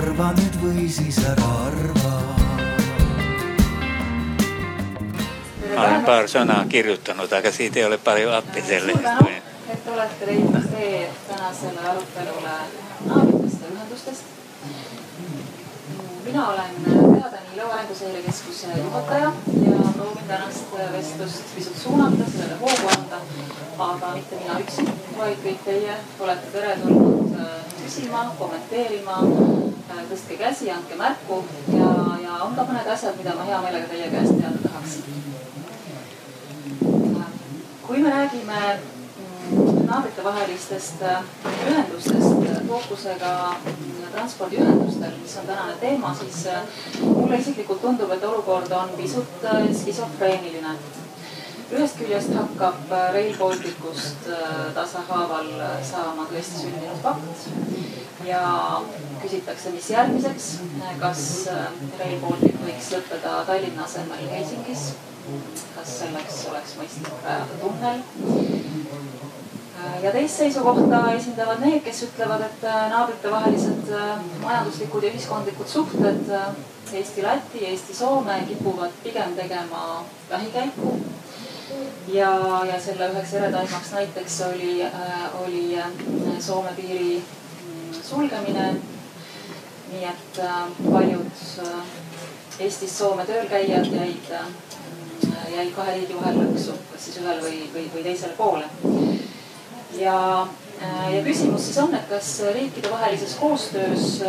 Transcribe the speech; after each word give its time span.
arva 0.00 0.30
nüüd 0.32 0.54
või 0.62 0.86
siis 0.88 1.18
ära 1.28 1.46
arva. 1.66 2.10
ma 5.74 5.82
olen 5.82 6.04
paar 6.06 6.28
sõna 6.32 6.56
kirjutanud, 6.72 7.32
aga 7.32 7.52
siit 7.52 7.76
ei 7.76 7.84
ole 7.84 7.98
palju 8.04 8.30
appi 8.32 8.62
sellest. 8.64 9.08
et 9.74 9.90
olete 9.92 10.28
leidnud 10.30 10.68
tee 10.72 11.02
tänasele 11.28 11.84
arutelule 11.92 12.56
naabritest 13.10 13.62
ja 13.62 13.72
ühendustest. 13.74 14.24
mina 16.24 16.48
olen 16.48 16.72
Peatäni 16.84 17.54
Ilo 17.54 17.70
Arenguseire 17.72 18.22
Keskuse 18.26 18.72
juhataja 18.76 19.32
ja 19.66 19.92
proovin 19.96 20.28
tänast 20.28 20.76
vestlust 20.92 21.54
pisut 21.54 21.76
suunata, 21.76 22.30
sellele 22.32 22.54
hoogu 22.60 22.88
anda. 22.96 23.20
aga 23.78 24.14
mitte 24.14 24.36
mina 24.36 24.60
üksi, 24.64 24.88
vaid 25.18 25.44
kõik 25.44 25.64
teie 25.64 25.96
olete 26.20 26.46
teretulnud 26.52 27.36
küsima, 27.84 28.32
kommenteerima. 28.38 29.69
Tõstke 30.10 30.38
käsi, 30.40 30.70
andke 30.70 30.96
märku 30.98 31.42
ja, 31.74 31.90
ja 32.22 32.38
on 32.46 32.54
ka 32.56 32.66
mõned 32.68 32.88
asjad, 32.94 33.16
mida 33.18 33.34
ma 33.38 33.48
hea 33.48 33.60
meelega 33.64 33.90
teie 33.90 34.10
käest 34.12 34.38
teada 34.38 34.58
tahaksin. 34.68 35.04
kui 37.86 37.98
me 37.98 38.10
räägime 38.10 38.78
naabritevahelistest 39.86 41.02
ühendustest 41.66 42.60
fookusega 42.68 43.32
transpordiühendustel, 44.12 45.16
mis 45.22 45.36
on 45.40 45.46
tänane 45.46 45.74
teema, 45.80 46.14
siis 46.14 46.46
mulle 47.02 47.38
isiklikult 47.38 47.82
tundub, 47.82 48.10
et 48.14 48.24
olukord 48.24 48.72
on 48.72 48.94
pisut 48.96 49.46
skisofreeniline. 49.82 50.74
Ühest 51.70 51.98
küljest 52.00 52.32
hakkab 52.34 52.90
Rail 53.14 53.36
Balticust 53.38 54.26
tasahaaval 54.74 55.52
saama 55.86 56.26
tõesti 56.30 56.64
sündinud 56.64 57.02
fakt 57.04 58.26
ja 58.26 58.42
küsitakse, 59.22 59.70
mis 59.74 59.90
järgmiseks, 59.92 60.48
kas 61.00 61.22
Rail 62.00 62.18
Baltic 62.22 62.58
võiks 62.64 62.90
lõppeda 62.94 63.36
Tallinna 63.48 63.86
asemel 63.86 64.26
Helsingis, 64.32 64.90
kas 65.76 65.94
selleks 66.02 66.42
oleks 66.50 66.76
mõistlik 66.80 67.24
rajada 67.24 67.60
tunnel. 67.62 68.02
Ja 70.02 70.10
teist 70.12 70.36
seisukohta 70.36 70.98
esindavad 71.14 71.62
need, 71.64 71.80
kes 71.84 72.02
ütlevad, 72.08 72.42
et 72.44 72.66
naabritevahelised 72.92 73.88
majanduslikud 74.42 75.06
ja 75.06 75.12
ühiskondlikud 75.14 75.68
suhted 75.68 76.28
Eesti-Läti, 76.90 77.64
Eesti-Soome 77.70 78.40
kipuvad 78.48 78.92
pigem 79.04 79.32
tegema 79.38 80.04
vähikäiku. 80.30 80.98
Ja, 82.12 82.30
ja 82.68 82.80
selle 82.80 83.10
üheks 83.12 83.34
eredaimaks 83.38 83.92
näiteks 83.92 84.40
oli, 84.48 84.72
oli 85.42 85.64
Soome 86.40 86.72
piiri 86.76 87.22
sulgemine. 88.02 88.74
nii 89.90 90.04
et 90.06 90.40
paljud 90.92 91.40
Eestist 92.60 92.96
Soome 92.96 93.24
tööl 93.26 93.48
käijad 93.50 93.88
jäid, 93.90 94.28
jäid 95.56 95.72
kahe 95.74 95.96
riigi 95.96 96.14
vahel 96.14 96.38
lõksu, 96.44 96.76
kas 96.92 97.04
siis 97.04 97.18
ühele 97.22 97.42
või, 97.42 97.62
või, 97.74 97.88
või 97.94 98.04
teisele 98.06 98.36
poole 98.38 98.68
ja, 99.98 100.46
ja 100.80 101.22
küsimus 101.24 101.64
siis 101.64 101.78
on, 101.78 101.94
et 101.94 102.08
kas 102.08 102.28
riikidevahelises 102.54 103.34
koostöös, 103.40 104.22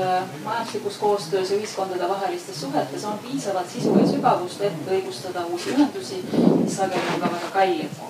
majanduslikus 0.43 0.97
koostöös 0.97 1.51
ja 1.51 1.57
ühiskondade 1.57 2.09
vahelistes 2.09 2.61
suhetes 2.61 3.05
on 3.05 3.19
piisavalt 3.19 3.69
sisu 3.69 3.95
ja 3.99 4.07
sügavust, 4.07 4.61
et 4.61 4.89
õigustada 4.91 5.45
uusi 5.45 5.71
ühendusi, 5.75 6.23
mis 6.63 6.75
sageli 6.77 7.13
on 7.15 7.21
ka 7.21 7.31
väga 7.35 7.51
kallid. 7.53 8.01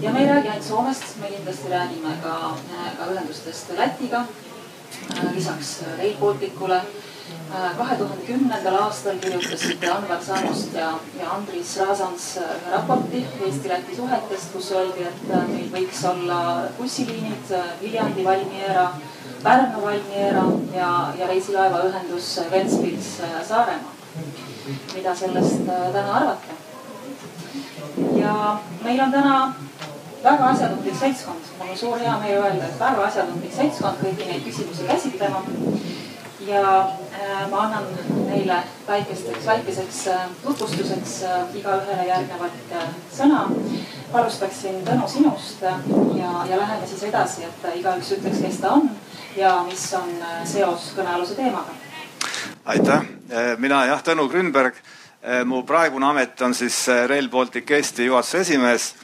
ja 0.00 0.12
me 0.12 0.20
ei 0.20 0.28
räägi 0.28 0.48
ainult 0.48 0.66
Soomest, 0.66 1.16
me 1.20 1.26
kindlasti 1.26 1.68
räägime 1.68 2.16
ka, 2.22 2.56
ka 2.98 3.12
ühendustest 3.12 3.76
Lätiga, 3.76 4.24
lisaks 5.34 5.82
Rail 5.98 6.16
Balticule 6.20 6.80
kahe 7.78 7.96
tuhande 7.98 8.26
kümnendal 8.26 8.76
aastal 8.82 9.18
kirjutasid 9.22 9.82
Anvar 9.92 10.20
Sanost 10.22 10.74
ja, 10.74 10.90
ja 11.20 11.30
Andris 11.34 11.76
Razans 11.78 12.26
ühe 12.42 12.72
raporti 12.74 13.22
Eesti-Läti 13.46 13.96
suhetest, 13.96 14.52
kus 14.52 14.70
öeldi, 14.76 15.06
et 15.08 15.24
meil 15.50 15.70
võiks 15.74 16.04
olla 16.12 16.40
bussiliinid 16.78 17.54
Viljandi, 17.82 18.24
Valmiera, 18.24 18.86
Pärnu, 19.42 19.82
Valmiera 19.86 20.44
ja, 20.76 20.90
ja 21.18 21.30
reisilaevaühendus 21.32 22.30
Ventspils, 22.50 23.16
Saaremaa. 23.48 23.98
mida 24.94 25.14
sellest 25.16 25.66
täna 25.66 26.14
arvate? 26.20 26.58
ja 28.20 28.58
meil 28.84 29.00
on 29.00 29.12
täna 29.12 29.36
väga 30.22 30.50
asjatundlik 30.52 30.96
seltskond, 31.00 31.52
mul 31.58 31.70
on 31.72 31.78
suur 31.78 31.98
hea 31.98 32.18
meel 32.22 32.42
öelda, 32.42 32.66
et 32.68 32.80
väga 32.80 33.06
asjatundlik 33.06 33.54
seltskond 33.56 34.02
kõiki 34.04 34.28
neid 34.28 34.44
küsimusi 34.44 34.86
käsitlema 34.88 35.42
ja 36.46 36.92
ma 37.50 37.60
annan 37.60 37.84
neile 38.26 38.62
väikesteks, 38.88 39.46
väikeseks 39.46 39.98
tutvustuseks 40.42 41.16
igaühele 41.54 42.06
järgnevalt 42.08 42.74
sõna. 43.12 43.48
alustaksin 44.12 44.80
Tõnu 44.84 45.08
sinust 45.08 45.62
ja, 45.62 46.30
ja 46.48 46.56
läheme 46.58 46.86
siis 46.86 47.02
edasi, 47.06 47.44
et 47.44 47.68
igaüks 47.78 48.12
ütleks, 48.16 48.40
kes 48.42 48.56
ta 48.60 48.72
on 48.78 48.88
ja 49.36 49.52
mis 49.68 49.84
on 49.94 50.08
seos 50.44 50.90
kõnealuse 50.96 51.36
teemaga. 51.38 51.76
aitäh, 52.64 53.04
mina 53.58 53.84
jah, 53.86 54.02
Tõnu 54.02 54.28
Grünberg. 54.28 54.74
mu 55.44 55.62
praegune 55.62 56.06
amet 56.06 56.42
on 56.42 56.54
siis 56.54 56.86
Rail 57.06 57.28
Baltic 57.28 57.70
Eesti 57.70 58.06
juhatuse 58.06 58.38
esimees 58.40 58.94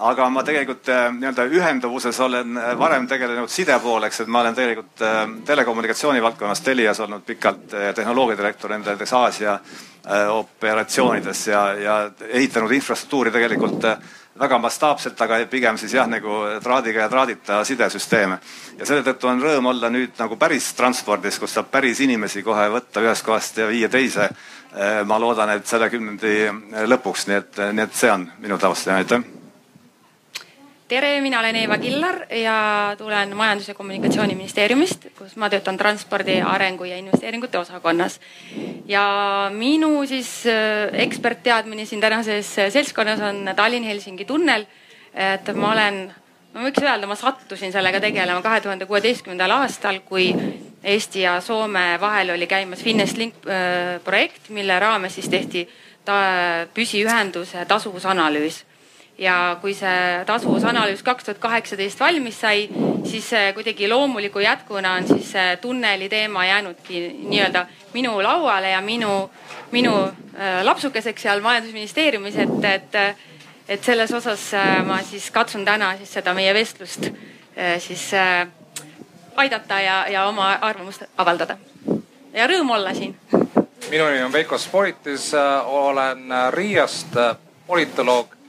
aga 0.00 0.28
ma 0.32 0.42
tegelikult 0.46 0.88
nii-öelda 1.18 1.44
ühendavuses 1.52 2.20
olen 2.24 2.56
varem 2.78 3.06
tegelenud 3.08 3.52
side 3.52 3.76
pooleks, 3.82 4.22
et 4.22 4.30
ma 4.32 4.40
olen 4.40 4.56
tegelikult 4.56 5.04
telekommunikatsiooni 5.46 6.22
valdkonnas 6.22 6.64
Telias 6.64 7.00
olnud 7.00 7.24
pikalt 7.26 7.74
tehnoloogiadirektor 7.94 8.72
nendes 8.72 9.12
Aasia 9.12 9.58
operatsioonides 10.32 11.46
ja, 11.46 11.64
ja 11.74 12.10
ehitanud 12.28 12.72
infrastruktuuri 12.72 13.30
tegelikult 13.30 13.84
väga 14.40 14.58
mastaapselt, 14.58 15.20
aga 15.20 15.40
pigem 15.50 15.78
siis 15.78 15.92
jah, 15.94 16.06
nagu 16.08 16.36
traadiga 16.62 17.04
ja 17.04 17.08
traadita 17.08 17.64
sidesüsteeme. 17.64 18.38
ja 18.78 18.86
selle 18.86 19.02
tõttu 19.04 19.28
on 19.28 19.42
rõõm 19.42 19.66
olla 19.74 19.90
nüüd 19.90 20.16
nagu 20.18 20.36
päris 20.40 20.72
transpordis, 20.78 21.38
kus 21.38 21.54
saab 21.54 21.68
päris 21.70 22.00
inimesi 22.00 22.42
kohe 22.42 22.68
võtta 22.72 23.02
ühest 23.04 23.26
kohast 23.26 23.58
ja 23.58 23.68
viia 23.68 23.88
teise. 23.88 24.30
ma 25.04 25.18
loodan, 25.18 25.50
et 25.50 25.66
selle 25.66 25.90
kümnendi 25.90 26.46
lõpuks, 26.86 27.26
nii 27.26 27.36
et, 27.36 27.60
nii 27.72 27.84
et 27.84 27.94
see 27.94 28.10
on 28.12 28.30
minu 28.38 28.58
taustaline, 28.58 29.02
aitäh 29.02 29.39
tere, 30.90 31.20
mina 31.22 31.38
olen 31.38 31.56
Eeva 31.56 31.78
Killar 31.78 32.24
ja 32.34 32.94
tulen 32.98 33.36
Majandus- 33.36 33.68
ja 33.70 33.74
Kommunikatsiooniministeeriumist, 33.78 35.06
kus 35.18 35.36
ma 35.38 35.46
töötan 35.50 35.76
transpordi 35.78 36.40
arengu 36.42 36.88
ja 36.88 36.96
investeeringute 36.98 37.58
osakonnas. 37.58 38.18
ja 38.86 39.04
minu 39.54 40.06
siis 40.06 40.44
ekspertteadmine 40.92 41.84
siin 41.86 42.00
tänases 42.00 42.54
seltskonnas 42.68 43.20
on 43.20 43.52
Tallinn-Helsingi 43.56 44.24
tunnel. 44.26 44.66
et 45.14 45.54
ma 45.54 45.72
olen, 45.72 46.12
ma 46.54 46.64
võiks 46.66 46.82
öelda, 46.82 47.06
ma 47.06 47.14
sattusin 47.14 47.72
sellega 47.72 48.00
tegelema 48.00 48.42
kahe 48.42 48.60
tuhande 48.60 48.86
kuueteistkümnendal 48.86 49.50
aastal, 49.50 50.00
kui 50.00 50.34
Eesti 50.82 51.20
ja 51.20 51.40
Soome 51.40 52.00
vahel 52.00 52.30
oli 52.30 52.46
käimas 52.46 52.82
Finnest 52.82 53.16
Link 53.16 53.34
projekt, 54.04 54.48
mille 54.48 54.78
raames 54.78 55.14
siis 55.14 55.28
tehti 55.28 55.68
ta 56.04 56.66
püsiühenduse 56.74 57.64
tasuvusanalüüs 57.68 58.64
ja 59.20 59.56
kui 59.60 59.74
see 59.76 60.24
tasuvusanalüüs 60.26 61.02
kaks 61.04 61.26
tuhat 61.26 61.40
kaheksateist 61.42 62.00
valmis 62.00 62.38
sai, 62.40 62.68
siis 63.04 63.28
kuidagi 63.54 63.88
loomuliku 63.88 64.40
jätkuna 64.40 64.94
on 64.96 65.08
siis 65.08 65.32
tunneli 65.60 66.08
teema 66.08 66.46
jäänudki 66.46 67.02
nii-öelda 67.28 67.66
minu 67.92 68.22
lauale 68.22 68.70
ja 68.70 68.80
minu, 68.80 69.30
minu 69.70 69.92
lapsukeseks 70.62 71.22
seal 71.22 71.40
majandusministeeriumis, 71.44 72.36
et, 72.36 72.64
et, 72.64 72.98
et 73.68 73.84
selles 73.84 74.12
osas 74.12 74.50
ma 74.86 75.02
siis 75.04 75.30
katsun 75.30 75.64
täna 75.68 75.92
siis 76.00 76.16
seda 76.16 76.34
meie 76.34 76.54
vestlust 76.56 77.10
siis 77.78 78.08
aidata 79.36 79.80
ja, 79.80 80.00
ja 80.08 80.26
oma 80.28 80.54
arvamust 80.60 81.04
avaldada. 81.18 81.58
ja 82.32 82.48
rõõm 82.48 82.72
olla 82.72 82.94
siin. 82.94 83.16
minu 83.90 84.04
nimi 84.08 84.22
on 84.22 84.32
Veiko 84.32 84.58
Sporitis, 84.58 85.32
olen 85.64 86.28
Riiast 86.56 87.16
politoloog 87.66 88.39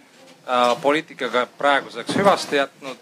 poliitikaga 0.82 1.46
praeguseks 1.58 2.16
hüvasti 2.16 2.56
jätnud 2.56 2.98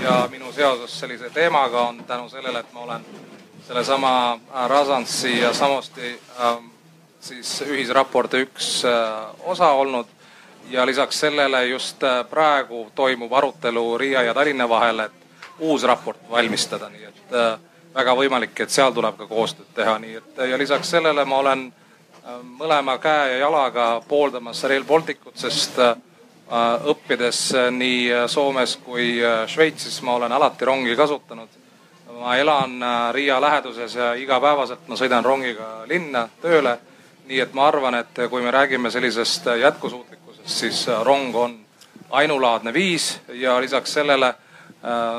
ja 0.00 0.28
minu 0.30 0.52
seoses 0.52 1.00
sellise 1.00 1.30
teemaga 1.30 1.80
on 1.88 2.04
tänu 2.04 2.28
sellele, 2.28 2.60
et 2.60 2.72
ma 2.72 2.80
olen 2.80 3.04
sellesama 3.66 4.40
Razansi 4.66 5.40
ja 5.40 5.52
samuti 5.52 6.20
siis 7.20 7.62
ühisraporti 7.66 8.44
üks 8.46 8.82
osa 9.44 9.70
olnud. 9.70 10.06
ja 10.70 10.86
lisaks 10.86 11.20
sellele 11.20 11.66
just 11.66 11.96
praegu 12.30 12.92
toimub 12.94 13.32
arutelu 13.32 13.98
Riia 13.98 14.22
ja 14.22 14.34
Tallinna 14.34 14.68
vahel, 14.68 14.98
et 14.98 15.12
uus 15.58 15.82
raport 15.82 16.30
valmistada, 16.30 16.88
nii 16.88 17.04
et 17.04 17.32
väga 17.94 18.14
võimalik, 18.14 18.60
et 18.60 18.70
seal 18.70 18.92
tuleb 18.92 19.16
ka 19.16 19.26
koostööd 19.26 19.72
teha, 19.74 19.98
nii 19.98 20.14
et 20.14 20.42
ja 20.50 20.58
lisaks 20.58 20.90
sellele 20.90 21.24
ma 21.24 21.38
olen 21.38 21.72
mõlema 22.42 22.98
käe 22.98 23.32
ja 23.32 23.38
jalaga 23.38 24.02
pooldamas 24.08 24.62
Rail 24.64 24.84
Balticut, 24.84 25.36
sest 25.38 25.78
õppides 26.50 27.40
nii 27.70 28.26
Soomes 28.26 28.76
kui 28.84 29.20
Šveitsis 29.46 30.00
ma 30.02 30.16
olen 30.18 30.32
alati 30.32 30.64
rongi 30.64 30.96
kasutanud. 30.96 31.48
ma 32.20 32.36
elan 32.36 32.82
äh, 32.82 33.12
Riia 33.12 33.40
läheduses 33.40 33.94
ja 33.94 34.14
igapäevaselt 34.14 34.88
ma 34.88 34.96
sõidan 34.96 35.24
rongiga 35.24 35.86
linna 35.86 36.28
tööle. 36.42 36.78
nii 37.26 37.40
et 37.40 37.52
ma 37.54 37.68
arvan, 37.68 37.94
et 37.94 38.18
kui 38.30 38.42
me 38.42 38.50
räägime 38.50 38.90
sellisest 38.90 39.46
jätkusuutlikkusest, 39.60 40.48
siis 40.48 40.86
rong 41.02 41.36
on 41.36 41.58
ainulaadne 42.10 42.72
viis 42.72 43.20
ja 43.28 43.60
lisaks 43.60 43.92
sellele 43.92 44.34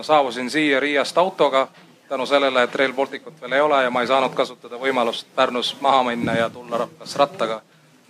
saabusin 0.02 0.50
siia 0.50 0.80
Riiast 0.80 1.18
autoga 1.18 1.68
tänu 2.10 2.26
sellele, 2.26 2.64
et 2.64 2.76
Rail 2.76 2.94
Balticut 2.94 3.42
veel 3.42 3.52
ei 3.52 3.62
ole 3.62 3.84
ja 3.84 3.90
ma 3.90 4.02
ei 4.02 4.08
saanud 4.08 4.34
kasutada 4.36 4.76
võimalust 4.76 5.28
Pärnus 5.36 5.78
maha 5.82 6.04
minna 6.04 6.36
ja 6.36 6.50
tulla 6.50 6.88
kas 7.00 7.16
rattaga 7.16 7.62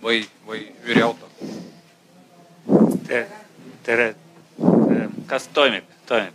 või, 0.02 0.24
või 0.46 0.66
üüriautoga 0.82 1.70
tere, 3.12 3.26
tere. 3.82 4.14
kas 5.26 5.48
toimib, 5.48 5.84
toimib? 6.06 6.34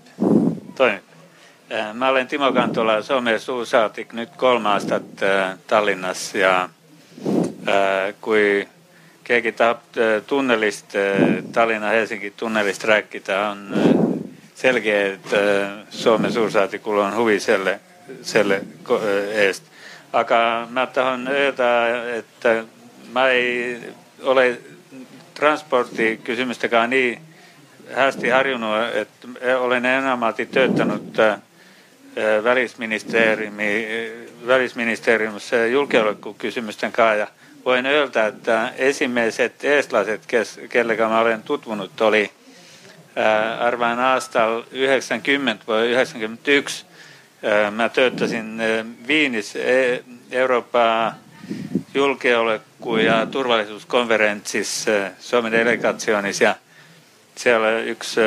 Äh, 1.71 1.93
mä 1.93 2.09
olen 2.09 2.27
Timo 2.27 2.51
Kantola, 2.53 3.01
Suomen 3.01 3.39
suursaatik 3.39 4.13
nyt 4.13 4.29
kolme 4.37 4.69
aastat 4.69 5.23
äh, 5.23 5.57
Tallinnas 5.67 6.35
ja 6.35 6.69
äh, 7.67 8.13
kui 8.21 8.67
keegi 9.23 9.55
tunnelist, 10.27 10.93
Tallinna-Helsingi 11.51 12.31
tunnelist 12.37 12.83
rääkida, 12.83 13.49
on 13.49 13.75
selge, 14.55 15.13
et 15.13 15.29
Suomen 15.89 16.31
suursaatikul 16.31 16.97
on 16.97 17.15
huvi 17.15 17.39
selle, 17.39 17.79
selle 18.21 18.61
eest. 19.31 19.63
Aga 20.13 20.67
mä 20.69 20.85
tahan 20.85 21.27
öelda, 21.27 21.87
että 22.13 22.63
mä 23.13 23.27
ei 23.29 23.79
ole 24.21 24.57
transportikysymystäkään 25.37 26.89
niin 26.89 27.21
hästi 27.95 28.29
harjunut, 28.29 28.75
että 28.93 29.27
olen 29.59 29.85
enemmälti 29.85 30.45
tööttänyt 30.45 31.19
äh, 31.19 31.39
välisministeriössä 34.47 35.65
julkilukukysymysten 35.71 36.91
kanssa. 36.91 37.15
Ja 37.15 37.27
voin 37.65 37.85
öelda, 37.85 38.25
että 38.25 38.71
ensimmäiset 38.77 39.63
eestlaiset, 39.63 40.21
kellega 40.69 41.09
mä 41.09 41.19
olen 41.19 41.43
tutvunut, 41.43 42.01
oli 42.01 42.31
äh, 43.17 43.61
arvaan 43.61 43.99
aastal 43.99 44.63
90 44.71 45.63
vai 45.67 45.89
91. 45.89 46.85
Äh, 47.65 47.71
mä 47.71 47.89
tööttäsin 47.89 48.61
Viinissä 49.07 49.59
Euroopan 50.31 51.13
julkilukku- 51.97 52.97
ja 52.97 53.25
turvallisuuskonferenssissa 53.25 54.91
Suomen 55.19 55.51
delegationissa 55.51 56.43
ja 56.43 56.55
siellä 57.35 57.79
yksi 57.79 58.21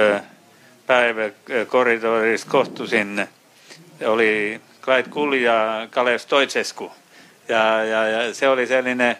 päivä 0.87 1.31
koridorissa 1.67 2.47
kohtusin, 2.51 3.29
oli 4.07 4.61
Clyde 4.83 5.09
Kull 5.11 5.33
ja 5.33 5.89
Kalev 5.91 6.19
Stoitsesku. 6.19 6.93
Ja, 7.49 7.85
ja, 7.85 8.07
ja 8.09 8.35
se 8.35 8.49
oli 8.49 8.67
sellainen 8.67 9.17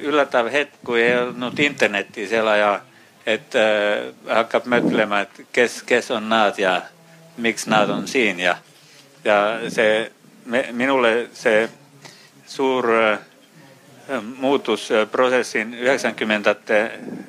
yllättävä 0.00 0.50
hetki, 0.50 0.78
kun 0.84 0.98
ei 0.98 1.18
ollut 1.18 1.58
internettiä 1.58 2.28
siellä 2.28 2.56
ja 2.56 2.80
että 3.26 3.58
hakkaa 4.28 4.60
möttelemään, 4.64 5.22
että 5.22 5.42
kes, 5.52 5.82
kes 5.82 6.10
on 6.10 6.28
naat 6.28 6.58
ja 6.58 6.82
miksi 7.36 7.70
naat 7.70 7.88
on 7.88 8.08
siinä. 8.08 8.42
Ja, 8.42 8.56
ja 9.24 9.70
se, 9.70 10.12
me, 10.44 10.68
minulle 10.72 11.28
se 11.32 11.68
suur 12.48 12.86
muutusprosessin 14.36 15.74
90 15.74 16.56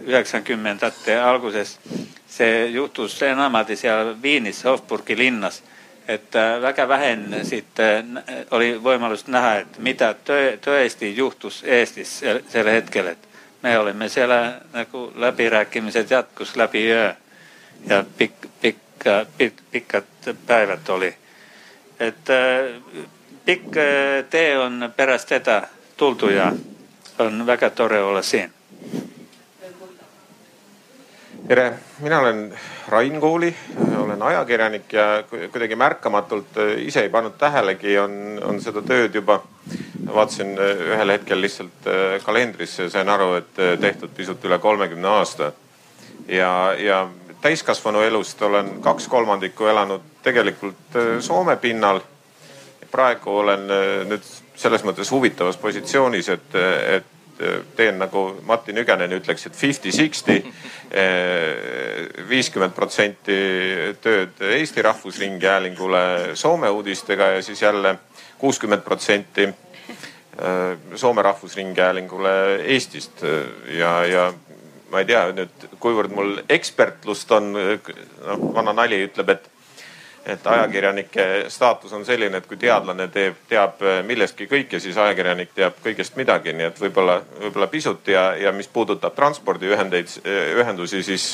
90 0.06 0.92
alguses 1.26 1.80
se 2.28 2.66
juhtus 2.66 3.24
enamasti 3.24 3.76
siellä 3.76 4.22
Viinissä, 4.22 4.70
Hofburgin 4.70 5.18
linnas, 5.18 5.64
että 6.08 6.60
väga 6.62 6.88
vähän 6.88 7.36
sitten 7.44 8.24
oli 8.52 8.84
voimallus 8.84 9.28
nähdä, 9.28 9.60
että 9.60 9.82
mitä 9.82 10.16
töisesti 10.62 11.18
juhtus 11.18 11.64
Eestis 11.64 12.22
sillä 12.50 12.72
hetkellä. 12.72 13.16
Me 13.64 13.80
olimme 13.80 14.10
siellä 14.10 14.62
läpirääkimiset 15.16 16.12
jatkus 16.12 16.56
läpi 16.56 16.86
yö 16.88 17.16
ja 17.88 18.06
pik, 18.18 18.32
pikka, 18.62 19.26
pik, 19.38 19.54
pikkat 19.72 20.06
päivät 20.48 20.90
oli. 20.90 21.16
Että 22.00 22.34
pikk 23.50 23.78
tee 24.30 24.58
on 24.60 24.94
pärast 24.96 25.30
tätä 25.30 25.68
tultu 25.98 26.30
ja 26.30 26.52
on 27.20 27.46
väga 27.46 27.70
tore 27.70 28.04
olla 28.04 28.22
siin. 28.22 28.54
tere, 31.48 31.74
mina 32.00 32.20
olen 32.20 32.54
Rain 32.88 33.20
Kuuli, 33.20 33.56
olen 33.98 34.22
ajakirjanik 34.22 34.94
ja 34.94 35.24
kuidagi 35.52 35.76
märkamatult 35.76 36.58
äh, 36.58 36.78
ise 36.78 37.02
ei 37.02 37.10
pannud 37.10 37.34
tähelegi, 37.38 37.98
on, 38.00 38.12
on 38.44 38.62
seda 38.62 38.82
tööd 38.82 39.16
juba. 39.18 39.42
vaatasin 40.14 40.54
äh, 40.54 40.86
ühel 40.94 41.10
hetkel 41.10 41.42
lihtsalt 41.42 41.90
kalendrisse 42.24 42.84
ja 42.84 42.90
sain 42.90 43.10
aru, 43.10 43.34
et 43.34 43.82
tehtud 43.82 44.14
pisut 44.18 44.46
üle 44.46 44.60
kolmekümne 44.60 45.08
aasta. 45.08 45.52
ja, 46.28 46.76
ja 46.78 47.10
täiskasvanu 47.42 48.02
elust 48.02 48.42
olen 48.42 48.72
kaks 48.82 49.08
kolmandikku 49.08 49.66
elanud 49.66 50.06
tegelikult 50.24 51.02
Soome 51.20 51.58
pinnal. 51.58 52.06
Praegu 52.92 53.38
olen 53.44 53.68
nüüd 54.10 54.26
selles 54.60 54.84
mõttes 54.84 55.12
huvitavas 55.14 55.58
positsioonis, 55.62 56.30
et, 56.36 56.56
et 56.98 57.16
teen 57.76 58.00
nagu 58.02 58.26
Mati 58.48 58.74
Nüganen 58.76 59.14
ütleks 59.16 59.46
et, 59.48 59.54
et 59.54 59.60
fifty-sixty. 59.60 60.42
viiskümmend 62.30 62.74
protsenti 62.76 63.38
tööd 64.02 64.42
Eesti 64.42 64.82
Rahvusringhäälingule 64.82 66.36
Soome 66.36 66.70
uudistega 66.70 67.36
ja 67.36 67.44
siis 67.46 67.62
jälle 67.62 67.96
kuuskümmend 68.38 68.82
protsenti 68.82 69.48
Soome 70.96 71.22
Rahvusringhäälingule 71.22 72.34
Eestist 72.74 73.24
ja, 73.78 73.94
ja 74.06 74.34
ma 74.92 75.04
ei 75.04 75.06
tea 75.06 75.24
nüüd, 75.38 75.68
kuivõrd 75.80 76.14
mul 76.16 76.36
ekspertlust 76.50 77.32
on, 77.38 77.52
noh 77.54 78.46
vana 78.56 78.74
nali 78.74 79.04
ütleb, 79.06 79.30
et 79.36 79.50
et 80.26 80.48
ajakirjanike 80.48 81.26
staatus 81.48 81.94
on 81.94 82.06
selline, 82.06 82.38
et 82.38 82.48
kui 82.48 82.58
teadlane 82.60 83.08
teeb, 83.14 83.38
teab 83.50 83.82
millestki 84.06 84.48
kõike, 84.50 84.80
siis 84.80 84.98
ajakirjanik 84.98 85.54
teab 85.56 85.80
kõigest 85.84 86.18
midagi, 86.20 86.54
nii 86.54 86.70
et 86.70 86.82
võib-olla, 86.82 87.20
võib-olla 87.40 87.68
pisut 87.72 88.08
ja, 88.12 88.32
ja 88.40 88.54
mis 88.56 88.68
puudutab 88.68 89.16
transpordiühendeid, 89.18 90.14
ühendusi, 90.60 91.04
siis, 91.04 91.26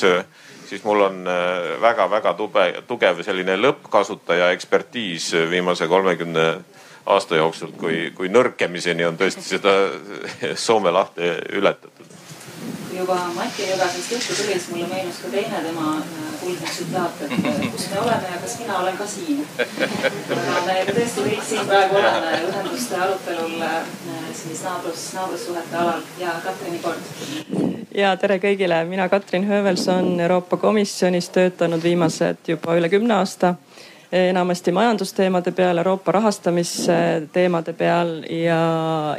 siis 0.68 0.84
mul 0.84 1.06
on 1.08 1.20
väga-väga 1.82 2.34
tube, 2.38 2.66
tugev 2.88 3.22
selline 3.26 3.58
lõppkasutaja 3.60 4.50
ekspertiis 4.56 5.32
viimase 5.50 5.88
kolmekümne 5.88 6.48
aasta 7.06 7.36
jooksul, 7.36 7.72
kui, 7.78 8.10
kui 8.16 8.30
nõrkemiseni 8.32 9.06
on 9.06 9.18
tõesti 9.18 9.44
seda 9.46 9.76
Soome 10.66 10.90
lahte 10.94 11.36
ületatud 11.54 12.15
juba 12.96 13.16
Mati 13.34 13.66
Jõgasest 13.68 14.12
juttu 14.12 14.34
tuli, 14.36 14.54
siis 14.54 14.68
mulle 14.70 14.86
meenus 14.90 15.18
ka 15.22 15.30
teine 15.32 15.60
tema 15.64 15.92
äh, 15.98 16.28
kuldne 16.40 16.70
tsitaat, 16.70 17.22
et 17.26 17.32
äh, 17.50 17.60
kus 17.72 17.88
me 17.92 18.00
oleme 18.00 18.30
ja 18.32 18.40
kas 18.42 18.58
mina 18.60 18.78
olen 18.78 18.96
ka 18.96 19.06
siin. 19.06 19.42
me 20.66 20.76
tõesti 20.90 21.26
kõik 21.26 21.44
siin 21.48 21.68
praegu 21.68 21.98
oleme 22.00 22.32
ühenduste 22.48 23.00
arutelul 23.06 23.66
äh, 23.68 23.78
siis 24.32 24.62
naabrus, 24.64 25.06
naabrussuhete 25.18 25.80
alal. 25.82 26.04
Ja 26.20 26.36
Katrini 26.44 26.80
kord. 26.84 27.12
Ja 27.96 28.16
tere 28.20 28.38
kõigile, 28.42 28.82
mina 28.88 29.08
Katrin 29.08 29.46
Höövelson 29.48 30.20
Euroopa 30.20 30.56
Komisjonis 30.60 31.30
töötanud 31.32 31.82
viimased 31.82 32.48
juba 32.48 32.76
üle 32.76 32.92
kümne 32.92 33.20
aasta 33.20 33.54
enamasti 34.16 34.72
majandusteemade 34.72 35.52
peal, 35.52 35.78
Euroopa 35.78 36.12
rahastamisteemade 36.12 37.72
peal 37.72 38.22
ja, 38.30 38.60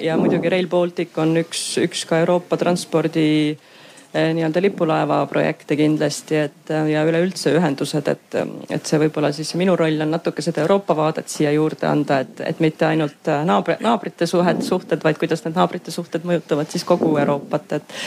ja 0.01 0.17
muidugi 0.17 0.49
Rail 0.49 0.67
Baltic 0.67 1.17
on 1.17 1.37
üks, 1.41 1.63
üks 1.83 2.05
ka 2.07 2.19
Euroopa 2.23 2.57
transpordi 2.57 3.27
eh, 3.51 4.29
nii-öelda 4.37 4.61
lipulaeva 4.63 5.19
projekte 5.29 5.75
kindlasti, 5.79 6.39
et 6.47 6.73
ja 6.91 7.03
üleüldse 7.07 7.53
ühendused, 7.57 8.07
et, 8.13 8.39
et 8.69 8.89
see 8.89 9.01
võib-olla 9.03 9.33
siis 9.35 9.53
minu 9.59 9.75
roll 9.79 10.01
on 10.05 10.15
natuke 10.15 10.45
seda 10.45 10.63
Euroopa 10.65 10.95
vaadet 10.97 11.29
siia 11.31 11.51
juurde 11.55 11.89
anda, 11.89 12.21
et, 12.25 12.41
et 12.53 12.63
mitte 12.63 12.87
ainult 12.87 13.31
naabri, 13.45 13.77
naabrite 13.83 14.29
suhed, 14.29 14.63
suhted, 14.65 15.03
vaid 15.03 15.21
kuidas 15.21 15.45
need 15.45 15.59
naabrite 15.59 15.93
suhted 15.93 16.25
mõjutavad 16.27 16.71
siis 16.73 16.87
kogu 16.87 17.11
Euroopat, 17.21 17.79
et, 17.79 18.01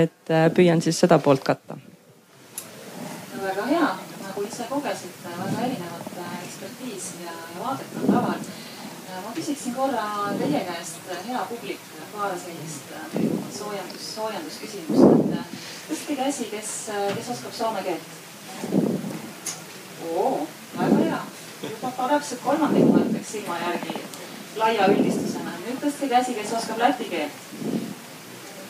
et 0.00 0.34
püüan 0.54 0.82
siis 0.82 1.04
seda 1.04 1.18
poolt 1.18 1.44
katta. 1.44 1.78
väga 3.46 3.70
hea, 3.70 3.92
nagu 4.24 4.42
ise 4.42 4.64
kogesite, 4.70 5.30
väga 5.30 5.66
erinevad 5.68 5.96
vaadet 8.06 8.08
on 8.08 8.14
laval. 8.14 8.40
ma 9.24 9.32
küsiksin 9.34 9.74
korra 9.74 10.32
teie 10.38 10.60
käest, 10.64 11.00
hea 11.28 11.44
publik, 11.48 11.80
paar 12.12 12.34
sellist 12.38 12.92
äh, 12.92 13.22
soojendus, 13.58 14.14
soojendusküsimust, 14.14 15.06
et 15.20 15.38
äh, 15.38 15.46
tõstke 15.88 16.16
käsi, 16.16 16.48
kes, 16.50 16.72
äh, 16.92 17.08
kes 17.16 17.30
oskab 17.34 17.54
soome 17.56 17.82
keelt. 17.82 18.02
oo, 20.10 20.46
väga 20.78 21.00
hea, 21.00 21.22
juba 21.62 22.08
täpselt 22.12 22.44
kolmandik 22.44 22.90
ma 22.90 23.02
ütleks 23.06 23.32
silma 23.32 23.58
järgi 23.64 23.96
laia 24.56 24.90
üldistusena. 24.92 25.56
nüüd 25.64 25.80
tõstke 25.82 26.12
käsi, 26.12 26.36
kes 26.36 26.54
oskab 26.60 26.78
läti 26.78 27.08
keelt 27.10 27.42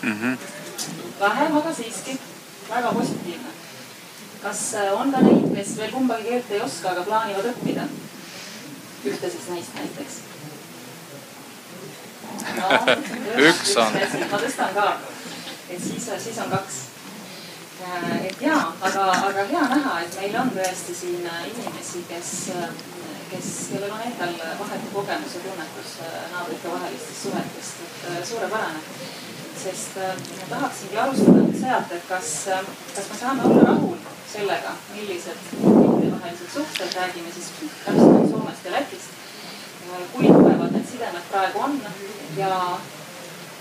mm. 0.02 0.12
-hmm. 0.12 0.38
vähem, 1.20 1.56
aga 1.56 1.74
siiski 1.74 2.18
väga 2.70 2.92
positiivne. 2.92 3.54
kas 4.42 4.74
on 4.98 5.12
ka 5.12 5.20
neid, 5.20 5.54
kes 5.54 5.76
veel 5.76 5.92
kumbagi 5.92 6.28
keelt 6.28 6.50
ei 6.50 6.60
oska, 6.60 6.90
aga 6.90 7.02
plaanivad 7.02 7.54
õppida? 7.54 7.88
Ühte 9.10 9.30
siis 9.30 9.48
neist 9.52 9.78
näiteks 9.78 10.18
no,. 12.56 12.68
üks 13.48 13.76
on. 13.82 13.98
ma 14.32 14.40
tõstan 14.42 14.74
ka, 14.76 14.86
et 15.70 15.82
siis, 15.82 16.10
siis 16.24 16.38
on 16.44 16.52
kaks. 16.52 16.80
et 18.30 18.42
ja, 18.42 18.58
aga, 18.88 19.06
aga 19.30 19.46
hea 19.52 19.64
näha, 19.74 19.98
et 20.06 20.18
meil 20.20 20.40
on 20.42 20.52
tõesti 20.56 20.96
siin 21.00 21.28
inimesi, 21.52 22.04
kes, 22.08 22.32
kes, 23.30 23.52
kellel 23.72 23.94
on 23.98 24.08
endal 24.10 24.34
vahetu 24.62 24.94
kogemus 24.94 25.38
ja 25.38 25.44
tunnetus 25.46 25.96
naabrite 26.32 26.74
vahelistest 26.74 27.22
suhetest, 27.28 27.86
et 28.16 28.28
suurepärane 28.32 28.84
sest 29.66 29.96
ma 29.98 30.46
tahaksingi 30.50 30.98
alustada 31.02 31.46
sealt, 31.60 31.92
et 31.92 32.04
kas, 32.08 32.32
kas 32.94 33.08
me 33.10 33.16
saame 33.20 33.46
olla 33.48 33.62
rahul 33.70 33.96
sellega, 34.30 34.74
millised 34.94 35.48
riikidevahelised 35.52 36.52
suhted, 36.54 36.92
räägime 36.94 37.32
siis 37.34 37.48
täpsemalt 37.84 38.30
Soomest 38.30 38.68
ja 38.68 38.76
Lätist, 38.76 39.16
kui 40.12 40.28
tugevad 40.28 40.70
need 40.74 40.86
sidemed 40.90 41.26
praegu 41.32 41.64
on 41.66 41.80
ja 42.38 42.52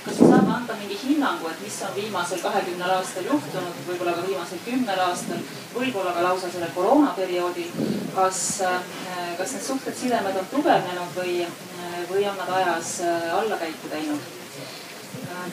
kas 0.06 0.20
me 0.20 0.30
saame 0.30 0.54
anda 0.60 0.78
mingi 0.78 1.00
hinnangu, 1.02 1.50
et 1.50 1.66
mis 1.66 1.82
on 1.88 1.96
viimasel 1.98 2.42
kahekümnel 2.46 2.96
aastal 3.00 3.26
juhtunud, 3.32 3.82
võib-olla 3.90 4.14
ka 4.20 4.28
viimasel 4.28 4.62
kümnel 4.68 5.04
aastal, 5.08 5.42
võib-olla 5.74 6.14
ka 6.14 6.30
lausa 6.30 6.54
sellel 6.54 6.74
koroonaperioodil. 6.78 7.74
kas, 8.16 8.46
kas 9.42 9.58
need 9.58 9.68
suhted, 9.72 9.98
sidemed 9.98 10.38
on 10.38 10.54
tugevnenud 10.54 11.18
või, 11.18 11.42
või 12.14 12.30
on 12.30 12.42
nad 12.44 12.58
ajas 12.62 12.98
allakäiku 13.42 13.90
teinud? 13.90 14.35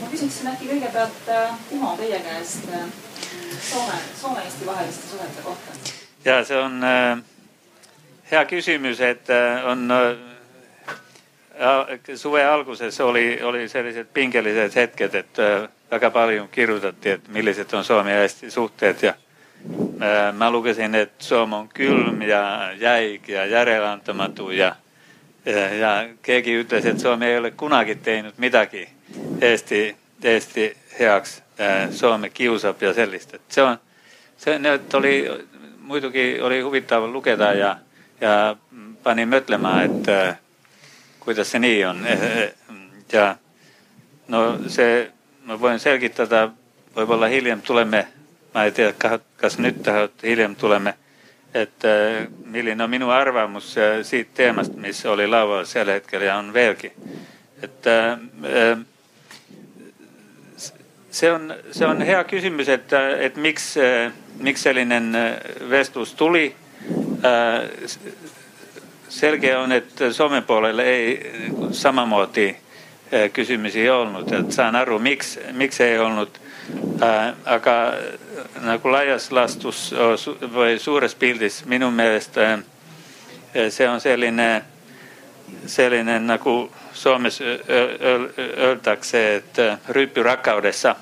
Ma 0.00 0.11
küsiksin 0.11 0.52
äkki 0.52 0.71
kõigepealt 0.75 1.33
Timo 1.69 1.97
teie 2.00 2.21
käest 2.25 2.69
Soome, 3.62 3.93
Soome-Eesti 4.21 4.67
vaheliste 4.67 5.09
suhete 5.09 5.43
kohta. 5.45 5.71
ja 6.25 6.45
see 6.45 6.59
on 6.59 6.85
äh, 6.85 7.19
hea 8.31 8.45
küsimus, 8.45 9.00
et 9.00 9.31
äh, 9.31 9.64
on 9.67 9.91
äh, 9.91 10.17
suve 12.14 12.45
alguses 12.45 13.00
oli, 13.00 13.43
oli 13.43 13.69
sellised 13.69 14.07
pingelised 14.14 14.75
hetked, 14.75 15.14
et 15.14 15.38
äh, 15.38 15.69
väga 15.91 16.11
palju 16.11 16.49
kirjutati, 16.50 17.11
et 17.11 17.29
millised 17.29 17.73
on 17.73 17.85
Soome 17.85 18.12
ja 18.12 18.23
Eesti 18.23 18.50
suhted 18.50 19.02
ja 19.02 19.14
äh, 19.14 20.35
ma 20.35 20.50
lugesin, 20.50 20.95
et 20.95 21.12
Soome 21.19 21.57
on 21.57 21.69
külm 21.69 22.23
ja 22.23 22.73
jäik 22.81 23.29
ja 23.29 23.47
järeleandamatu 23.47 24.50
ja, 24.50 24.75
ja, 25.45 25.69
ja 25.75 26.09
keegi 26.23 26.61
ütles, 26.64 26.87
et 26.87 27.00
Soome 27.00 27.31
ei 27.31 27.38
ole 27.38 27.50
kunagi 27.50 27.95
teinud 27.95 28.35
midagi 28.37 28.88
Eesti, 29.40 29.97
Eesti 30.25 30.76
heaks. 30.99 31.42
Äh, 31.61 31.90
Soome 31.90 32.31
kiusab 32.31 32.83
ja 32.83 32.95
sellist, 32.95 33.35
et 33.35 33.42
see 33.52 33.64
on, 33.64 33.76
see 34.40 34.54
nüüd 34.59 34.95
oli 34.97 35.16
muidugi 35.83 36.40
oli 36.40 36.61
huvitav 36.61 37.04
lugeda 37.12 37.52
ja, 37.52 37.76
ja 38.21 38.57
pani 39.02 39.26
mõtlema, 39.28 39.75
et 39.85 40.09
äh, 40.09 40.38
kuidas 41.21 41.50
see 41.52 41.61
nii 41.61 41.85
on. 41.85 42.00
ja 43.12 43.26
no 44.33 44.42
see, 44.73 45.04
ma 45.45 45.59
võin 45.61 45.81
selgitada, 45.83 46.47
võib-olla 46.97 47.28
hiljem 47.28 47.61
tuleme, 47.61 48.07
ma 48.54 48.64
ei 48.64 48.73
tea, 48.73 48.95
kas 49.37 49.59
nüüd 49.59 49.83
tahavad, 49.85 50.16
hiljem 50.23 50.57
tuleme, 50.57 50.95
et 51.54 51.85
äh, 51.85 52.25
milline 52.45 52.85
on 52.85 52.90
minu 52.90 53.11
arvamus 53.12 53.75
siit 54.09 54.33
teemast, 54.35 54.75
mis 54.81 55.04
oli 55.07 55.28
laual 55.28 55.69
sel 55.69 55.92
hetkel 55.92 56.25
ja 56.25 56.38
on 56.40 56.52
veelgi. 56.54 56.92
et 57.62 57.87
see 61.12 61.31
on, 61.31 61.52
see 61.71 61.87
on 61.87 62.02
hea 62.02 62.23
küsimus, 62.25 62.71
et, 62.73 62.92
et 63.21 63.37
miks, 63.37 63.75
miks 64.40 64.64
selline 64.64 65.23
vestlus 65.71 66.14
tuli. 66.16 66.54
selge 69.12 69.57
on, 69.57 69.73
et 69.73 70.02
Soome 70.11 70.40
poolel 70.42 70.78
ei 70.78 71.33
samamoodi 71.71 72.49
küsimusi 73.33 73.81
ei 73.85 73.90
olnud, 73.90 74.33
et 74.33 74.52
saan 74.52 74.76
aru, 74.76 74.99
miks, 74.99 75.38
miks 75.52 75.81
ei 75.81 75.99
olnud. 75.99 76.40
aga 77.45 77.75
nagu 78.62 78.92
laias 78.92 79.33
laastus 79.33 79.90
või 80.54 80.78
suures 80.78 81.14
pildis 81.14 81.64
minu 81.66 81.90
meelest 81.90 82.38
see 83.71 83.88
on 83.88 84.00
selline, 84.00 84.62
selline 85.66 86.19
nagu 86.19 86.71
Suomessa 86.95 87.45
öeldakse, 88.57 89.35
että 89.35 89.79
ryyppyrakkaudessa, 89.89 90.97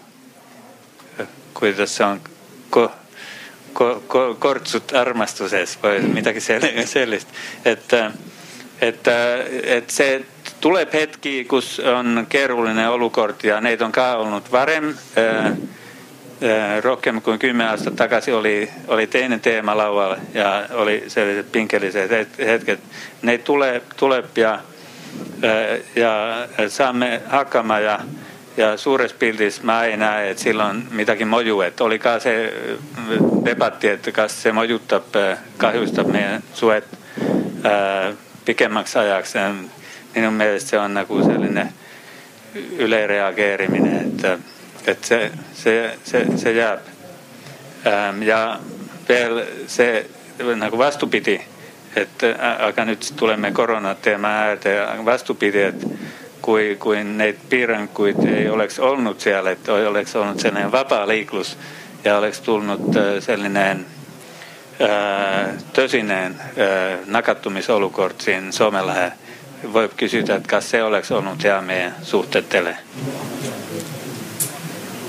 kuidas 1.55 1.97
se 1.97 2.05
on 2.05 2.21
ko, 2.71 2.93
ko, 3.73 4.03
ko, 4.07 4.37
kortsut 4.39 4.93
armastuses 4.95 5.79
või 5.83 6.03
midagi 6.15 6.41
sellist. 6.87 7.29
et, 7.65 7.93
et, 8.81 9.09
et 9.63 9.91
see 9.91 10.25
tuleb 10.61 10.93
hetki, 10.93 11.45
kus 11.45 11.79
on 11.81 12.27
keeruline 12.29 12.89
olukord 12.89 13.45
ja 13.45 13.61
neid 13.61 13.81
on 13.81 13.93
ka 13.93 14.15
olnud 14.17 14.53
varem. 14.53 14.95
rohkem 16.81 17.21
kui 17.21 17.39
kümme 17.39 17.67
aastat 17.69 17.97
tagasi 17.97 18.33
oli, 18.33 18.71
oli 18.89 19.07
teine 19.07 19.39
teema 19.39 19.75
laual 19.77 20.17
ja 20.35 20.65
oli 20.73 21.05
sellised 21.09 21.51
pingelised 21.53 22.11
hetked. 22.39 22.79
Neid 23.23 23.43
tuleb, 23.45 23.93
tuleb 23.97 24.39
ja 24.39 24.55
ja 25.97 26.47
saamme 26.69 27.23
hakkama 27.29 27.79
ja, 27.79 27.99
ja 28.57 28.77
suures 28.77 29.13
pildis 29.13 29.63
ma 29.63 29.85
ei 29.85 29.97
näe, 29.97 30.31
et 30.31 30.39
sillä 30.39 30.67
on 30.67 30.85
midagi 30.91 31.25
moju, 31.25 31.61
et 31.61 31.81
oli 31.81 31.99
ka 31.99 32.19
see 32.21 32.53
debatti, 33.45 33.89
et 33.89 34.11
kas 34.13 34.43
see 34.43 34.53
mojutab, 34.53 35.17
kahjustab 35.59 36.09
meie 36.13 36.41
suhet 36.55 36.85
ää, 37.65 38.13
pikemmaks 38.45 38.97
ajaks. 38.97 39.35
minu 40.15 40.31
meelest 40.31 40.69
see 40.69 40.79
on 40.79 40.95
nagu 40.95 41.23
selline 41.23 41.73
ülereageerimine, 42.79 44.01
et, 44.01 44.41
et 44.87 45.05
see, 45.05 45.31
see, 45.55 45.91
see, 46.05 46.25
see 46.37 46.53
jääb. 46.53 46.81
ja 48.27 48.59
veel 49.09 49.45
see 49.67 50.07
nagu 50.57 50.79
vastupidi 50.79 51.41
et 51.97 52.23
aga 52.59 52.85
nüüd 52.85 53.05
tuleme 53.17 53.53
koroonateema 53.53 54.29
äärde 54.29 54.75
vastupidi, 55.05 55.63
et 55.63 55.87
kui, 56.43 56.77
kui 56.79 57.05
neid 57.05 57.39
piiranguid 57.49 58.25
ei 58.29 58.49
oleks 58.49 58.79
olnud 58.79 59.21
seal, 59.21 59.47
et 59.47 59.69
oleks 59.69 60.17
olnud 60.17 60.41
selline 60.41 60.73
vaba 60.73 61.03
liiklus 61.09 61.57
ja 62.05 62.19
oleks 62.19 62.41
tulnud 62.41 62.97
selline 63.21 63.67
äh, 63.71 65.51
tõsine 65.77 66.21
äh, 66.25 66.35
nakatumisolukord 67.07 68.21
siin 68.21 68.53
Soome 68.53 68.83
lahe, 68.83 69.11
võib 69.73 69.97
küsida, 69.97 70.41
et 70.41 70.47
kas 70.49 70.71
see 70.73 70.83
oleks 70.83 71.11
olnud 71.13 71.45
hea 71.45 71.61
meie 71.61 71.93
suhtetele? 72.03 72.77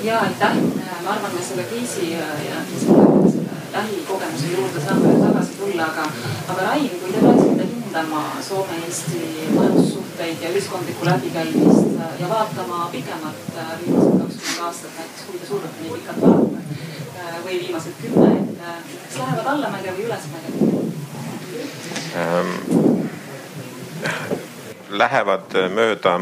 ja 0.04 0.20
aitäh, 0.20 0.56
ma 1.04 1.14
arvan, 1.14 1.34
me 1.36 1.42
selle 1.46 1.64
kriisi 1.70 2.12
ja, 2.12 2.26
ja 2.50 2.64
selle 2.80 3.21
lähikogemuse 3.74 4.48
juurde 4.58 4.82
saame 4.86 5.08
veel 5.08 5.22
tagasi 5.26 5.58
tulla, 5.60 5.86
aga, 5.86 6.06
aga 6.48 6.62
Rain, 6.68 6.90
kui 6.90 7.14
te 7.14 7.20
peaksite 7.26 7.68
hindama 7.74 8.24
Soome-Eesti 8.48 9.22
majandussuhteid 9.56 10.42
ja 10.42 10.50
ühiskondlikku 10.50 11.06
läbikäimist 11.06 12.20
ja 12.20 12.30
vaatama 12.30 12.90
pikemalt 12.92 13.58
äh, 13.58 13.72
viimased 13.86 14.20
kakskümmend 14.20 14.66
aastat, 14.68 14.92
näiteks 14.98 15.24
kui 15.28 15.40
te 15.40 15.46
suudate 15.48 15.78
nii 15.82 15.94
pikalt 15.96 16.22
vaadata 16.22 16.60
äh, 17.20 17.40
või 17.46 17.60
viimased 17.64 17.96
kümme, 18.02 18.30
et 18.42 18.62
äh, 18.68 18.78
kas 19.08 19.20
lähevad 19.24 19.52
allamäge 19.56 19.96
või 19.98 20.06
ülesmäge 20.10 20.48
ähm,? 22.26 22.54
Lähevad 24.92 25.54
mööda 25.72 26.20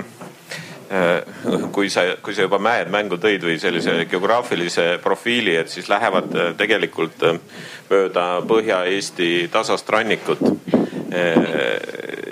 kui 1.71 1.89
sa, 1.89 2.01
kui 2.21 2.33
sa 2.33 2.47
juba 2.47 2.57
mäed 2.61 2.89
mängu 2.89 3.19
tõid 3.21 3.43
või 3.45 3.59
sellise 3.61 3.93
geograafilise 4.09 4.97
profiili, 5.03 5.53
et 5.59 5.69
siis 5.69 5.89
lähevad 5.89 6.33
äh, 6.33 6.47
tegelikult 6.57 7.25
äh, 7.29 7.37
mööda 7.91 8.25
Põhja-Eesti 8.49 9.49
tasast 9.53 9.89
rannikut. 9.89 10.41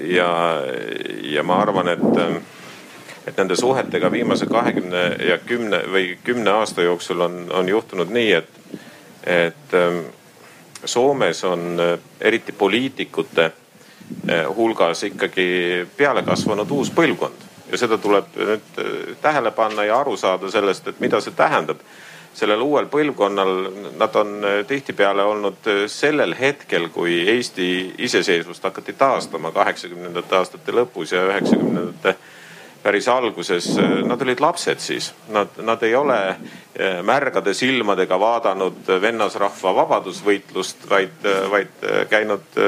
ja, 0.07 0.29
ja 1.25 1.43
ma 1.43 1.55
arvan, 1.63 1.87
et, 1.89 2.03
et 3.25 3.39
nende 3.39 3.55
suhetega 3.57 4.11
viimase 4.13 4.45
kahekümne 4.45 5.01
ja 5.25 5.39
kümne 5.41 5.79
või 5.89 6.11
kümne 6.23 6.53
aasta 6.59 6.85
jooksul 6.85 7.25
on, 7.25 7.39
on 7.49 7.69
juhtunud 7.69 8.13
nii, 8.13 8.31
et, 8.37 8.77
et 9.25 9.75
Soomes 10.85 11.43
on 11.43 11.81
eriti 12.21 12.53
poliitikute 12.53 13.49
hulgas 14.55 15.03
ikkagi 15.09 15.49
peale 15.97 16.21
kasvanud 16.23 16.71
uus 16.77 16.93
põlvkond 16.93 17.46
ja 17.71 17.77
seda 17.77 17.97
tuleb 17.97 18.35
nüüd 18.37 18.79
äh, 18.81 19.15
tähele 19.21 19.51
panna 19.51 19.85
ja 19.87 19.99
aru 20.01 20.17
saada 20.17 20.51
sellest, 20.51 20.87
et 20.87 20.99
mida 21.03 21.21
see 21.21 21.35
tähendab. 21.35 21.81
sellel 22.37 22.61
uuel 22.61 22.85
põlvkonnal, 22.85 23.51
nad 23.97 24.15
on 24.15 24.43
äh, 24.45 24.59
tihtipeale 24.69 25.23
olnud 25.25 25.67
äh, 25.67 25.85
sellel 25.89 26.35
hetkel, 26.39 26.89
kui 26.93 27.23
Eesti 27.29 27.95
iseseisvust 27.97 28.63
hakati 28.63 28.93
taastama 28.93 29.51
kaheksakümnendate 29.51 30.35
aastate 30.37 30.71
lõpus 30.71 31.15
ja 31.15 31.23
üheksakümnendate 31.25 32.15
päris 32.83 33.07
alguses, 33.09 33.71
nad 34.05 34.21
olid 34.21 34.39
lapsed 34.39 34.79
siis, 34.79 35.09
nad, 35.33 35.49
nad 35.65 35.81
ei 35.83 35.95
ole 35.95 36.19
märgade 37.03 37.51
silmadega 37.57 38.19
vaadanud 38.19 38.91
vennasrahva 39.01 39.73
vabadusvõitlust, 39.75 40.85
vaid, 40.89 41.25
vaid 41.51 41.83
käinud 42.09 42.61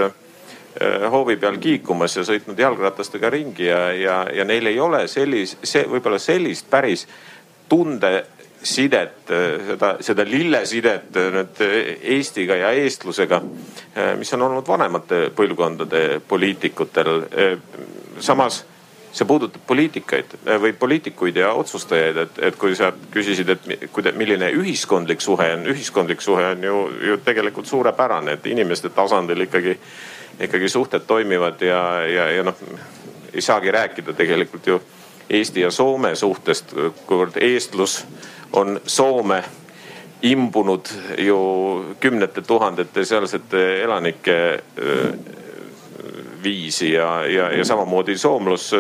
hoovi 1.12 1.36
peal 1.38 1.58
kiikumas 1.60 2.16
ja 2.18 2.24
sõitnud 2.28 2.60
jalgratastega 2.60 3.30
ringi 3.34 3.66
ja, 3.68 3.82
ja, 3.94 4.18
ja 4.34 4.46
neil 4.48 4.70
ei 4.72 4.80
ole 4.80 5.06
sellist, 5.12 5.60
see 5.68 5.84
võib-olla 5.90 6.20
sellist 6.22 6.70
päris 6.72 7.06
tundesidet, 7.70 9.34
seda, 9.68 9.94
seda 10.04 10.26
lillesidet 10.28 11.20
nüüd 11.36 11.62
Eestiga 12.16 12.58
ja 12.58 12.72
eestlusega, 12.80 13.42
mis 14.18 14.34
on 14.38 14.48
olnud 14.48 14.68
vanemate 14.68 15.28
põlvkondade 15.36 16.22
poliitikutel. 16.28 17.24
samas 18.20 18.64
see 19.12 19.26
puudutab 19.26 19.62
poliitikaid 19.68 20.36
või 20.62 20.74
poliitikuid 20.78 21.40
ja 21.42 21.54
otsustajaid, 21.58 22.18
et, 22.26 22.40
et 22.50 22.58
kui 22.60 22.76
sa 22.78 22.92
küsisid, 23.12 23.50
et 23.50 23.90
kuida-, 23.94 24.14
milline 24.18 24.52
ühiskondlik 24.54 25.22
suhe 25.22 25.50
on, 25.56 25.66
ühiskondlik 25.74 26.22
suhe 26.22 26.46
on 26.54 26.64
ju, 26.64 26.78
ju 27.08 27.18
tegelikult 27.26 27.70
suurepärane, 27.70 28.38
et 28.38 28.50
inimeste 28.54 28.94
tasandil 28.94 29.48
ikkagi, 29.48 29.76
ikkagi 30.40 30.70
suhted 30.70 31.06
toimivad 31.08 31.62
ja, 31.62 31.82
ja, 32.08 32.30
ja 32.32 32.44
noh, 32.44 32.56
ei 33.34 33.42
saagi 33.42 33.72
rääkida 33.72 34.14
tegelikult 34.14 34.68
ju 34.68 34.82
Eesti 35.30 35.62
ja 35.62 35.72
Soome 35.72 36.16
suhtest, 36.16 36.74
kuivõrd 37.06 37.38
eestlus 37.42 38.00
on 38.58 38.80
Soome 38.86 39.44
imbunud 40.26 40.90
ju 41.18 41.40
kümnete 42.00 42.42
tuhandete 42.42 43.06
sealsete 43.06 43.84
elanike 43.84 44.38
viisi 46.44 46.94
ja, 46.94 47.26
ja, 47.26 47.52
ja 47.52 47.66
samamoodi 47.66 48.18
soomlus. 48.18 48.72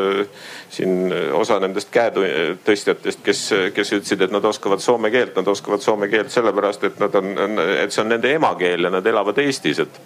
Siin 0.69 1.13
osa 1.33 1.59
nendest 1.59 1.89
käetõstjatest, 1.91 3.23
kes, 3.23 3.41
kes 3.73 3.93
ütlesid, 3.93 4.21
et 4.25 4.33
nad 4.33 4.45
oskavad 4.45 4.81
soome 4.83 5.11
keelt, 5.11 5.35
nad 5.35 5.47
oskavad 5.47 5.83
soome 5.83 6.07
keelt 6.07 6.31
sellepärast, 6.31 6.83
et 6.83 6.99
nad 6.99 7.15
on, 7.15 7.33
et 7.83 7.91
see 7.91 8.03
on 8.03 8.13
nende 8.13 8.33
emakeel 8.35 8.87
ja 8.87 8.93
nad 8.93 9.05
elavad 9.07 9.37
Eestis, 9.43 9.81
et 9.85 10.01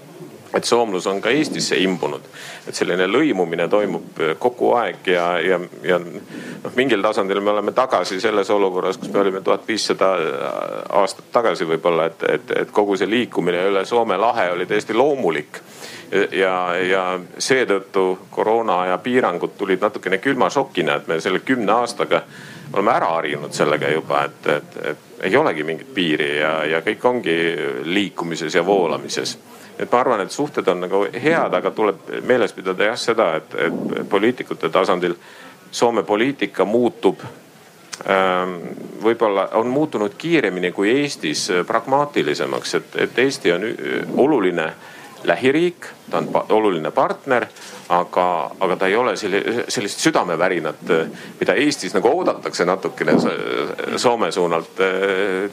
et 0.54 0.64
soomlus 0.64 1.08
on 1.08 1.22
ka 1.22 1.30
Eestisse 1.30 1.78
imbunud. 1.82 2.22
et 2.68 2.76
selline 2.76 3.08
lõimumine 3.08 3.68
toimub 3.70 4.20
kogu 4.40 4.74
aeg 4.78 5.08
ja, 5.08 5.26
ja, 5.42 5.60
ja 5.84 5.98
noh, 6.00 6.72
mingil 6.76 7.02
tasandil 7.02 7.42
me 7.42 7.52
oleme 7.52 7.72
tagasi 7.72 8.20
selles 8.22 8.50
olukorras, 8.50 8.98
kus 8.98 9.12
me 9.12 9.20
olime 9.20 9.42
tuhat 9.42 9.68
viissada 9.68 10.14
aastat 10.90 11.32
tagasi 11.32 11.68
võib-olla, 11.68 12.06
et, 12.06 12.24
et, 12.30 12.54
et 12.62 12.72
kogu 12.72 12.98
see 12.98 13.10
liikumine 13.10 13.66
üle 13.70 13.86
Soome 13.86 14.18
lahe 14.18 14.52
oli 14.52 14.66
täiesti 14.66 14.94
loomulik 14.94 15.60
ja, 16.32 16.56
ja 16.78 17.04
seetõttu 17.38 18.06
koroona 18.32 18.82
aja 18.86 18.98
piirangud 18.98 19.58
tulid 19.58 19.82
natukene 19.82 20.18
külma 20.24 20.50
šokina, 20.54 21.00
et 21.00 21.08
me 21.08 21.20
selle 21.22 21.42
kümne 21.46 21.74
aastaga 21.74 22.24
oleme 22.74 22.94
ära 22.94 23.10
harjunud 23.18 23.54
sellega 23.54 23.90
juba, 23.94 24.24
et, 24.30 24.48
et, 24.48 24.78
et 24.92 25.26
ei 25.30 25.36
olegi 25.38 25.64
mingit 25.64 25.90
piiri 25.94 26.30
ja, 26.40 26.54
ja 26.66 26.82
kõik 26.86 27.10
ongi 27.10 27.36
liikumises 27.86 28.56
ja 28.56 28.66
voolamises 28.66 29.38
et 29.80 29.92
ma 29.92 30.00
arvan, 30.00 30.22
et 30.22 30.32
suhted 30.32 30.68
on 30.68 30.84
nagu 30.86 31.06
head, 31.14 31.54
aga 31.54 31.72
tuleb 31.72 32.10
meeles 32.28 32.54
pidada 32.54 32.92
jah 32.92 33.00
seda, 33.00 33.30
et, 33.40 33.56
et 33.68 34.10
poliitikute 34.10 34.70
tasandil 34.70 35.18
Soome 35.74 36.04
poliitika 36.06 36.68
muutub 36.70 37.24
ähm, 38.06 38.52
võib-olla 39.02 39.48
on 39.58 39.72
muutunud 39.74 40.14
kiiremini 40.18 40.70
kui 40.72 40.92
Eestis 41.02 41.48
pragmaatilisemaks, 41.66 42.76
et, 42.78 42.98
et 43.08 43.20
Eesti 43.20 43.56
on 43.56 43.66
oluline 44.22 44.68
lähiriik, 45.24 45.88
ta 46.12 46.18
on 46.18 46.30
oluline 46.50 46.92
partner, 46.92 47.48
aga, 47.90 48.52
aga 48.60 48.76
ta 48.76 48.88
ei 48.88 48.96
ole 48.96 49.16
selli-, 49.18 49.66
sellist 49.68 50.06
südamevärinat, 50.06 50.86
mida 51.40 51.58
Eestis 51.58 51.98
nagu 51.98 52.12
oodatakse 52.12 52.70
natukene 52.70 53.18
Soome 53.98 54.32
suunalt, 54.32 54.78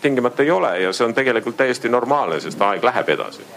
tingimata 0.02 0.42
ei 0.42 0.50
ole 0.50 0.76
ja 0.82 0.92
see 0.92 1.06
on 1.08 1.14
tegelikult 1.14 1.56
täiesti 1.56 1.88
normaalne, 1.88 2.40
sest 2.44 2.60
aeg 2.60 2.84
läheb 2.84 3.16
edasi 3.16 3.48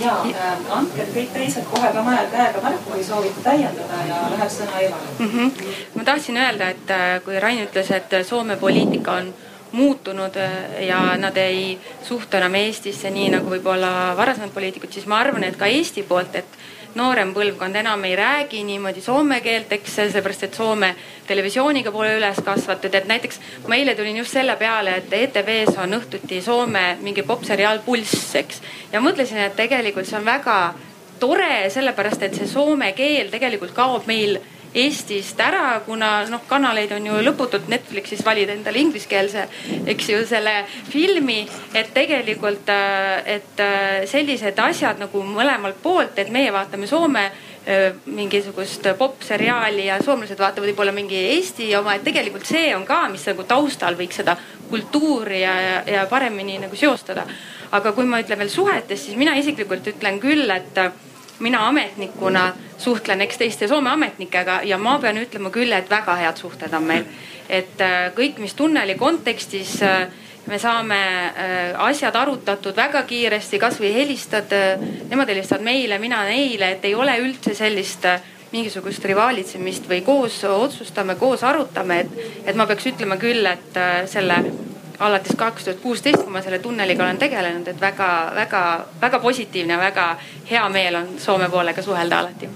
ja 0.00 0.14
äh, 0.26 0.76
andke 0.76 1.06
kõik 1.14 1.32
teised 1.34 1.66
kohe 1.70 1.90
ka 1.94 2.02
mõne 2.02 2.26
käega 2.32 2.62
märku, 2.64 2.90
kui 2.90 3.04
soovite 3.04 3.42
täiendada 3.44 4.02
ja 4.08 4.20
läheb 4.34 4.52
sõna 4.52 4.80
Evale 4.80 5.16
mm. 5.18 5.30
-hmm. 5.30 5.74
ma 5.94 6.04
tahtsin 6.04 6.36
öelda, 6.36 6.68
et 6.68 6.90
äh, 6.90 7.22
kui 7.24 7.40
Rain 7.40 7.62
ütles, 7.66 7.90
et 7.90 8.26
Soome 8.26 8.56
poliitika 8.56 9.12
on 9.12 9.34
muutunud 9.72 10.36
äh, 10.36 10.86
ja 10.86 11.16
nad 11.16 11.36
ei 11.36 11.78
suhtu 12.02 12.36
enam 12.36 12.54
Eestisse 12.54 13.10
nii 13.10 13.30
nagu 13.36 13.50
võib-olla 13.50 14.16
varasemad 14.16 14.50
poliitikud, 14.54 14.92
siis 14.92 15.06
ma 15.06 15.18
arvan, 15.18 15.44
et 15.44 15.56
ka 15.56 15.66
Eesti 15.66 16.02
poolt, 16.02 16.34
et 16.34 16.58
noorem 16.94 17.34
põlvkond 17.34 17.76
enam 17.76 18.04
ei 18.04 18.16
räägi 18.16 18.62
niimoodi 18.64 19.02
soome 19.02 19.40
keelt, 19.44 19.72
eks 19.72 19.98
sellepärast, 20.00 20.46
et 20.48 20.54
Soome 20.54 20.94
televisiooniga 21.26 21.92
pole 21.92 22.14
üles 22.18 22.40
kasvatud, 22.44 22.94
et 22.94 23.06
näiteks 23.10 23.40
ma 23.68 23.76
eile 23.76 23.94
tulin 23.98 24.16
just 24.22 24.36
selle 24.36 24.56
peale, 24.56 24.96
et 25.00 25.12
ETV-s 25.12 25.78
on 25.82 25.98
õhtuti 25.98 26.40
Soome 26.42 26.86
mingi 27.02 27.22
popseriaal 27.22 27.82
Pulss, 27.86 28.34
eks. 28.40 28.62
ja 28.92 29.02
mõtlesin, 29.04 29.42
et 29.44 29.56
tegelikult 29.56 30.06
see 30.08 30.18
on 30.18 30.26
väga 30.28 30.58
tore, 31.20 31.70
sellepärast 31.70 32.22
et 32.26 32.34
see 32.36 32.48
soome 32.50 32.92
keel 32.96 33.30
tegelikult 33.32 33.74
kaob 33.76 34.08
meil 34.10 34.38
Eestist 34.74 35.38
ära, 35.38 35.80
kuna 35.86 36.24
noh, 36.26 36.40
kanaleid 36.50 36.90
on 36.96 37.04
ju 37.06 37.20
lõputult 37.22 37.68
Netflixis 37.70 38.24
valida 38.26 38.56
endale 38.56 38.80
ingliskeelse, 38.82 39.44
eks 39.92 40.08
ju, 40.10 40.24
selle 40.26 40.54
filmi. 40.90 41.46
et 41.74 41.92
tegelikult, 41.94 42.68
äh, 42.68 43.22
et 43.36 43.60
äh, 43.62 44.02
sellised 44.10 44.58
asjad 44.58 44.98
nagu 44.98 45.22
mõlemalt 45.22 45.78
poolt, 45.82 46.18
et 46.18 46.30
meie 46.34 46.50
vaatame 46.52 46.86
Soome 46.90 47.24
äh, 47.24 47.94
mingisugust 48.06 48.90
popseriaali 48.98 49.86
ja 49.86 50.02
soomlased 50.02 50.38
vaatavad 50.38 50.68
võib-olla 50.72 50.92
mingi 50.92 51.22
Eesti 51.36 51.70
oma, 51.78 51.94
et 51.94 52.04
tegelikult 52.04 52.46
see 52.46 52.74
on 52.74 52.82
ka, 52.84 53.04
mis 53.14 53.26
nagu 53.30 53.46
taustal 53.46 53.94
võiks 53.94 54.18
seda 54.22 54.36
kultuuri 54.70 55.40
ja, 55.44 55.54
ja, 55.60 55.80
ja 55.86 56.06
paremini 56.10 56.58
nagu 56.58 56.76
seostada. 56.76 57.26
aga 57.70 57.92
kui 57.92 58.04
ma 58.04 58.20
ütlen 58.22 58.38
veel 58.38 58.50
suhetest, 58.50 59.06
siis 59.06 59.16
mina 59.16 59.38
isiklikult 59.38 59.86
ütlen 59.94 60.18
küll, 60.22 60.50
et 60.50 60.78
mina 61.38 61.66
ametnikuna 61.68 62.52
suhtlen 62.78 63.20
eks 63.20 63.38
teiste 63.38 63.68
Soome 63.68 63.90
ametnikega 63.90 64.60
ja 64.64 64.78
ma 64.78 64.98
pean 64.98 65.18
ütlema 65.18 65.50
küll, 65.50 65.72
et 65.72 65.90
väga 65.90 66.16
head 66.20 66.40
suhted 66.40 66.74
on 66.74 66.82
meil. 66.82 67.04
et 67.48 67.80
äh, 67.80 68.12
kõik, 68.16 68.38
mis 68.40 68.54
tunneli 68.54 68.94
kontekstis 68.94 69.82
äh, 69.82 70.06
me 70.46 70.58
saame 70.58 70.96
äh, 70.96 71.80
asjad 71.86 72.16
arutatud 72.16 72.76
väga 72.76 73.02
kiiresti, 73.02 73.58
kasvõi 73.58 73.92
helistad, 73.92 74.52
nemad 75.10 75.28
helistavad 75.28 75.64
meile, 75.64 75.98
mina 75.98 76.22
neile, 76.24 76.70
et 76.72 76.84
ei 76.84 76.94
ole 76.94 77.18
üldse 77.20 77.54
sellist 77.54 78.06
mingisugust 78.52 79.04
rivaalitsemist 79.04 79.88
või 79.90 80.00
koos 80.06 80.38
otsustame, 80.44 81.16
koos 81.20 81.42
arutame, 81.44 82.00
et, 82.00 82.22
et 82.46 82.56
ma 82.56 82.66
peaks 82.66 82.86
ütlema 82.92 83.18
küll, 83.20 83.46
et 83.50 83.80
selle 84.08 84.38
alates 84.98 85.36
kaks 85.36 85.64
tuhat 85.64 85.80
kuusteist, 85.80 86.22
kui 86.22 86.32
ma 86.32 86.42
selle 86.42 86.58
tunneliga 86.58 87.04
olen 87.04 87.18
tegelenud, 87.18 87.68
et 87.68 87.80
väga-väga-väga 87.80 89.18
positiivne, 89.18 89.78
väga 89.78 90.16
hea 90.50 90.68
meel 90.68 90.94
on 90.94 91.08
Soome 91.18 91.48
poolega 91.50 91.82
suhelda 91.82 92.18
alati. 92.18 92.48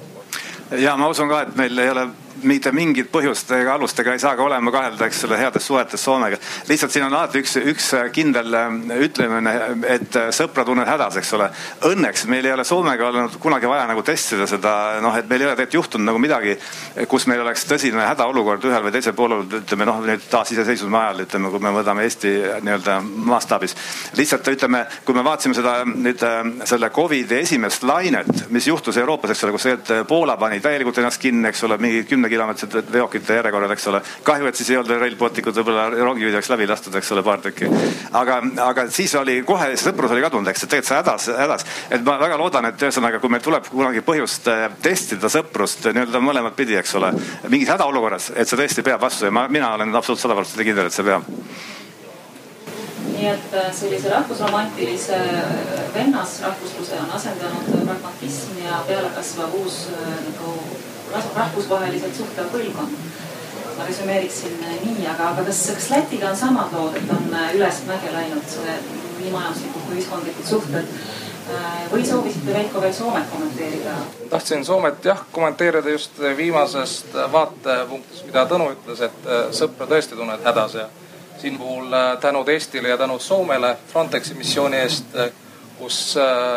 ja 0.70 0.96
ma 0.96 1.08
usun 1.08 1.28
ka, 1.28 1.40
et 1.42 1.56
meil 1.56 1.78
ei 1.78 1.90
ole 1.90 2.08
mitte 2.42 2.72
mingit 2.72 3.10
põhjust 3.12 3.50
ega 3.56 3.74
alust 3.74 3.98
ega 4.00 4.12
ei 4.14 4.22
saa 4.22 4.34
ka 4.36 4.44
olema 4.44 4.72
kahelda, 4.74 5.06
eks 5.08 5.24
ole, 5.28 5.38
heades 5.40 5.66
suhetes 5.66 6.04
Soomega. 6.04 6.38
lihtsalt 6.68 6.92
siin 6.92 7.06
on 7.06 7.14
alati 7.14 7.42
üks, 7.42 7.56
üks 7.72 7.90
kindel 8.14 8.54
äh, 8.54 8.68
ütlemine, 9.04 9.54
et 9.88 10.16
äh, 10.16 10.28
sõpra 10.34 10.64
tunned 10.66 10.88
hädas, 10.88 11.18
eks 11.20 11.32
ole. 11.38 11.48
Õnneks 11.88 12.26
meil 12.30 12.46
ei 12.46 12.54
ole 12.54 12.64
Soomega 12.68 13.08
olnud 13.08 13.38
kunagi 13.42 13.70
vaja 13.70 13.86
nagu 13.90 14.02
testida 14.06 14.46
seda, 14.50 14.74
noh, 15.04 15.16
et 15.18 15.28
meil 15.30 15.44
ei 15.44 15.50
ole 15.50 15.56
tegelikult 15.56 15.78
juhtunud 15.78 16.08
nagu 16.08 16.22
midagi, 16.22 16.56
kus 17.08 17.26
meil 17.30 17.42
oleks 17.44 17.66
tõsine 17.68 18.06
hädaolukord 18.06 18.64
ühel 18.68 18.86
või 18.86 18.94
teisel 18.94 19.16
poolel, 19.18 19.44
ütleme 19.60 19.88
noh, 19.88 20.00
nüüd 20.04 20.24
taasiseseisvumise 20.30 21.02
ajal, 21.02 21.24
ütleme, 21.26 21.52
kui 21.52 21.62
me 21.64 21.74
võtame 21.76 22.06
Eesti 22.06 22.34
nii-öelda 22.64 22.98
mastaabis. 23.28 23.76
lihtsalt 24.16 24.48
ütleme, 24.54 24.84
kui 25.04 25.16
me 25.16 25.24
vaatasime 25.26 25.56
seda 25.58 25.78
nüüd 25.88 26.22
äh, 26.26 26.40
selle 26.68 26.90
Covidi 26.94 27.40
esimest 27.42 27.84
lainet, 27.86 28.48
mis 28.54 28.66
juhtus 28.68 28.96
Euroopas, 28.96 29.34
eks 29.34 29.44
ole, 29.44 29.56
kus 29.56 29.68
Poola 30.08 30.36
pani 30.40 30.60
täielikult 30.60 30.98
ennast 30.98 31.20
kinni, 31.22 31.48
eks 31.50 31.64
ole, 31.66 31.78
mingi 31.82 32.04
kümne 32.08 32.27
kümnekilomeetrised 32.28 32.92
veokite 32.92 33.34
järjekorrad, 33.38 33.70
eks 33.70 33.86
ole. 33.86 34.00
kahju, 34.22 34.46
et 34.46 34.56
siis 34.56 34.70
ei 34.70 34.76
olnud 34.76 35.00
Rail 35.00 35.16
Balticut, 35.16 35.56
võib-olla 35.56 35.88
rongijuhid 35.90 36.36
oleks 36.36 36.50
läbi 36.52 36.66
lastud, 36.68 36.94
eks 36.98 37.12
ole, 37.12 37.22
paar 37.22 37.40
tükki. 37.44 37.68
aga, 38.12 38.40
aga 38.64 38.86
siis 38.92 39.14
oli 39.18 39.40
kohe, 39.46 39.70
sõprus 39.80 40.12
oli 40.14 40.24
kadunud, 40.24 40.48
eks, 40.52 40.64
et 40.64 40.74
tegelikult 40.74 40.88
see 40.88 40.98
hädas, 40.98 41.28
hädas. 41.38 41.66
et 41.90 42.04
ma 42.04 42.18
väga 42.20 42.38
loodan, 42.40 42.68
et 42.70 42.86
ühesõnaga, 42.88 43.20
kui 43.22 43.32
meil 43.32 43.44
tuleb 43.44 43.70
kunagi 43.72 44.04
põhjust 44.06 44.50
äh, 44.52 44.68
testida 44.82 45.30
sõprust 45.32 45.88
nii-öelda 45.88 46.22
mõlemat 46.22 46.56
pidi, 46.58 46.76
eks 46.78 46.94
ole, 47.00 47.12
mingis 47.48 47.72
hädaolukorras, 47.72 48.32
et 48.36 48.48
see 48.48 48.60
tõesti 48.60 48.86
peab 48.86 49.02
vastu 49.02 49.28
ja 49.28 49.34
ma, 49.34 49.48
mina 49.48 49.74
olen 49.74 49.94
absoluutselt 49.94 50.28
sada 50.28 50.38
protsenti 50.38 50.70
kindel, 50.70 50.88
et 50.90 50.96
see 50.96 51.06
peab 51.08 51.28
nii 53.18 53.26
et 53.32 53.54
äh, 53.56 53.70
sellise 53.74 54.12
rahvusromantilise 54.12 55.16
äh, 55.16 55.78
vennasrahvusluse 55.94 57.00
on 57.02 57.10
asendanud 57.16 57.72
pragmatism 57.86 58.60
ja 58.62 58.82
pealekasvav 58.86 59.54
uus 59.58 59.88
nagu 60.28 60.54
rahvusvaheliselt 61.12 62.14
suhtlev 62.16 62.52
põlvkond. 62.52 62.90
ma 63.78 63.84
resümeeriksin 63.86 64.56
nii, 64.84 65.06
aga, 65.06 65.28
aga 65.28 65.44
kas, 65.46 65.60
kas 65.74 65.90
Lätiga 65.90 66.30
on 66.30 66.36
samad 66.36 66.72
lood, 66.74 66.96
et 66.98 67.10
on 67.14 67.34
äh, 67.34 67.54
ülesmäge 67.54 68.10
läinud 68.12 68.54
nii 69.20 69.30
majanduslikud 69.30 69.84
kui 69.86 69.94
ühiskondlikud 70.00 70.48
suhted? 70.48 70.88
Äh, 71.54 71.84
või 71.92 72.06
soovisite 72.06 72.54
Veiko 72.54 72.82
veel 72.82 72.92
Soomet 72.92 73.30
kommenteerida? 73.30 73.94
tahtsin 74.30 74.64
Soomet 74.64 75.04
jah 75.04 75.22
kommenteerida 75.32 75.94
just 75.94 76.18
viimasest 76.36 77.14
vaatepunktist, 77.32 78.26
mida 78.26 78.46
Tõnu 78.50 78.72
ütles, 78.74 79.04
et 79.06 79.28
äh, 79.28 79.44
sõpra 79.54 79.86
tõesti 79.86 80.18
tunned 80.18 80.42
hädas 80.44 80.74
ja 80.74 80.88
siin 81.38 81.58
puhul 81.58 81.94
tänud 82.20 82.48
Eestile 82.50 82.90
ja 82.90 82.96
tänud 82.98 83.22
Soomele 83.22 83.76
Frontexi 83.92 84.34
missiooni 84.34 84.82
eest 84.82 85.14
kus 85.78 86.16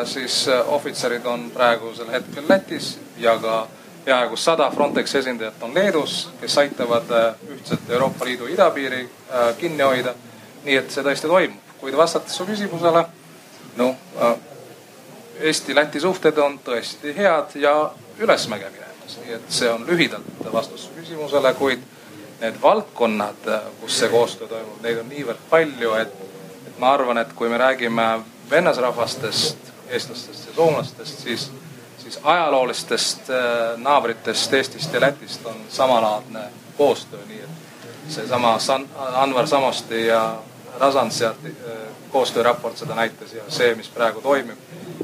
siis 0.10 0.48
ohvitserid 0.66 1.26
on 1.26 1.52
praegusel 1.54 2.10
hetkel 2.10 2.50
Lätis 2.50 2.96
ja 3.22 3.38
ka 3.38 3.68
peaaegu 4.06 4.38
sada 4.38 4.70
Frontexi 4.72 5.18
esindajat 5.18 5.64
on 5.64 5.74
Leedus, 5.74 6.30
kes 6.42 6.58
aitavad 6.58 7.10
ühtset 7.50 7.90
Euroopa 7.90 8.26
Liidu 8.26 8.48
idapiiri 8.48 9.10
kinni 9.58 9.84
hoida. 9.84 10.14
nii 10.64 10.76
et 10.78 10.92
see 10.94 11.02
tõesti 11.04 11.26
toimub, 11.28 11.70
kuid 11.82 11.96
vastates 11.98 12.36
su 12.38 12.46
küsimusele, 12.46 13.02
noh 13.78 13.96
Eesti-Läti 15.42 16.00
suhted 16.00 16.38
on 16.38 16.60
tõesti 16.62 17.16
head 17.18 17.56
ja 17.56 17.74
ülesmäge 18.20 18.70
minemas, 18.70 19.18
nii 19.24 19.34
et 19.34 19.48
see 19.50 19.70
on 19.70 19.88
lühidalt 19.88 20.44
vastus 20.54 20.84
su 20.86 20.94
küsimusele, 21.00 21.54
kuid 21.58 21.82
need 22.42 22.62
valdkonnad, 22.62 23.50
kus 23.80 23.98
see 24.00 24.10
koostöö 24.10 24.48
toimub, 24.48 24.78
neid 24.84 25.02
on 25.02 25.10
niivõrd 25.10 25.42
palju, 25.50 25.96
et, 25.98 26.14
et 26.68 26.78
ma 26.82 26.94
arvan, 26.94 27.18
et 27.22 27.34
kui 27.38 27.50
me 27.50 27.58
räägime 27.58 28.08
vennasrahvastest, 28.50 29.74
eestlastest 29.90 30.48
ja 30.48 30.56
soomlastest, 30.56 31.26
siis, 31.26 31.50
siis 32.04 32.20
ajaloolistest 32.24 33.30
äh, 33.30 33.78
naabritest 33.78 34.54
Eestist 34.54 34.94
ja 34.94 35.02
Lätist 35.02 35.46
on 35.46 35.56
samalaadne 35.70 36.40
koostöö, 36.78 37.20
nii 37.28 37.40
et 37.40 37.50
seesama 38.10 38.60
San, 38.60 38.88
Anvar 38.98 39.48
Samosti 39.48 40.08
ja 40.08 40.36
Razantseati 40.80 41.48
äh, 41.48 41.78
koostööraport 42.12 42.78
seda 42.78 42.96
näitas 42.96 43.34
ja 43.34 43.44
see, 43.48 43.76
mis 43.76 43.90
praegu 43.90 44.22
toimib 44.22 44.58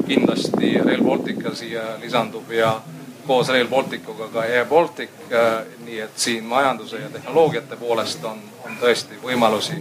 kindlasti 0.08 0.78
Rail 0.86 1.04
Baltica 1.04 1.56
siia 1.56 1.84
lisandub 2.00 2.52
ja 2.52 2.82
koos 3.28 3.50
Rail 3.50 3.68
Balticuga 3.68 4.28
ka 4.28 4.42
Air 4.42 4.66
Baltic. 4.66 5.10
Äh, 5.32 5.66
nii 5.86 6.00
et 6.00 6.18
siin 6.20 6.44
majanduse 6.44 7.00
ja 7.00 7.10
tehnoloogiate 7.10 7.76
poolest 7.76 8.26
on, 8.26 8.40
on 8.66 8.78
tõesti 8.82 9.20
võimalusi, 9.24 9.80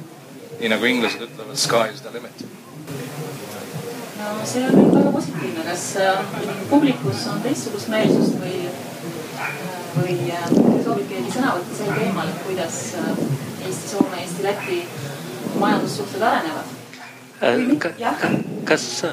nii 0.60 0.70
nagu 0.70 0.84
inglased 0.84 1.22
ütlevad, 1.22 1.58
sky 1.58 1.86
is 1.94 2.02
the 2.02 2.12
limit. 2.12 2.46
No 4.18 4.46
see 4.46 4.64
on 4.68 4.94
väga 4.94 5.12
positiivne, 5.12 5.64
kas 5.68 5.84
äh, 5.96 6.18
publikus 6.70 7.26
on 7.32 7.42
teistsugust 7.44 7.88
meelsust 7.92 8.38
või, 8.40 8.56
äh, 9.36 9.60
või 9.98 10.16
soovib 10.84 11.08
keegi 11.10 11.36
sõna 11.36 11.56
võtta 11.58 11.78
sel 11.80 11.92
teemal, 11.98 12.32
et 12.32 12.42
kuidas 12.48 12.80
Eesti, 13.66 13.88
Soome, 13.88 14.22
Eesti, 14.22 14.42
Läti 14.46 14.82
majandussuhted 15.60 16.22
arenevad? 16.22 16.74
kas 18.64 19.04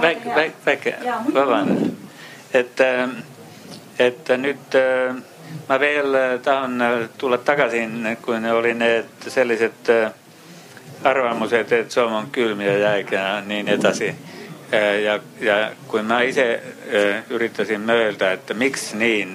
väike, 0.00 0.34
väike, 0.34 0.54
väike, 0.66 0.94
vabandan. 1.34 1.96
et, 2.54 2.80
äh, 2.80 3.08
et 3.98 4.28
nüüd 4.38 4.74
äh, 4.74 5.14
ma 5.68 5.78
veel 5.80 6.14
äh, 6.14 6.38
tahan 6.42 6.82
tulla 7.18 7.38
tagasi, 7.38 7.86
kui 8.22 8.38
oli 8.50 8.74
need 8.74 9.28
sellised 9.28 9.92
arvamused, 11.04 11.72
et 11.72 11.90
Soome 11.90 12.16
on 12.16 12.30
külm 12.32 12.60
ja 12.60 12.76
jääg 12.78 13.12
ja 13.12 13.40
nii 13.46 13.64
edasi. 13.66 14.14
ja, 15.04 15.18
ja 15.40 15.70
kui 15.88 16.02
ma 16.02 16.20
ise 16.20 16.62
üritasin 17.30 17.90
öelda, 17.90 18.32
et 18.32 18.52
miks 18.54 18.92
nii 18.94 19.26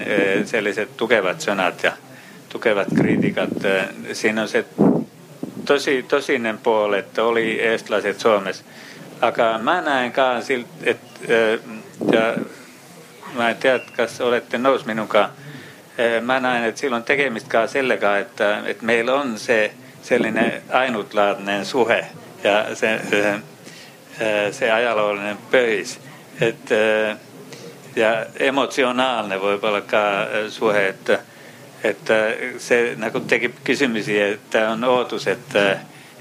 sellised 0.45 0.95
tugevad 0.97 1.41
sõnad 1.43 1.83
ja 1.83 1.91
tugevad 2.49 2.93
kriitikad, 2.95 3.57
siin 4.13 4.39
on 4.39 4.47
see 4.47 4.63
tosi, 5.65 6.03
tosine 6.07 6.55
pool, 6.63 6.93
et 6.93 7.17
oli 7.19 7.59
eestlased 7.59 8.19
Soomes 8.19 8.63
aga 9.21 9.57
ma 9.57 9.79
näen 9.81 10.11
ka 10.11 10.41
silt, 10.41 10.67
et 10.83 10.99
ja 12.11 12.35
ma 13.35 13.49
ei 13.49 13.55
tea, 13.59 13.79
kas 13.95 14.19
olete 14.21 14.57
nõus 14.57 14.85
minuga. 14.85 15.29
ma 16.21 16.39
näen, 16.39 16.63
et 16.67 16.77
siin 16.77 16.93
on 16.93 17.03
tegemist 17.03 17.47
ka 17.47 17.67
sellega, 17.67 18.17
et, 18.17 18.41
et 18.67 18.81
meil 18.81 19.09
on 19.09 19.37
see 19.39 19.71
selline 20.05 20.61
ainutlaadne 20.69 21.63
suhe 21.65 21.99
ja 22.43 22.59
see, 22.77 22.99
see 24.53 24.71
ajalooline 24.71 25.33
põhis, 25.51 25.97
et 26.41 26.73
ja 27.95 28.11
emotsionaalne 28.39 29.39
võib-olla 29.41 29.81
ka 29.89 30.03
suhe, 30.53 30.83
et, 30.93 31.09
et 31.83 32.13
see 32.61 32.93
nagu 33.01 33.23
tekib 33.25 33.63
küsimusi, 33.65 34.19
et 34.21 34.59
on 34.61 34.83
ootus, 34.87 35.25
et, 35.33 35.57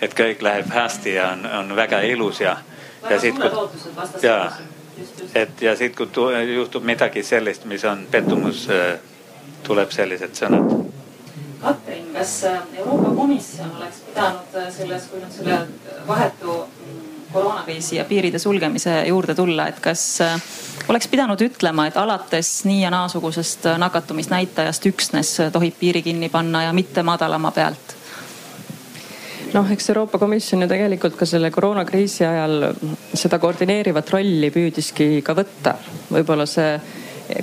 et 0.01 0.17
kõik 0.17 0.43
läheb 0.43 0.73
hästi 0.73 1.19
ja 1.19 1.29
on, 1.37 1.45
on 1.61 1.77
väga 1.77 2.01
ilus 2.09 2.41
ja 2.41 2.57
ja 3.11 3.21
siit, 3.21 3.35
kui, 3.35 3.51
ja, 4.23 4.53
et 5.35 5.63
ja 5.63 5.77
siit, 5.77 5.97
kui 5.97 6.55
juhtub 6.55 6.85
midagi 6.85 7.23
sellist, 7.23 7.65
mis 7.65 7.85
on 7.85 8.07
pettumus, 8.11 8.67
äh, 8.71 8.99
tuleb 9.65 9.93
sellised 9.93 10.37
sõnad. 10.39 10.73
Katrin, 11.61 12.07
kas 12.15 12.45
äh, 12.45 12.61
Euroopa 12.79 13.15
Komisjon 13.17 13.73
oleks 13.77 14.03
pidanud 14.09 14.59
äh, 14.59 14.69
selles, 14.75 15.09
kui 15.11 15.23
nüüd 15.23 15.33
selle 15.35 15.59
vahetu 16.09 16.57
mm, 16.65 17.01
koroonakriisi 17.33 17.97
ja 17.97 18.05
piiride 18.09 18.39
sulgemise 18.39 19.01
juurde 19.09 19.35
tulla, 19.35 19.69
et 19.69 19.81
kas 19.83 20.05
oleks 20.89 21.09
pidanud 21.11 21.41
ütlema, 21.47 21.89
et 21.91 21.99
alates 21.99 22.53
nii 22.69 22.85
ja 22.85 22.93
naasugusest 22.95 23.67
nakatumisnäitajast 23.83 24.87
üksnes 24.93 25.35
tohib 25.53 25.77
piiri 25.81 26.03
kinni 26.03 26.31
panna 26.31 26.69
ja 26.69 26.73
mitte 26.77 27.03
madalama 27.03 27.51
pealt? 27.51 27.97
noh, 29.55 29.71
eks 29.71 29.89
Euroopa 29.91 30.19
Komisjon 30.19 30.65
ju 30.65 30.69
tegelikult 30.71 31.17
ka 31.19 31.27
selle 31.29 31.51
koroonakriisi 31.55 32.27
ajal 32.27 32.71
seda 33.15 33.39
koordineerivat 33.43 34.11
rolli 34.11 34.51
püüdiski 34.55 35.23
ka 35.27 35.37
võtta. 35.39 35.77
võib-olla 36.11 36.47
see 36.51 36.75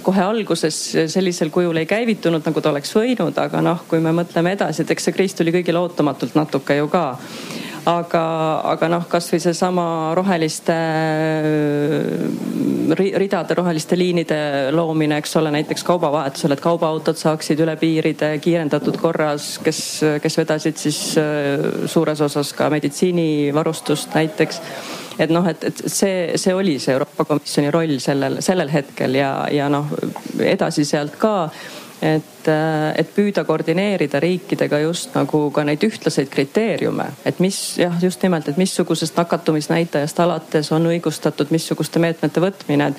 kohe 0.05 0.21
alguses 0.21 0.77
sellisel 1.11 1.49
kujul 1.53 1.81
ei 1.81 1.89
käivitunud, 1.89 2.43
nagu 2.45 2.61
ta 2.61 2.69
oleks 2.69 2.93
võinud, 2.95 3.37
aga 3.41 3.63
noh, 3.65 3.83
kui 3.89 4.01
me 4.03 4.13
mõtleme 4.15 4.55
edasi, 4.57 4.83
et 4.83 4.93
eks 4.93 5.09
see 5.09 5.15
kriis 5.15 5.35
tuli 5.37 5.53
kõigile 5.55 5.81
ootamatult 5.81 6.37
natuke 6.37 6.77
ju 6.77 6.89
ka. 6.91 7.05
Aga, 7.89 8.23
aga 8.69 8.87
noh, 8.93 9.07
kasvõi 9.09 9.39
seesama 9.41 9.83
roheliste 10.13 10.75
ridade, 12.93 13.55
roheliste 13.57 13.97
liinide 13.97 14.37
loomine, 14.75 15.17
eks 15.17 15.33
ole, 15.39 15.49
näiteks 15.55 15.81
kaubavahetusel, 15.87 16.53
et 16.53 16.61
kaubaautod 16.61 17.17
saaksid 17.17 17.63
üle 17.65 17.73
piiride 17.81 18.35
kiirendatud 18.43 19.01
korras, 19.01 19.55
kes, 19.65 19.81
kes 20.21 20.37
vedasid 20.43 20.77
siis 20.77 20.99
äh, 21.17 21.87
suures 21.89 22.21
osas 22.21 22.53
ka 22.53 22.69
meditsiinivarustust 22.69 24.13
näiteks 24.13 24.61
et 25.21 25.31
noh, 25.33 25.45
et, 25.49 25.63
et 25.69 25.83
see, 25.85 26.37
see 26.41 26.53
oli 26.55 26.77
see 26.81 26.95
Euroopa 26.95 27.25
Komisjoni 27.29 27.71
roll 27.73 27.99
sellel, 28.03 28.39
sellel 28.41 28.71
hetkel 28.73 29.15
ja, 29.19 29.31
ja 29.53 29.69
noh, 29.71 29.91
edasi 30.41 30.85
sealt 30.87 31.17
ka 31.21 31.35
et, 32.01 32.47
äh, 32.47 32.93
et 32.97 33.09
püüda 33.13 33.43
koordineerida 33.45 34.19
riikidega 34.19 34.79
just 34.81 35.13
nagu 35.13 35.43
ka 35.53 35.63
neid 35.67 35.83
ühtlaseid 35.85 36.31
kriteeriume, 36.33 37.05
et 37.25 37.39
mis 37.43 37.57
jah, 37.77 37.93
just 38.01 38.23
nimelt, 38.25 38.49
et 38.49 38.57
missugusest 38.57 39.19
nakatumisnäitajast 39.19 40.19
alates 40.23 40.71
on 40.73 40.89
õigustatud 40.89 41.53
missuguste 41.53 42.01
meetmete 42.01 42.41
võtmine. 42.41 42.91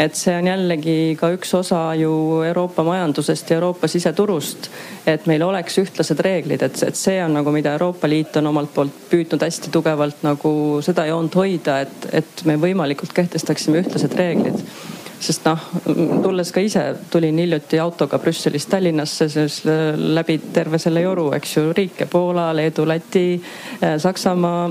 et 0.00 0.14
see 0.16 0.34
on 0.34 0.46
jällegi 0.48 1.16
ka 1.20 1.28
üks 1.36 1.54
osa 1.54 1.94
ju 1.94 2.42
Euroopa 2.42 2.82
majandusest 2.82 3.50
ja 3.50 3.58
Euroopa 3.60 3.88
siseturust, 3.88 4.70
et 5.06 5.26
meil 5.26 5.42
oleks 5.42 5.78
ühtlased 5.78 6.20
reeglid, 6.20 6.62
et, 6.62 6.82
et 6.82 6.96
see 6.96 7.22
on 7.24 7.34
nagu, 7.36 7.52
mida 7.52 7.76
Euroopa 7.76 8.08
Liit 8.08 8.36
on 8.40 8.50
omalt 8.50 8.74
poolt 8.74 8.96
püüdnud 9.10 9.42
hästi 9.44 9.70
tugevalt 9.70 10.24
nagu 10.26 10.80
seda 10.82 11.06
joont 11.06 11.34
hoida, 11.34 11.82
et, 11.84 12.08
et 12.12 12.44
me 12.44 12.56
võimalikult 12.56 13.12
kehtestaksime 13.12 13.84
ühtlased 13.84 14.16
reeglid 14.18 14.64
sest 15.20 15.44
noh, 15.44 15.60
tulles 16.24 16.50
ka 16.54 16.62
ise, 16.64 16.82
tulin 17.12 17.38
hiljuti 17.42 17.78
autoga 17.82 18.18
Brüsselist 18.22 18.70
Tallinnasse, 18.72 19.28
siis 19.28 19.60
äh, 19.68 19.92
läbi 19.96 20.38
terve 20.54 20.80
selle 20.80 21.02
joru, 21.04 21.28
eks 21.36 21.56
ju, 21.56 21.64
riike 21.76 22.06
Poola, 22.10 22.48
Leedu, 22.56 22.86
Läti, 22.88 23.24
äh, 23.82 23.96
Saksamaa. 24.00 24.70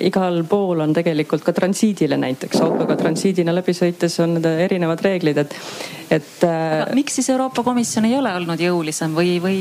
igal 0.00 0.42
pool 0.48 0.80
on 0.84 0.92
tegelikult 0.94 1.44
ka 1.44 1.52
transiidile 1.52 2.16
näiteks 2.20 2.60
autoga 2.64 2.96
transiidina 2.96 3.54
läbi 3.54 3.74
sõites 3.76 4.18
on 4.22 4.36
need 4.36 4.48
erinevad 4.66 5.02
reeglid, 5.04 5.42
et, 5.44 5.56
et. 6.10 6.32
Äh, 6.44 6.94
miks 6.94 7.16
siis 7.16 7.30
Euroopa 7.32 7.64
Komisjon 7.66 8.08
ei 8.08 8.16
ole 8.18 8.32
olnud 8.36 8.60
jõulisem 8.60 9.16
või, 9.16 9.36
või, 9.42 9.60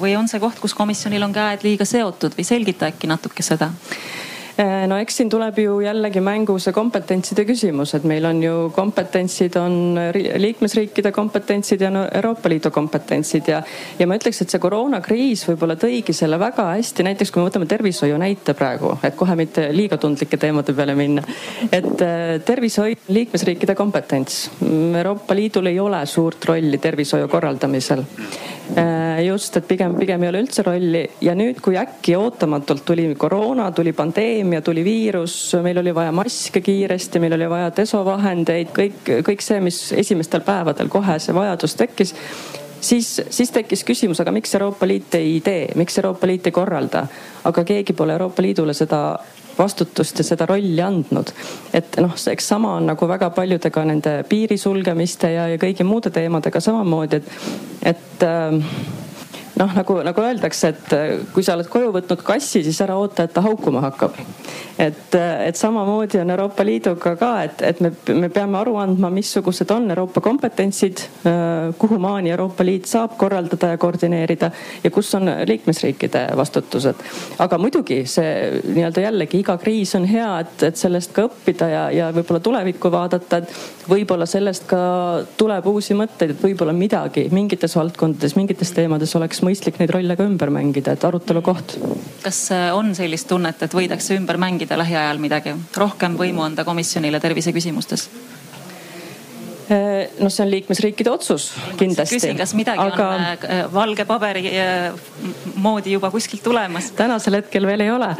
või 0.00 0.16
on 0.18 0.30
see 0.30 0.40
koht, 0.42 0.62
kus 0.62 0.74
komisjonil 0.78 1.26
on 1.26 1.34
käed 1.34 1.66
liiga 1.66 1.88
seotud 1.88 2.38
või 2.38 2.46
selgita 2.46 2.92
äkki 2.92 3.10
natuke 3.10 3.42
seda? 3.46 3.72
Äh, 4.60 4.86
no 4.88 4.98
eks 5.00 5.16
siin 5.16 5.30
tuleb 5.32 5.56
ju 5.62 5.78
jällegi 5.80 6.20
mängu 6.20 6.58
see 6.60 6.74
kompetentside 6.76 7.46
küsimus, 7.48 7.94
et 7.96 8.04
meil 8.08 8.26
on 8.28 8.42
ju 8.42 8.56
kompetentsid, 8.76 9.56
on 9.56 9.96
liikmesriikide 10.12 11.12
kompetentsid 11.12 11.80
ja 11.80 11.88
no 11.92 12.02
Euroopa 12.04 12.52
Liidu 12.52 12.70
kompetentsid 12.74 13.48
ja, 13.48 13.62
ja 13.98 14.08
ma 14.08 14.18
ütleks, 14.20 14.42
et 14.44 14.52
see 14.52 14.60
koroonakriis 14.60 15.46
võib-olla 15.48 15.78
tõigi 15.80 16.12
selle 16.16 16.36
väga 16.42 16.68
hästi, 16.74 17.06
näiteks 17.08 17.32
kui 17.32 17.40
me 17.40 17.48
võtame 17.48 17.68
tervishoiu 17.70 18.20
näite 18.20 18.52
praegu, 18.58 18.92
et 19.02 19.16
kohe 19.16 19.36
mitte 19.40 19.70
liiga 19.72 19.96
tundlike 19.96 20.36
teemade 20.36 20.76
peale 20.76 20.98
minna. 21.00 21.24
et 21.72 22.04
äh, 22.04 22.36
tervishoid 22.44 23.08
liikmesriikide 23.08 23.74
kompetents. 23.78 24.50
Euroopa 24.98 25.34
Liidul 25.34 25.72
ei 25.72 25.80
ole 25.80 26.04
suurt 26.06 26.44
rolli 26.44 26.78
tervishoiu 26.78 27.28
korraldamisel 27.28 28.04
just, 29.26 29.56
et 29.58 29.66
pigem, 29.68 29.94
pigem 30.00 30.22
ei 30.22 30.30
ole 30.30 30.40
üldse 30.44 30.64
rolli. 30.66 31.02
Ja 31.24 31.34
nüüd, 31.38 31.60
kui 31.64 31.76
äkki 31.80 32.14
ootamatult 32.18 32.84
tuli 32.88 33.08
koroona, 33.18 33.70
tuli 33.76 33.92
pandeemia, 33.96 34.62
tuli 34.64 34.84
viirus, 34.86 35.36
meil 35.64 35.82
oli 35.82 35.94
vaja 35.94 36.14
maske 36.16 36.62
kiiresti, 36.64 37.20
meil 37.22 37.36
oli 37.36 37.50
vaja 37.50 37.70
desovahendeid, 37.76 38.72
kõik, 38.76 39.12
kõik 39.28 39.44
see, 39.44 39.60
mis 39.64 39.84
esimestel 40.04 40.44
päevadel 40.46 40.90
kohe 40.92 41.18
see 41.22 41.36
vajadus 41.36 41.76
tekkis 41.78 42.16
siis, 42.82 43.20
siis 43.30 43.50
tekkis 43.50 43.84
küsimus, 43.84 44.20
aga 44.20 44.32
miks 44.34 44.54
Euroopa 44.54 44.86
Liit 44.88 45.14
ei 45.14 45.40
tee, 45.44 45.68
miks 45.78 45.98
Euroopa 45.98 46.26
Liit 46.26 46.48
ei 46.48 46.54
korralda, 46.54 47.06
aga 47.44 47.64
keegi 47.64 47.94
pole 47.96 48.16
Euroopa 48.16 48.42
Liidule 48.42 48.74
seda 48.74 49.02
vastutust 49.58 50.18
ja 50.18 50.24
seda 50.24 50.46
rolli 50.46 50.80
andnud. 50.82 51.32
et 51.74 51.96
noh, 52.00 52.16
eks 52.32 52.48
sama 52.54 52.76
on 52.78 52.90
nagu 52.92 53.08
väga 53.08 53.30
paljudega 53.30 53.84
nende 53.84 54.16
piiri 54.28 54.58
sulgemiste 54.58 55.32
ja, 55.32 55.48
ja 55.52 55.60
kõigi 55.60 55.84
muude 55.84 56.10
teemadega 56.10 56.60
samamoodi, 56.60 57.22
et, 57.22 57.94
et 57.94 58.26
äh, 58.26 58.60
noh, 59.58 59.74
nagu, 59.76 59.98
nagu 60.04 60.24
öeldakse, 60.24 60.72
et 60.72 60.94
äh, 60.96 61.12
kui 61.34 61.44
sa 61.44 61.56
oled 61.56 61.68
koju 61.70 61.92
võtnud 61.94 62.22
kassi, 62.24 62.62
siis 62.64 62.80
ära 62.84 62.96
oota, 63.00 63.26
et 63.26 63.34
ta 63.34 63.42
haukuma 63.44 63.82
hakkab. 63.84 64.16
et, 64.78 65.14
äh, 65.14 65.46
et 65.48 65.56
samamoodi 65.56 66.20
on 66.22 66.30
Euroopa 66.30 66.64
Liiduga 66.64 67.14
ka, 67.20 67.32
et, 67.44 67.62
et 67.62 67.80
me, 67.80 67.92
me 68.14 68.28
peame 68.32 68.58
aru 68.58 68.76
andma, 68.80 69.10
missugused 69.12 69.70
on 69.70 69.90
Euroopa 69.90 70.20
kompetentsid, 70.24 71.04
äh, 71.28 71.74
kuhumaani 71.78 72.32
Euroopa 72.32 72.64
Liit 72.64 72.88
saab 72.88 73.16
korraldada 73.20 73.74
ja 73.74 73.78
koordineerida 73.78 74.50
ja 74.84 74.90
kus 74.90 75.14
on 75.14 75.30
liikmesriikide 75.46 76.26
vastutused. 76.36 77.04
aga 77.38 77.58
muidugi 77.58 78.02
see 78.06 78.62
nii-öelda 78.64 79.06
jällegi 79.06 79.42
iga 79.42 79.58
kriis 79.60 79.94
on 79.98 80.06
hea, 80.08 80.30
et, 80.40 80.66
et 80.70 80.80
sellest 80.80 81.12
ka 81.12 81.26
õppida 81.28 81.68
ja, 81.68 81.84
ja 81.92 82.10
võib-olla 82.14 82.40
tulevikku 82.40 82.90
vaadata, 82.92 83.42
et 83.42 83.88
võib-olla 83.88 84.26
sellest 84.26 84.66
ka 84.70 84.82
tuleb 85.36 85.66
uusi 85.68 85.94
mõtteid, 85.98 86.34
et 86.34 86.42
võib-olla 86.42 86.72
midagi 86.76 87.28
mingites 87.34 87.76
valdkondades, 87.76 88.36
mingites 88.38 88.72
teemades 88.74 89.14
oleks 89.18 89.41
mõistlik 89.46 89.78
neid 89.80 89.92
rolle 89.94 90.16
ka 90.18 90.26
ümber 90.28 90.52
mängida, 90.54 90.96
et 90.96 91.04
arutelu 91.04 91.42
koht. 91.42 91.76
kas 92.22 92.44
äh, 92.54 92.68
on 92.76 92.94
sellist 92.94 93.28
tunnet, 93.28 93.62
et 93.62 93.74
võidakse 93.74 94.16
ümber 94.18 94.38
mängida 94.38 94.78
lähiajal 94.78 95.18
midagi, 95.22 95.56
rohkem 95.76 96.16
võimu 96.18 96.44
anda 96.46 96.64
komisjonile 96.64 97.20
terviseküsimustes? 97.20 98.08
Noh, 99.72 100.30
see 100.32 100.44
on 100.44 100.50
liikmesriikide 100.52 101.12
otsus 101.12 101.50
kindlasti. 101.80 102.18
küsin, 102.18 102.38
kas 102.40 102.54
midagi 102.58 102.82
aga... 102.82 103.08
on 103.16 103.26
äh, 103.30 103.64
valge 103.72 104.06
paberi 104.08 104.44
moodi 105.62 105.94
juba 105.96 106.10
kuskilt 106.10 106.42
tulemas? 106.44 106.90
tänasel 106.98 107.38
hetkel 107.40 107.66
veel 107.66 107.86
ei 107.86 107.90
ole, 107.92 108.10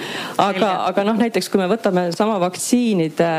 aga, 0.42 0.72
aga 0.88 1.04
noh, 1.06 1.18
näiteks 1.20 1.50
kui 1.52 1.60
me 1.60 1.68
võtame 1.70 2.08
sama 2.16 2.38
vaktsiinide 2.42 3.30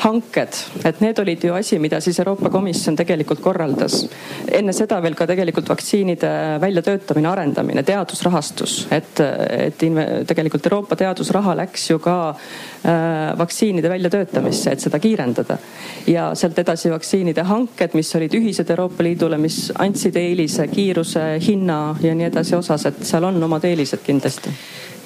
hanked, 0.00 0.60
et 0.88 1.00
need 1.04 1.18
olid 1.20 1.44
ju 1.44 1.54
asi, 1.56 1.78
mida 1.82 2.00
siis 2.00 2.18
Euroopa 2.22 2.50
Komisjon 2.52 2.96
tegelikult 2.96 3.42
korraldas. 3.44 4.02
enne 4.50 4.72
seda 4.76 5.00
veel 5.02 5.16
ka 5.18 5.26
tegelikult 5.28 5.68
vaktsiinide 5.70 6.32
väljatöötamine, 6.62 7.28
arendamine, 7.28 7.84
teadusrahastus, 7.86 8.86
et, 8.94 9.20
et 9.20 9.84
tegelikult 10.28 10.66
Euroopa 10.66 10.96
teadusraha 11.00 11.56
läks 11.62 11.90
ju 11.90 11.98
ka 12.02 12.16
äh, 12.30 13.38
vaktsiinide 13.38 13.92
väljatöötamisse, 13.92 14.72
et 14.72 14.80
seda 14.80 14.98
kiirendada. 15.02 15.58
ja 16.06 16.30
sealt 16.34 16.58
edasi 16.58 16.90
vaktsiinide 16.90 17.42
hanked, 17.42 17.59
mis 17.94 18.14
olid 18.16 18.34
ühised 18.38 18.70
Euroopa 18.70 19.04
Liidule, 19.04 19.38
mis 19.38 19.72
andsid 19.78 20.16
eelise 20.16 20.68
kiiruse, 20.70 21.24
hinna 21.46 21.96
ja 22.02 22.14
nii 22.14 22.28
edasi 22.30 22.56
osas, 22.56 22.86
et 22.90 23.02
seal 23.06 23.24
on 23.28 23.42
omad 23.42 23.64
eelised 23.68 24.02
kindlasti. 24.06 24.52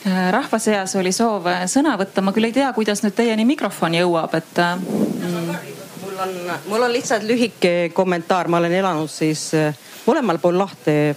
Äh, 0.07 0.33
rahva 0.33 0.59
seas 0.61 0.93
oli 1.01 1.13
soov 1.17 1.47
äh, 1.49 1.63
sõna 1.71 1.95
võtta, 1.97 2.21
ma 2.21 2.33
küll 2.37 2.51
ei 2.51 2.53
tea, 2.53 2.69
kuidas 2.77 3.01
nüüd 3.01 3.15
teieni 3.17 3.47
mikrofon 3.49 3.95
jõuab, 3.97 4.35
et 4.37 4.59
äh, 4.61 4.75
mm.. 4.77 5.55
mul 6.03 6.19
on, 6.27 6.35
mul 6.69 6.85
on 6.85 6.93
lihtsalt 6.93 7.25
lühike 7.25 7.73
kommentaar, 7.97 8.51
ma 8.53 8.61
olen 8.61 8.75
elanud 8.83 9.09
siis 9.09 9.47
mõlemal 10.05 10.43
pool 10.43 10.61
lahte 10.61 11.15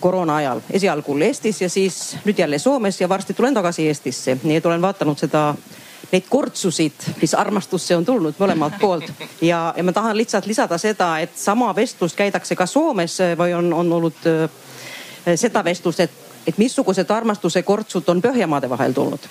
koroona 0.00 0.36
ajal, 0.40 0.60
esialgu 0.78 1.16
Eestis 1.26 1.60
ja 1.60 1.68
siis 1.72 2.16
nüüd 2.24 2.38
jälle 2.38 2.58
Soomes 2.60 3.00
ja 3.00 3.08
varsti 3.08 3.34
tulen 3.34 3.54
tagasi 3.56 3.86
Eestisse, 3.88 4.38
nii 4.42 4.60
et 4.60 4.66
olen 4.68 4.82
vaadanud 4.84 5.18
seda 5.18 5.50
neid 6.12 6.28
kortsusid, 6.28 7.08
mis 7.20 7.34
armastusse 7.34 7.96
on 7.96 8.04
tulnud 8.04 8.38
mõlemalt 8.38 8.78
poolt. 8.80 9.10
ja, 9.40 9.72
ja 9.76 9.84
ma 9.84 9.92
tahan 9.92 10.16
lihtsalt 10.16 10.46
lisada 10.46 10.78
seda, 10.78 11.18
et 11.20 11.34
sama 11.38 11.72
vestlust 11.76 12.16
käidakse 12.16 12.56
ka 12.56 12.66
Soomes 12.66 13.18
või 13.38 13.56
on, 13.56 13.72
on 13.72 13.92
olnud 13.92 14.30
seda 15.34 15.64
vestlust, 15.64 16.00
et 16.00 16.22
et 16.46 16.58
missugused 16.58 17.10
armastuse 17.10 17.62
kortsud 17.66 18.08
on 18.08 18.22
Põhjamaade 18.22 18.70
vahel 18.70 18.92
tulnud 18.94 19.24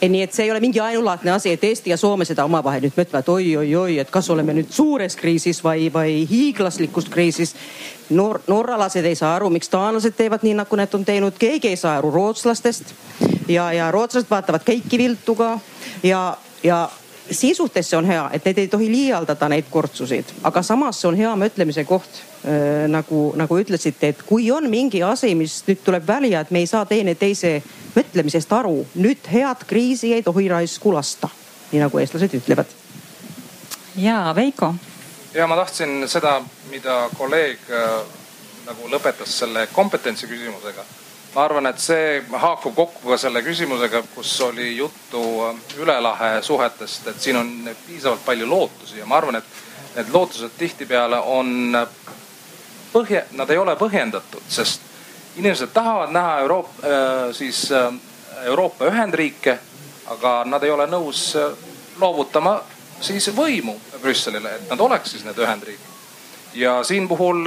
nii 0.00 0.22
et 0.22 0.32
see 0.34 0.44
ei 0.44 0.50
ole 0.50 0.60
mingi 0.60 0.80
ainulaadne 0.80 1.30
asi, 1.32 1.52
et 1.52 1.64
Eesti 1.64 1.90
ja 1.90 1.96
Soome 1.96 2.24
seda 2.28 2.44
omavahel 2.44 2.84
nüüd 2.84 2.96
mõtlevad 2.98 3.30
oi-oi-oi, 3.32 3.98
et 4.02 4.10
kas 4.12 4.28
oleme 4.30 4.54
nüüd 4.56 4.72
suures 4.74 5.16
kriisis 5.16 5.62
või, 5.64 5.88
või 5.92 6.18
hiiglaslikus 6.28 7.08
kriisis. 7.12 7.54
Noor, 8.10 8.40
norralased 8.46 9.04
ei 9.04 9.16
saa 9.18 9.34
aru, 9.38 9.50
miks 9.50 9.72
taanlased 9.72 10.14
teevad 10.16 10.44
nii, 10.46 10.54
nagu 10.60 10.78
nad 10.78 10.92
on 10.94 11.04
teinud, 11.04 11.38
keegi 11.38 11.72
ei 11.72 11.80
saa 11.80 11.96
aru 11.98 12.12
rootslastest. 12.14 12.94
ja, 13.48 13.72
ja 13.72 13.90
rootslased 13.90 14.30
vaatavad 14.30 14.66
kõiki 14.66 14.98
viltu 14.98 15.34
ka 15.34 15.58
ja, 16.02 16.36
ja 16.62 16.86
siis 17.30 17.56
suhtes 17.56 17.90
see 17.90 17.98
on 17.98 18.06
hea, 18.08 18.22
et 18.32 18.44
need 18.44 18.58
ei 18.58 18.68
tohi 18.68 18.88
liialdada, 18.90 19.48
neid 19.48 19.68
kortsusid, 19.70 20.32
aga 20.46 20.62
samas 20.62 21.00
see 21.00 21.08
on 21.10 21.18
hea 21.18 21.32
mõtlemise 21.38 21.84
koht 21.88 22.20
äh,. 22.44 22.86
nagu, 22.90 23.32
nagu 23.36 23.58
ütlesite, 23.60 24.12
et 24.12 24.22
kui 24.26 24.50
on 24.52 24.68
mingi 24.70 25.02
asi, 25.02 25.34
mis 25.34 25.58
nüüd 25.66 25.82
tuleb 25.84 26.06
välja, 26.08 26.40
et 26.40 26.50
me 26.54 26.62
ei 26.62 26.70
saa 26.70 26.84
teineteise 26.86 27.60
mõtlemisest 27.96 28.52
aru, 28.52 28.84
nüüd 28.94 29.30
head 29.32 29.64
kriisi 29.66 30.12
ei 30.14 30.22
tohi 30.26 30.48
raisku 30.52 30.92
lasta, 30.94 31.30
nii 31.72 31.82
nagu 31.82 32.02
eestlased 32.02 32.36
ütlevad. 32.40 32.76
ja 33.96 34.32
Veiko. 34.36 34.74
ja 35.34 35.46
ma 35.46 35.56
tahtsin 35.56 36.08
seda, 36.08 36.40
mida 36.70 37.08
kolleeg 37.18 37.58
äh, 37.70 37.98
nagu 38.66 38.92
lõpetas 38.92 39.38
selle 39.38 39.66
kompetentsi 39.72 40.26
küsimusega 40.26 40.84
ma 41.36 41.44
arvan, 41.44 41.66
et 41.68 41.80
see 41.80 42.22
haakub 42.32 42.72
kokku 42.74 43.10
ka 43.10 43.18
selle 43.20 43.42
küsimusega, 43.44 44.00
kus 44.14 44.30
oli 44.46 44.70
juttu 44.76 45.20
äh, 45.44 45.58
üle 45.82 45.98
lahe 46.00 46.40
suhetest, 46.42 47.10
et 47.12 47.20
siin 47.20 47.36
on 47.36 47.50
piisavalt 47.86 48.24
palju 48.24 48.48
lootusi 48.48 49.02
ja 49.02 49.06
ma 49.06 49.18
arvan, 49.20 49.36
et 49.36 49.98
need 49.98 50.12
lootused 50.14 50.56
tihtipeale 50.56 51.18
on 51.36 51.76
põhja, 52.92 53.26
nad 53.36 53.52
ei 53.52 53.60
ole 53.60 53.76
põhjendatud, 53.76 54.48
sest 54.48 54.80
inimesed 55.36 55.74
tahavad 55.76 56.14
näha 56.16 56.38
Euroopa, 56.46 56.72
äh, 56.80 57.18
siis 57.36 57.66
äh, 57.72 57.92
Euroopa 58.48 58.88
Ühendriike, 58.88 59.58
aga 60.16 60.38
nad 60.48 60.64
ei 60.64 60.72
ole 60.72 60.86
nõus 60.88 61.34
loovutama 62.00 62.62
siis 63.00 63.28
võimu 63.36 63.76
Brüsselile, 64.00 64.54
et 64.56 64.72
nad 64.72 64.80
oleks 64.80 65.12
siis 65.12 65.28
need 65.28 65.36
Ühendriigid. 65.36 65.92
ja 66.54 66.78
siin 66.84 67.08
puhul 67.08 67.44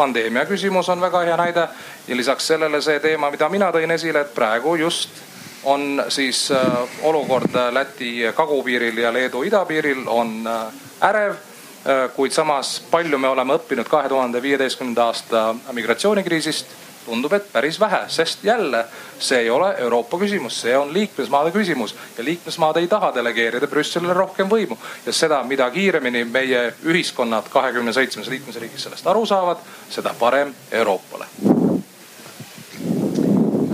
pandeemia 0.00 0.46
küsimus 0.48 0.88
on 0.88 1.00
väga 1.00 1.24
hea 1.28 1.36
näide. 1.36 1.68
Ja 2.08 2.16
lisaks 2.16 2.46
sellele 2.52 2.80
see 2.82 3.00
teema, 3.00 3.30
mida 3.30 3.48
mina 3.52 3.68
tõin 3.74 3.92
esile, 3.94 4.24
et 4.24 4.34
praegu 4.34 4.74
just 4.80 5.20
on 5.64 6.04
siis 6.08 6.48
äh, 6.52 6.66
olukord 7.02 7.56
Läti 7.70 8.22
kagupiiril 8.34 8.98
ja 8.98 9.12
Leedu 9.12 9.42
idapiiril 9.42 10.06
on 10.08 10.46
äh, 10.46 11.08
ärev 11.08 11.34
äh, 11.34 12.08
kuid 12.16 12.32
samas 12.32 12.78
palju 12.90 13.18
me 13.18 13.28
oleme 13.28 13.58
õppinud 13.58 13.88
kahe 13.88 14.08
tuhande 14.08 14.42
viieteistkümnenda 14.42 15.10
aasta 15.10 15.42
migratsioonikriisist 15.72 16.72
tundub, 17.04 17.32
et 17.32 17.52
päris 17.52 17.80
vähe, 17.80 18.02
sest 18.08 18.44
jälle 18.44 18.84
see 19.18 19.38
ei 19.38 19.50
ole 19.50 19.74
Euroopa 19.78 20.18
küsimus, 20.18 20.60
see 20.60 20.76
on 20.76 20.92
liikmesmaade 20.92 21.50
küsimus 21.50 21.94
ja 22.18 22.24
liikmesmaad 22.24 22.76
ei 22.76 22.88
taha 22.88 23.12
delegeerida 23.14 23.66
Brüsselile 23.66 24.14
rohkem 24.14 24.48
võimu. 24.48 24.78
ja 25.06 25.12
seda, 25.12 25.42
mida 25.44 25.70
kiiremini 25.70 26.24
meie 26.24 26.72
ühiskonnad 26.84 27.48
kahekümne 27.50 27.92
seitsmes 27.92 28.28
liikmesriigis 28.28 28.88
sellest 28.88 29.06
aru 29.06 29.26
saavad, 29.26 29.58
seda 29.90 30.14
parem 30.18 30.54
Euroopale 30.72 31.26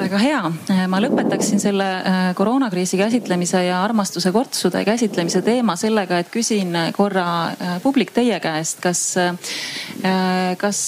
väga 0.07 0.19
hea, 0.23 0.41
ma 0.87 1.01
lõpetaksin 1.03 1.59
selle 1.59 1.87
äh, 1.99 2.17
koroonakriisi 2.39 2.99
käsitlemise 3.01 3.65
ja 3.67 3.81
armastuse 3.83 4.31
kortsude 4.33 4.85
käsitlemise 4.87 5.41
teema 5.43 5.75
sellega, 5.79 6.21
et 6.23 6.31
küsin 6.31 6.77
korra 6.95 7.27
äh, 7.51 7.73
publik 7.83 8.13
teie 8.15 8.39
käest, 8.43 8.79
kas, 8.85 9.03
äh, 9.19 9.35
kas 10.61 10.83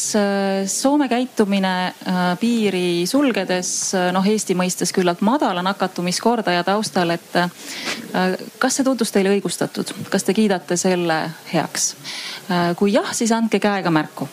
Soome 0.69 1.09
käitumine 1.11 1.93
piiri 2.41 3.07
sulgedes, 3.09 3.71
noh 4.15 4.27
Eesti 4.27 4.55
mõistes 4.59 4.93
küllalt 4.95 5.23
madala 5.27 5.63
nakatumiskordaja 5.67 6.63
taustal, 6.67 7.15
et 7.17 7.39
kas 8.59 8.79
see 8.79 8.87
tundus 8.87 9.13
teile 9.15 9.33
õigustatud, 9.37 9.95
kas 10.13 10.27
te 10.27 10.37
kiidate 10.37 10.79
selle 10.81 11.23
heaks? 11.53 11.95
kui 12.79 12.95
jah, 12.95 13.11
siis 13.17 13.33
andke 13.35 13.61
käega 13.63 13.93
märku 13.93 14.29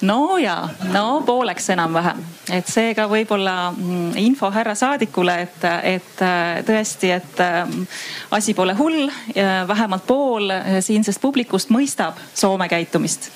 no 0.00 0.38
ja, 0.38 0.68
no 0.92 1.22
pooleks 1.26 1.70
enam-vähem, 1.70 2.20
et 2.52 2.68
seega 2.70 3.06
võib-olla 3.10 3.70
mm, 3.72 4.16
info 4.20 4.50
härra 4.54 4.74
saadikule, 4.78 5.34
et, 5.46 5.64
et 5.82 6.22
äh, 6.24 6.60
tõesti, 6.66 7.10
et 7.14 7.40
ähm, 7.42 7.82
asi 8.30 8.54
pole 8.54 8.74
hull. 8.78 9.08
vähemalt 9.68 10.06
pool 10.06 10.50
äh, 10.50 10.78
siinsest 10.80 11.20
publikust 11.20 11.70
mõistab 11.70 12.18
Soome 12.34 12.68
käitumist. 12.68 13.30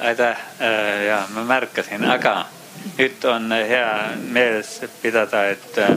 aitäh 0.00 0.38
ja 1.06 1.22
ma 1.34 1.44
märkasin, 1.44 2.04
aga 2.04 2.46
nüüd 2.98 3.24
on 3.28 3.52
hea 3.52 3.90
meeles 4.30 4.80
pidada, 5.02 5.44
et 5.50 5.78
äh, 5.78 5.96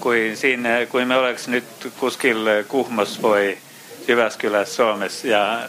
kui 0.00 0.36
siin, 0.36 0.66
kui 0.90 1.04
me 1.04 1.16
oleks 1.16 1.48
nüüd 1.48 1.90
kuskil 2.00 2.64
Kuhmos 2.68 3.18
või 3.22 3.56
Jyväskyläs 4.08 4.76
Soomes 4.76 5.24
ja 5.24 5.68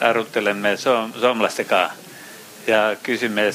aruteleme 0.00 0.76
soom, 0.76 1.12
soomlastega 1.20 1.90
ja 2.66 2.96
küsime, 3.02 3.50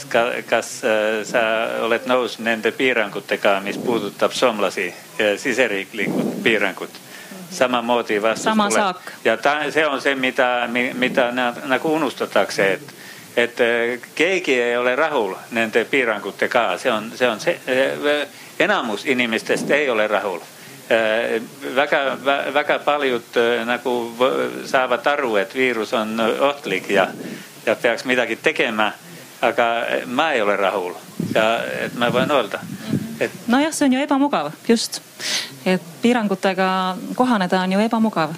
kas 0.50 0.82
äh, 0.84 1.22
sa 1.28 1.42
oled 1.86 2.08
nõus 2.08 2.40
nende 2.40 2.72
piirangutega, 2.72 3.60
mis 3.64 3.78
puudutab 3.78 4.32
soomlasi, 4.32 4.94
siseriiklikud 5.38 6.38
piirangud 6.44 7.02
samamoodi 7.52 8.22
vastus 8.22 8.44
Sama 8.44 8.70
tuleb. 8.70 8.96
ja 9.26 9.38
ta, 9.38 9.72
see 9.72 9.88
on 9.88 10.02
see, 10.02 10.16
mida, 10.16 10.70
mida 10.94 11.32
nagu 11.66 11.94
unustatakse, 11.94 12.72
et, 12.74 12.94
et 13.38 13.62
äh, 13.62 14.00
keegi 14.16 14.62
ei 14.62 14.78
ole 14.78 14.96
rahul 14.96 15.36
nende 15.52 15.86
piirangutega, 15.86 16.78
see 16.78 16.92
on, 16.92 17.12
see 17.16 17.30
on 17.30 17.40
see. 17.40 17.60
Äh, 17.68 18.28
enamus 18.60 19.06
inimestest 19.06 19.72
ei 19.72 19.90
ole 19.90 20.08
rahul 20.08 20.40
väga, 21.76 22.00
väga 22.54 22.80
paljud 22.86 23.38
nagu 23.66 23.94
saavad 24.66 25.08
aru, 25.08 25.36
et 25.40 25.56
viirus 25.56 25.94
on 25.94 26.20
ohtlik 26.20 26.90
ja, 26.90 27.08
ja 27.66 27.76
peaks 27.76 28.06
midagi 28.06 28.36
tegema. 28.36 28.92
aga 29.42 29.66
ma 30.06 30.32
ei 30.34 30.42
ole 30.42 30.56
rahul 30.56 30.94
ja 31.36 31.48
et 31.86 31.96
ma 32.00 32.12
võin 32.14 32.32
öelda, 32.32 32.62
et. 33.20 33.32
nojah, 33.48 33.74
see 33.74 33.88
on 33.88 33.98
ju 33.98 34.04
ebamugav, 34.04 34.52
just, 34.68 35.02
et 35.66 35.84
piirangutega 36.02 36.70
kohaneda 37.16 37.62
on 37.66 37.78
ju 37.78 37.84
ebamugav 37.86 38.36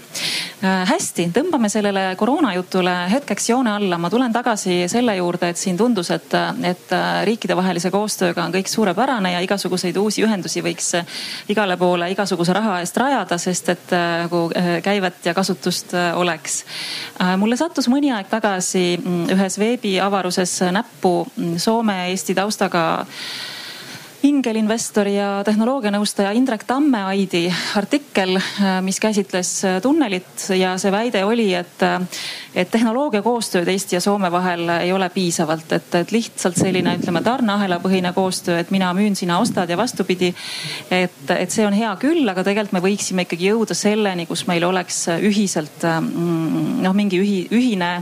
Äh, 0.63 0.85
hästi, 0.87 1.25
tõmbame 1.35 1.67
sellele 1.67 2.13
koroonajutule 2.15 2.91
hetkeks 3.11 3.49
joone 3.49 3.73
alla. 3.73 3.97
ma 3.99 4.07
tulen 4.09 4.31
tagasi 4.31 4.85
selle 4.87 5.15
juurde, 5.17 5.49
et 5.51 5.59
siin 5.59 5.75
tundus, 5.77 6.07
et, 6.15 6.35
et 6.63 6.93
äh, 6.95 7.07
riikidevahelise 7.27 7.91
koostööga 7.91 8.45
on 8.45 8.53
kõik 8.53 8.71
suurepärane 8.71 9.33
ja 9.33 9.41
igasuguseid 9.43 9.97
uusi 9.99 10.23
ühendusi 10.23 10.63
võiks 10.63 10.87
äh, 10.95 11.17
igale 11.51 11.75
poole 11.77 12.07
igasuguse 12.13 12.55
raha 12.55 12.77
eest 12.79 12.95
rajada, 12.97 13.37
sest 13.37 13.73
et 13.73 13.91
nagu 13.91 14.45
käivet 14.83 15.25
ja 15.25 15.33
kasutust 15.33 15.91
oleks. 16.15 16.63
mulle 17.37 17.57
sattus 17.59 17.89
mõni 17.91 18.13
aeg 18.15 18.29
tagasi 18.31 18.85
mm, 19.01 19.27
ühes 19.35 19.59
veebiavaruses 19.59 20.53
näppu 20.71 21.11
mm, 21.25 21.57
Soome-Eesti 21.59 22.35
taustaga 22.39 22.72
ingelinvestori 24.23 25.17
ja 25.17 25.41
tehnoloogianõustaja 25.45 26.31
Indrek 26.37 26.63
Tammeaidi 26.67 27.43
artikkel, 27.75 28.37
mis 28.85 28.99
käsitles 29.03 29.51
tunnelit 29.83 30.45
ja 30.55 30.73
see 30.79 30.91
väide 30.93 31.23
oli, 31.27 31.49
et, 31.57 31.83
et 32.55 32.71
tehnoloogia 32.71 33.23
koostööd 33.25 33.67
Eesti 33.67 33.97
ja 33.97 34.01
Soome 34.03 34.31
vahel 34.31 34.69
ei 34.77 34.93
ole 34.95 35.09
piisavalt, 35.13 35.75
et, 35.75 35.89
et 35.99 36.13
lihtsalt 36.15 36.59
selline, 36.59 36.95
ütleme 37.01 37.23
tarneahela 37.25 37.81
põhine 37.83 38.13
koostöö, 38.15 38.61
et 38.63 38.71
mina 38.71 38.93
müün, 38.95 39.17
sina 39.19 39.41
ostad 39.43 39.69
ja 39.69 39.77
vastupidi. 39.77 40.33
et, 40.91 41.35
et 41.35 41.51
see 41.51 41.67
on 41.67 41.75
hea 41.75 41.91
küll, 41.99 42.23
aga 42.29 42.45
tegelikult 42.47 42.77
me 42.79 42.83
võiksime 42.87 43.27
ikkagi 43.27 43.51
jõuda 43.51 43.75
selleni, 43.75 44.27
kus 44.29 44.47
meil 44.47 44.63
oleks 44.63 45.03
ühiselt 45.19 45.83
mm, 45.83 46.79
noh, 46.85 46.95
mingi 46.95 47.19
ühi, 47.19 47.43
ühine 47.51 47.97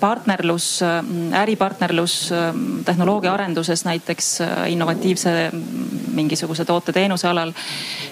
partnerlus, 0.00 0.80
mm, 0.82 1.32
äripartnerlus 1.32 2.30
mm, 2.30 2.84
tehnoloogia 2.84 3.32
arenduses 3.34 3.84
näiteks 3.84 4.40
äh, 4.40 4.72
innovatiivse 4.72 5.50
mingisuguse 6.14 6.64
toote-teenuse 6.64 7.28
alal. 7.28 7.52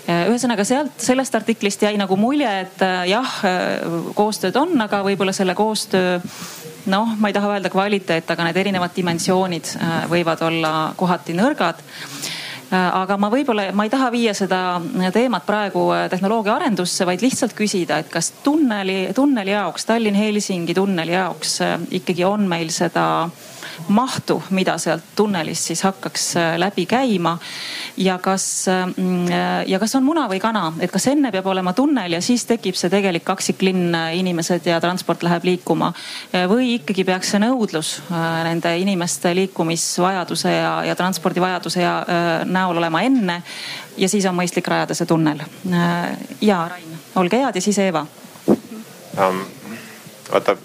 Äh, 0.08 0.26
ühesõnaga 0.28 0.64
sealt, 0.64 0.96
sellest 1.00 1.34
artiklist 1.34 1.82
jäi 1.82 1.96
nagu 2.00 2.16
mulje, 2.20 2.50
et 2.64 2.82
äh, 2.84 3.04
jah, 3.10 3.36
koostööd 4.14 4.56
on, 4.60 4.74
aga 4.84 5.02
võib-olla 5.06 5.32
selle 5.36 5.54
koostöö 5.58 6.18
noh, 6.90 7.16
ma 7.20 7.28
ei 7.30 7.36
taha 7.36 7.54
öelda 7.54 7.72
kvaliteet, 7.72 8.30
aga 8.30 8.48
need 8.48 8.60
erinevad 8.60 8.92
dimensioonid 8.96 9.74
võivad 10.10 10.40
olla 10.48 10.70
kohati 10.96 11.36
nõrgad 11.36 11.82
aga 12.70 13.16
ma 13.18 13.30
võib-olla, 13.32 13.70
ma 13.74 13.86
ei 13.86 13.90
taha 13.90 14.10
viia 14.14 14.34
seda 14.36 14.80
teemat 15.14 15.46
praegu 15.46 15.88
äh, 15.94 16.04
tehnoloogia 16.12 16.54
arendusse, 16.54 17.06
vaid 17.08 17.22
lihtsalt 17.24 17.54
küsida, 17.58 18.00
et 18.00 18.10
kas 18.12 18.32
tunneli, 18.44 19.10
tunneli 19.14 19.54
jaoks, 19.54 19.88
Tallinn-Helsingi 19.88 20.76
tunneli 20.78 21.16
jaoks 21.16 21.60
äh, 21.66 21.78
ikkagi 22.00 22.24
on 22.24 22.46
meil 22.50 22.70
seda 22.74 23.04
mahtu, 23.88 24.42
mida 24.50 24.76
sealt 24.78 25.02
tunnelist 25.16 25.70
siis 25.70 25.82
hakkaks 25.82 26.24
äh, 26.36 26.58
läbi 26.58 26.86
käima. 26.86 27.38
ja 27.96 28.18
kas, 28.18 28.66
mm, 28.96 29.26
ja 29.66 29.78
kas 29.78 29.94
on 29.94 30.04
muna 30.04 30.26
või 30.28 30.40
kana, 30.40 30.72
et 30.80 30.90
kas 30.90 31.06
enne 31.10 31.32
peab 31.32 31.46
olema 31.46 31.72
tunnel 31.72 32.12
ja 32.12 32.20
siis 32.22 32.44
tekib 32.46 32.74
see 32.78 32.90
tegelik 32.90 33.24
kaksiklinn, 33.24 33.94
äh, 33.94 34.16
inimesed 34.18 34.66
ja 34.66 34.80
transport 34.80 35.22
läheb 35.22 35.44
liikuma. 35.44 35.92
Äh, 36.34 36.46
või 36.48 36.74
ikkagi 36.78 37.04
peaks 37.04 37.34
see 37.34 37.42
nõudlus 37.42 37.90
nende 38.10 38.72
inimeste 38.78 39.34
liikumisvajaduse 39.34 40.52
ja, 40.52 40.72
ja 40.84 40.96
transpordivajaduse 40.96 41.82
ja 41.82 41.94
näol 42.44 42.78
olema 42.78 43.02
enne 43.02 43.42
ja 43.96 44.08
siis 44.08 44.26
on 44.26 44.36
mõistlik 44.38 44.68
rajada 44.68 44.94
see 44.94 45.06
tunnel. 45.06 45.42
ja 46.40 46.60
Rain, 46.70 46.98
olge 47.16 47.42
head 47.42 47.56
ja 47.56 47.62
siis 47.62 47.78
Eeva 47.78 48.06
um,. 49.18 49.42
vaata, 50.32 50.56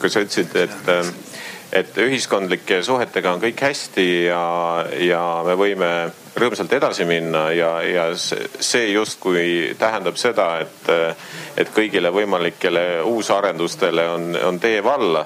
kui 0.00 0.10
sa 0.10 0.22
ütlesid, 0.24 0.54
et 0.56 1.29
et 1.72 1.98
ühiskondlike 2.02 2.80
suhetega 2.82 3.34
on 3.34 3.42
kõik 3.42 3.62
hästi 3.62 4.06
ja, 4.26 4.42
ja 5.06 5.22
me 5.46 5.54
võime 5.58 5.90
rõõmsalt 6.40 6.72
edasi 6.74 7.06
minna 7.06 7.48
ja, 7.54 7.70
ja 7.86 8.08
see 8.16 8.90
justkui 8.90 9.76
tähendab 9.78 10.18
seda, 10.18 10.52
et, 10.64 10.90
et 11.60 11.72
kõigile 11.74 12.10
võimalikele 12.14 13.02
uusarendustele 13.06 14.06
on, 14.16 14.28
on 14.50 14.60
tee 14.62 14.82
valla 14.84 15.24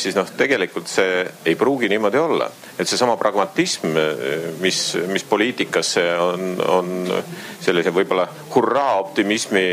siis 0.00 0.16
noh, 0.16 0.28
tegelikult 0.36 0.88
see 0.88 1.24
ei 1.44 1.56
pruugi 1.60 1.88
niimoodi 1.92 2.18
olla. 2.18 2.48
et 2.78 2.88
seesama 2.88 3.18
pragmatism, 3.20 3.92
mis, 4.60 4.78
mis 5.12 5.24
poliitikasse 5.28 6.04
on, 6.18 6.54
on 6.66 6.88
sellise 7.60 7.92
võib-olla 7.92 8.24
hurraa 8.54 8.96
optimismi 9.02 9.66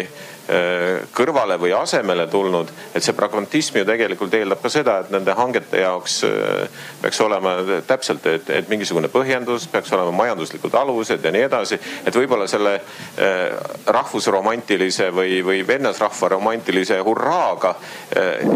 kõrvale 1.13 1.59
või 1.61 1.73
asemele 1.77 2.27
tulnud. 2.27 2.71
et 2.95 3.03
see 3.03 3.13
pragmatism 3.13 3.77
ju 3.77 3.85
tegelikult 3.85 4.33
eeldab 4.33 4.61
ka 4.61 4.69
seda, 4.69 4.99
et 4.99 5.11
nende 5.13 5.33
hangete 5.37 5.81
jaoks 5.83 6.23
äh, 6.25 6.69
peaks 7.01 7.21
olema 7.21 7.55
täpselt, 7.87 8.25
et, 8.25 8.49
et 8.49 8.69
mingisugune 8.69 9.11
põhjendus, 9.13 9.67
peaks 9.69 9.93
olema 9.93 10.11
majanduslikud 10.11 10.73
alused 10.73 11.25
ja 11.25 11.31
nii 11.31 11.45
edasi. 11.45 11.79
et 12.05 12.15
võib-olla 12.15 12.47
selle 12.47 12.75
äh, 12.79 13.59
rahvusromantilise 13.85 15.11
või, 15.13 15.39
või 15.45 15.61
vennasrahva 15.67 16.33
romantilise 16.35 16.99
hurraaga 17.05 17.75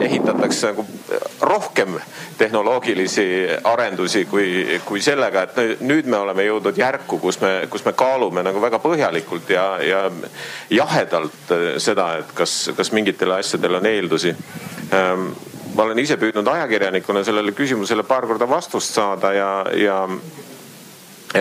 ehitatakse 0.01 0.71
nagu 0.71 0.85
rohkem 1.41 1.99
tehnoloogilisi 2.43 3.25
arendusi 3.63 4.25
kui, 4.25 4.79
kui 4.85 5.01
sellega, 5.01 5.45
et 5.45 5.83
nüüd 5.85 6.09
me 6.11 6.19
oleme 6.19 6.43
jõudnud 6.43 6.77
järku, 6.77 7.19
kus 7.21 7.39
me, 7.39 7.51
kus 7.71 7.85
me 7.85 7.93
kaalume 7.95 8.43
nagu 8.43 8.59
väga 8.61 8.81
põhjalikult 8.83 9.53
ja, 9.53 9.65
ja 9.83 10.03
jahedalt 10.73 11.53
seda, 11.83 12.09
et 12.19 12.35
kas, 12.35 12.57
kas 12.75 12.91
mingitele 12.95 13.39
asjadele 13.39 13.79
on 13.79 13.87
eeldusi. 13.87 14.35
Ähm, 14.93 15.29
ma 15.75 15.87
olen 15.87 16.03
ise 16.03 16.17
püüdnud 16.19 16.47
ajakirjanikuna 16.51 17.23
sellele 17.23 17.55
küsimusele 17.55 18.03
paar 18.07 18.27
korda 18.27 18.49
vastust 18.49 18.99
saada 18.99 19.31
ja, 19.37 19.51
ja 19.79 20.01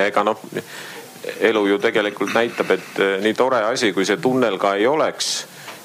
ega 0.07 0.25
noh, 0.25 0.39
elu 1.51 1.67
ju 1.67 1.81
tegelikult 1.83 2.35
näitab, 2.37 2.71
et 2.79 3.03
äh, 3.03 3.17
nii 3.25 3.35
tore 3.39 3.65
asi, 3.73 3.91
kui 3.97 4.07
see 4.07 4.23
tunnel 4.23 4.61
ka 4.63 4.77
ei 4.79 4.87
oleks 4.87 5.35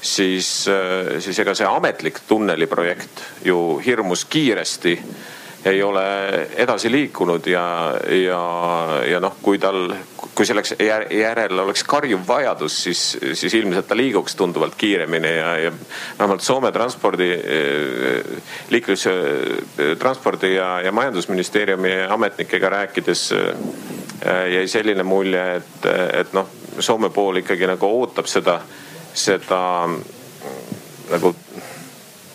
siis, 0.02 0.68
äh, 0.68 1.18
siis 1.20 1.40
ega 1.40 1.56
see 1.56 1.68
ametlik 1.68 2.22
tunneliprojekt 2.28 3.24
ju 3.46 3.82
hirmus 3.86 4.26
kiiresti 4.26 5.00
ei 5.66 5.84
ole 5.84 6.04
edasi 6.56 6.92
liikunud 6.92 7.48
ja, 7.48 7.94
ja, 8.14 8.42
ja 9.10 9.20
noh, 9.20 9.36
kui 9.42 9.60
tal, 9.60 9.92
kui 10.36 10.46
selleks 10.46 10.76
järel 10.80 11.60
oleks 11.60 11.84
karjuv 11.84 12.22
vajadus, 12.28 12.78
siis, 12.84 13.02
siis 13.34 13.58
ilmselt 13.58 13.88
ta 13.90 13.98
liiguks 13.98 14.38
tunduvalt 14.38 14.78
kiiremini 14.78 15.34
ja, 15.38 15.50
ja 15.66 15.72
vähemalt 16.20 16.46
Soome 16.46 16.72
transpordi, 16.72 17.30
liiklus, 18.70 19.08
transpordi 20.00 20.54
ja, 20.56 20.70
ja 20.86 20.92
majandusministeeriumi 20.92 21.96
ametnikega 22.10 22.70
rääkides 22.70 23.32
jäi 24.54 24.68
selline 24.68 25.04
mulje, 25.04 25.44
et, 25.56 25.90
et 26.22 26.38
noh, 26.38 26.48
Soome 26.80 27.10
pool 27.10 27.42
ikkagi 27.42 27.68
nagu 27.68 27.90
ootab 28.00 28.30
seda, 28.30 28.60
seda 29.18 29.60
nagu 31.12 31.34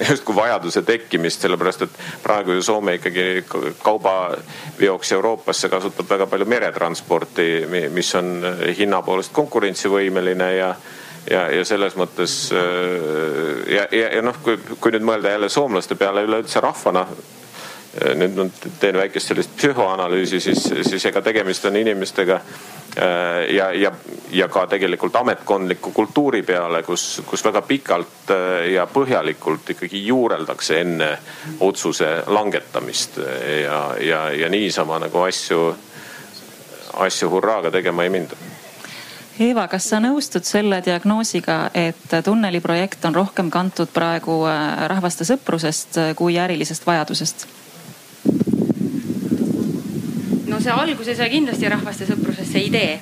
justkui 0.09 0.37
vajaduse 0.37 0.83
tekkimist, 0.83 1.45
sellepärast 1.45 1.85
et 1.87 2.01
praegu 2.23 2.57
ju 2.57 2.63
Soome 2.63 2.97
ikkagi 2.99 3.45
kaubaveoks 3.83 5.13
Euroopasse 5.13 5.69
kasutab 5.69 6.11
väga 6.11 6.27
palju 6.27 6.49
meretransporti, 6.49 7.49
mis 7.93 8.15
on 8.19 8.35
hinna 8.79 9.03
poolest 9.03 9.33
konkurentsivõimeline 9.33 10.51
ja 10.57 10.75
ja, 11.31 11.45
ja 11.55 11.65
selles 11.65 11.95
mõttes 11.95 12.33
ja, 13.71 13.85
ja, 13.95 14.09
ja 14.17 14.23
noh, 14.27 14.35
kui, 14.43 14.59
kui 14.81 14.91
nüüd 14.95 15.07
mõelda 15.07 15.37
jälle 15.37 15.49
soomlaste 15.53 15.95
peale 15.95 16.25
üleüldse 16.27 16.61
rahvana 16.61 17.07
nüüd 18.17 18.37
ma 18.39 18.47
teen 18.81 18.97
väikest 18.97 19.33
sellist 19.33 19.57
psühhoanalüüsi, 19.57 20.41
siis, 20.41 20.63
siis 20.89 21.05
ega 21.11 21.21
tegemist 21.23 21.65
on 21.69 21.77
inimestega 21.77 22.41
Äh, 22.97 23.55
ja, 23.55 23.73
ja, 23.73 23.93
ja 24.31 24.49
ka 24.49 24.67
tegelikult 24.67 25.17
ametkondliku 25.17 25.91
kultuuri 25.91 26.43
peale, 26.43 26.83
kus, 26.83 27.23
kus 27.27 27.45
väga 27.45 27.63
pikalt 27.63 28.31
äh, 28.31 28.67
ja 28.75 28.85
põhjalikult 28.87 29.71
ikkagi 29.73 30.03
juureldakse 30.07 30.81
enne 30.81 31.09
otsuse 31.61 32.11
langetamist 32.27 33.17
ja, 33.63 33.79
ja, 33.97 34.21
ja 34.37 34.51
niisama 34.53 34.99
nagu 35.01 35.25
asju, 35.25 35.63
asju 37.07 37.31
hurraaga 37.33 37.71
tegema 37.73 38.05
ei 38.05 38.13
minda. 38.13 38.37
Eeva, 39.41 39.65
kas 39.73 39.89
sa 39.89 39.97
nõustud 39.97 40.45
selle 40.45 40.83
diagnoosiga, 40.85 41.71
et 41.73 42.21
tunneli 42.25 42.61
projekt 42.61 43.09
on 43.09 43.17
rohkem 43.17 43.49
kantud 43.51 43.89
praegu 43.89 44.43
äh, 44.53 44.85
rahvaste 44.93 45.25
sõprusest 45.25 45.97
kui 46.21 46.37
ärilisest 46.37 46.85
vajadusest? 46.87 47.49
No 50.53 50.61
see 50.61 50.75
alguse 50.75 51.15
sai 51.17 51.31
kindlasti 51.33 51.71
rahvaste 51.73 52.07
sõpruses 52.09 52.51
see 52.53 52.67
idee 52.69 52.99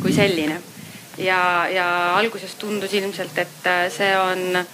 kui 0.00 0.14
selline. 0.14 0.60
ja, 1.18 1.66
ja 1.72 1.86
alguses 2.16 2.54
tundus 2.60 2.92
ilmselt, 2.94 3.38
et 3.38 3.68
äh, 3.68 3.86
see 3.92 4.12
on 4.18 4.64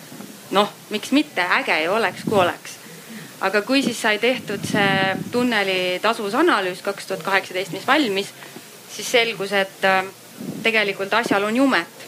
noh, 0.53 0.73
miks 0.91 1.13
mitte, 1.17 1.45
äge 1.59 1.83
ju 1.85 1.93
oleks, 1.97 2.25
kui 2.29 2.39
oleks. 2.39 2.79
aga 3.41 3.63
kui 3.67 3.83
siis 3.83 3.99
sai 4.01 4.19
tehtud 4.23 4.63
see 4.67 5.15
tunneli 5.33 5.99
tasuvusanalüüs 6.03 6.83
kaks 6.83 7.09
tuhat 7.09 7.25
kaheksateist, 7.27 7.73
mis 7.73 7.87
valmis, 7.87 8.31
siis 8.93 9.11
selgus, 9.11 9.53
et 9.53 9.89
äh, 9.89 10.05
tegelikult 10.63 11.15
asjal 11.15 11.45
on 11.45 11.57
jumet. 11.57 11.99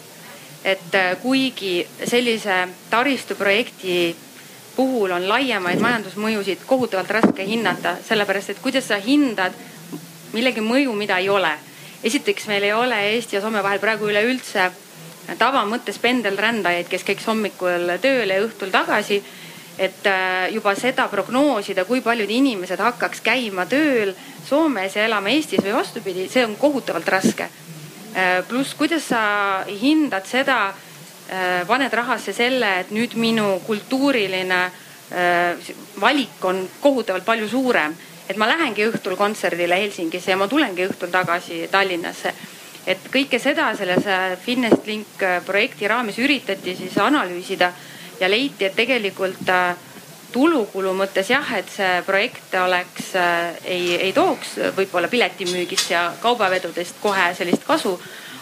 et 0.65 0.95
äh, 0.95 1.17
kuigi 1.23 1.87
sellise 2.05 2.69
taristuprojekti 2.91 4.17
puhul 4.77 5.13
on 5.15 5.29
laiemaid 5.29 5.81
majandusmõjusid 5.81 6.65
kohutavalt 6.67 7.11
raske 7.11 7.47
hinnata, 7.47 7.97
sellepärast 8.09 8.55
et 8.55 8.63
kuidas 8.63 8.89
sa 8.91 8.99
hindad 8.99 9.55
millegi 10.35 10.63
mõju, 10.65 10.95
mida 10.99 11.19
ei 11.23 11.29
ole. 11.29 11.53
esiteks, 12.05 12.47
meil 12.47 12.63
ei 12.63 12.73
ole 12.73 12.97
Eesti 13.15 13.37
ja 13.37 13.41
Soome 13.41 13.63
vahel 13.65 13.81
praegu 13.81 14.11
üleüldse 14.11 14.71
tavamõttes 15.39 15.99
pendelrändajaid, 16.03 16.89
kes 16.91 17.05
käiks 17.05 17.27
hommikul 17.31 17.95
tööle 18.03 18.35
ja 18.35 18.45
õhtul 18.45 18.71
tagasi. 18.71 19.23
et 19.79 20.07
äh, 20.07 20.53
juba 20.55 20.75
seda 20.79 21.09
prognoosida, 21.11 21.85
kui 21.85 22.01
paljud 22.01 22.31
inimesed 22.31 22.79
hakkaks 22.79 23.21
käima 23.21 23.67
tööl 23.67 24.13
Soomes 24.47 24.95
ja 24.95 25.05
elama 25.05 25.29
Eestis 25.29 25.65
või 25.65 25.73
vastupidi, 25.75 26.29
see 26.29 26.45
on 26.45 26.55
kohutavalt 26.57 27.09
raske. 27.09 27.49
Äh, 28.15 28.45
pluss, 28.49 28.75
kuidas 28.75 29.09
sa 29.09 29.65
hindad 29.67 30.27
seda 30.27 30.75
paned 31.67 31.93
rahasse 31.93 32.33
selle, 32.37 32.81
et 32.81 32.91
nüüd 32.93 33.15
minu 33.17 33.61
kultuuriline 33.67 34.59
äh, 34.65 35.71
valik 36.01 36.45
on 36.45 36.69
kohutavalt 36.81 37.25
palju 37.25 37.49
suurem. 37.49 37.95
et 38.29 38.37
ma 38.41 38.47
lähengi 38.49 38.87
õhtul 38.89 39.19
kontserdile 39.21 39.77
Helsingisse 39.77 40.31
ja 40.31 40.37
ma 40.37 40.49
tulengi 40.49 40.87
õhtul 40.87 41.11
tagasi 41.13 41.69
Tallinnasse. 41.71 42.35
et 42.87 43.09
kõike 43.13 43.39
seda 43.39 43.75
selles 43.77 44.07
äh, 44.07 44.37
Finnest 44.39 44.87
Link 44.87 45.25
projekti 45.47 45.89
raames 45.89 46.19
üritati 46.19 46.77
siis 46.77 46.99
analüüsida 46.99 47.73
ja 48.21 48.31
leiti, 48.31 48.65
et 48.65 48.77
tegelikult 48.77 49.51
tulukulu 50.33 50.93
mõttes 50.99 51.31
jah, 51.31 51.53
et 51.57 51.69
see 51.71 52.03
projekt 52.07 52.55
oleks, 52.59 53.13
ei, 53.65 53.95
ei 53.97 54.13
tooks 54.13 54.57
võib-olla 54.77 55.09
piletimüügist 55.09 55.91
ja 55.91 56.09
kaubavedudest 56.23 56.99
kohe 57.03 57.33
sellist 57.35 57.65
kasu. 57.65 57.99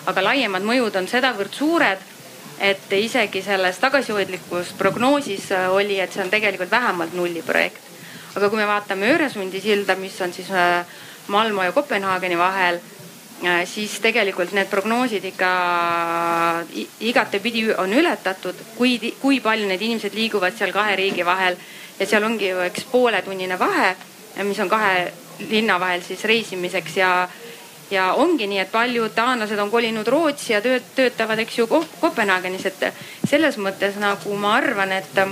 aga 0.07 0.23
laiemad 0.23 0.65
mõjud 0.67 0.97
on 0.99 1.07
sedavõrd 1.07 1.55
suured 1.55 1.99
et 2.63 2.93
isegi 2.95 3.43
selles 3.43 3.79
tagasihoidlikus 3.83 4.73
prognoosis 4.79 5.51
äh, 5.53 5.69
oli, 5.75 5.99
et 6.01 6.13
see 6.15 6.23
on 6.23 6.31
tegelikult 6.31 6.71
vähemalt 6.71 7.15
nulli 7.19 7.43
projekt. 7.43 7.91
aga 8.37 8.49
kui 8.49 8.57
me 8.57 8.67
vaatame 8.67 9.11
Öresundi 9.13 9.61
silda, 9.61 9.97
mis 9.97 10.21
on 10.21 10.33
siis 10.33 10.51
äh, 10.51 10.87
Malmo 11.29 11.63
ja 11.63 11.73
Kopenhaageni 11.73 12.39
vahel, 12.39 12.79
äh, 13.45 13.65
siis 13.69 13.99
tegelikult 14.01 14.53
need 14.53 14.71
prognoosid 14.71 15.25
ikka 15.25 15.51
igatepidi 17.01 17.67
on 17.75 17.93
ületatud, 17.93 18.63
kui, 18.77 18.97
kui 19.21 19.41
palju 19.41 19.67
need 19.69 19.83
inimesed 19.83 20.15
liiguvad 20.15 20.57
seal 20.57 20.73
kahe 20.73 20.97
riigi 20.97 21.27
vahel 21.27 21.59
ja 21.99 22.07
seal 22.07 22.25
ongi 22.25 22.49
ju 22.49 22.63
eks 22.69 22.87
pooletunnine 22.95 23.59
vahe, 23.59 23.97
mis 24.47 24.61
on 24.63 24.71
kahe 24.71 25.13
linna 25.51 25.81
vahel 25.81 26.03
siis 26.07 26.25
reisimiseks 26.25 26.97
ja 26.97 27.29
ja 27.93 28.13
ongi 28.17 28.47
nii, 28.49 28.59
et 28.65 28.73
paljud 28.73 29.13
taanlased 29.15 29.59
on 29.59 29.71
kolinud 29.71 30.09
Rootsi 30.09 30.53
ja 30.53 30.61
tööd, 30.65 30.85
töötavad, 30.97 31.39
eks 31.45 31.59
ju, 31.59 31.69
Kopenhaagenis, 32.01 32.67
et 32.73 32.85
selles 33.29 33.59
mõttes 33.61 33.99
nagu 34.01 34.37
ma 34.41 34.57
arvan, 34.59 34.93
et 34.97 35.25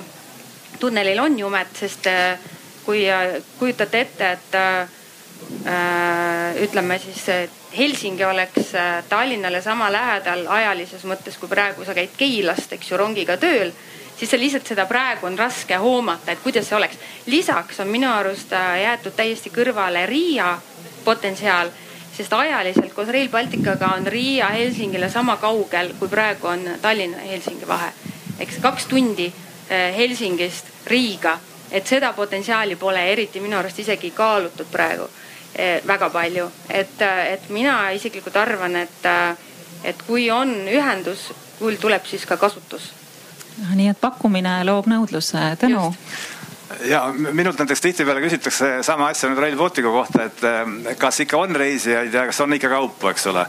tunnelil 0.81 1.21
on 1.21 1.39
jumet, 1.39 1.73
sest 1.77 2.07
äh, 2.07 2.39
kui 2.85 3.11
äh, 3.11 3.43
kujutate 3.59 4.01
ette, 4.01 4.33
et 4.33 4.55
äh, 4.55 4.89
ütleme 6.63 6.99
siis 6.99 7.27
Helsingi 7.77 8.25
oleks 8.25 8.75
äh, 8.75 9.05
Tallinnale 9.09 9.63
sama 9.63 9.93
lähedal 9.93 10.47
ajalises 10.49 11.05
mõttes, 11.09 11.39
kui 11.39 11.49
praegu 11.49 11.85
sa 11.85 11.95
käid 11.97 12.17
Keilast, 12.19 12.73
eks 12.77 12.91
ju, 12.91 12.99
rongiga 13.01 13.37
tööl 13.41 13.73
siis 14.21 14.35
see 14.35 14.41
lihtsalt 14.43 14.69
seda 14.69 14.85
praegu 14.85 15.25
on 15.31 15.39
raske 15.39 15.77
hoomata, 15.81 16.33
et 16.35 16.43
kuidas 16.45 16.67
see 16.69 16.77
oleks. 16.77 16.99
lisaks 17.27 17.81
on 17.81 17.89
minu 17.89 18.11
arust 18.13 18.53
jäetud 18.53 19.15
täiesti 19.17 19.53
kõrvale 19.55 20.03
Riia 20.07 20.59
potentsiaal 21.05 21.71
sest 22.17 22.33
ajaliselt 22.33 22.93
koos 22.95 23.09
Rail 23.09 23.29
Balticaga 23.29 23.95
on 23.97 24.07
Riia 24.07 24.49
Helsingile 24.49 25.11
sama 25.11 25.37
kaugel, 25.37 25.95
kui 25.99 26.09
praegu 26.09 26.47
on 26.47 26.67
Tallinna 26.83 27.23
ja 27.23 27.31
Helsingi 27.31 27.69
vahe. 27.69 27.93
eks 28.39 28.59
kaks 28.61 28.87
tundi 28.87 29.33
eh, 29.71 29.97
Helsingist 29.97 30.67
Riiga, 30.87 31.39
et 31.71 31.87
seda 31.87 32.13
potentsiaali 32.13 32.77
pole 32.77 33.13
eriti 33.13 33.41
minu 33.41 33.59
arust 33.59 33.79
isegi 33.79 34.11
kaalutud 34.11 34.67
praegu 34.73 35.09
eh, 35.55 35.83
väga 35.87 36.11
palju. 36.11 36.51
et, 36.69 37.01
eh, 37.01 37.33
et 37.33 37.49
mina 37.49 37.91
isiklikult 37.91 38.37
arvan, 38.37 38.77
et, 38.77 39.07
et 39.85 40.03
kui 40.07 40.31
on 40.31 40.55
ühendus, 40.69 41.31
küll 41.59 41.77
tuleb 41.77 42.07
siis 42.07 42.27
ka 42.27 42.37
kasutus. 42.37 42.93
nii 43.75 43.89
et 43.89 44.01
pakkumine 44.01 44.65
loob 44.65 44.87
nõudluse, 44.87 45.57
Tõnu 45.61 45.93
ja 46.85 47.01
minult 47.33 47.59
näiteks 47.59 47.81
tihtipeale 47.81 48.21
küsitakse 48.23 48.68
sama 48.87 49.09
asja 49.11 49.29
nüüd 49.31 49.41
Rail 49.43 49.57
Balticu 49.59 49.91
kohta, 49.93 50.27
et 50.29 50.43
eh, 50.47 50.95
kas 50.99 51.21
ikka 51.25 51.39
on 51.41 51.57
reisijaid 51.57 52.14
ja 52.14 52.25
kas 52.29 52.41
on 52.45 52.55
ikka 52.55 52.71
kaupu, 52.71 53.11
eks 53.11 53.27
ole. 53.31 53.45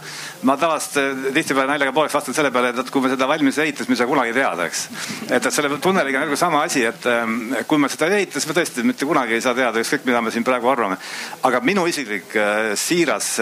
ma 0.48 0.56
tavaliselt 0.58 0.98
eh, 0.98 1.34
tihtipeale 1.36 1.70
naljaga 1.70 1.94
pooleks 1.94 2.16
vastan 2.18 2.36
selle 2.38 2.52
peale, 2.52 2.72
et 2.74 2.90
kui 2.92 3.04
me 3.04 3.12
seda 3.12 3.28
valmis 3.30 3.60
ehitasime, 3.62 3.94
ei 3.94 4.02
saa 4.02 4.10
kunagi 4.10 4.34
teada, 4.34 4.66
eks. 4.66 4.88
et, 5.30 5.38
et 5.38 5.50
selle 5.54 5.78
tunneliga 5.84 6.22
on 6.22 6.28
nagu 6.30 6.40
sama 6.40 6.64
asi, 6.66 6.86
et 6.90 7.06
eh, 7.06 7.62
kui 7.70 7.82
me 7.82 7.90
seda 7.94 8.10
ehitasime, 8.18 8.58
tõesti 8.58 8.86
mitte 8.88 9.10
kunagi 9.10 9.38
ei 9.38 9.46
saa 9.46 9.54
teada, 9.58 9.84
ükskõik 9.84 10.08
mida 10.10 10.24
me 10.26 10.34
siin 10.34 10.48
praegu 10.48 10.72
arvame. 10.74 10.98
aga 11.44 11.62
minu 11.66 11.86
isiklik 11.88 12.34
siiras 12.76 13.36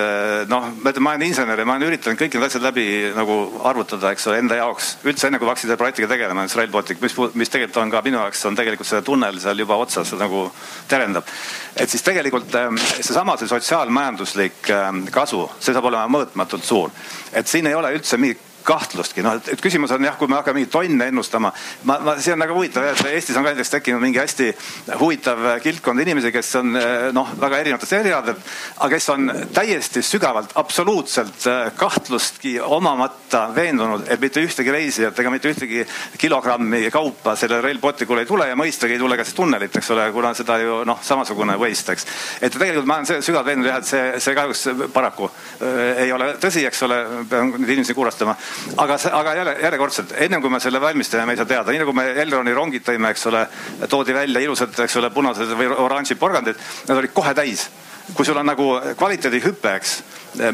noh, 0.49 0.69
ma 0.75 0.91
ütlen, 0.91 1.03
ma 1.05 1.15
olen 1.15 1.27
insener 1.29 1.59
ja 1.59 1.65
ma 1.67 1.77
olen 1.77 1.87
üritanud 1.87 2.19
kõik 2.19 2.35
need 2.35 2.47
asjad 2.49 2.67
läbi 2.67 2.87
nagu 3.15 3.39
arvutada, 3.69 4.11
eks 4.11 4.27
ole, 4.27 4.39
enda 4.43 4.59
jaoks. 4.59 4.97
üldse 5.07 5.27
enne 5.27 5.39
kui 5.39 5.47
ma 5.47 5.55
hakkasin 5.55 5.69
selle 5.69 5.79
projektiga 5.79 6.11
tegelema, 6.11 6.47
Rail 6.59 6.71
Baltic, 6.73 7.01
mis, 7.01 7.15
mis 7.39 7.51
tegelikult 7.51 7.83
on 7.83 7.91
ka 7.93 8.03
minu 8.03 8.19
jaoks 8.19 8.45
on 8.49 8.57
tegelikult 8.57 8.89
see 8.89 9.01
tunnel 9.05 9.39
seal 9.39 9.59
juba 9.63 9.68
otsas 9.75 10.11
nagu 10.17 10.47
terendab. 10.87 11.23
et 11.75 11.89
siis 11.89 12.03
tegelikult 12.03 12.55
ähm, 12.55 12.77
seesama 12.77 13.37
see 13.37 13.47
sotsiaalmajanduslik 13.47 14.69
ähm, 14.69 15.05
kasu, 15.11 15.45
see 15.59 15.73
saab 15.73 15.85
olema 15.91 16.07
mõõtmatult 16.17 16.65
suur. 16.65 16.91
et 17.33 17.47
siin 17.47 17.67
ei 17.67 17.75
ole 17.75 17.93
üldse 17.95 18.17
mingit 18.17 18.48
kahtlustki, 18.63 19.23
noh, 19.25 19.39
et 19.39 19.61
küsimus 19.61 19.91
on 19.95 20.03
jah, 20.05 20.17
kui 20.19 20.29
me 20.29 20.39
hakkame 20.39 20.59
mingeid 20.59 20.73
tonne 20.73 21.09
ennustama. 21.11 21.53
ma, 21.83 21.99
ma, 22.03 22.17
see 22.21 22.33
on 22.33 22.43
väga 22.43 22.55
huvitav 22.55 22.85
jah, 22.89 22.99
et 22.99 23.13
Eestis 23.15 23.37
on 23.37 23.45
ka 23.45 23.53
näiteks 23.53 23.73
tekkinud 23.75 24.03
mingi 24.03 24.21
hästi 24.21 24.51
huvitav 24.99 25.45
kildkond 25.63 26.05
inimesi, 26.05 26.31
kes 26.35 26.55
on 26.59 26.77
noh, 27.15 27.33
väga 27.39 27.61
erinevatest 27.63 27.95
erialadelt, 27.99 28.51
aga 28.77 28.89
kes 28.93 29.09
on 29.13 29.31
täiesti 29.53 30.03
sügavalt, 30.05 30.53
absoluutselt 30.59 31.47
äh, 31.47 31.71
kahtlustki 31.75 32.59
omamata 32.61 33.49
veendunud, 33.55 34.05
et 34.07 34.21
mitte 34.21 34.43
ühtegi 34.43 34.73
reisijat 34.73 35.19
ega 35.19 35.33
mitte 35.33 35.51
ühtegi 35.51 35.85
kilogrammi 36.21 36.89
kaupa 36.93 37.35
selle 37.39 37.61
Rail 37.61 37.79
Balticule 37.81 38.23
ei 38.25 38.29
tule 38.29 38.49
ja 38.49 38.57
mõistagi 38.59 38.97
ei 38.97 39.01
tule 39.01 39.17
ka 39.17 39.25
siis 39.27 39.37
tunnelit, 39.37 39.75
eks 39.75 39.91
ole, 39.95 40.09
kuna 40.15 40.33
seda 40.37 40.59
ju 40.61 40.81
noh, 40.87 41.01
samasugune 41.05 41.57
waste, 41.61 41.95
eks. 41.95 42.07
et 42.41 42.53
tegelikult 42.53 42.89
ma 42.89 42.99
olen 42.99 43.23
sügavalt 43.25 43.51
veendunud 43.51 43.71
jah, 43.71 43.81
et 43.81 43.89
see, 43.89 44.05
see 44.23 44.37
kahjuks 44.37 44.65
paraku 44.93 45.29
äh, 45.29 46.05
ei 46.05 46.13
ole 46.15 46.33
tõsi, 46.41 46.65
eks 46.69 46.83
ole, 46.87 46.99
pean 47.29 47.53
neid 47.57 47.75
inimesi 47.75 47.97
kurvastama 47.97 48.35
aga, 48.77 48.97
aga 49.19 49.35
jälle 49.35 49.55
järjekordselt, 49.63 50.13
ennem 50.25 50.41
kui 50.41 50.53
me 50.53 50.59
selle 50.63 50.81
valmistame, 50.81 51.25
me 51.25 51.35
ei 51.35 51.41
saa 51.41 51.49
teada, 51.49 51.71
nii 51.71 51.83
nagu 51.83 51.93
me 51.95 52.07
Elroni 52.23 52.55
rongid 52.55 52.85
tõime, 52.87 53.11
eks 53.13 53.27
ole, 53.31 53.45
toodi 53.89 54.15
välja 54.15 54.41
ilusad, 54.45 54.73
eks 54.85 54.97
ole, 55.01 55.11
punased 55.13 55.53
või 55.59 55.69
oranžid 55.75 56.19
porgandid, 56.21 56.59
need 56.87 57.03
olid 57.03 57.13
kohe 57.13 57.35
täis. 57.37 57.69
Kui 58.09 58.25
sul 58.25 58.39
on 58.41 58.47
nagu 58.49 58.71
kvaliteedihüpe, 58.97 59.73
eks, 59.77 59.91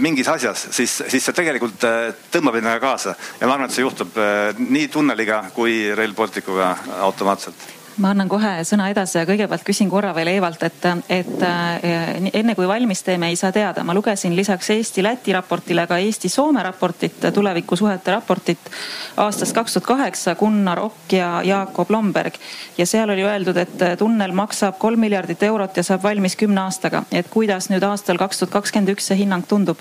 mingis 0.03 0.27
asjas, 0.27 0.65
siis, 0.75 0.97
siis 1.07 1.23
see 1.23 1.35
tegelikult 1.37 1.85
äh, 1.87 2.09
tõmbab 2.33 2.59
endaga 2.59 2.81
kaasa. 2.83 3.15
Ja 3.39 3.47
ma 3.47 3.55
arvan, 3.55 3.69
et 3.69 3.77
see 3.77 3.85
juhtub 3.85 4.19
äh, 4.19 4.51
nii 4.59 4.89
tunneliga 4.91 5.45
kui 5.55 5.85
Rail 5.95 6.15
Balticuga 6.17 6.73
automaatselt 7.07 7.71
ma 8.01 8.11
annan 8.11 8.29
kohe 8.29 8.51
sõna 8.67 8.87
edasi 8.91 9.17
ja 9.19 9.25
kõigepealt 9.27 9.63
küsin 9.65 9.89
korra 9.89 10.11
veel 10.15 10.29
Eevalt, 10.33 10.63
et, 10.67 10.87
et 11.11 11.43
äh, 11.45 12.27
enne 12.33 12.55
kui 12.57 12.67
valmis 12.67 13.03
teeme, 13.05 13.29
ei 13.31 13.39
saa 13.39 13.51
teada. 13.55 13.83
ma 13.83 13.93
lugesin 13.95 14.35
lisaks 14.35 14.69
Eesti-Läti 14.75 15.33
raportile 15.35 15.87
ka 15.87 15.97
Eesti-Soome 16.03 16.63
raportit, 16.63 17.29
tulevikusuhete 17.33 18.11
raportit 18.11 18.69
aastast 19.17 19.55
kaks 19.55 19.77
tuhat 19.77 19.87
kaheksa, 19.87 20.35
Gunnar 20.35 20.79
Okk 20.83 21.17
ja 21.17 21.29
Jakob 21.43 21.91
Lomberg. 21.91 22.39
ja 22.77 22.85
seal 22.85 23.09
oli 23.09 23.23
öeldud, 23.23 23.57
et 23.57 23.87
tunnel 23.97 24.35
maksab 24.35 24.77
kolm 24.79 24.99
miljardit 24.99 25.43
eurot 25.43 25.77
ja 25.77 25.83
saab 25.83 26.03
valmis 26.03 26.35
kümne 26.35 26.61
aastaga. 26.67 27.03
et 27.11 27.27
kuidas 27.31 27.69
nüüd 27.69 27.83
aastal 27.83 28.17
kaks 28.17 28.43
tuhat 28.43 28.59
kakskümmend 28.59 28.95
üks 28.97 29.11
see 29.11 29.23
hinnang 29.23 29.47
tundub? 29.47 29.79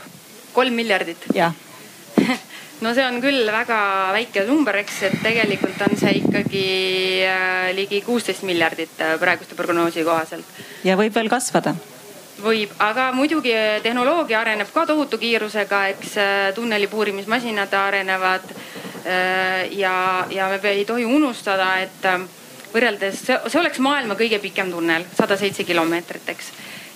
kolm 0.55 0.75
miljardit? 0.75 1.31
jah 1.35 1.55
no 2.85 2.93
see 2.93 3.05
on 3.09 3.17
küll 3.23 3.49
väga 3.49 3.79
väike 4.13 4.45
number, 4.49 4.77
eks, 4.83 5.01
et 5.09 5.17
tegelikult 5.25 5.81
on 5.87 5.97
see 5.97 6.19
ikkagi 6.21 6.67
äh, 7.25 7.73
ligi 7.77 8.03
kuusteist 8.05 8.45
miljardit 8.45 9.01
äh, 9.01 9.17
praeguste 9.21 9.57
prognoosi 9.57 10.05
kohaselt. 10.05 10.61
ja 10.85 10.99
võib 11.01 11.15
veel 11.17 11.31
kasvada 11.33 11.75
võib, 12.45 12.75
aga 12.85 13.09
muidugi 13.17 13.55
äh, 13.57 13.79
tehnoloogia 13.85 14.43
areneb 14.43 14.73
ka 14.75 14.85
tohutu 14.91 15.21
kiirusega, 15.23 15.87
eks 15.95 16.17
tunneli 16.55 16.91
puurimismasinad 16.93 17.73
arenevad. 17.81 18.55
ja, 19.77 19.95
ja 20.33 20.47
me 20.49 20.71
ei 20.71 20.85
tohi 20.89 21.05
unustada, 21.05 21.75
et 21.85 22.07
võrreldes, 22.73 23.19
see 23.21 23.59
oleks 23.61 23.79
maailma 23.85 24.17
kõige 24.17 24.39
pikem 24.41 24.71
tunnel, 24.73 25.05
sada 25.13 25.37
seitse 25.37 25.65
kilomeetrit, 25.69 26.31
eks 26.33 26.49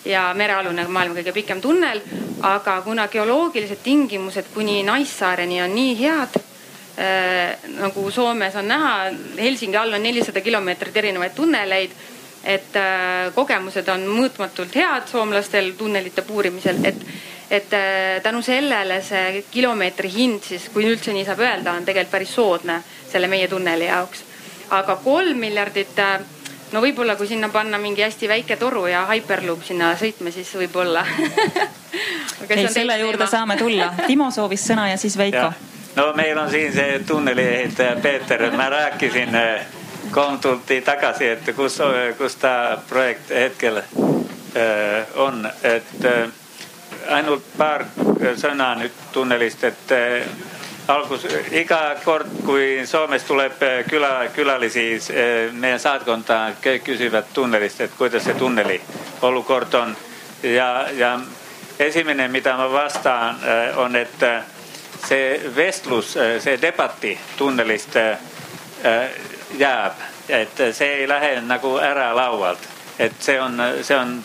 ja 0.08 0.28
merealune 0.34 0.86
maailma 0.88 1.20
kõige 1.20 1.34
pikem 1.36 1.60
tunnel. 1.60 2.00
aga 2.42 2.80
kuna 2.82 3.08
geoloogilised 3.08 3.80
tingimused 3.82 4.52
kuni 4.54 4.82
Naissaareni 4.86 5.62
on 5.62 5.74
nii 5.74 5.94
head 5.98 6.36
äh, 6.38 7.56
nagu 7.80 8.10
Soomes 8.10 8.54
on 8.56 8.68
näha, 8.68 8.92
Helsingi 9.38 9.76
all 9.76 9.92
on 9.92 10.02
nelisada 10.02 10.40
kilomeetrit 10.40 10.96
erinevaid 10.96 11.34
tunneleid. 11.34 11.90
et 12.44 12.76
äh, 12.76 13.34
kogemused 13.34 13.88
on 13.88 14.06
mõõtmatult 14.06 14.74
head 14.74 15.08
soomlastel 15.10 15.72
tunnelite 15.78 16.22
puurimisel, 16.22 16.78
et, 16.84 17.02
et 17.50 17.74
äh, 17.74 18.22
tänu 18.22 18.42
sellele 18.42 19.02
see 19.02 19.44
kilomeetri 19.50 20.12
hind 20.12 20.46
siis, 20.46 20.68
kui 20.72 20.86
üldse 20.86 21.12
nii 21.12 21.26
saab 21.26 21.42
öelda, 21.42 21.72
on 21.72 21.84
tegelikult 21.84 22.12
päris 22.12 22.34
soodne 22.34 22.82
selle 23.10 23.26
meie 23.26 23.48
tunneli 23.48 23.90
jaoks. 23.90 24.24
aga 24.70 24.96
kolm 24.96 25.38
miljardit, 25.40 25.98
no 26.72 26.82
võib-olla 26.84 27.16
kui 27.16 27.28
sinna 27.28 27.48
panna 27.48 27.78
mingi 27.78 28.02
hästi 28.02 28.28
väike 28.28 28.56
toru 28.56 28.86
ja 28.86 29.06
hyperloop 29.12 29.64
sinna 29.64 29.94
sõitma, 29.96 30.32
siis 30.34 30.50
võib-olla 30.56 31.04
ei, 32.48 32.68
selle 32.68 32.98
juurde 32.98 33.24
teema. 33.24 33.30
saame 33.30 33.56
tulla. 33.56 33.92
Timo 34.06 34.30
soovis 34.30 34.66
sõna 34.68 34.88
ja 34.90 34.96
siis 35.00 35.18
Veiko. 35.18 35.50
no 35.96 36.12
meil 36.16 36.38
on 36.38 36.50
siin 36.50 36.72
see 36.72 36.98
tunneli 37.06 37.46
ehitaja 37.54 37.96
Peeter, 38.02 38.50
ma 38.56 38.68
rääkisin 38.72 39.34
äh, 39.34 39.66
kolm 40.10 40.38
tundi 40.40 40.80
tagasi, 40.80 41.32
et 41.36 41.54
kus, 41.56 41.80
kus 42.18 42.36
ta 42.36 42.78
projekt 42.88 43.30
hetkel 43.30 43.82
on, 45.16 45.44
et 45.62 46.06
ainult 47.08 47.44
paar 47.58 47.84
sõna 48.40 48.72
nüüd 48.80 48.94
tunnelist, 49.12 49.64
et 49.64 49.92
eh, 50.88 50.94
algus, 50.94 51.26
iga 51.52 51.96
kord, 52.04 52.28
kui 52.44 52.86
Soomes 52.86 53.24
tuleb 53.24 53.62
eh, 53.62 53.84
küla, 53.88 54.28
külalisi 54.34 54.86
eh, 55.12 55.52
meie 55.52 55.78
saatkonda, 55.78 56.54
küsivad 56.62 57.32
tunnelist, 57.34 57.80
et 57.80 57.96
kuidas 57.98 58.24
see 58.24 58.34
tunneli 58.34 58.80
olukord 59.22 59.74
on. 59.74 59.96
ja, 60.42 60.86
ja 60.96 61.18
esimene, 61.78 62.28
mida 62.28 62.56
ma 62.56 62.72
vastan, 62.72 63.38
on, 63.76 63.96
et 63.96 64.24
see 65.06 65.40
vestlus, 65.56 66.16
see 66.38 66.58
debati 66.62 67.18
tunnelist 67.36 67.96
jääb, 69.58 70.02
et 70.28 70.62
see 70.72 70.90
ei 71.02 71.08
lähe 71.08 71.40
nagu 71.40 71.76
ära 71.78 72.14
laualt, 72.16 72.68
et 72.98 73.14
see 73.20 73.40
on, 73.40 73.62
see 73.82 73.96
on 73.96 74.18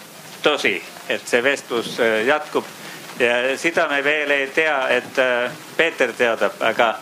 tõsi 0.43 0.81
et 1.09 1.27
see 1.27 1.43
vestlus 1.43 1.97
äh, 1.99 2.23
jätkub 2.27 2.67
ja 3.19 3.57
seda 3.57 3.87
me 3.87 4.03
veel 4.03 4.31
ei 4.31 4.47
tea, 4.47 4.87
et 4.89 5.19
äh, 5.19 5.51
Peeter 5.77 6.13
teadab, 6.13 6.61
aga 6.61 6.95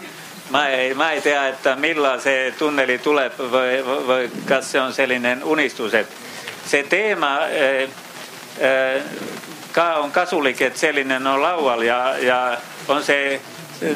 ma 0.51 0.66
ei, 0.68 0.93
ma 0.93 1.12
ei 1.12 1.22
tea, 1.22 1.47
et 1.47 1.70
millal 1.80 2.20
see 2.20 2.51
tunneli 2.59 2.97
tuleb 2.99 3.39
või, 3.39 3.80
või 4.07 4.30
kas 4.47 4.72
see 4.72 4.82
on 4.82 4.93
selline 4.93 5.38
unistus, 5.43 5.93
et 5.93 6.18
see 6.66 6.84
teema 6.84 7.36
äh, 7.47 9.01
ka 9.72 9.88
on 10.03 10.12
kasulik, 10.12 10.62
et 10.62 10.78
selline 10.78 11.18
on 11.18 11.41
laual 11.41 11.84
ja, 11.88 12.01
ja 12.20 12.39
on 12.88 13.03
see 13.03 13.39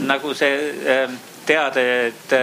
nagu 0.07 0.34
see 0.34 1.07
teade, 1.45 1.84
et, 2.07 2.34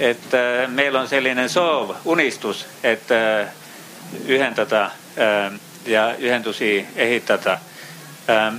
et 0.00 0.34
meil 0.68 0.96
on 0.98 1.06
selline 1.08 1.46
soov, 1.48 1.94
unistus, 2.04 2.66
et 2.82 3.14
ühendada 4.28 4.90
ja 5.86 6.14
ühendusi 6.18 6.86
ehitada. 6.96 7.58
Ähm, 8.30 8.56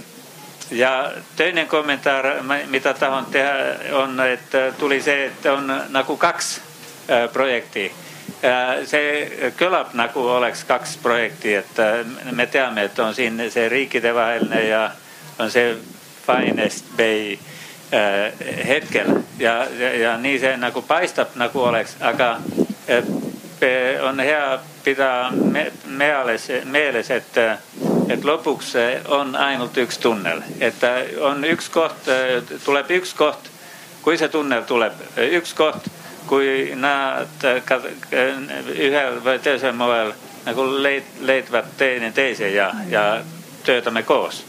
ja 0.72 1.12
toinen 1.36 1.68
kommentaar, 1.68 2.26
mitä 2.68 2.94
tahon 2.94 3.26
tehdä, 3.26 3.54
on, 3.92 4.20
että 4.28 4.72
tuli 4.80 5.02
se, 5.02 5.26
että 5.26 5.54
on 5.54 5.84
nagu 5.90 6.18
kaks 6.18 6.62
äh, 7.10 7.34
projekti. 7.34 7.92
Äh, 8.46 8.86
se 8.86 9.32
kõlab 9.58 9.94
nagu 9.94 10.28
oleks 10.28 10.64
kaks 10.64 10.98
projekti, 10.98 11.56
että 11.56 12.06
me 12.32 12.46
teame, 12.46 12.84
että 12.84 13.06
on 13.06 13.16
siinä 13.16 13.50
se 13.50 13.70
riikide 13.70 14.14
vaheline 14.14 14.68
ja 14.68 14.92
on 15.40 15.52
se 15.52 15.78
Finest 16.28 16.86
Bay 16.98 17.38
äh, 17.94 18.68
hetkel 18.68 19.08
ja, 19.40 19.68
ja, 19.80 19.98
ja 19.98 20.18
niin 20.18 20.40
se 20.40 20.58
nagu 20.58 20.82
paistab 20.82 21.36
nagu 21.36 21.64
oleks, 21.64 21.96
aga 22.02 22.38
on 24.02 24.20
hea 24.20 24.60
me, 25.52 25.72
meeles, 25.86 26.48
meeles, 26.64 27.12
että, 27.12 27.58
että 28.10 28.28
lopuksi 28.28 28.78
on 29.08 29.36
ainult 29.36 29.78
yksi 29.78 30.00
tunnel. 30.00 30.42
Että 30.60 31.04
on 31.22 31.46
yksi 31.46 31.72
koht, 31.72 31.96
tulee 32.66 32.86
yksi 32.90 33.16
koht, 33.16 33.40
kui 34.02 34.18
see 34.18 34.30
tunnel 34.30 34.62
tuleb, 34.62 34.94
üks 35.18 35.54
koht, 35.56 35.88
kui 36.28 36.72
nad 36.76 37.44
ühel 38.76 39.20
või 39.24 39.40
teisel 39.44 39.76
moel 39.76 40.14
nagu 40.46 40.64
leid, 40.84 41.04
leidvad 41.20 41.74
teineteise 41.78 42.50
ja, 42.50 42.72
ja 42.90 43.22
töötame 43.64 44.04
koos. 44.04 44.46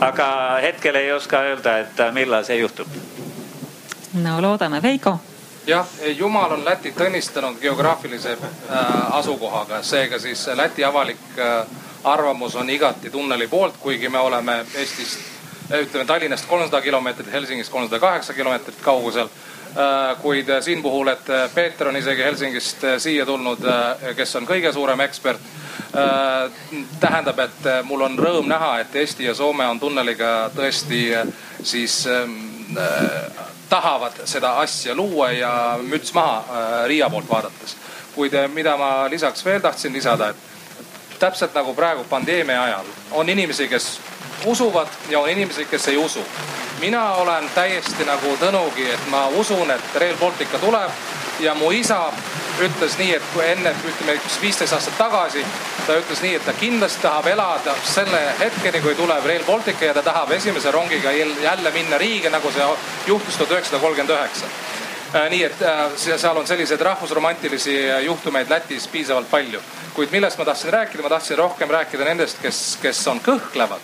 aga 0.00 0.58
hetkel 0.62 0.94
ei 0.94 1.12
oska 1.12 1.40
öelda, 1.40 1.78
et 1.78 2.02
millal 2.12 2.44
see 2.44 2.58
juhtub. 2.58 2.88
no 4.14 4.42
loodame, 4.42 4.82
Veiko 4.82 5.18
jah, 5.66 5.86
Jumal 6.16 6.52
on 6.52 6.64
Lätit 6.64 7.00
õnnistanud 7.00 7.58
geograafilise 7.60 8.32
äh, 8.32 9.16
asukohaga, 9.16 9.82
seega 9.82 10.18
siis 10.18 10.46
Läti 10.54 10.84
avalik 10.84 11.38
äh, 11.38 11.66
arvamus 12.04 12.54
on 12.56 12.70
igati 12.70 13.10
tunneli 13.10 13.48
poolt, 13.48 13.74
kuigi 13.80 14.08
me 14.08 14.18
oleme 14.18 14.60
Eestist, 14.74 15.20
äh, 15.72 15.80
ütleme 15.80 16.06
Tallinnast 16.06 16.46
kolmsada 16.46 16.80
kilomeetrit, 16.80 17.32
Helsingist 17.32 17.72
kolmsada 17.72 18.00
kaheksa 18.00 18.34
kilomeetrit 18.34 18.80
kaugusel 18.82 19.28
äh,. 19.28 20.16
kuid 20.22 20.48
siin 20.60 20.82
puhul, 20.82 21.08
et 21.08 21.26
Peeter 21.54 21.88
on 21.88 21.96
isegi 21.96 22.22
Helsingist 22.22 22.86
siia 22.98 23.26
tulnud, 23.26 23.66
kes 24.16 24.36
on 24.36 24.46
kõige 24.46 24.72
suurem 24.72 25.00
ekspert 25.00 25.40
tähendab, 27.00 27.38
et 27.38 27.68
mul 27.84 28.00
on 28.06 28.18
rõõm 28.18 28.48
näha, 28.48 28.78
et 28.80 28.96
Eesti 28.96 29.24
ja 29.24 29.34
Soome 29.34 29.66
on 29.66 29.80
tunneliga 29.80 30.50
tõesti 30.56 31.02
siis 31.62 32.06
ähm, 32.06 32.34
tahavad 33.68 34.12
seda 34.24 34.58
asja 34.58 34.94
luua 34.94 35.30
ja 35.32 35.78
müts 35.82 36.14
maha 36.14 36.38
äh, 36.38 36.86
Riia 36.86 37.10
poolt 37.10 37.28
vaadates. 37.28 37.76
kuid 38.14 38.34
äh, 38.34 38.48
mida 38.48 38.76
ma 38.76 39.10
lisaks 39.10 39.44
veel 39.44 39.60
tahtsin 39.60 39.92
lisada, 39.92 40.28
et 40.28 40.36
täpselt 41.18 41.54
nagu 41.54 41.74
praegu 41.74 42.04
pandeemia 42.04 42.62
ajal 42.62 42.86
on 43.10 43.28
inimesi, 43.28 43.68
kes 43.68 44.00
usuvad 44.44 44.88
ja 45.08 45.20
on 45.20 45.30
inimesi, 45.30 45.64
kes 45.64 45.88
ei 45.88 45.96
usu. 45.96 46.24
mina 46.80 47.12
olen 47.12 47.50
täiesti 47.54 48.04
nagu 48.04 48.36
Tõnugi, 48.40 48.90
et 48.92 49.06
ma 49.10 49.26
usun, 49.26 49.70
et 49.70 49.94
Rail 49.94 50.16
Baltica 50.16 50.58
tuleb 50.58 50.90
ja 51.40 51.54
mu 51.54 51.70
isa 51.72 52.12
ütles 52.62 52.96
nii, 52.98 53.14
et 53.18 53.24
kui 53.34 53.44
enne, 53.44 53.72
ütleme 53.84 54.16
üks 54.16 54.38
viisteist 54.40 54.72
aastat 54.72 54.96
tagasi, 54.98 55.42
ta 55.86 55.98
ütles 56.00 56.22
nii, 56.24 56.36
et 56.38 56.46
ta 56.46 56.54
kindlasti 56.56 57.02
tahab 57.04 57.28
elada 57.28 57.74
selle 57.84 58.20
hetkeni, 58.40 58.80
kui 58.84 58.94
tuleb 58.96 59.26
Rail 59.28 59.44
Baltic 59.46 59.82
ja 59.84 59.94
ta 59.94 60.02
tahab 60.06 60.32
esimese 60.36 60.72
rongiga 60.72 61.12
jälle 61.12 61.72
minna 61.74 61.98
Riiga, 62.00 62.32
nagu 62.32 62.52
see 62.52 62.68
juhtus 63.06 63.36
tuhat 63.36 63.56
üheksasada 63.58 63.82
kolmkümmend 63.82 64.16
üheksa. 64.16 64.48
Äh, 65.14 65.28
nii 65.30 65.44
et 65.46 65.60
äh, 65.62 65.84
seal 65.96 66.36
on 66.36 66.46
selliseid 66.46 66.80
rahvusromantilisi 66.82 67.76
juhtumeid 68.04 68.50
Lätis 68.50 68.88
piisavalt 68.88 69.30
palju. 69.30 69.60
kuid 69.96 70.10
millest 70.12 70.38
ma 70.38 70.44
tahtsin 70.44 70.72
rääkida, 70.72 71.02
ma 71.02 71.08
tahtsin 71.08 71.38
rohkem 71.38 71.70
rääkida 71.70 72.04
nendest, 72.04 72.36
kes, 72.42 72.78
kes 72.82 73.06
on 73.08 73.20
kõhklevad 73.24 73.80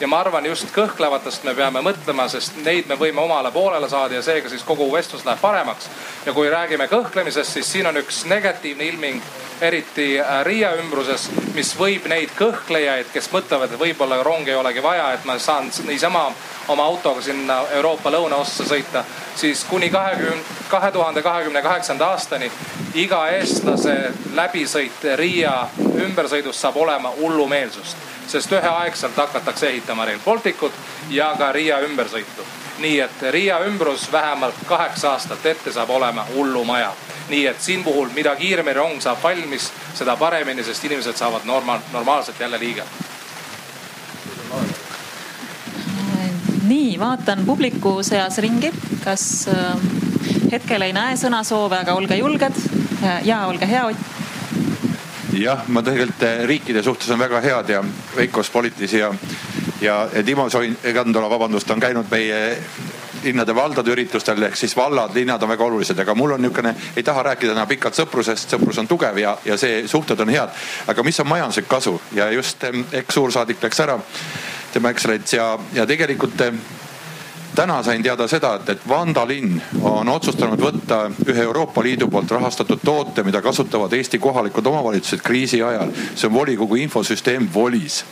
ja 0.00 0.08
ma 0.08 0.20
arvan, 0.20 0.46
just 0.46 0.68
kõhklevatest 0.74 1.44
me 1.46 1.54
peame 1.56 1.80
mõtlema, 1.84 2.26
sest 2.28 2.58
neid 2.64 2.88
me 2.88 2.98
võime 3.00 3.22
omale 3.22 3.50
poolele 3.52 3.88
saada 3.88 4.18
ja 4.18 4.22
seega 4.22 4.50
siis 4.52 4.64
kogu 4.66 4.88
vestlus 4.92 5.24
läheb 5.24 5.40
paremaks. 5.40 5.88
ja 6.26 6.32
kui 6.32 6.50
räägime 6.50 6.88
kõhklemisest, 6.88 7.52
siis 7.52 7.72
siin 7.72 7.86
on 7.86 7.96
üks 7.96 8.24
negatiivne 8.26 8.84
ilming, 8.84 9.22
eriti 9.60 10.20
äh, 10.20 10.42
Riia 10.44 10.74
ümbruses, 10.76 11.30
mis 11.54 11.72
võib 11.78 12.08
neid 12.12 12.30
kõhklejaid, 12.36 13.08
kes 13.12 13.30
mõtlevad, 13.32 13.72
et 13.72 13.80
võib-olla 13.80 14.22
rongi 14.22 14.50
ei 14.50 14.56
olegi 14.56 14.82
vaja, 14.82 15.12
et 15.12 15.24
ma 15.24 15.38
saan 15.38 15.70
niisama 15.86 16.26
oma 16.68 16.84
autoga 16.84 17.22
sinna 17.22 17.62
Euroopa 17.78 18.10
lõunaossa 18.10 18.66
sõita, 18.68 19.04
siis 19.36 19.64
kuni 19.64 19.90
kahekümne, 19.90 20.42
kahe 20.68 20.90
tuhande 20.92 21.22
kahekümne 21.22 21.62
kaheksanda 21.62 22.10
aastani 22.12 22.50
iga 22.94 23.28
eestlase 23.38 23.96
läbisõit 24.34 25.08
Riia 25.16 25.68
ümbersõidust 26.04 26.60
saab 26.60 26.76
olema 26.76 27.14
hullumeelsust 27.16 28.15
sest 28.28 28.52
üheaegselt 28.52 29.16
hakatakse 29.16 29.68
ehitama 29.68 30.04
Rail 30.04 30.18
Balticut 30.24 30.72
ja 31.10 31.34
ka 31.38 31.52
Riia 31.52 31.80
ümbersõitu. 31.80 32.46
nii 32.78 33.00
et 33.00 33.22
Riia 33.30 33.58
ümbrus 33.64 34.12
vähemalt 34.12 34.54
kaheksa 34.66 35.10
aastat 35.12 35.46
ette 35.46 35.72
saab 35.72 35.90
olema 35.90 36.26
hullumaja. 36.34 36.92
nii 37.28 37.46
et 37.46 37.60
siin 37.60 37.84
puhul, 37.84 38.08
mida 38.14 38.36
kiiremini 38.36 38.74
rong 38.74 39.00
saab 39.00 39.22
valmis, 39.22 39.72
seda 39.94 40.16
paremini, 40.16 40.64
sest 40.64 40.84
inimesed 40.84 41.16
saavad 41.16 41.44
normaal, 41.44 41.78
normaalselt 41.92 42.40
jälle 42.40 42.58
liigelda. 42.58 42.90
nii, 46.62 46.98
vaatan 46.98 47.46
publiku 47.46 48.02
seas 48.02 48.38
ringi, 48.38 48.72
kas 49.04 49.48
äh, 49.48 49.76
hetkel 50.52 50.82
ei 50.82 50.92
näe 50.92 51.16
sõnasoove, 51.16 51.80
aga 51.80 51.94
olge 51.94 52.16
julged. 52.16 52.52
ja 53.22 53.46
olge 53.46 53.68
hea, 53.68 53.86
Ott 53.86 54.15
jah, 55.42 55.64
ma 55.68 55.82
tegelikult 55.82 56.22
eh, 56.22 56.44
riikide 56.48 56.82
suhtes 56.82 57.10
on 57.10 57.18
väga 57.18 57.40
head 57.44 57.72
ja 57.74 57.82
Veiko 58.16 58.42
Spolitis 58.42 58.92
ja, 58.92 59.12
ja 59.80 60.06
Timo 60.24 60.48
Soin-Kandola, 60.50 61.30
vabandust, 61.30 61.70
on 61.70 61.80
käinud 61.80 62.10
meie 62.10 62.56
linnade-valdade 63.26 63.90
üritustel 63.90 64.42
ehk 64.46 64.56
siis 64.56 64.76
vallad, 64.76 65.14
linnad 65.14 65.42
on 65.42 65.50
väga 65.50 65.64
olulised, 65.64 65.98
aga 65.98 66.14
mul 66.14 66.36
on 66.36 66.42
niisugune, 66.42 66.74
ei 66.96 67.02
taha 67.02 67.24
rääkida 67.30 67.56
enam 67.56 67.68
pikalt 67.68 67.98
sõprusest, 67.98 68.52
sõprus 68.54 68.78
on 68.78 68.88
tugev 68.88 69.18
ja, 69.18 69.36
ja 69.44 69.56
see 69.58 69.86
suhted 69.88 70.20
on 70.22 70.30
head. 70.30 70.52
aga 70.86 71.02
mis 71.02 71.20
on 71.20 71.28
majanduslik 71.28 71.68
kasu 71.68 71.96
ja 72.14 72.30
just 72.30 72.64
eks 72.92 73.14
suursaadik 73.14 73.62
läks 73.62 73.80
ära, 73.82 73.98
tema 74.72 74.92
ekstsellents 74.94 75.32
ja, 75.34 75.52
ja 75.74 75.86
tegelikult 75.86 76.42
täna 77.56 77.82
sain 77.82 78.02
teada 78.02 78.26
seda, 78.28 78.54
et, 78.54 78.68
et 78.68 78.82
Vanda 78.88 79.22
linn 79.26 79.56
on 79.80 80.08
otsustanud 80.12 80.60
võtta 80.60 80.98
ühe 81.24 81.44
Euroopa 81.46 81.80
Liidu 81.82 82.08
poolt 82.12 82.30
rahastatud 82.36 82.82
toote, 82.84 83.24
mida 83.24 83.40
kasutavad 83.42 83.92
Eesti 83.96 84.18
kohalikud 84.20 84.66
omavalitsused 84.66 85.22
kriisi 85.24 85.62
ajal. 85.64 85.92
see 86.14 86.28
on 86.28 86.34
volikogu 86.34 86.76
infosüsteem 86.76 87.48
Volis. 87.54 88.04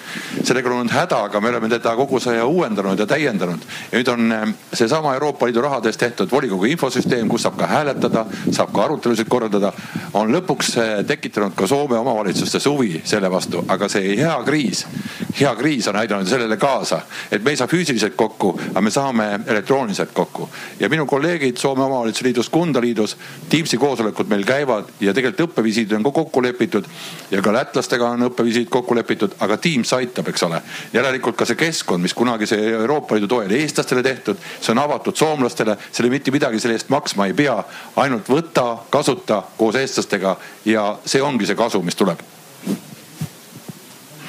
sellega 0.43 0.71
on 0.71 0.77
olnud 0.79 0.93
häda, 0.93 1.19
aga 1.29 1.41
me 1.41 1.53
oleme 1.53 1.69
teda 1.69 1.93
kogu 1.97 2.21
see 2.21 2.33
aja 2.33 2.47
uuendanud 2.47 2.99
ja 2.99 3.07
täiendanud. 3.07 3.67
ja 3.93 3.99
nüüd 3.99 4.13
on 4.13 4.33
eh, 4.33 4.55
seesama 4.73 5.15
Euroopa 5.15 5.47
Liidu 5.47 5.61
rahadest 5.61 6.01
tehtud 6.01 6.33
volikogu 6.33 6.65
infosüsteem, 6.65 7.29
kus 7.29 7.45
saab 7.45 7.61
ka 7.61 7.67
hääletada, 7.67 8.25
saab 8.51 8.73
ka 8.73 8.85
arutelusid 8.85 9.29
korraldada. 9.29 9.73
on 10.15 10.33
lõpuks 10.33 10.73
eh, 10.81 11.05
tekitanud 11.05 11.53
ka 11.55 11.67
Soome 11.67 11.99
omavalitsustes 11.99 12.67
huvi 12.67 13.03
selle 13.05 13.31
vastu, 13.31 13.65
aga 13.69 13.89
see 13.89 14.17
hea 14.17 14.41
kriis, 14.45 14.87
hea 15.41 15.55
kriis 15.55 15.89
on 15.89 16.01
aidanud 16.01 16.27
sellele 16.29 16.57
kaasa, 16.57 17.03
et 17.31 17.45
me 17.45 17.51
ei 17.51 17.61
saa 17.61 17.69
füüsiliselt 17.69 18.17
kokku, 18.17 18.57
aga 18.71 18.81
me 18.81 18.91
saame 18.91 19.34
elektrooniliselt 19.47 20.13
kokku. 20.13 20.49
ja 20.81 20.89
minu 20.89 21.07
kolleegid 21.07 21.57
Soome 21.57 21.85
Omavalitsuste 21.85 22.25
Liidus, 22.25 22.49
Kunda 22.49 22.81
Liidus, 22.81 23.17
Teamsi 23.49 23.77
koosolekud 23.77 24.29
meil 24.29 24.45
käivad 24.45 24.85
ja 25.01 25.15
tegelikult 25.15 25.51
õppevisiidid 25.51 25.97
on 25.97 26.03
ka 26.03 26.11
kokku 26.11 26.43
lepitud. 26.43 26.85
ja 27.31 27.43
ka 27.43 27.53
lätlastega 27.53 28.09
on 28.09 28.29
õppevisiit 28.29 28.69
kokku 28.71 28.95
lepitud, 28.95 29.35
aga 29.41 29.57
Teams 29.57 29.93
aitab, 29.93 30.29
eks 30.29 30.43
ole. 30.43 30.63
järelikult 30.93 31.37
ka 31.37 31.45
see 31.45 31.57
keskkond, 31.57 32.03
mis 32.03 32.15
kunagi 32.15 32.47
see 32.47 32.71
Euroopa 32.71 33.15
Liidu 33.15 33.29
toel 33.29 33.51
eestlastele 33.51 34.03
tehtud, 34.03 34.39
see 34.61 34.73
on 34.73 34.79
avatud 34.79 35.17
soomlastele, 35.17 35.77
selle 35.93 36.11
mitte 36.11 36.31
midagi 36.31 36.61
selle 36.61 36.79
eest 36.79 36.89
maksma 36.89 37.27
ei 37.27 37.35
pea. 37.35 37.59
ainult 37.97 38.29
võta, 38.29 38.79
kasuta 38.91 39.43
koos 39.57 39.75
eestlastega 39.75 40.37
ja 40.65 40.95
see 41.05 41.23
ongi 41.23 41.47
see 41.47 41.59
kasu, 41.59 41.83
mis 41.83 41.97
tuleb 41.97 42.23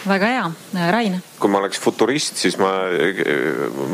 väga 0.07 0.27
hea, 0.29 0.43
Rain. 0.91 1.17
kui 1.39 1.51
ma 1.51 1.59
oleks 1.59 1.79
futurist, 1.81 2.37
siis 2.39 2.55
ma 2.57 2.69
äh, 2.93 3.19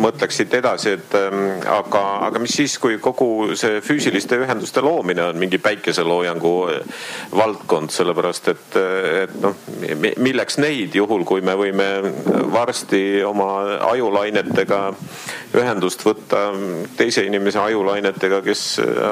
mõtleks 0.02 0.38
siit 0.40 0.54
edasi, 0.56 0.94
et 0.98 1.16
ähm, 1.18 1.40
aga, 1.68 2.02
aga 2.28 2.42
mis 2.44 2.54
siis, 2.60 2.78
kui 2.82 2.98
kogu 3.02 3.56
see 3.60 3.80
füüsiliste 3.84 4.38
ühenduste 4.40 4.84
loomine 4.84 5.24
on 5.30 5.40
mingi 5.42 5.60
päikeseloojangu 5.62 6.54
äh, 6.72 7.02
valdkond, 7.36 7.94
sellepärast 7.96 8.52
et, 8.54 8.78
äh, 8.80 9.10
et 9.24 9.36
noh, 9.44 9.58
milleks 10.22 10.60
neid 10.62 10.96
juhul, 10.96 11.26
kui 11.28 11.44
me 11.46 11.56
võime 11.60 11.90
varsti 12.54 13.24
oma 13.28 13.50
ajulainetega 13.90 14.82
ühendust 15.58 16.06
võtta 16.08 16.48
teise 17.00 17.26
inimese 17.28 17.60
ajulainetega, 17.60 18.42
kes 18.46 18.66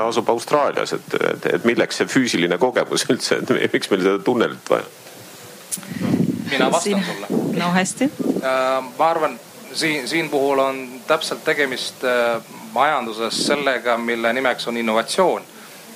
asub 0.06 0.32
Austraalias, 0.32 0.96
et, 0.96 1.20
et, 1.20 1.52
et 1.58 1.68
milleks 1.68 2.02
see 2.02 2.12
füüsiline 2.12 2.60
kogemus 2.62 3.08
üldse, 3.12 3.42
et 3.42 3.74
miks 3.74 3.92
meil 3.92 4.06
seda 4.06 4.24
tunnelit 4.24 4.74
vaja? 4.76 6.28
Mina 6.52 6.72
vastan 6.72 7.06
sulle. 7.06 7.28
no 7.60 7.72
hästi. 7.72 8.10
Äh, 8.44 8.84
ma 8.98 9.10
arvan, 9.10 9.40
siin, 9.74 10.08
siin 10.08 10.30
puhul 10.30 10.60
on 10.60 10.90
täpselt 11.08 11.44
tegemist 11.44 12.04
äh, 12.04 12.42
majanduses 12.74 13.48
sellega, 13.48 13.98
mille 13.98 14.34
nimeks 14.34 14.68
on 14.68 14.78
innovatsioon 14.78 15.44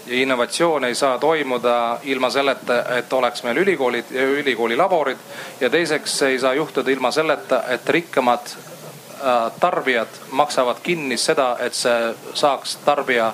ja 0.07 0.15
innovatsioon 0.15 0.83
ei 0.83 0.95
saa 0.95 1.19
toimuda 1.19 1.99
ilma 2.03 2.29
selleta, 2.29 2.97
et 2.97 3.13
oleks 3.13 3.43
meil 3.43 3.57
ülikoolid 3.57 4.11
ja 4.11 4.23
ülikooli 4.23 4.77
laborid. 4.77 5.17
ja 5.61 5.69
teiseks 5.69 6.21
ei 6.21 6.39
saa 6.39 6.53
juhtuda 6.53 6.91
ilma 6.91 7.11
selleta, 7.11 7.63
et 7.67 7.89
rikkamad 7.89 8.47
äh, 8.47 9.51
tarbijad 9.59 10.07
maksavad 10.31 10.77
kinni 10.83 11.17
seda, 11.17 11.55
et 11.59 11.73
see 11.73 12.15
saaks 12.33 12.77
tarbija 12.85 13.33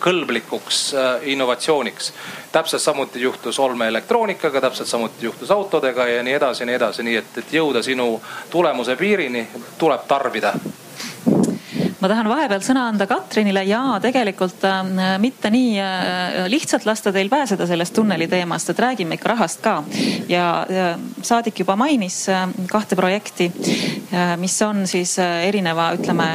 kõlblikuks 0.00 0.80
äh, 0.94 1.28
innovatsiooniks. 1.32 2.12
täpselt 2.52 2.82
samuti 2.82 3.20
juhtus 3.20 3.58
olmeelektroonikaga, 3.58 4.60
täpselt 4.60 4.88
samuti 4.88 5.26
juhtus 5.26 5.50
autodega 5.50 6.06
ja 6.06 6.22
nii 6.22 6.34
edasi 6.34 6.62
ja 6.62 6.66
nii 6.66 6.74
edasi, 6.74 7.02
nii 7.02 7.16
et, 7.16 7.38
et 7.38 7.52
jõuda 7.52 7.82
sinu 7.82 8.20
tulemuse 8.50 8.96
piirini, 8.96 9.48
tuleb 9.78 10.06
tarbida 10.08 10.54
ma 12.00 12.08
tahan 12.08 12.28
vahepeal 12.30 12.62
sõna 12.64 12.86
anda 12.88 13.06
Katrinile 13.08 13.62
ja 13.68 13.82
tegelikult 14.02 14.64
äh, 14.64 14.80
mitte 15.20 15.50
nii 15.52 15.76
äh, 15.80 16.38
lihtsalt 16.52 16.86
lasta 16.88 17.12
teil 17.12 17.28
pääseda 17.32 17.66
sellest 17.68 17.94
tunneli 17.96 18.28
teemast, 18.28 18.72
et 18.72 18.80
räägime 18.80 19.18
ikka 19.18 19.34
rahast 19.34 19.60
ka. 19.64 19.82
ja 20.28 20.46
äh, 20.64 20.94
saadik 21.22 21.60
juba 21.60 21.76
mainis 21.76 22.22
äh, 22.28 22.48
kahte 22.70 22.96
projekti 22.96 23.50
äh,, 23.52 24.36
mis 24.40 24.56
on 24.62 24.86
siis 24.88 25.18
erineva, 25.18 25.92
ütleme 25.98 26.30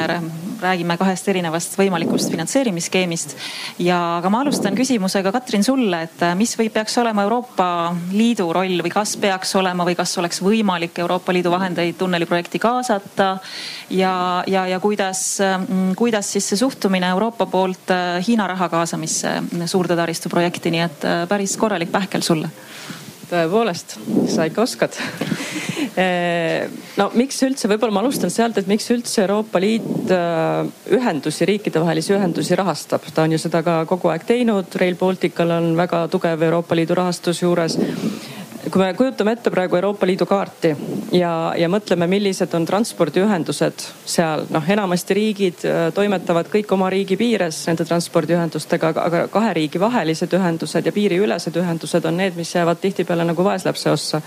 räägime 0.66 0.98
kahest 1.00 1.28
erinevast 1.32 1.78
võimalikust 1.80 2.32
finantseerimisskeemist. 2.34 3.36
ja, 3.80 4.00
aga 4.18 4.32
ma 4.34 4.42
alustan 4.44 4.76
küsimusega 4.78 5.32
Katrin 5.36 5.64
sulle, 5.64 6.02
et 6.08 6.26
äh, 6.26 6.36
mis 6.38 6.56
või 6.60 6.70
peaks 6.74 6.98
olema 7.02 7.26
Euroopa 7.26 7.68
Liidu 8.12 8.50
roll 8.54 8.84
või 8.86 8.94
kas 8.94 9.16
peaks 9.22 9.56
olema 9.56 9.86
või 9.88 9.96
kas 9.96 10.18
oleks 10.22 10.42
võimalik 10.44 11.00
Euroopa 11.04 11.34
Liidu 11.34 11.54
vahendeid 11.54 11.98
tunneliprojekti 12.00 12.60
kaasata? 12.60 13.38
Ja, 13.90 14.44
ja, 14.48 14.66
ja 14.68 14.80
kuidas, 14.84 15.38
mm, 15.40 15.96
kuidas 15.96 16.32
siis 16.36 16.50
see 16.50 16.60
suhtumine 16.60 17.10
Euroopa 17.16 17.46
poolt 17.46 17.94
äh, 17.94 18.20
Hiina 18.28 18.48
raha 18.52 18.70
kaasamisse 18.70 19.38
suurde 19.66 19.96
taristuprojekti, 19.96 20.74
nii 20.74 20.86
et 20.90 21.06
äh, 21.06 21.26
päris 21.30 21.58
korralik 21.58 21.94
pähkel 21.94 22.26
sulle 22.26 22.50
tõepoolest, 23.30 23.98
sa 24.32 24.48
ikka 24.50 24.66
oskad. 24.66 24.98
Eh, 25.96 26.66
no 27.00 27.06
miks 27.16 27.38
üldse, 27.46 27.70
võib-olla 27.72 27.96
ma 27.96 28.02
alustan 28.04 28.32
sealt, 28.34 28.58
et 28.60 28.68
miks 28.68 28.90
üldse 28.92 29.22
Euroopa 29.24 29.62
Liit 29.64 30.12
eh, 30.12 30.68
ühendusi, 30.98 31.48
riikidevahelisi 31.48 32.12
ühendusi 32.18 32.58
rahastab. 32.60 33.06
ta 33.16 33.24
on 33.24 33.32
ju 33.32 33.40
seda 33.40 33.62
ka 33.64 33.78
kogu 33.88 34.12
aeg 34.12 34.26
teinud, 34.28 34.76
Rail 34.82 34.98
Baltical 35.00 35.56
on 35.56 35.72
väga 35.80 36.06
tugev 36.12 36.44
Euroopa 36.50 36.76
Liidu 36.76 37.00
rahastus 37.00 37.40
juures 37.46 37.78
kui 38.72 38.82
me 38.82 38.94
kujutame 38.98 39.36
ette 39.36 39.52
praegu 39.54 39.78
Euroopa 39.78 40.08
Liidu 40.08 40.26
kaarti 40.30 40.72
ja, 41.16 41.32
ja 41.58 41.70
mõtleme, 41.72 42.08
millised 42.10 42.54
on 42.58 42.66
transpordiühendused 42.68 43.86
seal, 44.06 44.46
noh 44.54 44.70
enamasti 44.76 45.18
riigid 45.18 45.66
äh, 45.70 45.82
toimetavad 45.96 46.50
kõik 46.54 46.72
oma 46.76 46.90
riigi 46.94 47.18
piires 47.20 47.62
nende 47.70 47.86
transpordiühendustega, 47.88 48.94
aga 49.06 49.26
kahe 49.34 49.54
riigi 49.58 49.82
vahelised 49.82 50.34
ühendused 50.38 50.86
ja 50.86 50.96
piiriülesed 50.96 51.60
ühendused 51.62 52.10
on 52.10 52.18
need, 52.22 52.38
mis 52.40 52.56
jäävad 52.56 52.82
tihtipeale 52.82 53.28
nagu 53.28 53.46
vaeslapse 53.46 53.92
ossa 53.94 54.22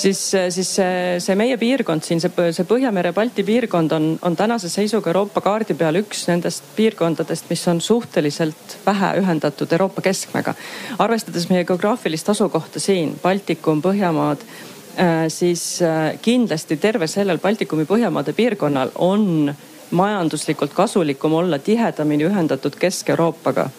siis, 0.00 0.20
siis 0.54 0.70
see, 0.76 1.18
see 1.22 1.36
meie 1.38 1.56
piirkond 1.60 2.04
siin, 2.06 2.20
see, 2.22 2.32
see 2.56 2.66
Põhjamere-Balti 2.68 3.44
piirkond 3.46 3.92
on, 3.96 4.08
on 4.26 4.36
tänase 4.36 4.70
seisuga 4.72 5.12
Euroopa 5.12 5.42
kaardi 5.44 5.76
peal 5.78 6.00
üks 6.00 6.24
nendest 6.30 6.66
piirkondadest, 6.76 7.48
mis 7.50 7.62
on 7.70 7.80
suhteliselt 7.84 8.78
vähe 8.86 9.12
ühendatud 9.20 9.72
Euroopa 9.76 10.04
keskmega. 10.04 10.54
arvestades 10.98 11.48
meie 11.50 11.64
geograafilist 11.68 12.28
asukohta 12.32 12.80
siin, 12.80 13.16
Baltikum, 13.22 13.82
Põhjamaad 13.84 14.44
äh, 14.44 15.26
siis 15.28 15.82
äh, 15.82 16.16
kindlasti 16.22 16.76
terve 16.76 17.06
sellel 17.10 17.38
Baltikumi 17.38 17.86
Põhjamaade 17.88 18.36
piirkonnal 18.36 18.94
on 18.94 19.54
majanduslikult 19.90 20.74
kasulikum 20.74 21.32
olla 21.34 21.58
tihedamini 21.58 22.28
ühendatud 22.28 22.76
Kesk-Euroopaga. 22.78 23.70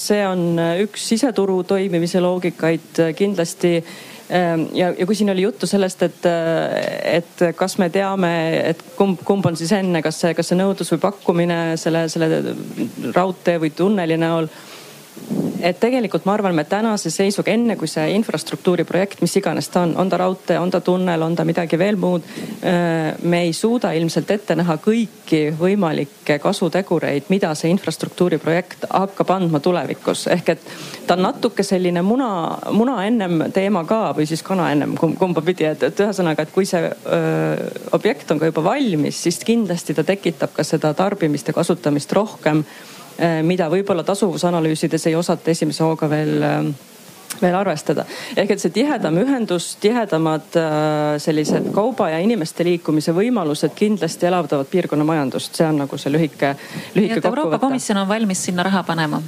See 0.00 0.22
on 0.24 0.56
üks 0.80 1.02
siseturu 1.10 1.58
toimimise 1.68 2.22
loogikaid 2.24 2.96
kindlasti 3.18 3.74
ja, 4.32 4.90
ja 4.98 5.06
kui 5.06 5.16
siin 5.18 5.30
oli 5.30 5.44
juttu 5.44 5.66
sellest, 5.68 6.02
et, 6.06 6.26
et 7.04 7.42
kas 7.56 7.76
me 7.78 7.88
teame, 7.92 8.32
et 8.72 8.84
kumb, 8.96 9.20
kumb 9.24 9.46
on 9.50 9.56
siis 9.58 9.72
enne, 9.76 10.02
kas 10.04 10.20
see, 10.22 10.34
kas 10.38 10.52
see 10.52 10.58
nõudlus 10.58 10.92
või 10.94 11.02
pakkumine 11.02 11.58
selle, 11.80 12.06
selle 12.12 12.42
raudtee 13.12 13.58
või 13.62 13.72
tunneli 13.76 14.16
näol 14.20 14.48
et 15.62 15.78
tegelikult 15.80 16.26
ma 16.26 16.34
arvan, 16.34 16.54
me 16.54 16.64
tänase 16.66 17.10
seisuga, 17.12 17.52
enne 17.52 17.76
kui 17.78 17.88
see 17.90 18.08
infrastruktuuri 18.16 18.84
projekt, 18.88 19.20
mis 19.22 19.34
iganes 19.38 19.68
ta 19.72 19.84
on, 19.86 19.94
on 20.00 20.10
ta 20.10 20.18
raudtee, 20.20 20.58
on 20.58 20.70
ta 20.70 20.80
tunnel, 20.84 21.22
on 21.22 21.36
ta 21.38 21.46
midagi 21.46 21.78
veel 21.78 21.98
muud. 22.00 22.26
Me 23.22 23.42
ei 23.46 23.52
suuda 23.56 23.92
ilmselt 23.96 24.30
ette 24.34 24.56
näha 24.58 24.76
kõiki 24.82 25.42
võimalikke 25.58 26.38
kasutegureid, 26.42 27.30
mida 27.32 27.52
see 27.58 27.70
infrastruktuuri 27.72 28.40
projekt 28.42 28.86
hakkab 28.90 29.30
andma 29.36 29.60
tulevikus. 29.62 30.26
ehk 30.34 30.48
et 30.56 30.66
ta 31.06 31.14
on 31.14 31.26
natuke 31.28 31.62
selline 31.66 32.02
muna, 32.02 32.58
muna 32.70 32.98
ennem 33.06 33.46
teema 33.54 33.84
ka 33.88 34.02
või 34.16 34.26
siis 34.26 34.42
kana 34.42 34.70
ennem 34.72 34.96
kumba 34.96 35.42
pidi, 35.42 35.68
et, 35.70 35.82
et 35.82 36.00
ühesõnaga, 36.06 36.42
et 36.42 36.54
kui 36.54 36.66
see 36.66 36.82
öö, 36.82 37.68
objekt 37.92 38.30
on 38.30 38.42
ka 38.42 38.50
juba 38.50 38.64
valmis, 38.72 39.22
siis 39.22 39.38
kindlasti 39.46 39.94
ta 39.94 40.04
tekitab 40.04 40.54
ka 40.56 40.66
seda 40.66 40.94
tarbimist 40.94 41.48
ja 41.48 41.54
kasutamist 41.54 42.12
rohkem 42.12 42.64
mida 43.42 43.68
võib-olla 43.70 44.04
tasuvusanalüüsides 44.06 45.06
ei 45.10 45.14
osata 45.18 45.50
esimese 45.52 45.84
hooga 45.84 46.08
veel 46.10 46.42
äh, 46.42 46.72
veel 47.40 47.56
arvestada. 47.56 48.04
ehk 48.36 48.54
et 48.54 48.62
see 48.62 48.72
tihedam 48.74 49.18
ühendus, 49.22 49.72
tihedamad 49.82 50.58
äh, 50.58 51.16
sellised 51.22 51.72
kauba 51.74 52.10
ja 52.12 52.20
inimeste 52.22 52.66
liikumise 52.66 53.14
võimalused 53.16 53.74
kindlasti 53.78 54.28
elavdavad 54.30 54.70
piirkonna 54.70 55.06
majandust, 55.08 55.56
see 55.56 55.66
on 55.66 55.82
nagu 55.84 55.98
see 55.98 56.12
lühike, 56.12 56.54
lühike 56.96 57.20
kokkuvõte. 57.20 57.32
Euroopa 57.32 57.62
Komisjon 57.66 58.02
on 58.04 58.08
valmis 58.10 58.46
sinna 58.48 58.66
raha 58.68 58.84
panema 58.86 59.22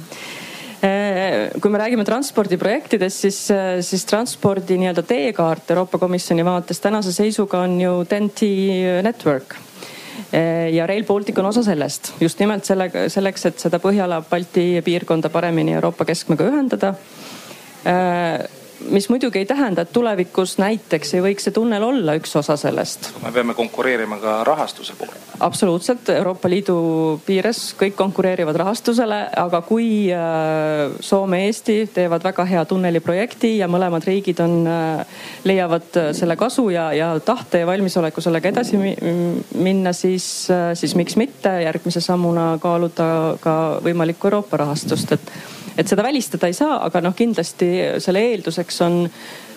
kui 0.85 1.71
me 1.73 1.79
räägime 1.81 2.03
transpordiprojektidest, 2.05 3.23
siis, 3.23 3.37
siis 3.87 4.03
transpordi 4.05 4.75
nii-öelda 4.77 5.01
teekaart 5.07 5.71
Euroopa 5.73 5.97
Komisjoni 5.97 6.45
vaates 6.45 6.83
tänase 6.83 7.15
seisuga 7.15 7.63
on 7.65 7.79
ju 7.81 7.95
TEN-T 8.11 8.51
network 9.07 9.55
ja 10.71 10.87
Rail 10.87 11.03
Baltic 11.05 11.37
on 11.39 11.45
osa 11.49 11.63
sellest 11.63 12.13
just 12.21 12.39
nimelt 12.39 12.65
sellega, 12.65 13.07
selleks, 13.09 13.45
et 13.49 13.59
seda 13.59 13.79
Põhjala-Balti 13.83 14.81
piirkonda 14.85 15.29
paremini 15.33 15.75
Euroopa 15.77 16.05
keskmega 16.05 16.47
ühendada. 16.51 16.93
Mis 18.89 19.09
muidugi 19.09 19.39
ei 19.39 19.45
tähenda, 19.45 19.81
et 19.81 19.91
tulevikus 19.93 20.57
näiteks 20.59 21.13
ei 21.15 21.21
võiks 21.23 21.47
see 21.47 21.53
tunnel 21.55 21.83
olla 21.83 22.15
üks 22.19 22.35
osa 22.35 22.57
sellest. 22.59 23.09
me 23.23 23.31
peame 23.31 23.53
konkureerima 23.57 24.17
ka 24.21 24.43
rahastuse 24.43 24.93
poole. 24.99 25.15
absoluutselt, 25.39 26.09
Euroopa 26.09 26.49
Liidu 26.49 26.75
piires 27.25 27.61
kõik 27.79 27.95
konkureerivad 27.95 28.55
rahastusele, 28.55 29.21
aga 29.41 29.61
kui 29.65 29.87
äh, 30.13 30.91
Soome, 30.99 31.45
Eesti 31.47 31.77
teevad 31.93 32.23
väga 32.23 32.45
hea 32.45 32.65
tunneliprojekti 32.65 33.55
ja 33.57 33.67
mõlemad 33.71 34.05
riigid 34.05 34.39
on, 34.43 34.55
äh, 34.67 35.25
leiavad 35.43 36.01
selle 36.17 36.35
kasu 36.35 36.69
ja, 36.69 36.91
ja 36.93 37.11
tahte 37.19 37.63
ja 37.63 37.67
valmisoleku 37.67 38.21
sellega 38.21 38.51
edasi 38.51 38.77
minna, 38.77 39.93
siis, 39.93 40.49
äh, 40.51 40.71
siis 40.73 40.95
miks 40.95 41.15
mitte 41.15 41.57
järgmise 41.63 42.03
sammuna 42.03 42.55
kaaluda 42.61 43.37
ka 43.39 43.59
võimalikku 43.83 44.29
Euroopa 44.29 44.65
rahastust, 44.65 45.15
et 45.15 45.31
et 45.77 45.87
seda 45.87 46.03
välistada 46.03 46.47
ei 46.47 46.55
saa, 46.57 46.79
aga 46.85 47.01
noh, 47.03 47.15
kindlasti 47.15 47.71
selle 48.03 48.23
eelduseks 48.31 48.81
on 48.85 49.03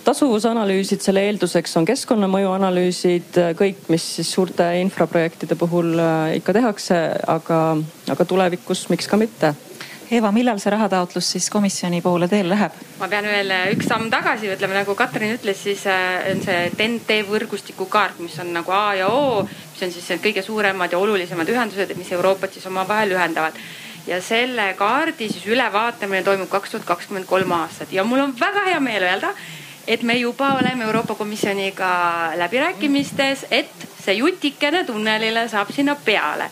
tasuvusanalüüsid, 0.09 1.03
selle 1.05 1.25
eelduseks 1.29 1.77
on 1.81 1.87
keskkonnamõju 1.89 2.53
analüüsid, 2.55 3.39
kõik, 3.59 3.89
mis 3.93 4.05
siis 4.19 4.31
suurte 4.33 4.69
infraprojektide 4.81 5.59
puhul 5.59 5.95
äh, 6.01 6.37
ikka 6.41 6.55
tehakse, 6.57 7.01
aga, 7.29 7.63
aga 8.09 8.29
tulevikus 8.29 8.87
miks 8.93 9.11
ka 9.11 9.21
mitte 9.21 9.55
Eva, 10.09 10.31
millal 10.33 10.57
see 10.57 10.71
rahataotlus 10.73 11.27
siis 11.35 11.51
komisjoni 11.53 11.99
poole 12.01 12.31
teele 12.33 12.49
läheb? 12.55 12.77
ma 12.97 13.11
pean 13.13 13.27
veel 13.29 13.53
äh, 13.53 13.67
üks 13.75 13.91
samm 13.91 14.09
tagasi 14.13 14.49
ütlema, 14.55 14.79
nagu 14.81 14.95
Katrin 14.97 15.35
ütles, 15.37 15.61
siis 15.67 15.83
äh, 15.91 16.31
on 16.31 16.41
see 16.47 16.63
TEN-T 16.79 17.19
võrgustiku 17.29 17.85
kaart, 17.93 18.23
mis 18.25 18.39
on 18.41 18.55
nagu 18.57 18.73
A 18.73 18.95
ja 18.97 19.11
O, 19.13 19.43
mis 19.45 19.85
on 19.85 19.93
siis 19.93 20.09
kõige 20.25 20.45
suuremad 20.47 20.97
ja 20.97 21.03
olulisemad 21.03 21.53
ühendused, 21.53 21.93
mis 22.01 22.15
Euroopat 22.17 22.57
siis 22.57 22.65
omavahel 22.71 23.13
ühendavad 23.19 23.61
ja 24.09 24.23
selle 24.25 24.73
kaardi 24.79 25.29
siis 25.29 25.47
ülevaatamine 25.47 26.23
toimub 26.25 26.49
kaks 26.49 26.71
tuhat 26.73 26.87
kakskümmend 26.89 27.29
kolm 27.29 27.53
aastat. 27.53 27.93
Ja 27.93 28.05
mul 28.05 28.23
on 28.25 28.35
väga 28.41 28.65
hea 28.71 28.81
meel 28.81 29.05
öelda, 29.05 29.33
et 29.89 30.03
me 30.03 30.17
juba 30.19 30.53
oleme 30.61 30.85
Euroopa 30.85 31.15
Komisjoniga 31.15 31.91
läbirääkimistes, 32.37 33.47
et 33.51 33.89
see 34.05 34.19
jutikene 34.21 34.85
tunnelile 34.89 35.49
saab 35.49 35.73
sinna 35.73 35.97
peale. 36.05 36.51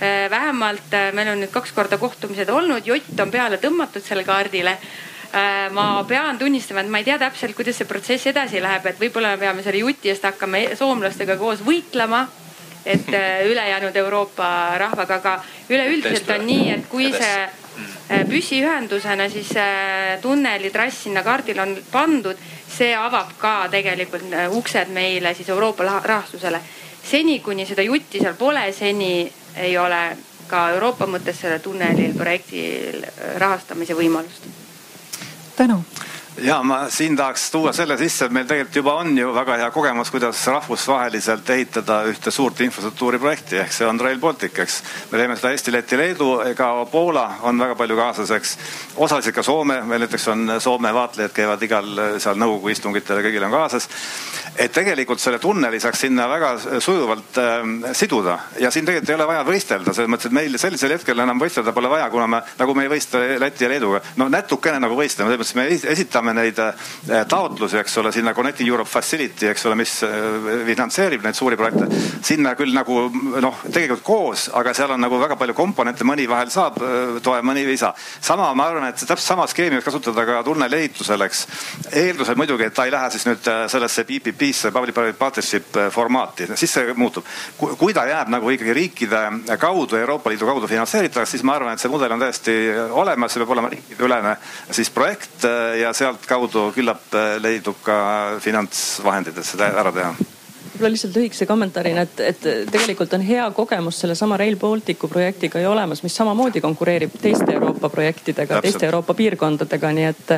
Äh, 0.00 0.30
vähemalt 0.30 0.94
äh, 0.94 1.12
meil 1.12 1.28
on 1.28 1.42
nüüd 1.42 1.52
kaks 1.52 1.74
korda 1.76 1.98
kohtumised 2.00 2.48
olnud, 2.48 2.86
jott 2.88 3.20
on 3.20 3.30
peale 3.30 3.60
tõmmatud 3.60 4.02
sellele 4.02 4.26
kaardile. 4.26 4.76
Äh, 5.30 5.66
ma 5.76 6.04
pean 6.08 6.38
tunnistama, 6.38 6.82
et 6.82 6.90
ma 6.90 7.02
ei 7.02 7.06
tea 7.06 7.18
täpselt, 7.20 7.54
kuidas 7.58 7.78
see 7.78 7.86
protsess 7.90 8.30
edasi 8.32 8.62
läheb, 8.62 8.86
et 8.86 9.02
võib-olla 9.02 9.34
me 9.34 9.42
peame 9.44 9.66
selle 9.66 9.84
juti 9.84 10.10
eest 10.10 10.24
hakkama 10.26 10.64
soomlastega 10.78 11.36
koos 11.38 11.62
võitlema 11.66 12.24
et 12.86 13.08
äh, 13.14 13.46
ülejäänud 13.46 13.96
Euroopa 13.96 14.78
rahvaga, 14.78 15.14
aga 15.14 15.34
üleüldiselt 15.68 16.30
on 16.30 16.46
nii, 16.46 16.70
et 16.74 16.86
kui 16.88 17.10
see 17.12 17.42
äh, 17.44 18.24
püsiühendusena 18.28 19.28
siis 19.32 19.52
äh, 19.56 20.16
tunnelitrass 20.22 21.04
sinna 21.04 21.22
kaardile 21.22 21.62
on 21.62 21.76
pandud, 21.92 22.40
see 22.70 22.94
avab 22.96 23.34
ka 23.38 23.54
tegelikult 23.70 24.32
uksed 24.56 24.92
meile 24.94 25.34
siis 25.34 25.48
Euroopa 25.48 25.84
rahastusele. 26.04 26.60
seni, 27.10 27.40
kuni 27.40 27.66
seda 27.66 27.82
jutti 27.82 28.20
seal 28.20 28.34
pole, 28.34 28.72
seni 28.72 29.32
ei 29.56 29.78
ole 29.78 30.16
ka 30.48 30.70
Euroopa 30.70 31.06
mõttes 31.06 31.40
selle 31.40 31.58
tunneli 31.58 32.12
projektil 32.16 33.04
rahastamise 33.38 33.94
võimalust. 33.94 34.48
tänu 35.56 35.84
ja 36.40 36.62
ma 36.62 36.90
siin 36.90 37.16
tahaks 37.16 37.50
tuua 37.50 37.72
selle 37.72 37.96
sisse, 37.98 38.24
et 38.24 38.32
meil 38.32 38.46
tegelikult 38.48 38.76
juba 38.80 38.94
on 39.02 39.18
ju 39.18 39.32
väga 39.34 39.56
hea 39.60 39.70
kogemus, 39.70 40.10
kuidas 40.12 40.40
rahvusvaheliselt 40.46 41.50
ehitada 41.50 42.00
ühte 42.08 42.32
suurt 42.32 42.60
infrastruktuuriprojekti 42.64 43.60
ehk 43.60 43.74
see 43.74 43.88
on 43.88 44.00
Rail 44.00 44.18
Baltic, 44.20 44.58
eks. 44.64 44.80
me 45.10 45.20
teeme 45.20 45.36
seda 45.36 45.52
Eesti, 45.54 45.72
Läti, 45.74 45.98
Leedu, 46.00 46.30
ka 46.56 46.70
Poola 46.90 47.26
on 47.48 47.60
väga 47.60 47.76
palju 47.76 47.96
kaasas, 47.98 48.32
eks. 48.36 48.56
osaliselt 48.96 49.36
ka 49.36 49.44
Soome, 49.44 49.80
meil 49.88 50.04
näiteks 50.04 50.28
on 50.32 50.54
Soome 50.60 50.92
vaatlejad 50.94 51.34
käivad 51.36 51.62
igal 51.66 51.90
seal 52.18 52.40
nõukogu 52.40 52.72
istungitel 52.72 53.20
ja 53.20 53.26
kõigil 53.28 53.46
on 53.46 53.54
kaasas. 53.54 53.88
et 54.56 54.72
tegelikult 54.72 55.20
selle 55.20 55.38
tunneli 55.38 55.80
saaks 55.80 56.06
sinna 56.06 56.28
väga 56.28 56.54
sujuvalt 56.80 57.38
äh, 57.38 57.92
siduda 57.92 58.38
ja 58.58 58.70
siin 58.70 58.86
tegelikult 58.86 59.10
ei 59.10 59.18
ole 59.18 59.26
vaja 59.26 59.44
võistelda, 59.44 59.94
selles 59.94 60.10
mõttes, 60.10 60.30
et 60.30 60.36
meil 60.36 60.58
sellisel 60.58 60.96
hetkel 60.96 61.18
enam 61.18 61.40
võistelda 61.40 61.72
pole 61.76 61.90
vaja, 61.92 62.10
kuna 62.10 62.26
me 62.26 62.42
nagu 62.58 62.74
me 62.74 62.86
ei 62.86 62.92
võistle 62.92 63.38
Läti 63.40 63.64
ja 63.64 63.70
Leeduga. 63.72 64.00
no 64.16 64.28
natukene 64.28 64.80
nagu 64.80 64.96
võistleme, 64.96 65.30
selles 65.30 65.40
mõttes 65.44 65.56
me 65.58 65.92
esitame 65.92 66.29
esitame 66.30 66.40
neid 66.40 66.58
äh, 66.58 67.24
taotlusi, 67.28 67.78
eks 67.80 67.96
ole, 67.98 68.12
sinna 68.12 68.34
Connecting 68.34 68.68
Europe 68.68 68.88
Facility, 68.88 69.48
eks 69.50 69.66
ole, 69.66 69.76
mis 69.80 70.02
äh, 70.02 70.10
finantseerib 70.66 71.24
neid 71.24 71.34
suuri 71.34 71.56
projekte. 71.56 71.88
sinna 72.22 72.54
küll 72.54 72.72
nagu 72.74 73.10
noh, 73.40 73.62
tegelikult 73.70 74.04
koos, 74.04 74.48
aga 74.54 74.74
seal 74.74 74.94
on 74.94 75.00
nagu 75.00 75.18
väga 75.20 75.36
palju 75.36 75.54
komponente, 75.54 76.04
mõni 76.04 76.28
vahel 76.28 76.50
saab 76.50 76.80
äh, 76.82 77.20
toe, 77.22 77.40
mõni 77.42 77.64
ei 77.66 77.78
saa. 77.80 77.94
sama, 78.20 78.52
ma 78.54 78.68
arvan, 78.70 78.88
et 78.88 79.00
täpselt 79.00 79.26
sama 79.26 79.46
skeemi 79.50 79.78
võiks 79.78 79.88
kasutada 79.88 80.24
ka 80.26 80.42
tunneli 80.46 80.80
ehitusel, 80.84 81.20
eks. 81.26 81.46
eeldusel 81.92 82.38
muidugi, 82.38 82.68
et 82.68 82.74
ta 82.74 82.86
ei 82.86 82.94
lähe 82.94 83.10
siis 83.10 83.26
nüüd 83.28 83.50
sellesse 83.70 84.04
PPP-sse, 84.08 84.72
public-private 84.74 85.18
partnership 85.18 85.78
formaati, 85.92 86.50
siis 86.56 86.74
see 86.78 86.94
muutub. 86.96 87.26
kui 87.58 87.94
ta 87.94 88.06
jääb 88.08 88.30
nagu 88.32 88.50
ikkagi 88.50 88.74
riikide 88.76 89.22
kaudu, 89.60 89.96
Euroopa 89.96 90.30
Liidu 90.30 90.46
kaudu 90.48 90.68
finantseeritavaks, 90.70 91.36
siis 91.36 91.44
ma 91.46 91.56
arvan, 91.58 91.74
et 91.74 91.82
see 91.82 91.90
mudel 91.92 92.12
on 92.14 92.22
täiesti 92.22 92.56
olemas, 92.90 93.32
see 93.32 93.42
peab 93.42 93.54
olema 93.56 93.70
riikideülene 93.72 94.36
siis 94.74 94.90
projekt 94.94 95.46
ja 95.80 95.92
seal 95.96 96.09
sealtkaudu 96.10 96.70
küllap 96.74 97.14
äh, 97.14 97.38
leidub 97.42 97.78
ka 97.84 98.38
finantsvahendid, 98.42 99.38
et 99.38 99.46
seda 99.46 99.70
ära 99.80 99.92
teha 99.94 100.14
võib-olla 100.80 100.96
lihtsalt 100.96 101.16
lühikese 101.16 101.46
kommentaarina, 101.46 102.02
et, 102.06 102.20
et 102.20 102.46
tegelikult 102.72 103.12
on 103.12 103.20
hea 103.24 103.44
kogemus 103.52 103.98
sellesama 104.00 104.38
Rail 104.40 104.56
Balticu 104.56 105.08
projektiga 105.08 105.60
ju 105.60 105.70
olemas, 105.70 106.02
mis 106.02 106.14
samamoodi 106.16 106.60
konkureerib 106.64 107.12
teiste 107.20 107.52
Euroopa 107.52 107.90
projektidega, 107.92 108.62
teiste 108.64 108.86
Euroopa 108.88 109.14
piirkondadega, 109.14 109.92
nii 109.92 110.06
et, 110.08 110.32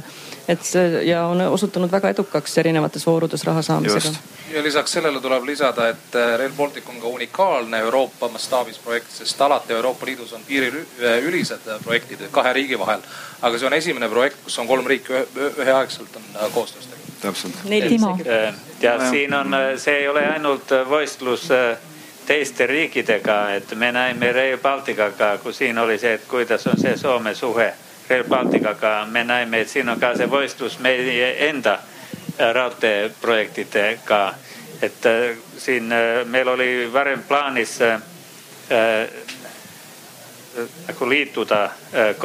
et 0.50 0.70
ja 1.06 1.26
on 1.30 1.40
osutunud 1.46 1.92
väga 1.92 2.10
edukaks 2.16 2.58
erinevates 2.58 3.06
voorudes 3.06 3.44
raha 3.46 3.62
saamisega. 3.62 4.18
ja 4.54 4.62
lisaks 4.62 4.92
sellele 4.98 5.20
tuleb 5.20 5.44
lisada, 5.44 5.88
et 5.88 6.18
äh, 6.18 6.34
Rail 6.38 6.56
Baltic 6.56 6.88
on 6.88 6.98
ka 7.00 7.06
unikaalne 7.06 7.78
Euroopa 7.78 8.28
mastaabis 8.28 8.78
projekt, 8.78 9.10
sest 9.10 9.40
alati 9.40 9.72
Euroopa 9.72 10.06
Liidus 10.06 10.32
on 10.32 10.42
piiriülised 10.48 11.70
projektid 11.84 12.26
kahe 12.30 12.52
riigi 12.52 12.78
vahel. 12.78 13.00
aga 13.42 13.58
see 13.58 13.66
on 13.66 13.78
esimene 13.78 14.08
projekt, 14.08 14.42
kus 14.44 14.58
on 14.58 14.66
kolm 14.66 14.86
riiki 14.86 15.22
üheaegselt 15.58 16.16
on 16.16 16.28
äh, 16.34 16.52
koostöös 16.54 16.84
tegelenud 16.86 17.01
täpselt. 17.22 17.54
Äh, 18.26 18.54
ja 18.80 19.10
siin 19.10 19.34
on, 19.34 19.54
äh, 19.54 19.60
see 19.76 19.96
ei 19.96 20.08
ole 20.08 20.26
ainult 20.26 20.72
äh, 20.72 20.86
võistlus 20.88 21.48
teiste 22.26 22.66
riikidega, 22.66 23.54
et 23.54 23.74
me 23.74 23.92
näime 23.92 24.32
Rail 24.32 24.58
Balticaga, 24.58 25.38
kui 25.42 25.52
siin 25.52 25.78
oli 25.78 25.98
see, 25.98 26.14
et 26.18 26.26
kuidas 26.30 26.66
on 26.66 26.78
see 26.78 26.96
Soome 26.96 27.34
suhe 27.34 27.72
Rail 28.10 28.24
Balticaga, 28.24 29.06
me 29.10 29.24
näeme, 29.24 29.60
et 29.60 29.68
siin 29.68 29.88
on 29.88 30.00
ka 30.00 30.14
see 30.16 30.30
võistlus 30.30 30.78
meie 30.78 31.48
enda 31.48 31.78
raudteeprojektidega. 32.38 34.34
et 34.82 35.04
siin 35.58 35.92
meil 36.26 36.48
oli 36.48 36.88
varem 36.92 37.22
plaanis 37.22 37.76
äh, 37.82 38.02
nagu 40.86 41.08
liituda 41.08 41.64
äh, 41.64 42.16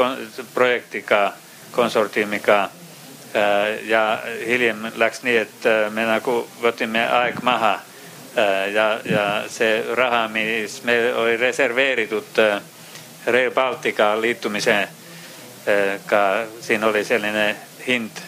projektiga, 0.54 1.34
konsortiumiga 1.72 2.70
Äh, 2.70 2.87
ja 3.84 4.20
hiljem 4.46 4.92
läks 4.96 5.24
nii, 5.24 5.38
et 5.38 5.66
äh, 5.66 5.92
me 5.92 6.06
nagu 6.08 6.48
võtime 6.62 7.04
aeg 7.20 7.42
maha 7.44 7.74
äh, 7.74 7.82
ja, 8.74 9.00
ja 9.06 9.44
see 9.52 9.84
raha, 9.96 10.28
mis 10.32 10.84
meil 10.88 11.16
oli 11.18 11.38
reserveeritud 11.38 12.40
Rail 13.28 13.52
Baltica 13.52 14.22
liitumisega, 14.22 16.22
siin 16.62 16.84
oli 16.88 17.04
selline 17.04 17.56
hind, 17.88 18.22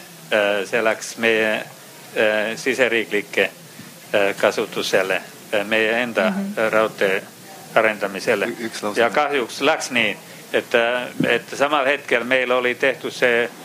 see 0.68 0.82
läks 0.84 1.14
meie 1.24 1.54
siseriiklike 2.60 3.46
kasutusele, 4.36 5.22
meie 5.64 6.02
enda 6.02 6.30
mm 6.30 6.36
-hmm. 6.36 6.72
raudtee 6.72 7.22
arendamisele. 7.74 8.48
ja 8.96 9.10
kahjuks 9.10 9.60
läks 9.60 9.90
nii, 9.90 10.16
et, 10.52 10.74
et 11.28 11.56
samal 11.56 11.86
hetkel 11.86 12.24
meil 12.24 12.50
oli 12.50 12.74
tehtud 12.74 13.12
see 13.12 13.44
Äh, 13.44 13.59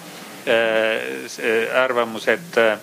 arvamus, 1.83 2.27
et, 2.27 2.57
äh, 2.57 2.79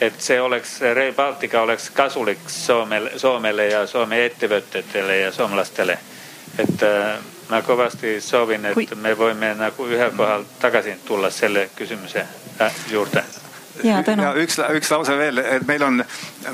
et 0.00 0.20
see 0.20 0.40
oleks, 0.40 0.80
Rail 0.94 1.14
Baltica 1.14 1.62
oleks 1.62 1.90
kasulik 1.90 2.48
Soomele, 2.48 3.18
Soomele 3.18 3.66
ja 3.66 3.86
Soome 3.86 4.24
ettevõtetele 4.26 5.16
ja 5.16 5.32
soomlastele. 5.32 5.98
et 6.58 6.82
äh, 6.82 7.18
ma 7.48 7.62
kõvasti 7.64 8.20
soovin, 8.20 8.66
et 8.66 8.74
Kui... 8.74 8.88
me 8.96 9.14
võime 9.16 9.54
nagu 9.56 9.86
ühel 9.88 10.12
kohal 10.16 10.44
tagasi 10.60 10.98
tulla 11.06 11.30
selle 11.30 11.70
küsimuse 11.76 12.26
juurde 12.90 13.41
ja, 13.84 14.02
ja 14.06 14.32
üks, 14.38 14.58
üks 14.76 14.90
lause 14.92 15.16
veel, 15.18 15.40
et 15.42 15.66
meil 15.68 15.82
on, 15.86 16.02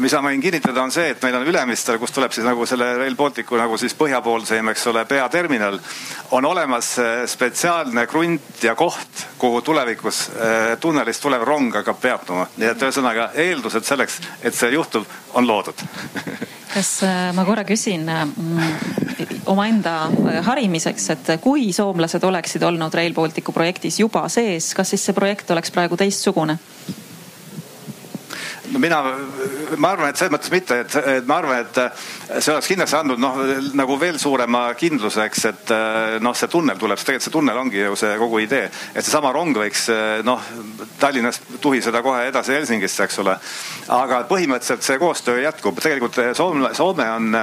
mis 0.03 0.15
ma 0.15 0.23
võin 0.29 0.43
kinnitada, 0.43 0.83
on 0.83 0.93
see, 0.95 1.11
et 1.13 1.23
meil 1.25 1.39
on 1.39 1.47
Ülemistel, 1.49 1.99
kust 2.01 2.15
tuleb 2.17 2.35
siis 2.35 2.47
nagu 2.47 2.67
selle 2.69 2.91
Rail 3.01 3.17
Balticu 3.19 3.59
nagu 3.59 3.79
siis 3.81 3.97
põhjapoolseim, 3.99 4.73
eks 4.73 4.87
ole, 4.93 5.05
peaterminal. 5.09 5.81
on 6.31 6.45
olemas 6.45 6.95
äh, 7.03 7.25
spetsiaalne 7.27 8.07
krunt 8.07 8.63
ja 8.63 8.75
koht, 8.79 9.27
kuhu 9.39 9.63
tulevikus 9.63 10.29
äh, 10.31 10.77
tunnelist 10.81 11.23
tulev 11.23 11.45
rong 11.45 11.75
hakkab 11.75 12.01
peatuma. 12.01 12.47
nii 12.57 12.71
et 12.73 12.87
ühesõnaga 12.87 13.31
eeldused 13.35 13.85
selleks, 13.85 14.21
et 14.43 14.55
see 14.55 14.73
juhtub, 14.75 15.07
on 15.35 15.47
loodud 15.47 15.85
kas 16.75 17.03
äh, 17.03 17.33
ma 17.35 17.45
korra 17.49 17.65
küsin 17.67 18.07
mm, 18.07 19.43
omaenda 19.51 19.95
harimiseks, 20.47 21.11
et 21.15 21.35
kui 21.43 21.73
soomlased 21.73 22.25
oleksid 22.25 22.63
olnud 22.63 22.95
Rail 22.95 23.15
Balticu 23.17 23.53
projektis 23.57 24.01
juba 24.01 24.27
sees, 24.33 24.73
kas 24.77 24.95
siis 24.95 25.09
see 25.09 25.17
projekt 25.17 25.51
oleks 25.51 25.73
praegu 25.75 25.99
teistsugune? 25.99 26.59
Mina, 28.77 29.03
ma 29.77 29.93
arvan, 29.95 30.11
et 30.11 30.21
selles 30.21 30.33
mõttes 30.35 30.53
mitte, 30.53 30.83
et 30.85 31.27
ma 31.29 31.41
arvan, 31.41 31.65
et 31.65 31.81
see 32.29 32.53
oleks 32.53 32.69
kindlasti 32.69 32.97
andnud 32.99 33.21
noh, 33.23 33.39
nagu 33.79 33.97
veel 34.01 34.19
suurema 34.21 34.67
kindluse, 34.79 35.25
eks, 35.29 35.45
et 35.49 35.73
noh, 36.25 36.37
see 36.37 36.51
tunnel 36.53 36.79
tuleb, 36.81 36.99
sest 36.99 37.09
tegelikult 37.09 37.29
see 37.29 37.35
tunnel 37.35 37.61
ongi 37.63 37.81
ju 37.81 37.97
see 37.99 38.17
kogu 38.21 38.43
idee. 38.45 38.69
et 38.95 39.05
seesama 39.05 39.33
rong 39.33 39.57
võiks 39.57 39.89
noh, 40.27 40.45
Tallinnast 40.99 41.47
tuhiseda 41.63 42.03
kohe 42.03 42.27
edasi 42.29 42.53
Helsingisse, 42.57 43.05
eks 43.07 43.19
ole. 43.23 43.37
aga 43.95 44.21
põhimõtteliselt 44.29 44.85
see 44.85 44.99
koostöö 45.01 45.43
jätkub, 45.43 45.79
tegelikult 45.81 46.19
Soome, 46.37 46.73
Soome 46.77 47.09
on 47.11 47.39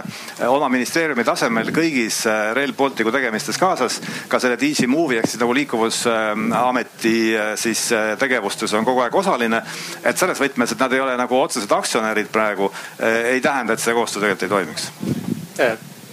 oma 0.49 0.69
ministeeriumi 0.69 1.25
tasemel 1.25 1.71
kõigis 1.75 2.21
Rail 2.27 2.75
Balticu 2.77 3.13
tegemistes 3.15 3.57
kaasas. 3.61 4.01
ka 4.29 4.39
selle 4.39 4.59
DC 4.59 4.87
Move'i 4.91 5.19
ehk 5.21 5.29
siis 5.31 5.41
nagu 5.41 5.55
liikuvusameti 5.55 7.15
siis 7.59 7.87
tegevustes 8.19 8.73
on 8.73 8.85
kogu 8.85 9.01
aeg 9.05 9.15
osaline. 9.15 9.61
et 10.03 10.17
selles 10.17 10.39
võtmes, 10.41 10.71
et 10.71 10.79
nad 10.79 10.93
ei 10.93 10.99
ole 10.99 11.17
nagu 11.17 11.39
otsesed 11.41 11.71
aktsionärid 11.71 12.29
praegu, 12.31 12.71
eh, 12.99 13.33
ei 13.35 13.41
tähenda, 13.41 13.73
et 13.73 13.79
see 13.79 13.93
koostöö 13.93 14.21
tegelikult 14.21 14.43
ei 14.43 14.53
toimiks. 14.75 14.91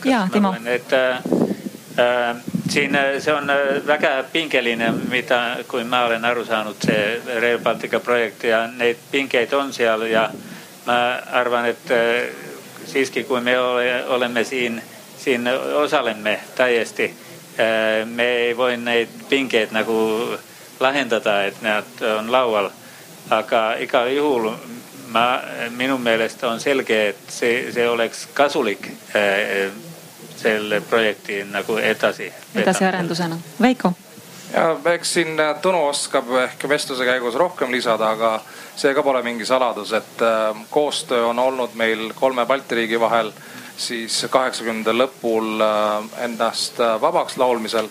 ja, 0.04 0.28
Timo. 0.32 0.54
et 0.66 0.92
äh, 0.92 1.16
äh, 1.98 2.36
siin 2.68 2.98
see 3.18 3.34
on 3.34 3.46
väga 3.86 4.24
pingeline, 4.32 4.92
mida, 4.92 5.56
kui 5.68 5.84
ma 5.84 6.04
olen 6.04 6.24
aru 6.24 6.44
saanud, 6.44 6.76
see 6.84 7.40
Rail 7.40 7.58
Baltica 7.58 8.00
projekt 8.00 8.44
ja 8.44 8.66
neid 8.66 8.96
pingeid 9.10 9.52
on 9.52 9.72
seal 9.72 10.02
ja 10.02 10.30
ma 10.86 10.98
arvan, 11.32 11.66
et 11.66 11.90
äh, 11.90 12.30
siiski, 12.86 13.24
kui 13.24 13.40
me 13.40 13.58
ole, 13.58 14.04
oleme 14.08 14.44
siin, 14.44 14.82
siin 15.18 15.48
osaleme 15.74 16.40
täiesti, 16.56 17.14
me 18.04 18.24
ei 18.24 18.56
voi 18.56 18.76
neid 18.76 19.08
pingeid 19.28 19.70
nagu 19.70 19.94
lahendada, 20.80 21.44
et 21.44 21.60
nad 21.62 22.00
on 22.18 22.32
laual 22.32 22.70
aga 23.30 23.76
igal 23.78 24.08
juhul 24.10 24.50
ma, 25.12 25.26
minu 25.76 25.98
meelest 25.98 26.44
on 26.48 26.60
selge, 26.60 26.98
et 27.12 27.24
see, 27.28 27.66
see 27.72 27.88
oleks 27.88 28.26
kasulik 28.34 28.88
äh, 29.16 29.70
selle 30.36 30.80
projekti 30.80 31.42
nagu 31.50 31.76
edasi. 31.78 32.32
edasiarendusena. 32.54 33.38
Veiko 33.62 33.92
ja 34.52 34.76
eks 34.92 35.14
siin 35.14 35.38
Tõnu 35.62 35.86
oskab 35.88 36.28
ehk 36.42 36.68
vestluse 36.68 37.06
käigus 37.08 37.38
rohkem 37.40 37.72
lisada, 37.72 38.10
aga 38.12 38.34
see 38.76 38.92
ka 38.94 39.02
pole 39.02 39.22
mingi 39.22 39.46
saladus, 39.48 39.92
et 39.96 40.22
äh, 40.22 40.64
koostöö 40.70 41.26
on 41.30 41.38
olnud 41.38 41.74
meil 41.74 42.12
kolme 42.18 42.46
Balti 42.46 42.82
riigi 42.82 43.00
vahel 43.00 43.32
siis 43.76 44.26
kaheksakümnendate 44.30 44.96
lõpul 44.96 45.62
endast 46.20 46.78
vabaks 47.00 47.36
laulmisel. 47.40 47.88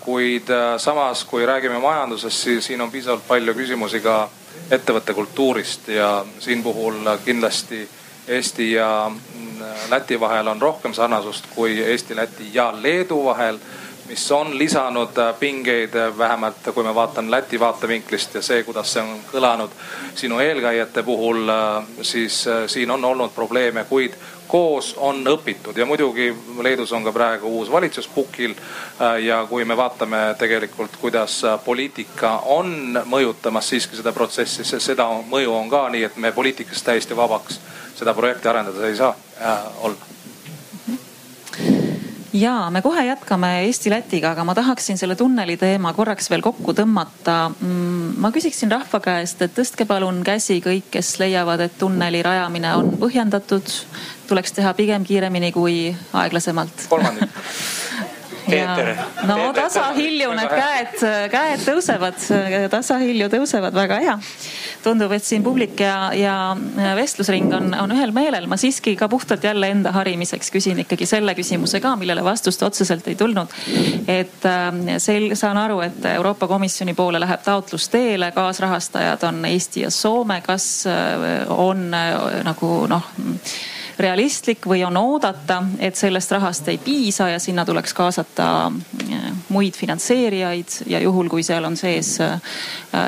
kuid 0.00 0.48
samas, 0.80 1.24
kui 1.28 1.46
räägime 1.46 1.78
majandusest, 1.78 2.36
siis 2.36 2.66
siin 2.66 2.80
on 2.80 2.90
piisavalt 2.90 3.26
palju 3.28 3.54
küsimusi 3.54 4.00
ka 4.00 4.30
ettevõtte 4.70 5.14
kultuurist 5.14 5.88
ja 5.88 6.24
siin 6.38 6.62
puhul 6.62 7.00
kindlasti 7.24 7.88
Eesti 8.28 8.72
ja 8.72 9.10
mm, 9.10 9.62
Läti 9.90 10.20
vahel 10.20 10.48
on 10.48 10.62
rohkem 10.62 10.92
sarnasust 10.94 11.46
kui 11.54 11.78
Eesti, 11.80 12.16
Läti 12.16 12.50
ja 12.52 12.72
Leedu 12.82 13.24
vahel 13.24 13.58
mis 14.08 14.32
on 14.32 14.58
lisanud 14.58 15.08
pingeid, 15.40 15.92
vähemalt 16.18 16.56
kui 16.74 16.84
me 16.84 16.94
vaatame 16.94 17.30
Läti 17.30 17.60
vaatevinklist 17.60 18.34
ja 18.34 18.42
see, 18.42 18.62
kuidas 18.64 18.92
see 18.92 19.02
on 19.02 19.20
kõlanud 19.32 19.74
sinu 20.16 20.40
eelkäijate 20.40 21.02
puhul, 21.02 21.50
siis 22.02 22.44
siin 22.66 22.90
on 22.90 23.04
olnud 23.04 23.34
probleeme, 23.36 23.84
kuid 23.84 24.16
koos 24.48 24.94
on 24.96 25.22
õpitud 25.28 25.76
ja 25.76 25.86
muidugi 25.86 26.30
Leedus 26.62 26.92
on 26.92 27.04
ka 27.04 27.12
praegu 27.12 27.50
uus 27.58 27.70
valitsus 27.70 28.08
pukil. 28.08 28.54
ja 29.22 29.46
kui 29.48 29.64
me 29.64 29.76
vaatame 29.76 30.34
tegelikult, 30.38 30.96
kuidas 31.00 31.42
poliitika 31.64 32.38
on 32.46 33.00
mõjutamas 33.04 33.68
siiski 33.68 33.96
seda 33.96 34.12
protsessi, 34.12 34.64
seda 34.64 35.08
mõju 35.30 35.54
on 35.54 35.70
ka 35.70 35.88
nii, 35.88 36.04
et 36.04 36.16
me 36.16 36.32
poliitikast 36.32 36.84
täiesti 36.84 37.16
vabaks 37.16 37.60
seda 37.98 38.14
projekti 38.14 38.48
arendada 38.48 38.86
ei 38.86 38.96
saa 38.96 39.14
äh, 39.42 39.58
olla 39.82 39.96
ja 42.32 42.70
me 42.70 42.82
kohe 42.82 43.04
jätkame 43.04 43.48
Eesti-Lätiga, 43.66 44.30
aga 44.30 44.44
ma 44.44 44.54
tahaksin 44.54 44.98
selle 44.98 45.16
tunneli 45.16 45.56
teema 45.56 45.92
korraks 45.96 46.30
veel 46.30 46.42
kokku 46.44 46.74
tõmmata. 46.76 47.38
Mm, 47.60 48.18
ma 48.20 48.30
küsiksin 48.34 48.70
rahva 48.70 49.00
käest, 49.00 49.42
et 49.42 49.54
tõstke 49.56 49.86
palun 49.88 50.20
käsi 50.26 50.60
kõik, 50.64 50.90
kes 50.92 51.16
leiavad, 51.22 51.64
et 51.64 51.78
tunneli 51.80 52.22
rajamine 52.22 52.74
on 52.78 52.92
põhjendatud, 53.00 53.72
tuleks 54.28 54.52
teha 54.56 54.74
pigem 54.78 55.04
kiiremini 55.08 55.52
kui 55.52 55.78
aeglasemalt. 56.12 56.88
kolmandik 56.88 57.30
Peeter. 58.48 58.96
no 59.26 59.52
tasahilju 59.54 60.30
need 60.36 60.52
käed, 60.52 60.94
käed 61.32 61.64
tõusevad, 61.66 62.18
tasahilju 62.72 63.28
tõusevad, 63.32 63.76
väga 63.76 64.00
hea. 64.02 64.16
tundub, 64.82 65.12
et 65.12 65.24
siin 65.24 65.42
publik 65.44 65.80
ja, 65.82 66.10
ja 66.16 66.34
vestlusring 66.96 67.52
on, 67.54 67.72
on 67.76 67.92
ühel 67.92 68.12
meelel. 68.16 68.46
ma 68.48 68.56
siiski 68.60 68.96
ka 68.96 69.08
puhtalt 69.08 69.44
jälle 69.44 69.70
enda 69.74 69.92
harimiseks 69.92 70.52
küsin 70.54 70.80
ikkagi 70.84 71.06
selle 71.06 71.34
küsimuse 71.38 71.80
ka, 71.84 71.94
millele 72.00 72.24
vastust 72.24 72.62
otseselt 72.62 73.08
ei 73.08 73.18
tulnud. 73.18 73.52
et 74.08 74.46
äh, 74.48 74.68
sel-, 75.02 75.34
saan 75.36 75.60
aru, 75.60 75.80
et 75.84 76.04
Euroopa 76.14 76.48
Komisjoni 76.48 76.94
poole 76.94 77.20
läheb 77.20 77.44
taotlus 77.44 77.88
teele, 77.92 78.32
kaasrahastajad 78.32 79.28
on 79.28 79.44
Eesti 79.44 79.84
ja 79.86 79.90
Soome. 79.90 80.40
kas 80.46 80.86
äh, 80.86 81.44
on 81.48 81.90
äh, 81.94 82.44
nagu 82.44 82.86
noh 82.88 83.12
realistlik 83.98 84.66
või 84.66 84.82
on 84.86 84.96
oodata, 84.96 85.62
et 85.78 85.96
sellest 85.98 86.30
rahast 86.32 86.68
ei 86.70 86.78
piisa 86.78 87.28
ja 87.32 87.38
sinna 87.42 87.64
tuleks 87.66 87.94
kaasata 87.94 88.48
äh, 88.66 89.28
muid 89.48 89.76
finantseerijaid 89.76 90.78
ja 90.86 91.00
juhul, 91.02 91.28
kui 91.28 91.42
seal 91.42 91.64
on 91.64 91.76
sees 91.76 92.16
äh, 92.22 92.38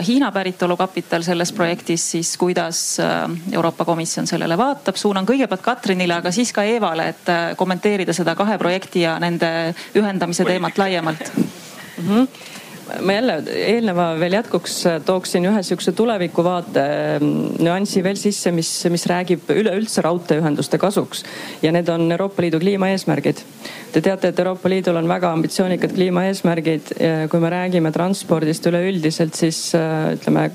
Hiina 0.07 0.33
päritolu 0.33 0.77
kapital 0.77 1.23
selles 1.27 1.53
projektis, 1.53 2.11
siis 2.17 2.37
kuidas 2.41 2.83
äh, 3.01 3.25
Euroopa 3.53 3.85
Komisjon 3.85 4.27
sellele 4.27 4.59
vaatab. 4.59 4.97
suunan 4.97 5.27
kõigepealt 5.27 5.63
Katrinile, 5.63 6.19
aga 6.21 6.33
siis 6.33 6.53
ka 6.53 6.65
Eevale, 6.67 7.09
et 7.15 7.35
kommenteerida 7.57 8.13
seda 8.17 8.35
kahe 8.35 8.59
projekti 8.59 9.05
ja 9.07 9.19
nende 9.19 9.75
ühendamise 9.95 10.45
teemat 10.45 10.79
laiemalt 10.79 11.31
mm. 11.37 12.09
-hmm 12.09 12.60
ma 13.01 13.17
jälle 13.17 13.37
eelneva 13.55 14.07
veel 14.21 14.37
jätkuks 14.39 14.77
tooksin 15.07 15.47
ühe 15.51 15.63
sihukese 15.67 15.93
tulevikuvaate 15.97 16.85
mm, 17.21 17.61
nüansi 17.65 18.03
veel 18.05 18.19
sisse, 18.21 18.53
mis, 18.55 18.71
mis 18.93 19.07
räägib 19.11 19.51
üleüldse 19.55 20.05
raudteeühenduste 20.07 20.81
kasuks. 20.81 21.25
ja 21.63 21.73
need 21.73 21.89
on 21.89 22.11
Euroopa 22.13 22.43
Liidu 22.43 22.61
kliimaeesmärgid. 22.61 23.45
Te 23.93 24.01
teate, 24.01 24.31
et 24.31 24.39
Euroopa 24.39 24.71
Liidul 24.71 25.01
on 25.01 25.09
väga 25.09 25.33
ambitsioonikad 25.37 25.95
kliimaeesmärgid. 25.95 26.95
kui 27.31 27.41
me 27.41 27.51
räägime 27.51 27.93
transpordist 27.93 28.67
üleüldiselt, 28.67 29.35
siis 29.35 29.75
äh, 29.75 30.15
ütleme 30.17 30.51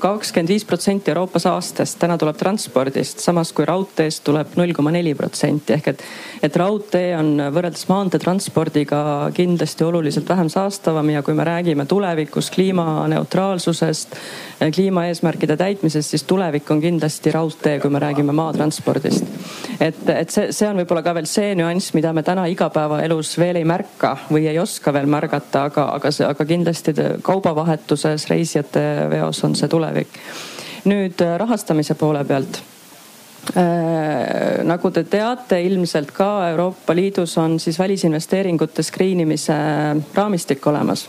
kakskümmend 0.00 0.48
viis 0.48 0.64
protsenti 0.64 1.10
Euroopa 1.10 1.38
saastest 1.42 1.98
täna 2.00 2.16
tuleb 2.20 2.36
transpordist, 2.38 3.22
samas 3.24 3.52
kui 3.52 3.66
raudteest 3.68 4.24
tuleb 4.26 4.56
null 4.58 4.72
koma 4.76 4.92
neli 4.94 5.14
protsenti 5.14 5.76
ehk 5.76 5.90
et, 5.92 6.04
et 6.48 6.56
raudtee 6.60 7.14
on 7.16 7.32
võrreldes 7.54 7.86
maanteetranspordiga 7.90 9.00
kindlasti 9.34 9.84
oluliselt 9.84 10.28
vähem 10.28 10.50
saastavam 10.52 11.10
ja 11.10 11.22
kui 11.22 11.34
me 11.34 11.44
räägime 11.44 11.86
tulevikus 11.86 12.50
kliimaneutraalsusest, 12.54 14.16
kliimaeesmärkide 14.74 15.56
täitmisest, 15.56 16.10
siis 16.10 16.22
tulevik 16.28 16.70
on 16.70 16.80
kindlasti 16.80 17.32
raudtee, 17.34 17.78
kui 17.80 17.90
me 17.90 17.98
räägime 18.02 18.32
maatranspordist. 18.32 19.24
et, 19.80 20.08
et 20.08 20.30
see, 20.30 20.52
see 20.52 20.68
on 20.68 20.78
võib-olla 20.82 21.02
ka 21.04 21.14
veel 21.16 21.28
see 21.30 21.54
nüanss, 21.58 21.94
mida 21.94 22.12
me 22.12 22.22
täna 22.22 22.46
igapäevaelus 22.50 23.34
veel 23.38 23.60
ei 23.60 23.68
märka 23.68 24.16
või 24.30 24.46
ei 24.50 24.58
oska 24.58 24.92
veel 24.92 25.06
märgata, 25.10 25.66
aga, 25.70 25.88
aga 25.98 26.12
see, 26.14 26.26
aga 26.26 26.46
kindlasti 26.48 26.94
kaubavahetuses, 27.22 28.28
reisijate 28.30 28.84
veos 29.10 29.42
on 29.44 29.56
see 29.58 29.63
tulevik. 29.68 30.20
nüüd 30.84 31.20
äh, 31.24 31.36
rahastamise 31.40 31.94
poole 31.96 32.24
pealt 32.28 32.60
äh, 33.56 34.60
nagu 34.64 34.90
te 34.90 35.04
teate, 35.08 35.60
ilmselt 35.64 36.12
ka 36.12 36.48
Euroopa 36.50 36.94
Liidus 36.94 37.38
on 37.38 37.58
siis 37.60 37.78
välisinvesteeringute 37.78 38.82
screen 38.82 39.20
imise 39.20 39.56
raamistik 40.14 40.66
olemas. 40.66 41.08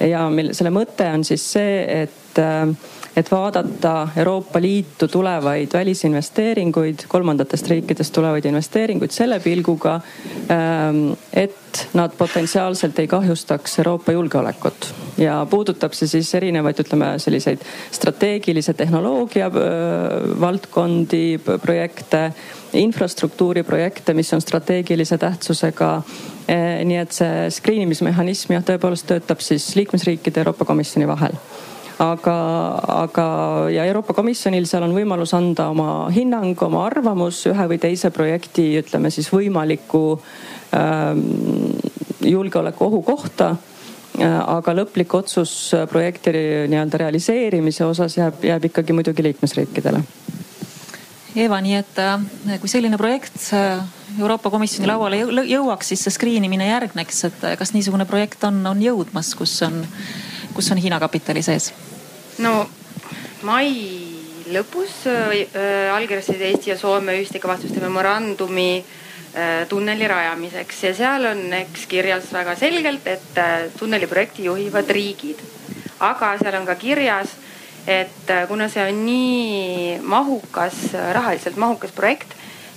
ja 0.00 0.28
mille, 0.30 0.54
selle 0.54 0.70
mõte 0.70 1.08
on 1.12 1.24
siis 1.24 1.44
see, 1.52 2.02
et 2.02 2.40
äh, 2.40 2.68
et 3.16 3.30
vaadata 3.30 4.08
Euroopa 4.16 4.60
Liitu 4.60 5.08
tulevaid 5.08 5.72
välisinvesteeringuid, 5.72 7.06
kolmandatest 7.08 7.68
riikidest 7.70 8.12
tulevaid 8.14 8.44
investeeringuid 8.50 9.14
selle 9.14 9.38
pilguga, 9.40 10.00
ähm, 10.50 11.12
et 11.32 11.86
nad 11.94 12.10
potentsiaalselt 12.18 12.98
ei 12.98 13.08
kahjustaks 13.08 13.78
Euroopa 13.78 14.12
julgeolekut. 14.12 14.94
ja 15.18 15.46
puudutab 15.50 15.92
see 15.94 16.08
siis 16.10 16.32
erinevaid, 16.34 16.80
ütleme 16.82 17.12
selliseid 17.22 17.60
strateegilise 17.94 18.74
tehnoloogia 18.74 19.46
äh, 19.46 19.52
valdkondi, 20.40 21.38
projekte, 21.62 22.32
infrastruktuuriprojekte, 22.72 24.14
mis 24.14 24.32
on 24.34 24.40
strateegilise 24.42 25.18
tähtsusega 25.18 25.92
äh, 25.96 26.82
nii 26.84 26.98
et 26.98 27.14
see 27.14 27.46
screen 27.50 27.86
imismehhanism 27.86 28.56
jah, 28.58 28.66
tõepoolest 28.66 29.06
töötab 29.06 29.46
siis 29.46 29.70
liikmesriikide 29.78 30.40
ja 30.40 30.46
Euroopa 30.46 30.66
Komisjoni 30.66 31.06
vahel 31.08 31.38
aga, 32.02 32.36
aga 33.04 33.26
ja 33.74 33.84
Euroopa 33.84 34.16
Komisjonil 34.16 34.66
seal 34.66 34.86
on 34.86 34.96
võimalus 34.96 35.34
anda 35.36 35.68
oma 35.70 36.08
hinnang, 36.14 36.56
oma 36.62 36.86
arvamus 36.86 37.44
ühe 37.50 37.68
või 37.70 37.78
teise 37.82 38.10
projekti, 38.14 38.72
ütleme 38.80 39.12
siis 39.14 39.30
võimaliku 39.32 40.18
ähm, 40.74 41.22
julgeolekuohu 42.24 43.02
kohta 43.02 43.54
aga 44.22 44.74
lõplik 44.78 45.14
otsus 45.18 45.72
projekti 45.90 46.30
nii-öelda 46.70 47.00
realiseerimise 47.02 47.84
osas 47.84 48.16
jääb, 48.16 48.44
jääb 48.46 48.68
ikkagi 48.70 48.94
muidugi 48.94 49.24
liikmesriikidele. 49.26 50.02
Eva, 51.34 51.58
nii 51.58 51.74
et 51.74 51.98
kui 52.62 52.70
selline 52.70 52.98
projekt 52.98 53.48
Euroopa 54.20 54.52
Komisjoni 54.54 54.86
lauale 54.86 55.18
jõuaks, 55.50 55.90
siis 55.90 56.04
see 56.06 56.14
screen 56.14 56.46
imine 56.46 56.68
järgneks, 56.68 57.24
et 57.26 57.42
kas 57.58 57.74
niisugune 57.74 58.06
projekt 58.06 58.44
on, 58.46 58.60
on 58.70 58.82
jõudmas, 58.82 59.32
kus 59.34 59.56
on, 59.66 59.80
kus 60.54 60.70
on 60.72 60.80
Hiina 60.82 61.00
kapitali 61.02 61.42
sees? 61.42 61.72
no 62.38 62.64
mai 63.42 63.70
lõpus 64.54 65.04
äh, 65.10 65.94
allkirjastasid 65.94 66.44
Eesti 66.50 66.72
ja 66.72 66.78
Soome 66.78 67.16
ühiste 67.18 67.40
kavatsuste 67.42 67.80
memorandumi 67.82 68.68
äh, 68.78 69.64
tunneli 69.68 70.08
rajamiseks 70.08 70.84
ja 70.88 70.94
seal 70.96 71.28
on 71.32 71.46
eks 71.60 71.86
kirjas 71.90 72.30
väga 72.32 72.56
selgelt, 72.60 73.06
et 73.06 73.40
äh, 73.40 73.66
tunneliprojekti 73.78 74.48
juhivad 74.50 74.90
riigid. 74.90 75.42
aga 76.00 76.34
seal 76.38 76.60
on 76.60 76.66
ka 76.66 76.74
kirjas, 76.74 77.36
et 77.86 78.30
äh, 78.30 78.46
kuna 78.48 78.68
see 78.68 78.84
on 78.88 79.04
nii 79.06 80.00
mahukas, 80.02 80.90
rahaliselt 81.16 81.56
mahukas 81.56 81.92
projekt 81.92 82.34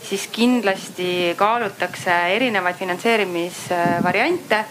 siis 0.07 0.27
kindlasti 0.31 1.33
kaalutakse 1.35 2.13
erinevaid 2.35 2.75
finantseerimisvariante 2.79 4.63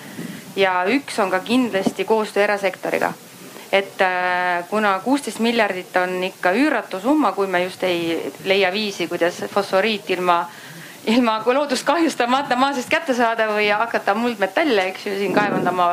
ja 0.56 0.84
üks 0.88 1.18
on 1.18 1.30
ka 1.30 1.40
kindlasti 1.40 2.04
koostöö 2.04 2.44
erasektoriga. 2.44 3.12
et 3.72 4.00
äh, 4.00 4.64
kuna 4.70 4.98
kuusteist 5.04 5.40
miljardit 5.42 5.96
on 5.96 6.22
ikka 6.24 6.52
üüratu 6.52 7.00
summa, 7.00 7.32
kui 7.32 7.46
me 7.46 7.64
just 7.64 7.82
ei 7.82 8.32
leia 8.44 8.72
viisi, 8.72 9.08
kuidas 9.08 9.42
fosforiit 9.52 10.10
ilma 10.10 10.46
ilma 11.06 11.42
loodust 11.46 11.86
kahjustamata 11.86 12.56
maa 12.56 12.72
seest 12.74 12.90
kätte 12.90 13.14
saada 13.14 13.48
või 13.50 13.68
hakata 13.70 14.14
muldmetalle, 14.14 14.88
eks 14.90 15.06
ju, 15.06 15.14
siin 15.18 15.34
kaevandama 15.34 15.88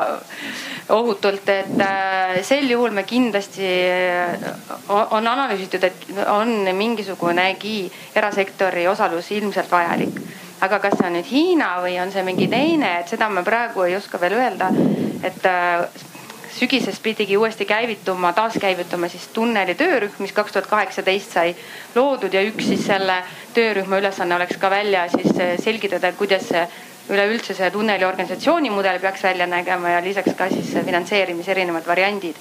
ohutult, 0.93 1.49
et 1.49 1.81
äh, 1.81 2.39
sel 2.45 2.69
juhul 2.69 2.93
me 2.95 3.03
kindlasti, 3.07 3.67
äh, 3.89 4.47
on 4.89 5.27
analüüsitud, 5.27 5.83
et 5.83 6.07
on 6.27 6.53
mingisugunegi 6.77 7.91
erasektori 8.15 8.87
osalus 8.87 9.31
ilmselt 9.31 9.71
vajalik. 9.71 10.19
Aga 10.63 10.79
kas 10.79 10.97
see 10.97 11.07
on 11.09 11.17
nüüd 11.17 11.27
Hiina 11.27 11.75
või 11.83 11.97
on 11.99 12.11
see 12.13 12.23
mingi 12.23 12.47
teine, 12.51 12.99
et 13.01 13.11
seda 13.11 13.27
me 13.29 13.43
praegu 13.43 13.83
ei 13.83 13.97
oska 13.97 14.19
veel 14.21 14.37
öelda. 14.39 14.71
et 15.23 15.45
äh, 15.47 15.87
sügisest 16.53 17.01
pidigi 17.03 17.37
uuesti 17.37 17.65
käivituma, 17.65 18.33
taaskäivituma 18.33 19.07
siis 19.07 19.27
tunneli 19.33 19.75
töörühm, 19.75 20.19
mis 20.19 20.31
kaks 20.31 20.51
tuhat 20.51 20.67
kaheksateist 20.69 21.31
sai 21.31 21.55
loodud 21.95 22.33
ja 22.33 22.41
üks 22.45 22.67
siis 22.67 22.85
selle 22.85 23.23
töörühma 23.53 23.97
ülesanne 23.97 24.35
oleks 24.35 24.57
ka 24.61 24.69
välja 24.69 25.07
siis 25.09 25.31
selgitada, 25.63 26.11
et 26.11 26.17
kuidas 26.17 26.51
üleüldse 27.09 27.55
see 27.57 27.71
tunneli 27.71 28.05
organisatsiooni 28.05 28.69
mudel 28.71 28.99
peaks 28.99 29.23
välja 29.23 29.47
nägema 29.47 29.95
ja 29.95 30.03
lisaks 30.03 30.37
ka 30.37 30.49
siis 30.49 30.75
finantseerimise 30.85 31.51
erinevad 31.51 31.87
variandid. 31.87 32.35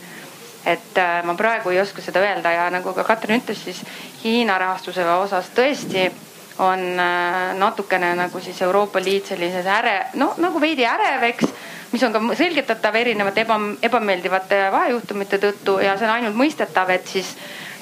et 0.66 0.98
äh, 0.98 1.24
ma 1.24 1.34
praegu 1.34 1.70
ei 1.70 1.80
oska 1.80 2.02
seda 2.02 2.20
öelda 2.22 2.50
ja 2.52 2.68
nagu 2.70 2.92
ka 2.94 3.04
Katrin 3.04 3.40
ütles, 3.40 3.64
siis 3.64 3.80
Hiina 4.24 4.58
rahastuse 4.58 5.02
osas 5.10 5.48
tõesti 5.56 6.04
on 6.62 6.82
äh, 7.00 7.52
natukene 7.58 8.14
nagu 8.18 8.40
siis 8.40 8.62
Euroopa 8.62 9.00
Liit 9.02 9.32
sellises 9.32 9.66
äre, 9.66 9.96
no 10.20 10.32
nagu 10.42 10.60
veidi 10.62 10.86
ärev, 10.86 11.26
eks 11.32 11.52
mis 11.92 12.02
on 12.06 12.14
ka 12.14 12.22
selgitatav 12.38 12.96
erinevate 12.96 13.44
eba, 13.44 13.58
ebameeldivate 13.88 14.62
vahejuhtumite 14.72 15.40
tõttu 15.42 15.76
ja 15.84 15.96
see 15.98 16.08
on 16.08 16.14
ainult 16.14 16.38
mõistetav, 16.38 16.90
et 16.94 17.08
siis 17.08 17.34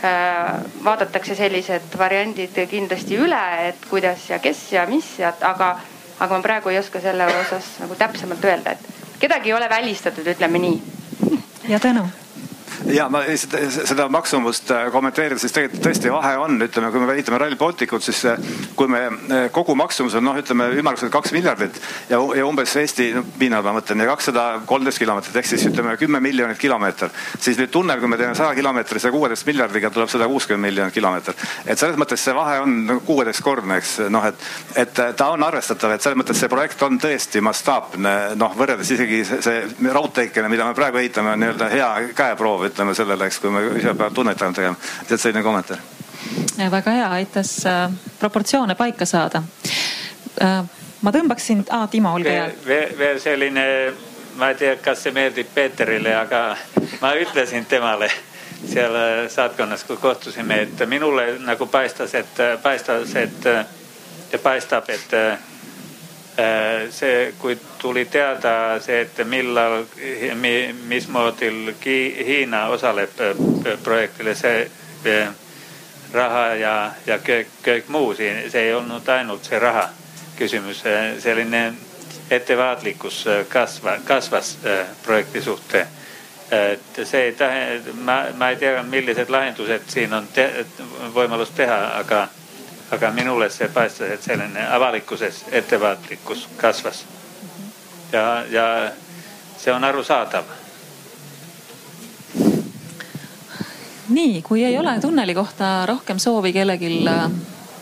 äh, 0.04 0.56
vaadatakse 0.84 1.36
sellised 1.38 1.98
variandid 1.98 2.58
kindlasti 2.70 3.20
üle, 3.20 3.42
et 3.68 3.86
kuidas 3.90 4.28
ja 4.32 4.40
kes 4.42 4.64
ja 4.74 4.86
mis 4.90 5.18
ja 5.20 5.34
aga 5.52 5.76
aga 6.20 6.36
ma 6.36 6.42
praegu 6.44 6.72
ei 6.72 6.78
oska 6.78 7.00
selle 7.00 7.26
osas 7.32 7.76
nagu 7.80 7.96
täpsemalt 7.96 8.44
öelda, 8.44 8.76
et 8.76 9.20
kedagi 9.20 9.52
ei 9.52 9.56
ole 9.56 9.68
välistatud, 9.70 10.26
ütleme 10.34 10.60
nii. 10.60 10.82
ja 11.68 11.80
Tõnu 11.80 12.08
ja 12.90 13.08
ma 13.12 13.22
seda, 13.36 13.62
seda 13.70 14.08
maksumust 14.12 14.70
äh, 14.74 14.88
kommenteerida, 14.92 15.40
siis 15.40 15.54
tegelikult 15.54 15.84
tõesti 15.84 16.12
vahe 16.12 16.36
on, 16.40 16.58
ütleme, 16.62 16.90
kui 16.92 17.02
me 17.04 17.14
ehitame 17.16 17.40
Rail 17.42 17.56
Balticut, 17.60 18.04
siis 18.04 18.22
äh, 18.28 18.40
kui 18.78 18.88
me 18.90 19.02
kogu 19.54 19.74
maksumus 19.78 20.16
on 20.18 20.26
noh, 20.26 20.38
ütleme 20.40 20.70
ümmarguselt 20.80 21.12
kaks 21.12 21.34
miljardit 21.36 21.76
ja, 22.10 22.18
ja 22.18 22.46
umbes 22.46 22.74
Eesti 22.80 23.10
no, 23.16 23.24
pinnal 23.38 23.64
ma 23.66 23.74
mõtlen 23.76 24.02
ja 24.02 24.08
kakssada 24.10 24.46
kolmteist 24.68 25.00
kilomeetrit 25.02 25.36
ehk 25.40 25.50
siis 25.50 25.66
ütleme 25.70 25.96
kümme 26.00 26.20
miljonit 26.24 26.58
kilomeetrit. 26.60 27.12
siis 27.38 27.58
nüüd 27.60 27.72
tunnel, 27.74 28.00
kui 28.00 28.10
me 28.10 28.18
teeme 28.20 28.34
saja 28.38 28.54
kilomeetrise 28.56 29.12
kuueteist 29.14 29.46
miljardiga, 29.48 29.90
tuleb 29.94 30.10
sada 30.12 30.28
kuuskümmend 30.30 30.68
miljonit 30.70 30.94
kilomeetrit. 30.94 31.44
et 31.66 31.78
selles 31.78 31.98
mõttes 32.00 32.24
see 32.24 32.34
vahe 32.36 32.60
on 32.64 33.00
kuueteistkordne, 33.06 33.80
eks 33.80 33.96
noh, 34.12 34.26
et, 34.26 34.48
et 34.76 35.02
ta 35.16 35.30
on 35.34 35.44
arvestatav, 35.46 35.94
et 35.94 36.04
selles 36.04 36.18
mõttes 36.20 36.40
see 36.40 36.50
projekt 36.52 36.82
on 36.86 36.98
tõesti 37.00 37.42
mastaapne, 37.44 38.14
noh 38.40 38.56
võrreldes 38.56 38.94
isegi 38.94 39.22
see 39.30 39.60
raudteekene, 39.92 40.48
mida 40.52 40.66
me 40.68 40.76
praegu 40.76 41.00
ehitame, 41.00 41.34
on 41.34 41.44
nii-öelda 41.44 41.70
hea 41.72 41.90
käeproov 42.16 42.59
ütleme 42.66 42.94
sellele, 42.94 43.26
eks, 43.26 43.38
kui 43.42 43.50
me 43.50 43.62
ise 43.78 43.94
peame 43.94 44.14
tunnet 44.14 44.42
ainult 44.42 44.56
tegema. 44.56 44.76
tead, 45.08 45.20
selline 45.20 45.42
kommentaar. 45.42 45.80
väga 46.70 46.90
hea, 46.90 47.08
aitas 47.20 47.54
äh, 47.66 47.90
proportsioone 48.18 48.74
paika 48.74 49.06
saada 49.06 49.42
äh,. 50.42 50.64
ma 51.00 51.12
tõmbaksin 51.12 51.64
ah,, 51.70 51.88
Timo, 51.90 52.14
olge 52.14 52.32
hea. 52.32 52.48
veel, 52.98 53.20
selline, 53.20 53.66
ma 54.36 54.50
ei 54.52 54.54
tea, 54.54 54.76
kas 54.76 55.02
see 55.06 55.12
meeldib 55.16 55.52
Peeterile, 55.54 56.14
aga 56.16 56.56
ma 57.00 57.14
ütlesin 57.16 57.66
temale 57.66 58.10
seal 58.64 58.94
äh, 58.94 59.28
saatkonnas, 59.28 59.84
kui 59.84 59.96
kohtusime, 59.96 60.62
et 60.66 60.86
minule 60.86 61.38
nagu 61.44 61.66
paistas, 61.66 62.14
et 62.14 62.42
paistas, 62.62 63.14
et 63.16 63.46
ja 64.32 64.38
paistab, 64.38 64.90
et 64.90 65.14
Äh, 66.40 66.90
see, 66.90 67.34
kui 67.38 67.58
tuli 67.78 68.04
teada 68.04 68.80
see, 68.80 69.00
et 69.00 69.18
millal, 69.28 69.84
mismoodi 70.88 71.50
Hiina 72.26 72.66
osaleb 72.72 73.20
äh, 73.20 73.34
projektile, 73.82 74.34
see 74.34 74.70
äh, 75.06 75.28
raha 76.12 76.46
ja, 76.54 76.72
ja 77.06 77.18
kõik, 77.18 77.52
kõik 77.66 77.92
muu 77.92 78.14
siin, 78.14 78.40
see 78.50 78.70
ei 78.70 78.74
olnud 78.74 79.08
ainult 79.08 79.44
see 79.44 79.58
raha 79.60 79.84
küsimus, 80.38 80.80
selline 81.20 81.64
ettevaatlikkus 82.30 83.24
kasva, 83.48 83.98
kasvas 84.04 84.56
projekti 85.04 85.42
suhte. 85.42 85.86
et 86.50 87.04
see 87.04 87.24
ei 87.24 87.32
tähenda, 87.32 87.92
ma, 87.94 88.22
ma 88.34 88.48
ei 88.50 88.56
tea, 88.56 88.82
millised 88.82 89.28
lahendused 89.30 89.82
siin 89.86 90.14
on 90.14 90.26
te, 90.34 90.64
võimalus 91.14 91.52
teha, 91.54 91.82
aga 91.98 92.28
aga 92.90 93.10
minule 93.14 93.50
see 93.50 93.68
paistas, 93.68 94.10
et 94.10 94.22
selline 94.22 94.66
avalikkuses 94.74 95.44
ettevaatlikkus 95.52 96.48
kasvas. 96.56 97.04
ja, 98.12 98.44
ja 98.50 98.66
see 99.58 99.72
on 99.72 99.84
arusaadav. 99.84 100.44
nii, 104.08 104.42
kui 104.42 104.64
ei 104.64 104.78
ole 104.78 105.00
tunneli 105.00 105.34
kohta 105.34 105.86
rohkem 105.86 106.18
soovi 106.18 106.52
kellelgi 106.52 107.04
äh, 107.08 107.30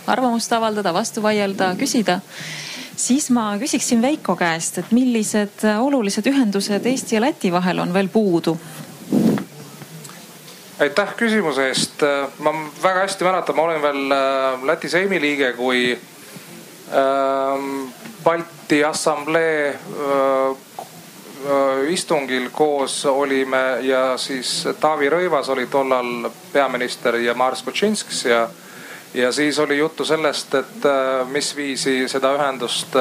arvamust 0.06 0.52
avaldada, 0.52 0.92
vastu 0.94 1.22
vaielda, 1.22 1.72
küsida, 1.78 2.20
siis 2.96 3.30
ma 3.30 3.54
küsiksin 3.58 4.02
Veiko 4.02 4.36
käest, 4.36 4.78
et 4.78 4.92
millised 4.92 5.64
olulised 5.78 6.26
ühendused 6.26 6.86
Eesti 6.86 7.16
ja 7.16 7.20
Läti 7.24 7.52
vahel 7.52 7.78
on 7.78 7.92
veel 7.92 8.08
puudu 8.12 8.58
aitäh 10.78 11.14
küsimuse 11.16 11.68
eest. 11.68 12.02
ma 12.38 12.52
väga 12.82 13.00
hästi 13.00 13.24
mäletan, 13.24 13.56
ma 13.56 13.62
olin 13.62 13.82
veel 13.82 14.12
äh, 14.12 14.64
Läti 14.64 14.88
Seimi 14.88 15.20
liige, 15.20 15.52
kui 15.52 15.98
ähm, 16.92 17.88
Balti 18.24 18.84
Assamblee 18.84 19.68
äh, 19.68 19.76
äh, 20.50 21.92
istungil 21.92 22.50
koos 22.52 23.06
olime 23.06 23.78
ja 23.80 24.16
siis 24.16 24.68
Taavi 24.80 25.10
Rõivas 25.10 25.50
oli 25.50 25.66
tollal 25.66 26.30
peaminister 26.52 27.16
ja 27.16 27.34
Mars 27.34 27.62
Kutšinskis 27.62 28.24
ja, 28.24 28.48
ja 29.14 29.32
siis 29.32 29.58
oli 29.58 29.78
juttu 29.78 30.04
sellest, 30.04 30.54
et 30.54 30.86
mis 31.32 31.56
viisi 31.56 32.08
seda 32.08 32.34
ühendust 32.36 32.96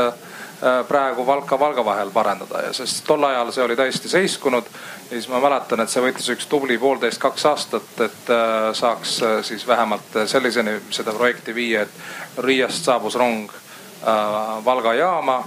praegu 0.87 1.25
Valka-Valga 1.25 1.83
vahel 1.85 2.09
parandada 2.09 2.63
ja 2.65 2.71
sest 2.73 3.03
tol 3.05 3.23
ajal 3.23 3.51
see 3.53 3.63
oli 3.63 3.75
täiesti 3.77 4.09
seiskunud 4.09 4.65
ja 5.11 5.15
siis 5.15 5.27
ma 5.29 5.39
mäletan, 5.39 5.79
et 5.79 5.91
see 5.91 6.01
võttis 6.03 6.27
üks 6.33 6.47
tubli 6.51 6.75
poolteist, 6.77 7.19
kaks 7.21 7.45
aastat, 7.47 7.93
et 8.03 8.31
äh, 8.33 8.73
saaks 8.75 9.13
äh, 9.23 9.37
siis 9.43 9.63
vähemalt 9.67 10.17
selliseni 10.27 10.77
seda 10.91 11.13
projekti 11.15 11.55
viia, 11.55 11.85
et 11.85 12.43
Riiast 12.43 12.85
saabus 12.85 13.15
rong 13.15 13.47
äh, 13.51 14.65
Valga 14.65 14.93
jaama. 14.93 15.43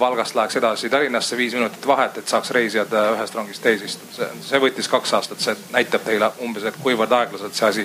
Valgast 0.00 0.34
läheks 0.34 0.56
edasi 0.58 0.88
Tallinnasse 0.90 1.36
viis 1.38 1.54
minutit 1.54 1.86
vahet, 1.86 2.16
et 2.18 2.28
saaks 2.28 2.50
reisijad 2.50 2.90
ühest 2.90 3.34
rongist 3.38 3.62
teise 3.62 3.86
istuda. 3.86 4.12
see, 4.12 4.26
see 4.48 4.58
võttis 4.60 4.88
kaks 4.90 5.12
aastat, 5.14 5.40
see 5.40 5.54
näitab 5.70 6.02
teile 6.04 6.26
umbes, 6.42 6.66
et 6.66 6.76
kuivõrd 6.82 7.14
aeglaselt 7.14 7.54
see 7.54 7.68
asi 7.68 7.84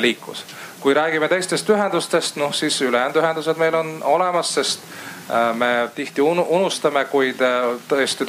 liikus. 0.00 0.40
kui 0.80 0.94
räägime 0.96 1.28
teistest 1.28 1.68
ühendustest, 1.70 2.40
noh 2.40 2.54
siis 2.56 2.80
ülejäänud 2.80 3.20
ühendused 3.20 3.60
meil 3.60 3.76
on 3.76 3.92
olemas, 4.02 4.54
sest 4.54 4.80
me 5.54 5.90
tihti 5.94 6.24
unustame, 6.24 7.04
kuid 7.12 7.44
tõesti 7.88 8.26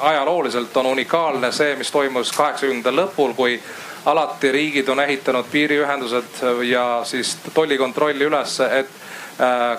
ajalooliselt 0.00 0.76
on 0.76 0.86
unikaalne 0.86 1.52
see, 1.52 1.76
mis 1.76 1.90
toimus 1.90 2.32
kaheksakümnendate 2.32 2.96
lõpul, 2.96 3.34
kui 3.34 3.60
alati 4.06 4.52
riigid 4.52 4.88
on 4.88 5.00
ehitanud 5.00 5.48
piiriühendused 5.52 6.42
ja 6.68 7.00
siis 7.04 7.36
tollikontrolli 7.54 8.24
ülesse, 8.24 8.68
et 8.78 9.05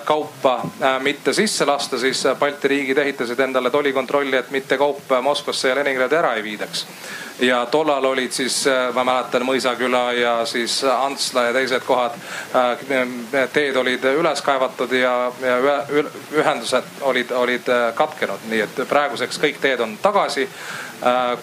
kaupa 0.04 0.62
mitte 1.02 1.32
sisse 1.32 1.64
lasta, 1.66 1.98
siis 1.98 2.22
Balti 2.38 2.68
riigid 2.68 2.98
ehitasid 2.98 3.40
endale 3.40 3.70
tollikontrolli, 3.70 4.36
et 4.36 4.50
mitte 4.50 4.78
kaup 4.78 5.10
Moskvasse 5.22 5.68
ja 5.68 5.74
Leningradi 5.74 6.14
ära 6.16 6.34
ei 6.38 6.44
viidaks 6.46 6.86
ja 7.40 7.66
tollal 7.66 8.04
olid 8.04 8.32
siis, 8.32 8.64
ma 8.94 9.04
mäletan, 9.04 9.44
Mõisaküla 9.46 10.12
ja 10.18 10.32
siis 10.46 10.80
Antsla 10.84 11.48
ja 11.48 11.52
teised 11.52 11.84
kohad, 11.86 12.16
teed 13.52 13.76
olid 13.76 14.04
üles 14.10 14.42
kaevatud 14.42 14.92
ja, 14.92 15.32
ja 15.42 15.58
ühendused 16.34 17.02
olid, 17.06 17.30
olid 17.30 17.70
katkenud, 17.94 18.48
nii 18.50 18.64
et 18.66 18.82
praeguseks 18.88 19.38
kõik 19.38 19.62
teed 19.62 19.80
on 19.80 19.98
tagasi. 20.02 20.48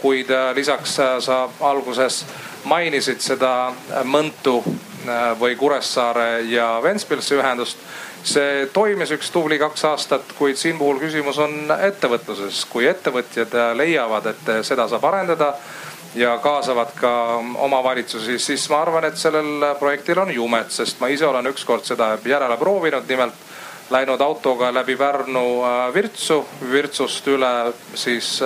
kuid 0.02 0.28
lisaks 0.56 0.98
sa 1.20 1.50
alguses 1.62 2.26
mainisid 2.66 3.22
seda 3.22 3.74
Mõntu 4.04 4.58
äh, 4.66 5.32
või 5.40 5.56
Kuressaare 5.56 6.42
ja 6.50 6.80
Ventspilsi 6.84 7.38
ühendust. 7.38 7.78
See 8.26 8.66
toimis 8.74 9.12
üks 9.16 9.30
tubli 9.34 9.58
kaks 9.62 9.86
aastat, 9.92 10.36
kuid 10.38 10.58
siin 10.58 10.78
puhul 10.78 11.00
küsimus 11.02 11.38
on 11.42 11.72
ettevõtluses. 11.76 12.66
kui 12.70 12.88
ettevõtjad 12.90 13.54
äh, 13.54 13.74
leiavad, 13.78 14.32
et 14.34 14.54
seda 14.66 14.88
saab 14.90 15.06
arendada 15.06 15.54
ja 16.16 16.38
kaasavad 16.44 16.94
ka 16.96 17.12
omavalitsusi, 17.68 18.40
siis 18.40 18.70
ma 18.70 18.82
arvan, 18.82 19.06
et 19.06 19.18
sellel 19.18 19.66
projektil 19.80 20.20
on 20.24 20.32
jumet, 20.34 20.72
sest 20.72 21.00
ma 21.00 21.12
ise 21.12 21.28
olen 21.28 21.52
ükskord 21.52 21.86
seda 21.86 22.16
järele 22.26 22.58
proovinud, 22.58 23.08
nimelt 23.10 23.44
läinud 23.90 24.22
autoga 24.22 24.72
läbi 24.74 24.96
Pärnu 24.98 25.46
äh, 25.62 25.94
Virtsu, 25.94 26.42
Virtsust 26.72 27.28
üle 27.28 27.54
siis 27.94 28.40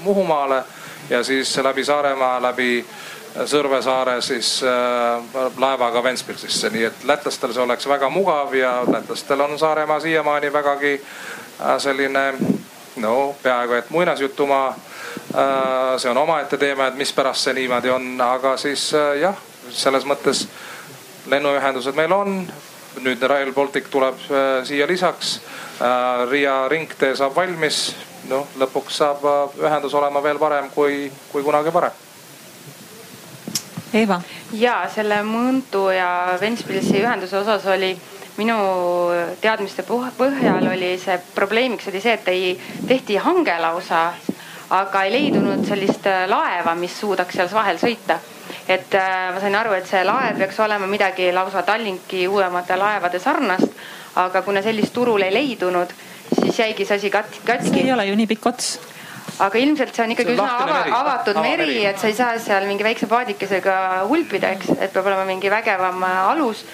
Muhumaale 0.00 0.64
ja 1.10 1.22
siis 1.24 1.56
läbi 1.62 1.84
Saaremaa, 1.84 2.42
läbi 2.42 2.84
Sõrve 3.30 3.78
saare 3.82 4.16
siis 4.26 4.56
äh, 4.66 5.36
laevaga 5.62 6.02
Ventspilsisse, 6.02 6.70
nii 6.74 6.86
et 6.88 7.04
lätlastel 7.06 7.52
see 7.54 7.62
oleks 7.62 7.86
väga 7.86 8.08
mugav 8.10 8.56
ja 8.58 8.80
lätlastel 8.90 9.40
on 9.44 9.54
Saaremaa 9.58 10.00
siiamaani 10.02 10.50
vägagi 10.52 10.96
äh, 10.96 11.76
selline 11.78 12.24
no 12.96 13.36
peaaegu 13.42 13.78
et 13.78 13.90
muinasjutumaa. 13.94 14.66
Äh, 14.74 15.94
see 16.02 16.10
on 16.10 16.18
omaette 16.18 16.58
teema, 16.58 16.90
et 16.90 16.98
mispärast 16.98 17.46
see 17.46 17.54
niimoodi 17.54 17.94
on, 17.94 18.10
aga 18.20 18.56
siis 18.58 18.88
jah, 19.20 19.38
selles 19.70 20.04
mõttes 20.10 20.48
lennuühendused 21.30 21.94
meil 21.94 22.12
on. 22.12 22.42
nüüd 23.00 23.22
Rail 23.22 23.52
Baltic 23.54 23.86
tuleb 23.90 24.18
siia 24.66 24.86
lisaks. 24.90 25.36
Riia 26.30 26.68
ringtee 26.68 27.14
saab 27.16 27.36
valmis, 27.36 27.94
noh 28.28 28.50
lõpuks 28.58 28.98
saab 28.98 29.22
ühendus 29.62 29.94
olema 29.94 30.22
veel 30.22 30.42
parem 30.42 30.70
kui, 30.74 31.06
kui 31.30 31.46
kunagi 31.46 31.72
varem 31.72 32.09
Eeva. 33.92 34.20
ja 34.52 34.84
selle 34.94 35.22
Mõntu 35.26 35.88
ja 35.90 36.36
Ventspilsi 36.40 37.00
ühenduse 37.02 37.38
osas 37.40 37.66
oli 37.66 37.90
minu 38.38 38.56
teadmiste 39.42 39.82
põhjal 39.84 40.68
oli 40.70 40.94
see 41.00 41.16
probleemiks 41.34 41.88
oli 41.90 42.00
see, 42.00 42.14
et 42.14 42.28
ei, 42.32 42.52
tehti 42.86 43.18
hange 43.20 43.56
lausa, 43.60 44.10
aga 44.76 45.02
ei 45.04 45.14
leidunud 45.16 45.64
sellist 45.66 46.06
äh, 46.06 46.26
laeva, 46.30 46.76
mis 46.78 46.94
suudaks 47.00 47.34
seal 47.36 47.50
vahel 47.52 47.80
sõita. 47.82 48.20
et 48.68 48.94
äh, 48.94 49.32
ma 49.34 49.40
sain 49.42 49.54
aru, 49.58 49.74
et 49.74 49.90
see 49.90 50.04
laev 50.06 50.38
peaks 50.38 50.60
olema 50.60 50.86
midagi 50.86 51.32
lausa 51.34 51.62
Tallinki 51.66 52.28
uuemate 52.28 52.76
laevade 52.78 53.18
sarnast, 53.18 53.74
aga 54.14 54.42
kuna 54.42 54.62
sellist 54.62 54.94
turul 54.94 55.22
ei 55.26 55.34
leidunud, 55.34 55.92
siis 56.38 56.62
jäigi 56.62 56.86
see 56.86 56.96
asi 56.96 57.10
katki. 57.10 57.42
see 57.66 57.84
ei 57.84 57.92
ole 57.92 58.06
ju 58.06 58.16
nii 58.16 58.30
pikk 58.30 58.46
ots 58.46 58.78
aga 59.46 59.60
ilmselt 59.60 59.94
see 59.96 60.04
on 60.04 60.14
ikkagi 60.14 60.34
üsna 60.36 60.48
ava, 60.64 60.80
avatud 61.00 61.38
Ava 61.38 61.44
meri, 61.46 61.66
meri., 61.66 61.84
et 61.90 62.00
sa 62.00 62.10
ei 62.10 62.16
saa 62.16 62.38
seal 62.42 62.66
mingi 62.68 62.86
väikse 62.86 63.08
paadikesega 63.10 63.76
hulpida, 64.10 64.54
eks, 64.56 64.72
et 64.78 64.92
peab 64.94 65.08
olema 65.10 65.26
mingi 65.28 65.52
vägevam 65.52 66.02
äh, 66.06 66.22
alus. 66.32 66.64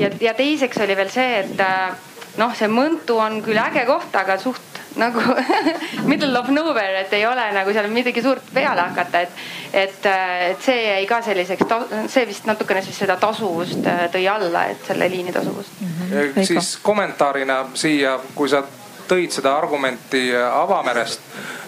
ja, 0.00 0.10
ja 0.20 0.34
teiseks 0.36 0.80
oli 0.84 0.96
veel 0.98 1.12
see, 1.12 1.44
et 1.44 1.62
äh, 1.64 1.94
noh, 2.40 2.56
see 2.56 2.70
Mõntu 2.70 3.20
on 3.20 3.40
küll 3.44 3.60
äge 3.60 3.86
koht, 3.88 4.12
aga 4.16 4.36
suht 4.40 4.66
nagu 5.00 5.22
middle 6.10 6.34
of 6.38 6.50
nowhere, 6.50 7.04
et 7.04 7.12
ei 7.14 7.24
ole 7.26 7.44
nagu 7.54 7.72
seal 7.72 7.86
midagi 7.92 8.22
suurt 8.24 8.50
peale 8.54 8.88
hakata, 8.88 9.22
et, 9.22 9.46
et, 9.84 10.10
äh, 10.10 10.34
et 10.50 10.66
see 10.66 10.82
jäi 10.82 11.06
ka 11.08 11.22
selliseks, 11.24 11.76
see 12.10 12.26
vist 12.28 12.50
natukene 12.50 12.82
siis 12.84 12.98
seda 13.04 13.16
tasuvust 13.22 13.86
tõi 14.12 14.26
alla, 14.28 14.66
et 14.74 14.84
selle 14.90 15.08
liini 15.12 15.32
tasuvust 15.32 15.80
mm. 15.80 15.96
-hmm. 16.10 16.44
siis 16.44 16.76
kommentaarina 16.82 17.64
siia, 17.74 18.18
kui 18.34 18.48
sa 18.48 18.64
tõid 19.10 19.34
seda 19.34 19.56
argumenti 19.58 20.28
avamerest 20.36 21.20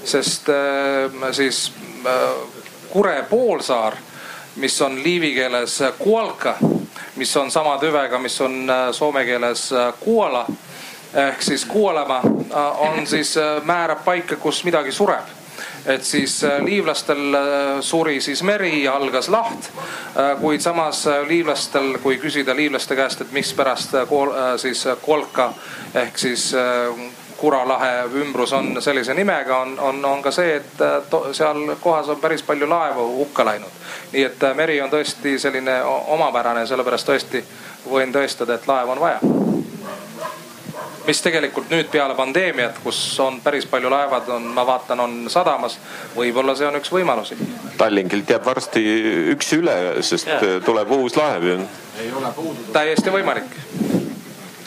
sest 0.05 0.49
äh, 0.49 1.33
siis 1.33 1.73
äh, 2.07 2.13
Kure 2.91 3.25
poolsaar, 3.31 3.97
mis 4.57 4.83
on 4.83 5.03
liivi 5.03 5.35
keeles 5.35 5.83
kuolka, 5.99 6.57
mis 7.17 7.37
on 7.37 7.51
sama 7.51 7.79
tüvega, 7.79 8.19
mis 8.19 8.41
on 8.41 8.71
äh, 8.71 8.89
soome 8.93 9.25
keeles 9.25 9.71
kuola 10.01 10.47
ehk 11.15 11.43
siis 11.43 11.65
kuolema, 11.69 12.23
on 12.79 13.07
siis 13.07 13.35
määrab 13.69 13.99
paika, 14.05 14.37
kus 14.37 14.63
midagi 14.65 14.93
sureb 14.93 15.29
et 15.87 16.05
siis 16.05 16.39
liivlastel 16.65 17.37
suri 17.85 18.21
siis 18.21 18.41
meri 18.43 18.85
ja 18.85 18.95
algas 18.97 19.29
laht. 19.29 19.69
kuid 20.41 20.61
samas 20.61 21.03
liivlastel, 21.29 21.99
kui 22.03 22.17
küsida 22.17 22.57
liivlaste 22.57 22.97
käest, 22.97 23.21
et 23.21 23.33
mispärast 23.33 23.93
siis 24.57 24.87
kolka 25.05 25.53
ehk 25.95 26.19
siis 26.19 26.55
Kura 27.43 27.65
lahe 27.67 28.05
ümbrus 28.23 28.53
on 28.55 28.77
sellise 28.83 29.15
nimega, 29.19 29.57
on, 29.65 29.73
on, 29.83 30.05
on 30.05 30.21
ka 30.23 30.31
see, 30.31 30.61
et 30.61 30.83
äh, 30.85 31.01
to, 31.11 31.25
seal 31.35 31.75
kohas 31.83 32.13
on 32.13 32.21
päris 32.23 32.43
palju 32.47 32.69
laevu 32.71 33.07
hukka 33.17 33.45
läinud. 33.45 33.81
nii 34.13 34.23
et 34.29 34.45
äh, 34.47 34.55
meri 34.55 34.81
on 34.81 34.91
tõesti 34.91 35.35
selline 35.43 35.81
omapärane, 36.15 36.63
sellepärast 36.71 37.09
tõesti 37.09 37.43
võin 37.91 38.15
tõestada, 38.15 38.55
et 38.55 38.69
laevu 38.71 38.95
on 38.95 39.01
vaja 39.03 39.33
mis 41.07 41.23
tegelikult 41.23 41.71
nüüd 41.75 41.89
peale 41.91 42.15
pandeemiat, 42.15 42.79
kus 42.85 43.01
on 43.21 43.41
päris 43.43 43.67
palju 43.67 43.91
laevad, 43.91 44.29
on, 44.37 44.47
ma 44.55 44.67
vaatan, 44.67 45.01
on 45.01 45.17
sadamas. 45.31 45.79
võib-olla 46.17 46.55
see 46.55 46.69
on 46.69 46.79
üks 46.79 46.93
võimalusi. 46.95 47.39
Tallinkilt 47.79 48.31
jääb 48.31 48.47
varsti 48.47 48.85
üks 49.35 49.51
üle, 49.59 49.77
sest 50.07 50.31
ja. 50.31 50.39
tuleb 50.65 50.95
uus 50.95 51.19
laev 51.19 51.49
ju. 51.51 51.59
täiesti 52.73 53.11
võimalik 53.11 53.59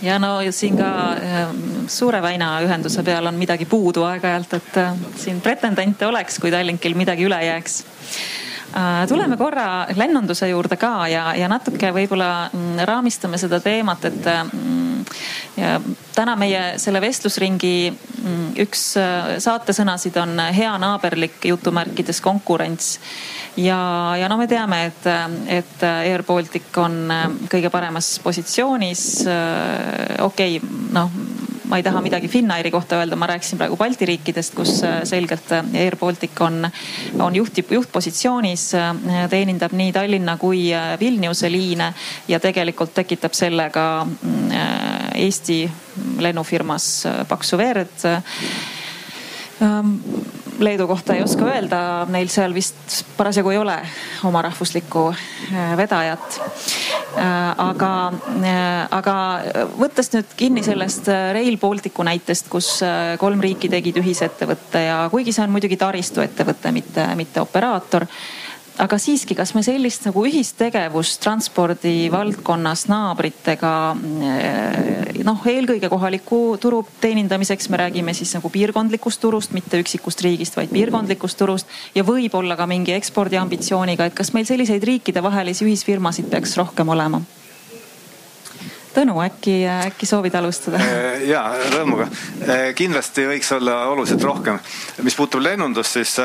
ja 0.02 0.20
no 0.20 0.38
siin 0.52 0.78
ka 0.78 0.90
ähm, 1.14 1.62
Suure 1.88 2.22
väina 2.22 2.56
ühenduse 2.66 3.04
peal 3.06 3.26
on 3.30 3.38
midagi 3.40 3.68
puudu 3.70 4.04
aeg-ajalt, 4.08 4.58
et 4.58 4.78
äh, 4.82 4.98
siin 5.20 5.42
pretendente 5.42 6.08
oleks, 6.08 6.40
kui 6.40 6.52
Tallinkil 6.52 6.98
midagi 6.98 7.28
üle 7.28 7.40
jääks. 7.46 7.84
Äh, 8.76 9.06
tuleme 9.08 9.38
korra 9.38 9.86
lennunduse 9.96 10.50
juurde 10.50 10.78
ka 10.78 11.08
ja, 11.08 11.30
ja 11.38 11.50
natuke 11.52 11.94
võib-olla 11.96 12.50
mm, 12.52 12.82
raamistame 12.90 13.38
seda 13.40 13.62
teemat, 13.64 14.10
et 14.10 14.28
mm, 14.34 15.06
ja 15.62 15.78
täna 16.16 16.36
meie 16.40 16.64
selle 16.82 17.00
vestlusringi 17.04 17.76
mm, 17.94 18.50
üks 18.66 18.88
äh, 19.00 19.36
saatesõnasid 19.44 20.18
on 20.20 20.40
hea 20.58 20.74
naaberlik 20.82 21.46
jutumärkides 21.54 22.22
konkurents 22.26 22.96
ja, 23.58 24.16
ja 24.20 24.30
no 24.30 24.38
me 24.38 24.48
teame, 24.48 24.86
et, 24.90 25.08
et 25.48 25.84
Air 25.88 26.24
Baltic 26.28 26.76
on 26.82 27.06
äh, 27.12 27.26
kõige 27.52 27.72
paremas 27.74 28.16
positsioonis. 28.24 29.06
Äh, 29.30 30.24
okei 30.26 30.60
okay,, 30.60 30.78
noh 30.96 31.12
ma 31.66 31.80
ei 31.80 31.84
taha 31.84 31.98
midagi 32.06 32.28
Finnairi 32.30 32.70
kohta 32.70 33.00
öelda, 33.02 33.18
ma 33.18 33.26
rääkisin 33.26 33.58
praegu 33.58 33.78
Balti 33.80 34.06
riikidest, 34.06 34.54
kus 34.54 34.84
äh, 34.86 35.00
selgelt 35.08 35.50
Air 35.56 35.98
Baltic 35.98 36.38
on, 36.46 36.68
on 37.20 37.36
juhti, 37.36 37.66
juhtpositsioonis, 37.72 38.68
teenindab 39.32 39.74
nii 39.74 39.96
Tallinna 39.96 40.38
kui 40.38 40.68
Vilniuse 41.02 41.50
liine 41.52 41.90
ja 42.28 42.40
tegelikult 42.40 42.94
tekitab 42.94 43.34
sellega 43.34 44.06
Eesti 45.16 45.64
lennufirmas 46.22 46.88
paksu 47.30 47.58
verd 47.58 48.06
Leedu 50.60 50.88
kohta 50.88 51.14
ei 51.14 51.24
oska 51.24 51.46
öelda, 51.52 51.80
neil 52.10 52.30
seal 52.32 52.54
vist 52.56 53.04
parasjagu 53.18 53.52
ei 53.52 53.58
ole 53.60 53.76
oma 54.28 54.42
rahvuslikku 54.46 55.08
äh, 55.12 55.74
vedajat. 55.78 56.40
Äh, 56.40 57.52
aga, 57.66 57.92
äh, 58.40 58.88
aga 58.96 59.16
võttes 59.80 60.12
nüüd 60.14 60.32
kinni 60.40 60.64
sellest 60.64 61.10
Rail 61.10 61.60
Balticu 61.62 62.06
näitest, 62.08 62.50
kus 62.52 62.72
kolm 63.20 63.44
riiki 63.44 63.70
tegid 63.72 64.00
ühisettevõtte 64.02 64.86
ja 64.88 64.98
kuigi 65.12 65.36
see 65.36 65.44
on 65.44 65.54
muidugi 65.56 65.78
taristuettevõte, 65.82 66.72
mitte, 66.76 67.08
mitte 67.20 67.44
operaator 67.44 68.08
aga 68.82 68.98
siiski, 69.00 69.36
kas 69.38 69.54
me 69.56 69.64
sellist 69.64 70.04
nagu 70.08 70.24
ühistegevust 70.28 71.22
transpordi 71.24 72.10
valdkonnas 72.12 72.86
naabritega 72.92 73.72
eh, 74.30 75.22
noh, 75.26 75.46
eelkõige 75.48 75.90
kohaliku 75.92 76.40
turu 76.62 76.82
teenindamiseks, 77.02 77.70
me 77.72 77.80
räägime 77.86 78.16
siis 78.18 78.36
nagu 78.36 78.52
piirkondlikust 78.52 79.22
turust, 79.24 79.56
mitte 79.56 79.80
üksikust 79.82 80.26
riigist, 80.26 80.58
vaid 80.60 80.74
piirkondlikust 80.76 81.40
turust 81.40 81.72
ja 81.96 82.04
võib-olla 82.08 82.58
ka 82.60 82.68
mingi 82.70 82.96
ekspordiambitsiooniga, 82.98 84.10
et 84.10 84.18
kas 84.18 84.34
meil 84.36 84.48
selliseid 84.50 84.84
riikidevahelisi 84.84 85.68
ühisfirmasid 85.68 86.30
peaks 86.32 86.58
rohkem 86.60 86.92
olema? 86.92 87.24
Tõnu, 88.96 89.18
äkki, 89.20 89.58
äkki 89.68 90.08
soovid 90.08 90.36
alustada? 90.40 90.80
Eh, 90.80 91.26
ja 91.28 91.42
rõõmuga. 91.74 92.08
Eh, 92.48 92.70
kindlasti 92.80 93.26
võiks 93.28 93.52
olla 93.56 93.82
oluliselt 93.92 94.24
rohkem. 94.24 94.60
mis 95.04 95.16
puutub 95.16 95.44
lennundust, 95.44 95.98
siis 95.98 96.16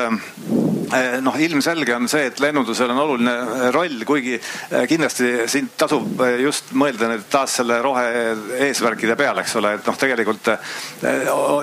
noh, 1.23 1.37
ilmselge 1.39 1.95
on 1.95 2.07
see, 2.11 2.27
et 2.31 2.39
lennundusel 2.43 2.91
on 2.93 3.01
oluline 3.05 3.35
roll, 3.75 4.03
kuigi 4.07 4.37
kindlasti 4.89 5.47
siin 5.51 5.71
tasub 5.77 6.21
just 6.41 6.73
mõelda 6.77 7.09
nüüd 7.11 7.27
taas 7.31 7.57
selle 7.59 7.79
rohe 7.83 8.05
eesmärkide 8.67 9.15
peale, 9.19 9.45
eks 9.45 9.55
ole, 9.59 9.75
et 9.77 9.87
noh, 9.87 9.97
tegelikult 9.99 10.51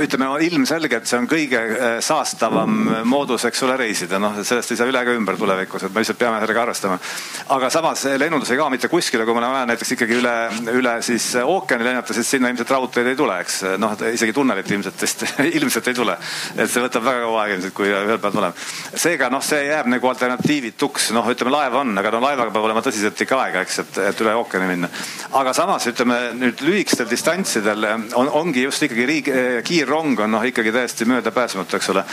ütleme 0.04 0.30
ilmselge, 0.46 1.00
et 1.00 1.10
see 1.10 1.18
on 1.20 1.28
kõige 1.30 1.62
saastavam 2.04 2.78
moodus, 3.08 3.44
eks 3.48 3.62
ole, 3.66 3.76
reisida, 3.80 4.20
noh, 4.22 4.38
sellest 4.46 4.72
ei 4.74 4.80
saa 4.80 4.88
üle 4.90 5.02
ega 5.02 5.14
ümber 5.16 5.38
tulevikus, 5.40 5.86
et 5.86 5.94
me 5.94 6.02
lihtsalt 6.02 6.20
peame 6.20 6.40
sellega 6.42 6.64
arvestama. 6.66 6.98
aga 7.56 7.70
samas 7.72 8.04
lennundus 8.20 8.50
ei 8.52 8.60
kao 8.60 8.70
mitte 8.72 8.88
kuskile, 8.92 9.26
kui 9.26 9.36
on 9.36 9.44
vaja 9.44 9.66
näiteks 9.68 9.94
ikkagi 9.96 10.18
üle, 10.20 10.34
üle 10.74 10.94
siis 11.04 11.30
ookeani 11.42 11.84
lennata, 11.84 12.14
siis 12.16 12.30
sinna 12.30 12.50
ilmselt 12.52 12.70
raudteed 12.70 13.12
ei 13.12 13.18
tule, 13.18 13.38
eks 13.44 13.60
noh, 13.80 13.96
isegi 14.12 14.34
tunnelit 14.36 14.70
ilmselt 14.70 15.02
vist 15.02 15.24
ilmselt 15.58 15.88
ei 15.92 15.98
tule. 15.98 16.16
et 16.56 16.70
see 16.70 16.82
võtab 16.84 17.04
väga 17.06 17.24
kaua 17.26 17.44
aega 17.44 17.58
ilmselt, 17.58 17.74
kui 17.76 17.90
ühel 17.90 18.18
päeval 18.18 18.36
tuleb. 18.38 18.62
seega 18.94 19.17
noh, 19.32 19.42
see 19.44 19.64
jääb 19.66 19.88
nagu 19.90 20.08
alternatiivituks, 20.10 21.10
noh, 21.16 21.26
ütleme 21.32 21.52
laev 21.52 21.74
on, 21.80 21.90
aga 21.98 22.12
no 22.14 22.20
laevaga 22.22 22.52
peab 22.54 22.68
olema 22.68 22.82
tõsiselt 22.84 23.18
ikka 23.24 23.40
aega, 23.42 23.64
eks, 23.66 23.78
et, 23.82 23.98
et 24.12 24.22
üle 24.22 24.34
ookeani 24.38 24.68
minna. 24.70 24.90
aga 25.40 25.52
samas 25.56 25.88
ütleme 25.90 26.18
nüüd 26.38 26.62
lühikestel 26.62 27.08
distantsidel 27.10 27.88
on, 28.18 28.30
ongi 28.40 28.62
just 28.62 28.86
ikkagi 28.86 29.06
riik, 29.10 29.30
kiirrong 29.66 30.22
on 30.24 30.34
noh, 30.36 30.46
ikkagi 30.46 30.72
täiesti 30.72 31.08
möödapääsmatu, 31.10 31.76
eks 31.76 31.90
ole. 31.94 32.04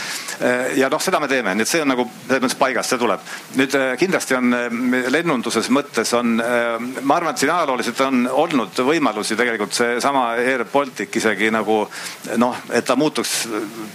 ja 0.80 0.90
noh, 0.92 1.02
seda 1.02 1.20
me 1.22 1.30
teeme, 1.30 1.54
nii 1.54 1.66
et 1.66 1.70
see 1.70 1.84
on 1.84 1.92
nagu 1.94 2.08
selles 2.26 2.42
mõttes 2.42 2.58
paigas, 2.60 2.90
see 2.90 3.00
tuleb. 3.00 3.30
nüüd 3.60 3.78
kindlasti 4.02 4.38
on 4.38 4.58
lennunduses 5.14 5.70
mõttes 5.70 6.12
on, 6.18 6.36
ma 6.36 7.20
arvan, 7.20 7.32
et 7.32 7.44
siin 7.44 7.54
ajalooliselt 7.54 8.04
on 8.08 8.26
olnud 8.44 8.84
võimalusi 8.90 9.38
tegelikult 9.38 9.76
seesama 9.76 10.28
Air 10.42 10.66
Baltic 10.72 11.14
isegi 11.16 11.50
nagu 11.54 11.82
noh, 12.42 12.60
et 12.74 12.84
ta 12.86 12.96
muutuks 12.98 13.36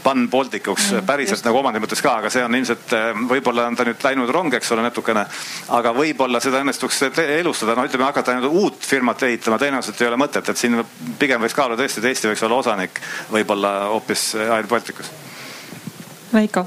Pan 0.04 0.28
Balticuks 0.30 0.92
mm, 0.92 1.06
päriselt 1.06 1.38
just. 1.38 1.48
nagu 1.48 1.60
omandi 1.62 1.82
mõttes 1.82 2.02
ka, 2.04 2.18
aga 2.22 2.32
see 2.34 2.44
on 2.46 2.56
ilmselt, 2.58 2.94
võib-olla 3.30 3.66
on 3.70 3.76
ta 3.76 3.86
nüüd 3.88 4.04
läinud 4.04 4.30
rong, 4.34 4.54
eks 4.54 4.72
ole, 4.76 4.84
natukene. 4.86 5.26
aga 5.78 5.94
võib-olla 5.96 6.42
seda 6.44 6.62
õnnestuks 6.64 7.02
elustada, 7.24 7.76
no 7.76 7.86
ütleme, 7.88 8.08
hakata 8.08 8.36
nüüd 8.38 8.48
uut 8.50 8.86
firmat 8.86 9.24
ehitama, 9.28 9.60
tõenäoliselt 9.62 10.02
ei 10.02 10.08
ole 10.08 10.20
mõtet, 10.22 10.50
et 10.50 10.58
siin 10.58 10.80
pigem 11.20 11.42
võiks 11.42 11.58
kaaluda 11.58 11.84
tõesti, 11.84 12.02
et 12.02 12.10
Eesti 12.12 12.32
võiks 12.32 12.44
olla 12.48 12.62
osanik 12.64 13.02
võib-olla 13.32 13.74
hoopis 13.92 14.32
Air 14.42 14.68
Balticus. 14.68 15.12
Veiko. 16.34 16.66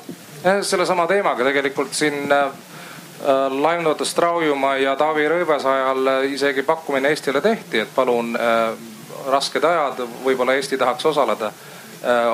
sellesama 0.61 1.07
teemaga 1.07 1.45
tegelikult 1.45 1.95
siin 1.97 2.33
äh, 2.33 2.49
laenutas 3.51 4.15
Traujumaa 4.15 4.77
ja 4.77 4.97
Taavi 4.97 5.29
Rõivase 5.29 5.69
ajal 5.69 6.11
isegi 6.29 6.63
pakkumine 6.63 7.09
Eestile 7.09 7.41
tehti, 7.41 7.81
et 7.81 7.95
palun 7.95 8.37
äh, 8.37 8.75
rasked 9.31 9.65
ajad, 9.65 10.05
võib-olla 10.25 10.59
Eesti 10.59 10.77
tahaks 10.79 11.07
osaleda 11.07 11.47
äh, 11.47 11.74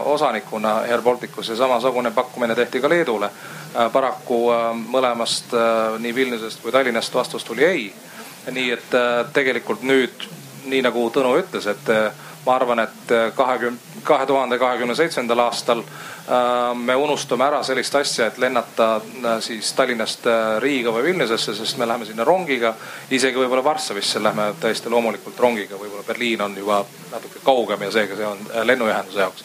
osanikuna 0.04 0.74
Air 0.76 1.02
Balticus 1.02 1.48
ja 1.48 1.56
samasugune 1.56 2.10
pakkumine 2.10 2.54
tehti 2.54 2.80
ka 2.80 2.88
Leedule. 2.88 3.26
Äh, 3.26 3.92
paraku 3.92 4.50
äh, 4.52 4.70
mõlemast 4.74 5.54
nii 5.98 6.14
Vilniusest 6.14 6.62
kui 6.62 6.72
Tallinnast 6.72 7.14
vastus 7.14 7.44
tuli 7.44 7.64
ei. 7.64 7.92
nii 8.50 8.70
et 8.72 8.94
tegelikult 9.32 9.82
nüüd, 9.84 10.22
nii 10.64 10.80
nagu 10.82 11.02
Tõnu 11.12 11.34
ütles, 11.36 11.66
et 11.68 11.90
ma 12.46 12.54
arvan, 12.54 12.80
et 12.80 13.12
kahekümne, 13.36 14.00
kahe 14.02 14.26
tuhande 14.26 14.58
kahekümne 14.58 14.94
seitsmendal 14.96 15.42
aastal 15.44 15.82
Äh, 16.30 16.74
me 16.74 16.94
unustame 16.94 17.42
ära 17.44 17.58
sellist 17.66 17.94
asja, 17.98 18.28
et 18.30 18.36
lennata 18.38 19.00
äh, 19.00 19.40
siis 19.42 19.72
Tallinnast 19.74 20.26
äh, 20.30 20.58
Riiga 20.62 20.92
või 20.94 21.08
Vilniusesse, 21.08 21.56
sest 21.58 21.78
me 21.80 21.88
läheme 21.88 22.06
sinna 22.06 22.24
rongiga. 22.24 22.74
isegi 23.10 23.40
võib-olla 23.40 23.64
Varssavisse 23.64 24.22
lähme 24.22 24.52
täiesti 24.60 24.92
loomulikult 24.92 25.40
rongiga, 25.42 25.74
võib-olla 25.80 26.06
Berliin 26.06 26.44
on 26.46 26.54
juba 26.56 26.84
natuke 27.10 27.42
kaugem 27.42 27.82
ja 27.82 27.90
seega 27.90 28.16
see 28.16 28.28
on 28.28 28.46
lennuühenduse 28.62 29.24
jaoks 29.24 29.44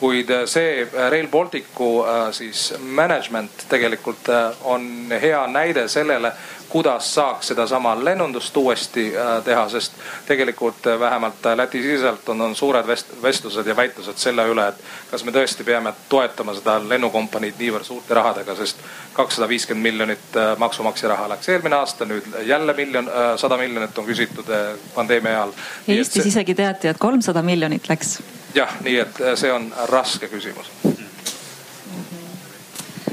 kuid 0.00 0.30
see 0.46 0.86
Rail 1.10 1.28
Balticu 1.32 2.04
siis 2.36 2.74
management 2.80 3.64
tegelikult 3.68 4.28
on 4.64 5.08
hea 5.22 5.46
näide 5.46 5.88
sellele, 5.88 6.32
kuidas 6.76 7.14
saaks 7.14 7.48
sedasama 7.48 8.04
lennundust 8.04 8.56
uuesti 8.56 9.16
äh, 9.16 9.44
teha, 9.44 9.68
sest 9.68 9.92
tegelikult 10.26 10.86
äh, 10.86 11.00
vähemalt 11.00 11.46
äh, 11.46 11.56
Läti-siseselt 11.56 12.28
on, 12.28 12.40
on 12.40 12.56
suured 12.56 12.86
vest, 12.86 13.14
vestlused 13.22 13.66
ja 13.66 13.76
väitlused 13.76 14.20
selle 14.20 14.44
üle, 14.52 14.66
et 14.68 14.82
kas 15.10 15.24
me 15.24 15.32
tõesti 15.32 15.64
peame 15.64 15.94
toetama 16.12 16.52
seda 16.58 16.74
lennukompaniid 16.88 17.56
niivõrd 17.56 17.88
suurte 17.88 18.14
rahadega, 18.18 18.58
sest 18.60 18.84
kakssada 19.16 19.48
viiskümmend 19.48 19.88
miljonit 19.88 20.36
maksumaksja 20.60 21.14
raha 21.14 21.30
läks 21.32 21.48
eelmine 21.48 21.80
aasta, 21.80 22.04
nüüd 22.04 22.28
jälle 22.44 22.76
miljon, 22.76 23.08
sada 23.40 23.56
miljonit 23.56 23.98
on 23.98 24.10
küsitud 24.10 24.52
pandeemia 24.94 25.32
ajal. 25.38 25.56
Eestis 25.88 26.22
see... 26.26 26.34
isegi 26.34 26.58
teati, 26.60 26.92
et 26.92 27.00
kolmsada 27.00 27.40
miljonit 27.42 27.88
läks. 27.88 28.18
jah, 28.54 28.76
nii 28.84 29.00
et 29.06 29.24
see 29.40 29.52
on 29.52 29.72
raske 29.88 30.28
küsimus 30.28 30.68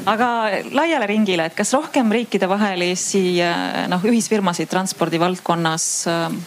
aga 0.10 0.28
laiale 0.76 1.08
ringile, 1.10 1.48
et 1.48 1.56
kas 1.58 1.74
rohkem 1.76 2.12
riikidevahelisi 2.14 3.24
äh, 3.44 3.84
noh, 3.92 4.04
ühisfirmasid 4.10 4.72
transpordi 4.72 5.20
valdkonnas 5.22 5.88
äh, 6.12 6.38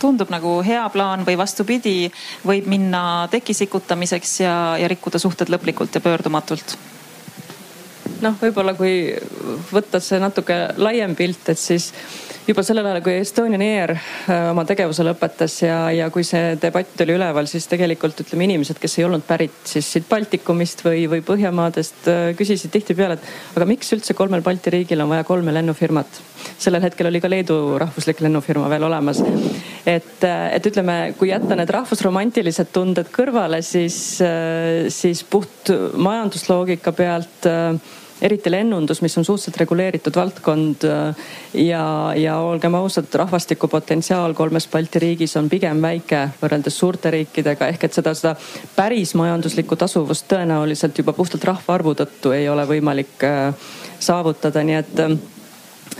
tundub 0.00 0.30
nagu 0.32 0.56
hea 0.66 0.84
plaan 0.94 1.24
või 1.26 1.38
vastupidi, 1.40 2.10
võib 2.46 2.68
minna 2.70 3.04
teki 3.32 3.56
sikutamiseks 3.56 4.34
ja, 4.44 4.56
ja 4.80 4.90
rikkuda 4.90 5.20
suhted 5.22 5.52
lõplikult 5.52 5.94
ja 5.94 6.04
pöördumatult? 6.04 6.76
noh, 8.24 8.36
võib-olla 8.40 8.72
kui 8.78 9.12
võtta 9.72 10.00
see 10.00 10.20
natuke 10.22 10.56
laiem 10.80 11.16
pilt, 11.18 11.50
et 11.52 11.60
siis 11.60 11.90
juba 12.44 12.62
sellel 12.64 12.84
ajal, 12.90 13.00
kui 13.04 13.14
Estonian 13.16 13.62
Air 13.64 13.94
äh, 13.94 14.50
oma 14.50 14.66
tegevuse 14.68 15.04
lõpetas 15.06 15.54
ja, 15.62 15.78
ja 15.94 16.10
kui 16.12 16.26
see 16.26 16.54
debatt 16.60 17.00
oli 17.00 17.16
üleval, 17.16 17.48
siis 17.48 17.64
tegelikult 17.70 18.20
ütleme, 18.20 18.44
inimesed, 18.48 18.76
kes 18.82 18.98
ei 18.98 19.06
olnud 19.06 19.24
pärit 19.24 19.56
siis 19.68 19.88
siit 19.94 20.08
Baltikumist 20.10 20.84
või, 20.84 21.06
või 21.10 21.24
Põhjamaadest, 21.24 22.04
äh, 22.12 22.26
küsisid 22.36 22.74
tihtipeale, 22.74 23.16
et 23.16 23.56
aga 23.56 23.68
miks 23.70 23.94
üldse 23.96 24.16
kolmel 24.18 24.44
Balti 24.44 24.74
riigil 24.74 25.00
on 25.04 25.12
vaja 25.14 25.24
kolme 25.24 25.56
lennufirmat. 25.56 26.20
sellel 26.60 26.84
hetkel 26.84 27.08
oli 27.08 27.20
ka 27.24 27.30
Leedu 27.32 27.56
rahvuslik 27.80 28.20
lennufirma 28.20 28.68
veel 28.68 28.84
olemas. 28.90 29.24
et, 29.86 30.20
äh, 30.24 30.54
et 30.54 30.66
ütleme, 30.68 31.14
kui 31.18 31.32
jätta 31.32 31.56
need 31.56 31.72
rahvusromantilised 31.72 32.72
tunded 32.72 33.08
kõrvale, 33.08 33.62
siis, 33.62 34.20
siis 34.92 35.24
puht 35.24 35.72
majandusloogika 35.96 36.92
pealt 36.92 37.48
eriti 38.22 38.50
lennundus, 38.50 39.02
mis 39.02 39.18
on 39.18 39.24
suhteliselt 39.24 39.56
reguleeritud 39.60 40.16
valdkond 40.16 40.84
äh, 40.84 41.16
ja, 41.54 42.12
ja 42.16 42.36
olgem 42.38 42.74
ausad, 42.74 43.10
rahvastikupotentsiaal 43.14 44.34
kolmes 44.34 44.68
Balti 44.68 45.02
riigis 45.02 45.36
on 45.36 45.48
pigem 45.50 45.82
väike 45.82 46.28
võrreldes 46.42 46.78
suurte 46.78 47.10
riikidega 47.14 47.68
ehk 47.72 47.88
et 47.88 47.98
seda, 47.98 48.14
seda 48.14 48.34
päris 48.76 49.14
majanduslikku 49.18 49.76
tasuvust 49.76 50.28
tõenäoliselt 50.30 50.98
juba 50.98 51.12
puhtalt 51.12 51.44
rahvaarvu 51.50 51.94
tõttu 51.98 52.34
ei 52.36 52.48
ole 52.48 52.66
võimalik 52.70 53.26
äh, 53.26 53.70
saavutada, 53.98 54.62
nii 54.62 54.82
et 54.82 55.06
äh, 55.06 55.16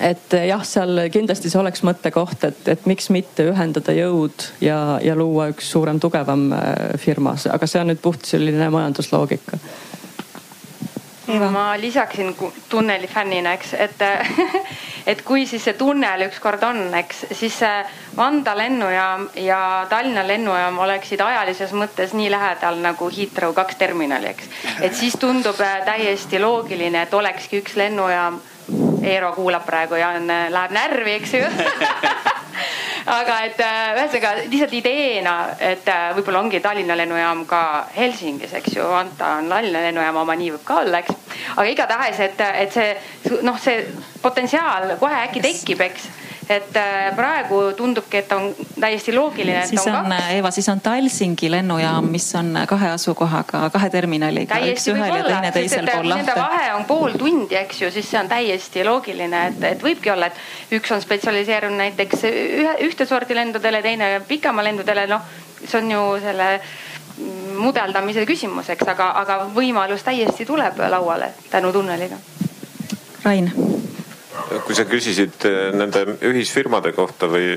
et 0.01 0.35
jah, 0.49 0.63
seal 0.67 1.05
kindlasti 1.13 1.51
see 1.51 1.59
oleks 1.61 1.85
mõttekoht, 1.87 2.47
et, 2.49 2.69
et 2.73 2.87
miks 2.91 3.11
mitte 3.15 3.45
ühendada 3.47 3.93
jõud 3.95 4.47
ja, 4.65 4.99
ja 5.05 5.15
luua 5.15 5.51
üks 5.53 5.69
suurem, 5.71 6.01
tugevam 6.03 6.49
firma, 6.99 7.37
aga 7.53 7.69
see 7.71 7.83
on 7.83 7.93
nüüd 7.93 8.01
puht 8.03 8.27
selline 8.27 8.71
majandusloogika 8.75 9.61
Eva. 11.29 11.51
ma 11.51 11.81
lisaksin 11.81 12.37
tunneli 12.69 13.07
fännina, 13.07 13.53
eks, 13.53 13.75
et, 13.75 14.03
et 15.11 15.23
kui 15.25 15.47
siis 15.47 15.65
see 15.65 15.77
tunnel 15.79 16.27
ükskord 16.29 16.63
on, 16.63 16.83
eks, 16.95 17.25
siis 17.33 17.61
Vanda 18.17 18.57
lennujaam 18.57 19.29
ja 19.41 19.87
Tallinna 19.89 20.27
lennujaam 20.27 20.79
oleksid 20.85 21.21
ajalises 21.21 21.73
mõttes 21.73 22.13
nii 22.15 22.31
lähedal 22.31 22.81
nagu 22.85 23.09
Heathrow 23.11 23.55
kaks 23.57 23.81
terminali, 23.81 24.31
eks. 24.35 24.51
et 24.81 24.95
siis 24.95 25.17
tundub 25.21 25.61
äh, 25.61 25.81
täiesti 25.87 26.41
loogiline, 26.41 27.07
et 27.07 27.15
olekski 27.15 27.63
üks 27.63 27.77
lennujaam. 27.81 28.41
Eero 29.05 29.33
kuulab 29.37 29.67
praegu 29.67 29.99
ja 30.01 30.15
on, 30.17 30.31
äh, 30.31 30.49
läheb 30.53 30.73
närvi, 30.73 31.19
eks 31.19 31.35
ju. 31.35 31.45
Aga 33.15 33.35
et 33.45 33.59
äh, 33.61 33.91
ühesõnaga 33.99 34.31
lihtsalt 34.49 34.73
ideena, 34.79 35.35
et 35.61 35.89
äh, 35.93 36.07
võib-olla 36.17 36.41
ongi 36.41 36.63
Tallinna 36.65 36.97
lennujaam 36.97 37.43
ka 37.49 37.61
Helsingis, 37.93 38.55
eks 38.57 38.79
ju, 38.79 38.87
Anta 38.97 39.35
on 39.43 39.51
Tallinna 39.53 39.83
lennujaam 39.85 40.23
oma, 40.23 40.37
nii 40.41 40.55
võib 40.55 40.65
ka 40.65 40.81
olla, 40.81 41.03
eks. 41.05 41.37
aga 41.53 41.67
igatahes, 41.69 42.23
et, 42.25 42.41
et 42.65 42.73
see 42.73 43.43
noh, 43.45 43.59
see 43.61 43.85
potentsiaal 44.25 44.95
kohe 45.03 45.21
äkki 45.27 45.45
tekib, 45.45 45.85
eks 45.85 46.09
et 46.49 46.77
äh, 46.77 47.17
praegu 47.17 47.61
tundubki, 47.77 48.19
et 48.21 48.33
on 48.33 48.55
täiesti 48.81 49.15
loogiline. 49.15 49.67
siis 49.67 49.87
on, 49.87 49.97
on, 49.97 50.15
Eva, 50.31 50.51
siis 50.51 50.69
on 50.69 50.81
Talsingi 50.81 51.51
lennujaam, 51.51 52.09
mis 52.11 52.27
on 52.35 52.59
kahe 52.69 52.91
asukohaga, 52.95 53.69
kahe 53.73 53.91
terminaliga, 53.91 54.59
üks 54.71 54.89
ühel 54.93 55.17
ja 55.17 55.23
teine 55.29 55.53
teisel 55.55 55.89
pool 55.89 56.09
lahte. 56.09 56.27
Nende 56.27 56.37
vahe 56.41 56.75
on 56.75 56.85
pool 56.89 57.17
tundi, 57.19 57.57
eks 57.59 57.83
ju, 57.83 57.91
siis 57.95 58.11
see 58.11 58.21
on 58.21 58.29
täiesti 58.29 58.85
loogiline, 58.85 59.47
et, 59.51 59.63
et 59.73 59.85
võibki 59.85 60.13
olla, 60.13 60.29
et 60.29 60.77
üks 60.79 60.93
on 60.95 61.03
spetsialiseerunud 61.05 61.81
näiteks 61.81 62.27
ühe, 62.31 62.77
ühte 62.89 63.09
sorti 63.09 63.37
lendudele, 63.37 63.83
teine 63.83 64.11
pikema 64.29 64.65
lendudele, 64.67 65.07
noh, 65.11 65.25
see 65.65 65.81
on 65.81 65.91
ju 65.95 66.05
selle 66.25 66.51
mudeldamise 67.55 68.27
küsimus, 68.29 68.69
eks, 68.75 68.89
aga, 68.91 69.13
aga 69.23 69.41
võimalus 69.55 70.05
täiesti 70.05 70.47
tuleb 70.47 70.83
lauale 70.91 71.33
tänu 71.51 71.73
tunneliga. 71.73 72.21
Rain 73.25 73.53
kui 74.65 74.77
sa 74.77 74.87
küsisid 74.89 75.47
äh, 75.49 75.71
nende 75.77 76.05
ühisfirmade 76.27 76.93
kohta 76.97 77.29
või, 77.31 77.53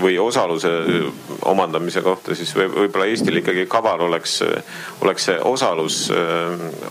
või 0.00 0.18
osaluse 0.20 0.70
omandamise 1.48 2.02
kohta, 2.02 2.34
siis 2.34 2.52
võib-olla 2.56 3.08
Eestil 3.10 3.40
ikkagi 3.40 3.66
kaval 3.70 4.06
oleks, 4.06 4.40
oleks 5.04 5.28
see 5.28 5.40
osalus 5.44 6.06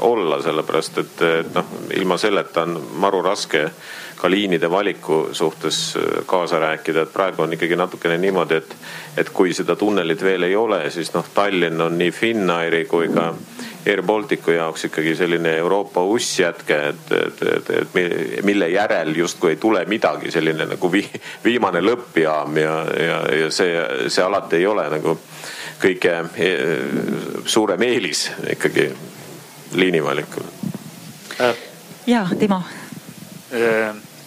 olla, 0.06 0.42
sellepärast 0.46 1.02
et, 1.02 1.24
et 1.42 1.50
noh, 1.56 1.74
ilma 1.98 2.18
selleta 2.22 2.68
on 2.68 2.78
maru 3.02 3.22
raske 3.26 3.64
ka 4.20 4.30
liinide 4.30 4.70
valiku 4.72 5.30
suhtes 5.32 5.98
kaasa 6.26 6.60
rääkida, 6.60 7.06
et 7.06 7.14
praegu 7.14 7.46
on 7.46 7.54
ikkagi 7.56 7.78
natukene 7.80 8.18
niimoodi, 8.20 8.58
et, 8.60 8.76
et 9.18 9.30
kui 9.34 9.54
seda 9.56 9.78
tunnelit 9.80 10.22
veel 10.22 10.44
ei 10.50 10.56
ole, 10.60 10.82
siis 10.92 11.14
noh, 11.16 11.26
Tallinn 11.34 11.82
on 11.82 11.98
nii 11.98 12.12
Finnairi 12.12 12.84
kui 12.90 13.08
ka 13.14 13.32
Air 13.86 14.02
Balticu 14.04 14.52
jaoks 14.52 14.84
ikkagi 14.90 15.16
selline 15.16 15.54
Euroopa 15.58 16.04
ussjätke, 16.04 16.80
et, 16.90 17.12
et, 17.12 17.44
et, 17.56 17.70
et 17.70 18.44
mille 18.44 18.68
järel 18.70 19.16
justkui 19.16 19.54
ei 19.54 19.58
tule 19.58 19.86
midagi, 19.86 20.32
selline 20.32 20.66
nagu 20.68 20.92
vi, 20.92 21.06
viimane 21.44 21.82
lõppjaam 21.82 22.60
ja, 22.60 22.76
ja, 23.06 23.22
ja 23.40 23.52
see, 23.52 23.80
see 24.08 24.24
alati 24.24 24.60
ei 24.60 24.68
ole 24.68 24.90
nagu 24.92 25.16
kõige 25.80 26.16
e, 26.36 26.52
suurem 27.48 27.88
eelis 27.88 28.28
ikkagi 28.52 28.90
liinivalikul. 29.80 30.44
ja 32.08 32.28
Timo. 32.40 32.62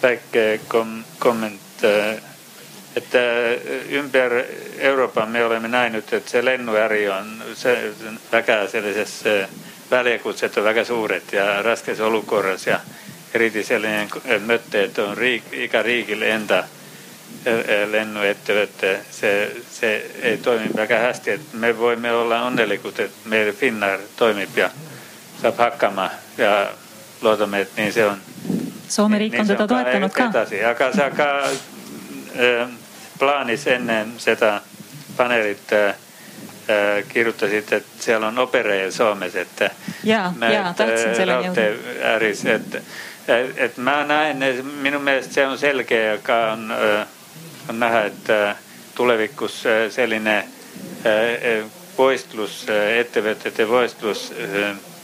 väike 0.01 0.59
kom-, 0.67 1.03
komment 1.19 1.85
et 2.95 3.15
ümber 3.91 4.31
Euroopa 4.77 5.25
me 5.25 5.45
oleme 5.45 5.67
näinud, 5.67 6.13
et 6.13 6.27
see 6.27 6.45
lennuäri 6.45 7.07
on 7.09 7.43
see 7.57 7.93
väga 8.31 8.67
sellises 8.67 9.23
väljakutsed 9.91 10.57
on 10.57 10.63
väga 10.63 10.85
suured 10.85 11.31
ja 11.31 11.61
raskes 11.61 11.99
olukorras 11.99 12.67
ja 12.67 12.79
eriti 13.33 13.63
selline 13.63 14.07
mõte, 14.45 14.83
et 14.87 14.99
on 14.99 15.17
riik, 15.17 15.51
iga 15.65 15.81
riigil 15.81 16.21
enda 16.21 16.63
lennuettevõte, 17.91 18.93
see, 19.11 19.63
see 19.71 19.93
ei 20.21 20.37
toimi 20.37 20.69
väga 20.75 20.99
hästi, 21.07 21.31
et 21.31 21.55
me 21.59 21.73
võime 21.75 22.11
olla 22.13 22.43
õnnelikud, 22.47 22.99
et 23.03 23.25
meil 23.25 23.51
Finnair 23.57 24.05
toimib 24.15 24.57
ja 24.57 24.69
saab 25.41 25.59
hakkama 25.59 26.09
ja 26.37 26.53
loodame, 27.21 27.65
et 27.65 27.75
nii 27.77 27.91
see 27.91 28.05
on. 28.07 28.21
Soome 28.87 29.19
riik 29.19 29.35
on 29.39 29.49
teda 29.49 29.67
toetanud 29.67 30.13
ka. 30.13 30.29
edasi, 30.29 30.61
aga 30.63 30.89
sa 30.95 31.09
ka 31.11 31.29
äh, 31.49 32.69
plaanis 33.23 33.67
enne 33.67 34.05
seda 34.17 34.57
paneelit 35.17 35.73
äh, 35.73 35.95
kirjutasid, 37.07 37.71
et 37.71 37.85
seal 37.99 38.23
on 38.23 38.39
Operail 38.39 38.91
Soomes, 38.91 39.35
et. 39.35 39.63
ja, 40.03 40.33
ja 40.53 40.73
tahtsin 40.77 41.15
selleni 41.15 41.47
jõuda. 41.47 41.67
äris, 42.15 42.45
et, 42.45 42.75
et 43.57 43.77
ma 43.77 44.01
näen, 44.07 44.43
minu 44.83 44.99
meelest 44.99 45.35
see 45.35 45.45
on 45.47 45.57
selge, 45.59 45.99
aga 46.17 46.39
on, 46.53 46.65
on 47.69 47.79
näha, 47.79 48.05
et 48.11 48.31
tulevikus 48.95 49.61
selline 49.95 50.37
võistlus, 51.97 52.63
ettevõtete 52.99 53.67
võistlus 53.69 54.31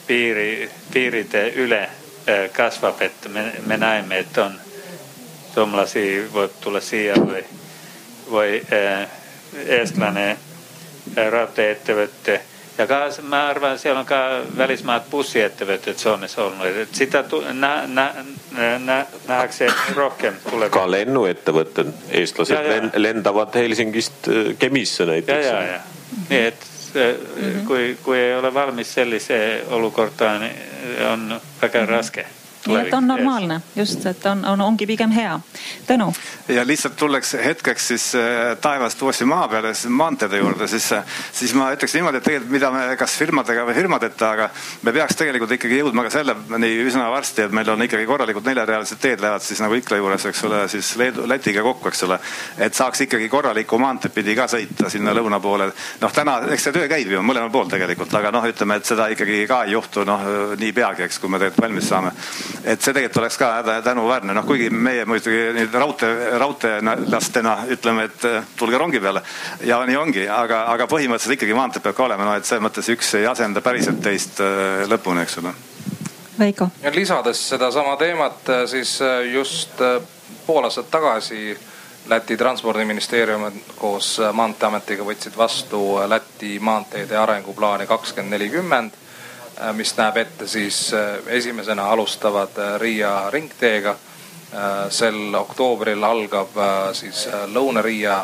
piiri, 0.08 0.70
piiride 0.94 1.46
üle 1.64 1.84
kasvab, 2.56 3.02
et 3.02 3.32
me, 3.32 3.52
me 3.68 3.78
näeme, 3.78 4.24
et 4.26 4.44
on 4.44 4.60
soomlasi 5.54 6.06
võib 6.34 6.60
tulla 6.64 6.82
siia 6.84 7.16
või 7.20 7.44
või 8.32 8.62
eh, 8.72 9.08
eestlane 9.66 10.30
eh, 10.32 11.30
raudteeettevõte 11.32 12.40
ja 12.78 12.88
ka 12.88 13.00
ma 13.28 13.42
arvan, 13.50 13.80
seal 13.80 13.98
on 14.00 14.06
ka 14.08 14.20
välismaad 14.58 15.10
bussiettevõtted 15.12 16.00
Soomes 16.00 16.38
olnud, 16.40 16.82
et 16.86 16.96
sitä 16.96 17.24
nä, 17.54 17.74
nä, 17.88 18.14
nä, 18.80 19.06
nähakse 19.28 19.68
rohkem 19.96 20.40
tulevikus. 20.50 20.82
ka 20.82 20.92
lennuettevõtted, 20.92 21.94
eestlased 22.22 22.56
ja, 22.56 22.76
ja. 22.76 22.92
lendavad 22.96 23.56
Helsingist 23.56 24.28
eh, 24.28 24.56
Kemisse 24.60 25.06
näiteks. 25.06 25.46
ja, 25.46 25.62
ja, 25.62 25.72
ja 25.72 25.80
nii 26.30 26.46
et 26.46 26.68
mm 26.94 27.02
-hmm. 27.02 27.68
kui, 27.68 27.98
kui 28.04 28.18
ei 28.18 28.36
ole 28.36 28.54
valmis 28.54 28.94
sellise 28.94 29.64
olukorda, 29.70 30.32
on 31.12 31.42
väga 31.62 31.80
mm 31.80 31.86
-hmm. 31.86 32.39
Nii 32.68 32.78
et 32.78 32.94
on 32.94 33.08
normaalne, 33.08 33.62
just, 33.76 34.06
et 34.06 34.26
on, 34.26 34.44
on, 34.46 34.62
ongi 34.62 34.88
pigem 34.90 35.12
hea. 35.16 35.36
Tõnu. 35.88 36.10
ja 36.50 36.66
lihtsalt 36.68 36.96
tulleks 37.00 37.34
hetkeks 37.44 37.88
siis 37.88 38.06
äh, 38.20 38.58
taevast 38.62 39.02
uuesti 39.02 39.26
maa 39.26 39.48
peale, 39.48 39.74
siis 39.74 39.92
maanteede 39.94 40.38
juurde, 40.42 40.68
siis, 40.68 40.92
äh, 40.94 41.06
siis 41.34 41.54
ma 41.56 41.70
ütleks 41.74 41.96
niimoodi, 41.96 42.20
et 42.20 42.28
tegelikult 42.28 42.52
mida 42.52 42.72
me 42.74 42.84
kas 43.00 43.16
firmadega 43.20 43.64
või 43.68 43.76
firmadeta, 43.78 44.32
aga 44.36 44.50
me 44.84 44.94
peaks 44.96 45.20
tegelikult 45.20 45.56
ikkagi 45.56 45.80
jõudma 45.80 46.06
ka 46.08 46.14
selleni 46.18 46.72
üsna 46.84 47.08
varsti, 47.14 47.46
et 47.48 47.56
meil 47.56 47.70
on 47.72 47.86
ikkagi 47.86 48.08
korralikud 48.10 48.46
neljarealised 48.50 49.02
teed 49.02 49.24
lähevad 49.24 49.46
siis 49.46 49.64
nagu 49.64 49.80
Ikla 49.80 50.02
juures, 50.02 50.26
eks 50.32 50.44
ole, 50.50 50.64
siis 50.72 50.92
Leedu, 51.00 51.28
Lätiga 51.30 51.64
kokku, 51.64 51.88
eks 51.88 52.04
ole. 52.10 52.20
et 52.58 52.76
saaks 52.76 53.06
ikkagi 53.08 53.30
korralikku 53.30 53.80
maanteed 53.80 54.14
pidi 54.14 54.36
ka 54.36 54.50
sõita 54.52 54.90
sinna 54.92 55.16
lõuna 55.16 55.40
poole. 55.40 55.72
noh, 56.02 56.14
täna, 56.14 56.40
eks 56.52 56.68
see 56.68 56.76
töö 56.76 56.92
käib 56.92 57.12
ju 57.12 57.24
mõlemal 57.24 57.52
pool 57.54 57.72
tegelikult, 57.72 58.14
aga 58.20 58.32
noh, 58.36 58.46
ütleme, 58.52 58.80
et 58.80 58.86
seda 58.86 59.08
ikkagi 59.14 59.46
ka 59.48 59.64
ei 59.64 59.78
juhtu 59.78 60.04
noh 60.06 60.28
nii 60.60 60.74
peagi, 60.76 61.08
eks, 61.08 61.20
kui 61.20 61.32
me 61.32 61.40
tegelikult 61.40 61.70
valmis 61.70 61.90
saame 61.90 62.14
et 62.64 62.82
see 62.82 62.94
tegelikult 62.94 63.22
oleks 63.24 63.38
ka 63.40 63.50
tänuväärne, 63.84 64.34
noh 64.34 64.46
kuigi 64.48 64.70
meie 64.70 65.06
muidugi 65.10 65.54
nüüd 65.56 65.74
raudtee, 65.74 66.32
raudteelastena 66.42 67.56
ütleme, 67.76 68.08
et 68.10 68.26
äh, 68.28 68.44
tulge 68.58 68.78
rongi 68.78 69.00
peale. 69.00 69.24
Ja 69.68 69.80
nii 69.88 69.98
ongi, 70.00 70.26
aga, 70.30 70.64
aga 70.74 70.88
põhimõtteliselt 70.92 71.38
ikkagi 71.38 71.58
maantee 71.58 71.84
peab 71.84 71.98
ka 71.98 72.06
olema, 72.08 72.28
noh 72.28 72.38
et 72.38 72.48
selles 72.48 72.64
mõttes 72.66 72.90
üks 72.94 73.14
ei 73.20 73.28
asenda 73.30 73.64
päriselt 73.66 74.02
teist 74.04 74.42
äh, 74.44 74.86
lõpuni, 74.90 75.24
eks 75.26 75.40
ole. 75.44 75.56
Veiko. 76.40 76.70
lisades 76.96 77.42
sedasama 77.50 77.98
teemat, 78.00 78.48
äh, 78.50 78.64
siis 78.70 79.00
just 79.34 79.82
pool 80.46 80.64
aastat 80.64 80.92
tagasi 80.92 81.58
Läti 82.10 82.38
transpordiministeerium 82.38 83.44
koos 83.78 84.16
Maanteeametiga 84.34 85.04
võtsid 85.06 85.36
vastu 85.38 86.00
Läti 86.10 86.56
maanteede 86.60 87.18
arenguplaani 87.18 87.86
kakskümmend 87.86 88.34
nelikümmend 88.34 88.96
mis 89.74 89.94
näeb 89.98 90.18
ette 90.18 90.48
siis 90.48 90.94
äh, 90.94 91.18
esimesena 91.28 91.90
alustavad 91.92 92.58
äh, 92.58 92.80
Riia 92.80 93.30
ringteega. 93.30 93.96
sel 94.90 95.36
oktoobril 95.36 96.04
algab 96.04 96.56
siis 96.98 97.28
Lõuna-Riia 97.54 98.16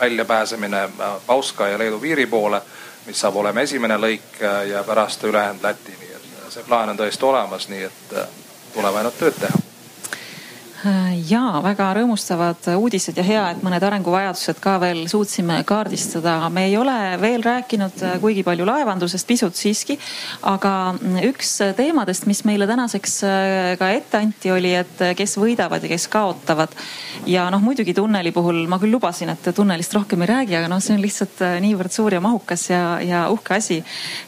väljapääsemine 0.00 0.90
Bauska 1.26 1.68
ja 1.68 1.78
Leedu 1.78 1.98
piiri 1.98 2.26
poole, 2.26 2.60
mis 3.06 3.20
saab 3.20 3.36
olema 3.36 3.60
esimene 3.66 3.96
lõik 3.98 4.38
ja 4.70 4.84
pärast 4.86 5.24
ülejäänud 5.24 5.66
Läti, 5.66 5.96
nii 5.98 6.14
et 6.14 6.54
see 6.54 6.62
plaan 6.68 6.94
on 6.94 7.02
tõesti 7.02 7.26
olemas, 7.26 7.66
nii 7.68 7.82
et 7.82 8.14
tuleb 8.76 8.94
ainult 8.94 9.18
tööd 9.18 9.42
teha 9.42 9.71
ja 11.28 11.42
väga 11.62 11.92
rõõmustavad 11.96 12.66
uudised 12.74 13.16
ja 13.18 13.24
hea, 13.26 13.42
et 13.52 13.62
mõned 13.62 13.84
arenguvajadused 13.86 14.58
ka 14.62 14.78
veel 14.82 15.04
suutsime 15.10 15.60
kaardistada. 15.66 16.48
me 16.50 16.64
ei 16.66 16.76
ole 16.76 17.18
veel 17.20 17.42
rääkinud 17.42 18.02
kuigi 18.20 18.42
palju 18.42 18.66
laevandusest, 18.66 19.26
pisut 19.26 19.56
siiski. 19.56 19.98
aga 20.42 20.94
üks 21.28 21.54
teemadest, 21.76 22.26
mis 22.26 22.42
meile 22.48 22.66
tänaseks 22.66 23.18
äh, 23.26 23.78
ka 23.78 23.90
ette 23.94 24.18
anti, 24.18 24.50
oli, 24.50 24.74
et 24.74 25.04
kes 25.16 25.36
võidavad 25.38 25.82
ja 25.82 25.92
kes 25.92 26.08
kaotavad. 26.12 26.74
ja 27.26 27.48
noh, 27.50 27.62
muidugi 27.62 27.94
tunneli 27.94 28.32
puhul 28.32 28.66
ma 28.70 28.80
küll 28.82 28.94
lubasin, 28.96 29.32
et 29.34 29.52
tunnelist 29.54 29.94
rohkem 29.94 30.22
ei 30.22 30.32
räägi, 30.32 30.56
aga 30.58 30.70
noh, 30.72 30.82
see 30.82 30.96
on 30.96 31.04
lihtsalt 31.04 31.44
äh, 31.46 31.58
niivõrd 31.64 31.94
suur 31.94 32.14
ja 32.14 32.22
mahukas 32.24 32.68
ja, 32.70 32.82
ja 33.02 33.22
uhke 33.30 33.54
asi. 33.58 33.82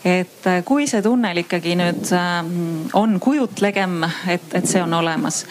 et 0.04 0.46
äh, 0.46 0.62
kui 0.64 0.86
see 0.90 1.02
tunnel 1.02 1.42
ikkagi 1.44 1.74
nüüd 1.78 2.14
on 2.94 3.18
kujutlegem, 3.20 4.02
et, 4.30 4.48
et 4.54 4.66
see 4.68 4.82
on 4.82 4.94
olemas 4.94 5.44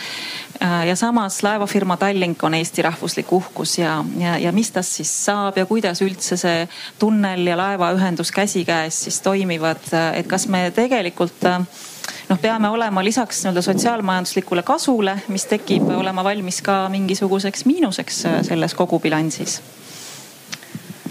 Äh, 0.63 0.87
ja 0.93 0.97
samas 0.97 1.43
laevafirma 1.43 1.97
Tallink 1.97 2.43
on 2.43 2.53
Eesti 2.53 2.81
rahvuslik 2.81 3.31
uhkus 3.33 3.77
ja, 3.77 4.03
ja, 4.17 4.37
ja 4.37 4.51
mis 4.53 4.69
tast 4.71 4.99
siis 4.99 5.09
saab 5.25 5.57
ja 5.57 5.65
kuidas 5.65 6.03
üldse 6.05 6.37
see 6.37 6.67
tunnel 7.01 7.47
ja 7.49 7.55
laevaühendus 7.57 8.29
käsikäes 8.31 8.99
siis 9.07 9.17
toimivad, 9.25 9.81
et 10.13 10.29
kas 10.29 10.45
me 10.53 10.67
tegelikult 10.75 11.47
äh, 11.49 11.65
noh, 12.29 12.37
peame 12.41 12.69
olema 12.69 13.01
lisaks 13.03 13.41
nii-öelda 13.41 13.63
sotsiaalmajanduslikule 13.65 14.61
kasule, 14.63 15.17
mis 15.33 15.47
tekib, 15.49 15.89
olema 15.97 16.23
valmis 16.23 16.61
ka 16.61 16.83
mingisuguseks 16.93 17.65
miinuseks 17.65 18.25
äh, 18.29 18.37
selles 18.45 18.77
kogubilansis 18.77 19.61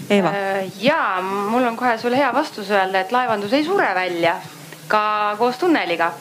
Eeva. 0.09 0.31
ja 0.79 1.19
mul 1.49 1.67
on 1.67 1.75
kohe 1.75 1.97
sulle 1.97 2.23
hea 2.23 2.31
vastus 2.33 2.71
öelda, 2.71 3.03
et 3.03 3.11
laevandus 3.11 3.59
ei 3.59 3.67
sure 3.67 3.91
välja 3.99 4.37
ka 4.87 5.35
koos 5.39 5.59
tunneliga 5.59 6.13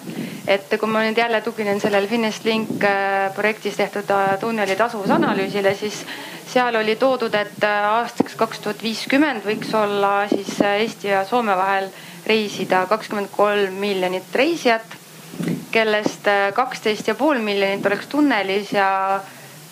et 0.47 0.75
kui 0.79 0.91
ma 0.91 1.03
nüüd 1.07 1.19
jälle 1.19 1.41
tuginen 1.45 1.81
sellele 1.81 2.09
FinestLink 2.11 2.85
äh, 2.85 3.35
projektis 3.35 3.77
tehtud 3.79 4.11
äh, 4.11 4.39
tunneli 4.41 4.77
tasuvusanalüüsile, 4.77 5.75
siis 5.79 6.03
seal 6.53 6.77
oli 6.81 6.97
toodud, 6.97 7.35
et 7.35 7.67
äh, 7.67 7.85
aastaks 7.99 8.35
kaks 8.39 8.63
tuhat 8.65 8.83
viiskümmend 8.83 9.47
võiks 9.47 9.71
olla 9.79 10.27
siis 10.33 10.57
Eesti 10.61 11.13
ja 11.13 11.23
Soome 11.29 11.55
vahel 11.57 11.91
reisida 12.27 12.87
kakskümmend 12.91 13.31
kolm 13.35 13.79
miljonit 13.83 14.35
reisijat, 14.35 14.99
kellest 15.73 16.27
kaksteist 16.55 17.09
ja 17.09 17.15
pool 17.17 17.41
miljonit 17.43 17.87
oleks 17.87 18.11
tunnelis 18.11 18.75
ja 18.75 18.89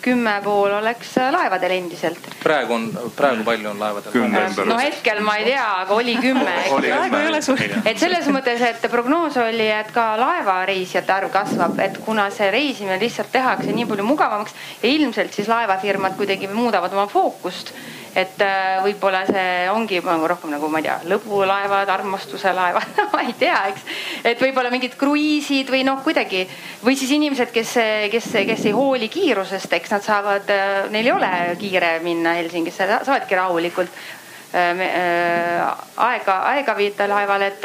kümme 0.01 0.33
pool 0.43 0.73
oleks 0.73 1.13
laevadel 1.31 1.75
endiselt. 1.77 2.27
praegu 2.43 2.73
on, 2.73 2.87
praegu 3.15 3.45
palju 3.47 3.69
on 3.69 3.79
laevadel? 3.79 4.65
no 4.69 4.77
hetkel 4.79 5.21
ma 5.25 5.37
ei 5.39 5.45
tea, 5.51 5.67
aga 5.83 5.93
oli 5.93 6.17
kümme 6.21 6.55
praegu 6.67 7.21
ei 7.21 7.27
ole 7.29 7.41
suur. 7.41 7.61
et 7.85 8.01
selles 8.01 8.27
mõttes, 8.33 8.63
et 8.67 8.89
prognoos 8.91 9.37
oli, 9.41 9.69
et 9.71 9.93
ka 9.93 10.11
laevareisijate 10.19 11.13
arv 11.13 11.31
kasvab, 11.33 11.79
et 11.79 11.97
kuna 12.05 12.29
see 12.33 12.51
reisimine 12.51 12.99
lihtsalt 13.01 13.31
tehakse 13.31 13.73
nii 13.75 13.87
palju 13.89 14.05
mugavamaks 14.07 14.57
ja 14.83 14.89
ilmselt 14.89 15.33
siis 15.33 15.49
laevafirmad 15.51 16.17
kuidagi 16.19 16.49
muudavad 16.51 16.93
oma 16.97 17.07
fookust 17.11 17.73
et 18.15 18.41
äh, 18.43 18.81
võib-olla 18.83 19.21
see 19.27 19.69
ongi 19.71 20.01
nagu 20.03 20.27
rohkem 20.27 20.51
nagu 20.51 20.67
ma 20.71 20.81
ei 20.81 20.87
tea, 20.87 20.97
lõbulaevad, 21.07 21.89
armastuse 21.93 22.51
laevad 22.55 22.97
ma 23.13 23.21
ei 23.23 23.35
tea, 23.39 23.59
eks. 23.71 23.85
et 24.33 24.41
võib-olla 24.41 24.71
mingid 24.73 24.97
kruiisid 24.99 25.71
või 25.71 25.85
noh, 25.87 26.01
kuidagi 26.03 26.43
või 26.83 26.97
siis 26.99 27.13
inimesed, 27.15 27.53
kes, 27.55 27.75
kes, 28.11 28.31
kes 28.51 28.65
ei 28.67 28.73
hooli 28.75 29.07
kiirusest, 29.11 29.71
eks 29.79 29.93
nad 29.95 30.03
saavad, 30.03 30.51
neil 30.91 31.07
ei 31.07 31.13
ole 31.13 31.31
kiire 31.61 31.93
minna 32.03 32.35
Helsingisse, 32.39 32.87
saavadki 33.05 33.39
rahulikult 33.39 34.01
aega, 34.51 36.33
aega 36.51 36.73
viita 36.75 37.07
laeval, 37.07 37.45
et, 37.47 37.63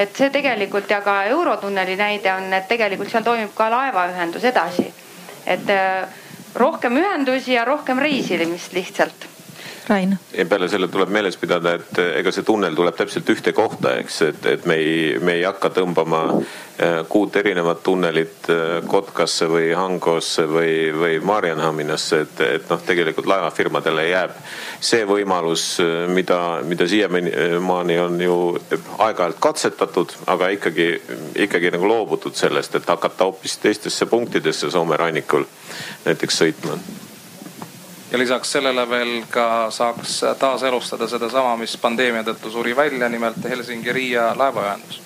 et 0.00 0.16
see 0.16 0.30
tegelikult 0.32 0.88
ja 0.88 1.02
ka 1.04 1.18
Eurotunneli 1.28 1.98
näide 2.00 2.32
on, 2.32 2.48
et 2.56 2.64
tegelikult 2.70 3.12
seal 3.12 3.26
toimub 3.26 3.52
ka 3.56 3.68
laevaühendus 3.68 4.48
edasi. 4.48 4.88
et 5.44 5.68
rohkem 6.54 6.96
ühendusi 6.96 7.52
ja 7.52 7.66
rohkem 7.68 8.00
reisimist 8.00 8.72
lihtsalt 8.72 9.31
Rain. 9.92 10.18
ja 10.36 10.46
peale 10.46 10.68
selle 10.72 10.88
tuleb 10.88 11.10
meeles 11.12 11.36
pidada, 11.36 11.74
et 11.76 11.98
ega 12.16 12.32
see 12.32 12.46
tunnel 12.48 12.76
tuleb 12.76 12.96
täpselt 12.96 13.28
ühte 13.28 13.52
kohta, 13.52 13.96
eks, 14.00 14.20
et, 14.30 14.46
et 14.54 14.64
me 14.66 14.78
ei, 14.80 15.18
me 15.20 15.34
ei 15.36 15.42
hakka 15.44 15.68
tõmbama 15.76 16.20
äh, 16.32 17.02
kuut 17.12 17.36
erinevat 17.36 17.82
tunnelit 17.84 18.48
äh, 18.52 18.78
Kotkasse 18.88 19.50
või 19.52 19.68
Hangosse 19.76 20.46
või, 20.48 20.72
või 20.96 21.20
Maarjanhaminasse, 21.20 22.22
et, 22.24 22.42
et 22.56 22.72
noh, 22.72 22.80
tegelikult 22.88 23.28
laevafirmadele 23.28 24.08
jääb 24.08 24.40
see 24.80 25.04
võimalus, 25.06 25.66
mida, 26.08 26.40
mida 26.66 26.88
siiamaani 26.88 28.00
on 28.02 28.18
ju 28.20 28.40
aeg-ajalt 28.96 29.38
katsetatud, 29.44 30.16
aga 30.32 30.48
ikkagi, 30.56 30.88
ikkagi 31.44 31.76
nagu 31.76 31.92
loobutud 31.92 32.34
sellest, 32.38 32.80
et 32.80 32.88
hakata 32.88 33.28
hoopis 33.28 33.60
teistesse 33.62 34.08
punktidesse 34.08 34.72
Soome 34.72 34.96
rannikul 34.96 35.44
näiteks 36.06 36.44
sõitma 36.44 36.80
ja 38.12 38.18
lisaks 38.18 38.52
sellele 38.52 38.88
veel 38.88 39.22
ka 39.30 39.70
saaks 39.70 40.20
taaselustada 40.38 41.08
sedasama, 41.08 41.56
mis 41.56 41.76
pandeemia 41.80 42.24
tõttu 42.26 42.52
suri 42.52 42.76
välja, 42.76 43.08
nimelt 43.08 43.40
Helsingi-Riia 43.48 44.32
laevaühendus 44.36 45.00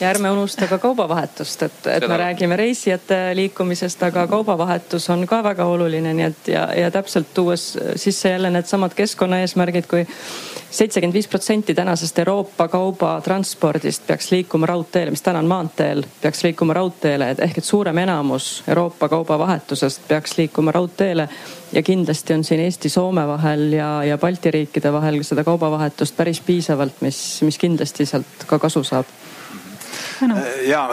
ja 0.00 0.10
ärme 0.10 0.30
unusta 0.30 0.66
ka 0.66 0.78
kaubavahetust, 0.78 1.62
et, 1.62 1.86
et 1.86 2.02
Seda. 2.02 2.08
me 2.08 2.16
räägime 2.16 2.56
reisijate 2.56 3.18
liikumisest, 3.34 4.02
aga 4.02 4.26
kaubavahetus 4.26 5.10
on 5.10 5.26
ka 5.26 5.42
väga 5.44 5.64
oluline, 5.70 6.14
nii 6.14 6.26
et 6.26 6.48
ja, 6.50 6.66
ja 6.74 6.90
täpselt 6.90 7.30
tuues 7.34 7.78
sisse 7.96 8.34
jälle 8.34 8.50
needsamad 8.50 8.94
keskkonnaeesmärgid 8.98 9.86
kui 9.86 10.06
seitsekümmend 10.74 11.14
viis 11.14 11.28
protsenti 11.28 11.74
tänasest 11.74 12.18
Euroopa 12.18 12.68
kaubatranspordist 12.68 14.06
peaks 14.06 14.30
liikuma 14.32 14.66
raudteele, 14.66 15.10
mis 15.14 15.22
täna 15.22 15.38
on 15.38 15.46
maanteel, 15.46 16.02
peaks 16.20 16.42
liikuma 16.44 16.74
raudteele 16.74 17.34
ehk 17.38 17.58
et 17.58 17.64
suurem 17.64 17.98
enamus 18.02 18.64
Euroopa 18.68 19.08
kaubavahetusest 19.08 20.08
peaks 20.08 20.38
liikuma 20.38 20.72
raudteele. 20.72 21.28
Ja 21.74 21.82
kindlasti 21.82 22.34
on 22.34 22.44
siin 22.44 22.60
Eesti-Soome 22.60 23.26
vahel 23.28 23.72
ja, 23.72 24.04
ja 24.04 24.18
Balti 24.18 24.50
riikide 24.50 24.92
vahel 24.92 25.22
seda 25.26 25.44
kaubavahetust 25.44 26.16
päris 26.16 26.40
piisavalt, 26.40 27.00
mis, 27.02 27.18
mis 27.42 27.58
kindlasti 27.58 28.06
sealt 28.06 28.46
ka 28.46 28.58
kasu 28.62 28.84
saab 28.86 29.10
ja 30.66 30.88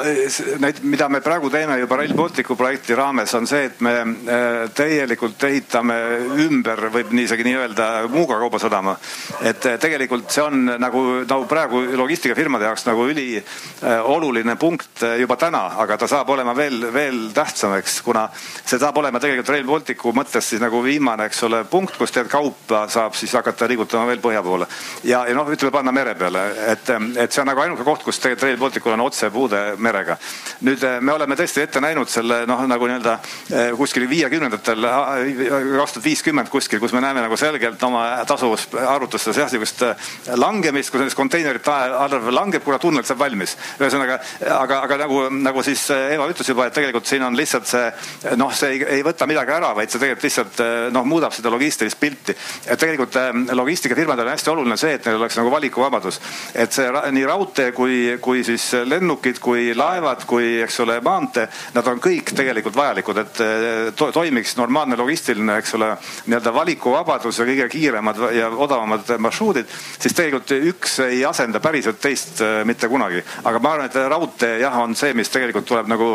need, 0.59 0.81
mida 0.83 1.07
me 1.09 1.21
praegu 1.21 1.49
teeme 1.49 1.77
juba 1.79 1.97
Rail 2.01 2.13
Balticu 2.17 2.55
projekti 2.55 2.95
raames, 2.95 3.33
on 3.37 3.47
see, 3.47 3.65
et 3.69 3.81
me 3.83 3.93
äh, 4.01 4.69
täielikult 4.75 5.43
ehitame 5.47 5.97
ümber, 6.45 6.87
võib 6.93 7.13
nii 7.15 7.27
isegi 7.29 7.45
nii 7.47 7.57
öelda, 7.61 7.89
Muuga 8.11 8.39
kaubasadama. 8.41 8.95
et 9.41 9.65
äh, 9.65 9.77
tegelikult 9.79 10.31
see 10.31 10.43
on 10.43 10.65
nagu, 10.81 11.03
nagu 11.27 11.45
praegu 11.49 11.83
logistikafirmade 11.97 12.65
jaoks 12.65 12.85
nagu 12.89 13.05
ülioluline 13.11 14.55
punkt 14.59 15.05
juba 15.19 15.37
täna, 15.39 15.63
aga 15.83 15.97
ta 15.97 16.09
saab 16.09 16.29
olema 16.29 16.55
veel, 16.57 16.87
veel 16.93 17.21
tähtsam, 17.35 17.75
eks, 17.79 18.01
kuna 18.05 18.27
see 18.35 18.79
saab 18.79 18.97
olema 19.01 19.19
tegelikult 19.19 19.53
Rail 19.53 19.67
Balticu 19.67 20.13
mõttes 20.15 20.49
siis 20.53 20.61
nagu 20.63 20.83
viimane, 20.83 21.29
eks 21.29 21.43
ole, 21.47 21.63
punkt, 21.69 21.97
kus 21.99 22.13
tead 22.15 22.29
kaupa 22.31 22.85
saab 22.91 23.15
siis 23.17 23.33
hakata 23.37 23.69
liigutama 23.69 24.07
veel 24.09 24.21
põhja 24.23 24.43
poole. 24.43 24.67
ja, 25.03 25.23
ja 25.27 25.37
noh, 25.37 25.49
ütleme 25.51 25.73
panna 25.73 25.93
mere 25.95 26.15
peale, 26.15 26.45
et, 26.73 26.89
et 27.21 27.31
see 27.31 27.43
on 27.43 27.51
nagu 27.51 27.63
ainuke 27.63 27.85
koht, 27.87 28.03
kus 28.03 28.19
tegelikult 28.19 28.41
Rail 28.41 28.59
Balticul 28.91 28.99
on 28.99 29.01
otse 29.01 29.29
puude 29.31 29.75
merega. 29.77 30.17
nüüd 30.61 30.83
eh, 30.83 30.99
me 31.01 31.13
oleme 31.13 31.35
tõesti 31.35 31.63
ette 31.63 31.81
näinud 31.81 32.09
selle 32.09 32.45
noh, 32.47 32.61
nagu 32.67 32.87
nii-öelda 32.87 33.13
eh, 33.49 33.71
kuskil 33.77 34.07
viiekümnendatel, 34.09 34.85
kaks 34.85 35.95
tuhat 35.95 36.05
viiskümmend 36.05 36.49
kuskil, 36.51 36.79
kus 36.79 36.93
me 36.93 37.01
näeme 37.01 37.21
nagu 37.23 37.37
selgelt 37.37 37.81
oma 37.83 38.23
tasuvusarvutustes 38.27 39.37
jah, 39.37 39.49
sihukest 39.49 39.81
eh, 39.87 40.11
langemist, 40.35 40.91
kus 40.93 41.15
konteinerite 41.15 41.71
arv 41.71 42.29
langeb, 42.31 42.63
kuna 42.63 42.79
tunnel 42.79 43.05
saab 43.07 43.21
valmis. 43.23 43.55
ühesõnaga, 43.79 44.19
aga, 44.57 44.81
aga 44.85 44.99
nagu, 45.05 45.23
nagu 45.41 45.63
siis 45.63 45.87
Eva 45.91 46.27
ütles 46.29 46.47
juba, 46.47 46.67
et 46.67 46.75
tegelikult 46.77 47.09
siin 47.09 47.23
on 47.25 47.37
lihtsalt 47.37 47.69
see 47.69 48.35
noh, 48.37 48.53
see 48.53 48.75
ei, 48.75 48.83
ei 48.99 49.05
võta 49.05 49.27
midagi 49.29 49.55
ära, 49.55 49.73
vaid 49.77 49.91
see 49.91 50.01
tegelikult 50.01 50.27
lihtsalt 50.27 50.63
noh, 50.93 51.07
muudab 51.07 51.33
seda 51.35 51.51
logistilist 51.53 51.99
pilti. 51.99 52.35
et 52.67 52.79
tegelikult 52.79 53.17
logistikafirmadel 53.57 54.27
on 54.27 54.35
hästi 54.35 54.53
oluline 54.53 54.77
see, 54.77 54.95
et 54.97 55.07
neil 55.07 55.19
oleks 55.21 55.37
nagu 55.39 55.51
valikuvabadus. 55.53 56.21
et 56.53 56.73
see 56.73 56.89
nii 57.17 57.25
raudtee 57.25 57.71
kui, 57.75 58.17
kui 58.21 58.43
siis 58.45 58.71
lennukid 58.85 59.39
kui 59.41 59.71
laevad, 59.77 60.25
kui 60.27 60.61
eks 60.63 60.79
ole 60.83 60.97
maantee, 61.03 61.47
nad 61.75 61.87
on 61.87 61.99
kõik 62.01 62.33
tegelikult 62.37 62.77
vajalikud, 62.77 63.21
et 63.21 63.41
eh, 63.45 63.91
to 63.97 64.11
toimiks 64.13 64.55
normaalne 64.59 64.97
logistiline, 64.99 65.57
eks 65.61 65.75
ole, 65.77 65.91
nii-öelda 66.27 66.53
valikuvabadus 66.55 67.41
ja 67.41 67.47
kõige 67.49 67.67
kiiremad 67.71 68.21
ja 68.37 68.49
odavamad 68.51 69.13
marsruudid, 69.21 69.69
siis 69.99 70.15
tegelikult 70.17 70.55
üks 70.71 70.99
ei 71.07 71.23
asenda 71.27 71.61
päriselt 71.63 72.01
teist 72.01 72.41
eh, 72.45 72.61
mitte 72.67 72.89
kunagi. 72.91 73.23
aga 73.43 73.59
ma 73.59 73.75
arvan, 73.75 73.91
et 73.91 74.01
raudtee 74.15 74.59
jah, 74.63 74.79
on 74.81 74.95
see, 74.95 75.13
mis 75.17 75.29
tegelikult 75.29 75.69
tuleb 75.69 75.91
nagu, 75.91 76.11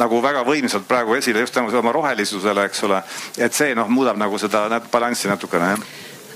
nagu 0.00 0.22
väga 0.22 0.44
võimsalt 0.46 0.88
praegu 0.88 1.16
esile 1.18 1.44
just 1.44 1.54
tänu 1.54 1.72
oma 1.78 1.92
rohelisusele, 1.92 2.68
eks 2.70 2.84
ole. 2.88 3.02
et 3.38 3.54
see 3.54 3.74
noh, 3.74 3.88
muudab 3.88 4.18
nagu 4.20 4.38
seda 4.38 4.68
balanssi 4.92 5.28
natukene 5.28 5.74
jah 5.74 5.90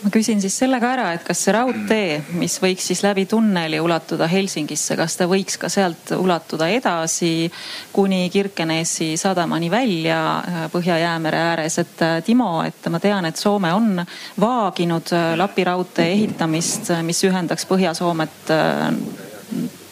ma 0.05 0.10
küsin 0.12 0.40
siis 0.43 0.56
selle 0.60 0.78
ka 0.82 0.90
ära, 0.94 1.06
et 1.16 1.24
kas 1.24 1.40
see 1.47 1.52
raudtee, 1.56 2.18
mis 2.36 2.59
võiks 2.60 2.90
siis 2.90 3.01
läbi 3.05 3.24
tunneli 3.31 3.81
ulatuda 3.81 4.28
Helsingisse, 4.28 4.98
kas 5.01 5.16
ta 5.16 5.28
võiks 5.31 5.56
ka 5.60 5.70
sealt 5.72 6.12
ulatuda 6.18 6.68
edasi 6.68 7.48
kuni 7.94 8.28
Kirkenesi 8.32 9.14
sadamani 9.20 9.70
välja 9.72 10.20
äh, 10.36 10.62
Põhja-Jäämere 10.72 11.40
ääres, 11.51 11.78
et 11.81 12.05
äh, 12.05 12.18
Timo, 12.26 12.59
et 12.66 12.90
ma 12.93 13.01
tean, 13.01 13.24
et 13.28 13.40
Soome 13.40 13.72
on 13.72 14.05
vaaginud 14.40 15.14
äh, 15.16 15.31
Lapi 15.40 15.64
raudtee 15.64 16.10
ehitamist, 16.12 16.93
mis 17.06 17.24
ühendaks 17.24 17.64
Põhja-Soomet 17.70 18.52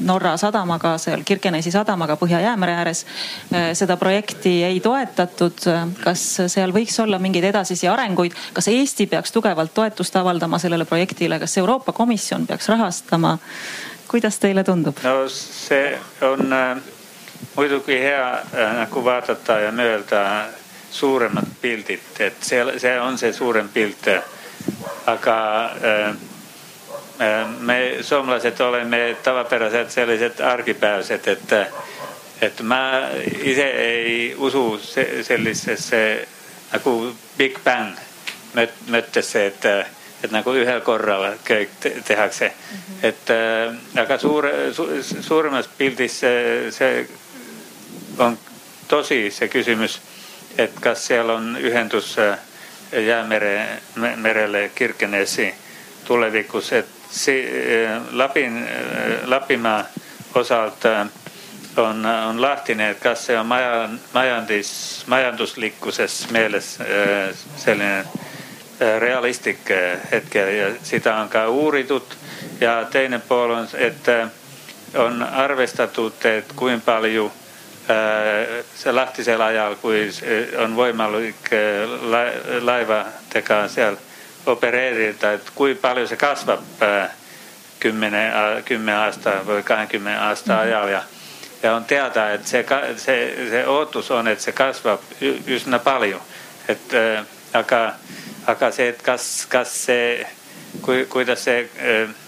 Norra 0.02 0.36
sadamaga, 0.36 0.96
seal 0.98 1.22
Kirkenesi 1.24 1.70
sadamaga 1.70 2.16
Põhja-Jäämere 2.18 2.74
ääres. 2.80 3.04
Äh, 3.52 3.70
seda 3.78 3.96
projekti 3.96 4.62
ei 4.64 4.80
toetatud. 4.80 5.68
kas 6.04 6.24
seal 6.46 6.72
võiks 6.74 6.98
olla 7.02 7.18
mingeid 7.18 7.44
edasisi 7.52 7.88
arenguid, 7.88 8.34
kas 8.52 8.68
Eesti 8.68 9.06
peaks 9.06 9.32
tugevalt 9.32 9.74
toetust 9.74 10.16
avaldama 10.16 10.58
sellele 10.58 10.84
projektile, 10.84 11.38
kas 11.38 11.58
Euroopa 11.58 11.92
Komisjon 11.92 12.46
peaks 12.46 12.68
rahastama? 12.68 13.38
kuidas 14.12 14.38
teile 14.38 14.64
tundub? 14.64 14.96
no 15.02 15.28
see 15.28 15.98
on 16.20 16.52
äh, 16.52 16.76
muidugi 17.56 17.96
hea 18.00 18.32
äh, 18.32 18.74
nagu 18.76 19.04
vaadata 19.04 19.56
ja 19.60 19.70
mõelda 19.72 20.24
suuremat 20.92 21.48
pildit, 21.60 22.10
et 22.20 22.44
see, 22.44 22.60
see 22.78 22.92
on 23.00 23.16
see 23.18 23.32
suurem 23.32 23.70
pilt. 23.72 24.08
aga 25.06 25.36
äh, 25.64 26.14
me 27.60 28.02
soomlased 28.02 28.60
oleme 28.60 29.16
tavapäraselt 29.22 29.90
sellised 29.90 30.40
argipäevased, 30.40 31.26
et, 31.28 31.52
et 32.42 32.62
ma 32.62 32.80
ise 33.44 33.66
ei 33.66 34.34
usu 34.38 34.80
sellisesse 35.22 36.28
nagu 36.72 36.94
Big 37.38 37.58
Bang 37.64 37.96
mõttesse, 38.90 39.46
et, 39.46 39.66
et 40.24 40.32
nagu 40.32 40.54
ühel 40.56 40.80
korral 40.84 41.36
kõik 41.46 41.76
tehakse 42.04 42.48
mm. 42.48 42.78
-hmm. 42.78 43.06
et 43.08 43.98
aga 44.00 44.18
suure 44.18 44.72
su,, 44.72 44.88
suuremas 45.02 45.68
pildis 45.78 46.18
see, 46.20 46.70
see 46.70 47.06
on 48.18 48.38
tosi 48.88 49.30
see 49.30 49.48
küsimus, 49.48 50.00
et 50.58 50.72
kas 50.80 51.06
seal 51.06 51.30
on 51.30 51.56
ühendus 51.56 52.16
jäämere, 52.92 53.80
merele 54.16 54.70
Kirkenesi 54.74 55.54
tulevikus, 56.04 56.72
et 56.72 56.86
see 56.86 56.98
eh, 56.98 57.01
Lapin, 58.10 58.68
eh, 58.68 59.28
Lapimaa 59.28 59.84
osalta 60.34 61.00
eh, 61.00 61.06
on, 61.76 62.06
on 62.06 62.42
lahtine, 62.42 62.90
et 62.90 63.00
kas 63.00 63.26
see 63.26 63.36
on 63.38 63.46
maja, 63.46 63.88
majandis, 64.14 65.04
majanduslikkuses 65.06 66.30
meeles 66.30 66.78
selline 67.56 68.04
realistlik 68.98 69.70
hetkel 70.10 70.48
ja 70.56 70.66
seda 70.82 71.16
on 71.22 71.28
ka 71.28 71.46
uuritud. 71.48 72.16
ja 72.60 72.84
teine 72.84 73.18
pool 73.18 73.50
on, 73.50 73.68
et 73.74 74.08
on 74.94 75.22
arvestatud, 75.22 76.24
et 76.24 76.52
kui 76.56 76.76
palju 76.84 77.32
see 78.74 78.92
lahtisel 78.92 79.40
ajal, 79.40 79.76
kui 79.80 80.08
on 80.64 80.76
võimalik 80.76 81.50
laevadega 82.60 83.68
seal 83.68 83.96
opereerida, 83.96 84.11
et 84.46 85.50
kui 85.54 85.74
palju 85.74 86.06
see 86.06 86.16
kasvab 86.16 86.82
äh, 86.82 87.10
kümne, 87.80 88.10
kümme 88.64 88.94
aasta 88.94 89.40
või 89.46 89.62
kahekümne 89.62 90.16
aasta 90.16 90.52
mhm. 90.52 90.62
ajal 90.62 90.88
ja, 90.88 91.02
ja 91.62 91.74
on 91.74 91.84
teada, 91.84 92.30
et 92.32 92.46
see, 92.46 92.64
see, 92.96 93.48
see 93.50 93.66
ootus 93.66 94.10
on, 94.10 94.28
et 94.28 94.40
see 94.40 94.52
kasvab 94.52 95.00
üsna 95.46 95.78
palju. 95.78 96.18
et 96.68 96.94
äh, 96.94 97.24
aga 97.52 97.94
aga 98.46 98.70
see, 98.72 98.88
et 98.88 99.02
kas, 99.02 99.46
kas 99.50 99.72
see, 99.86 100.26
kui, 100.82 101.06
kuidas 101.10 101.44
see 101.46 101.62
äh, 101.62 102.18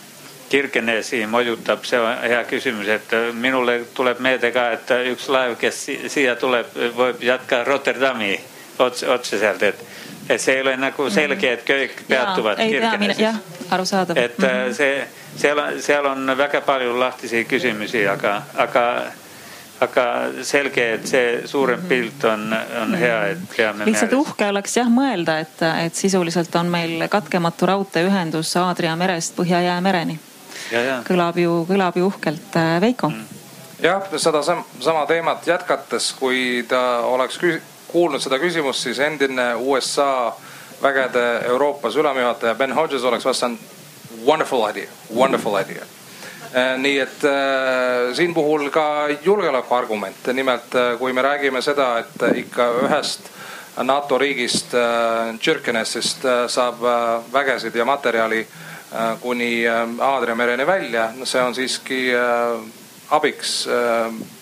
Kirkenesi 0.55 1.25
mõjutab, 1.27 1.83
see 1.89 1.99
on 1.99 2.19
hea 2.21 2.43
küsimus, 2.47 2.89
et 2.93 3.15
minule 3.35 3.79
tuleb 3.97 4.21
meelde 4.23 4.53
ka, 4.55 4.69
et 4.77 4.93
üks 5.11 5.27
laev, 5.33 5.57
kes 5.59 5.81
siia 6.13 6.37
tuleb, 6.39 6.69
võib 6.95 7.23
jätkata 7.25 7.65
Rotterdami 7.67 8.37
otse, 8.79 9.09
otseselt, 9.11 9.65
et, 10.29 10.41
see 10.41 10.55
ei 10.55 10.63
ole 10.63 10.77
nagu 10.77 11.11
selge, 11.11 11.53
et 11.53 11.67
kõik 11.69 12.07
peatuvad 12.09 12.63
Kirkenesis. 12.63 13.21
jah, 13.21 13.37
arusaadav. 13.71 14.17
et 14.17 14.39
mm 14.39 14.45
-hmm. 14.45 14.73
see, 14.75 15.09
seal 15.37 15.59
on, 15.59 15.83
seal 15.83 16.07
on 16.07 16.37
väga 16.37 16.61
palju 16.61 16.99
lahtisi 16.99 17.45
küsimusi, 17.45 18.09
aga, 18.09 18.43
aga 18.55 18.87
aga 19.81 20.05
selge, 20.47 20.85
et 20.99 21.07
see 21.09 21.43
suurem 21.51 21.81
mhm. 21.81 21.89
pilt 21.89 22.25
on, 22.31 22.47
on 22.83 22.95
hea, 22.99 23.17
et 23.35 23.43
peame. 23.57 23.85
lihtsalt 23.89 24.13
meeles. 24.13 24.29
uhke 24.29 24.49
oleks 24.49 24.77
jah 24.77 24.91
mõelda, 24.91 25.39
et, 25.43 25.65
et 25.87 25.99
sisuliselt 25.99 26.55
on 26.61 26.71
meil 26.73 27.09
katkematu 27.11 27.67
raudteeühendus 27.67 28.55
Aadria 28.63 28.95
merest 28.97 29.37
Põhja-Jäämereni. 29.39 30.19
kõlab 31.09 31.39
ju, 31.39 31.65
kõlab 31.69 31.99
ju 31.99 32.07
uhkelt, 32.07 32.57
äh, 32.57 32.81
Veiko 32.81 33.11
mm.. 33.11 33.43
jah, 33.83 34.11
seda 34.17 34.43
sama 34.45 35.07
teemat 35.11 35.47
jätkates, 35.47 36.13
kui 36.19 36.65
ta 36.69 37.01
oleks 37.11 37.39
kuulnud 37.95 38.23
seda 38.23 38.43
küsimust, 38.43 38.83
siis 38.83 38.99
endine 38.99 39.55
USA 39.55 40.35
vägede 40.83 41.27
Euroopas 41.49 41.97
ülemjuhataja 41.97 42.55
Ben 42.59 42.75
Hodges 42.75 43.05
oleks 43.07 43.25
vastanud 43.25 43.59
wonderful 44.27 44.67
idea, 44.71 44.91
wonderful 45.15 45.61
idea 45.63 45.87
Äh, 46.55 46.77
nii 46.79 46.99
et 47.03 47.25
äh, 47.25 48.15
siin 48.15 48.35
puhul 48.35 48.69
ka 48.71 49.09
julgeolekuargument, 49.25 50.29
nimelt 50.33 50.75
äh, 50.79 50.93
kui 50.99 51.13
me 51.13 51.23
räägime 51.23 51.59
seda, 51.63 51.99
et 51.99 52.23
ikka 52.45 52.69
ühest 52.85 53.27
NATO 53.83 54.19
riigist 54.23 54.71
Tširkenesist 55.41 56.23
saab 56.47 56.85
vägesid 57.33 57.75
ja 57.75 57.85
materjali 57.85 58.45
kuni 59.21 59.67
Aadria 59.67 60.37
mereni 60.39 60.67
välja, 60.67 61.09
see 61.27 61.43
on 61.43 61.55
siiski 61.55 61.99
abiks 63.11 63.57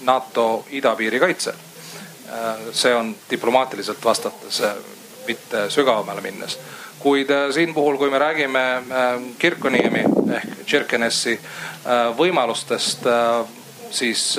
NATO 0.04 0.66
idapiiri 0.70 1.20
kaitsel. 1.22 1.56
See 2.72 2.94
on 2.94 3.14
diplomaatiliselt 3.30 4.04
vastates, 4.04 4.62
mitte 5.26 5.66
sügavamale 5.70 6.20
minnes 6.24 6.58
kuid 7.02 7.30
äh, 7.30 7.50
siin 7.50 7.74
puhul, 7.74 7.96
kui 7.96 8.10
me 8.10 8.18
räägime 8.18 8.76
äh, 8.76 8.82
Kirkoniemi 9.38 10.04
ehk 10.36 10.64
Tširkenesi 10.64 11.34
äh, 11.34 12.16
võimalustest, 12.18 13.08
siis 13.92 14.38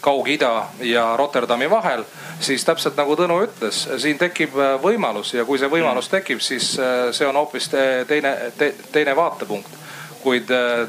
Kaug-Ida 0.00 0.50
ja 0.88 1.04
Rotterdami 1.16 1.68
vahel, 1.70 2.02
siis 2.40 2.64
täpselt 2.64 2.96
nagu 2.98 3.14
Tõnu 3.18 3.36
ütles, 3.44 3.82
siin 4.00 4.18
tekib 4.18 4.56
võimalus 4.82 5.34
ja 5.36 5.44
kui 5.44 5.60
see 5.60 5.70
võimalus 5.70 6.08
mm. 6.08 6.14
tekib, 6.16 6.40
siis 6.42 6.72
see 7.12 7.28
on 7.28 7.36
hoopis 7.36 7.68
teine 8.08 8.32
te,, 8.58 8.72
teine 8.92 9.14
vaatepunkt. 9.16 9.76
Kuid 10.22 10.48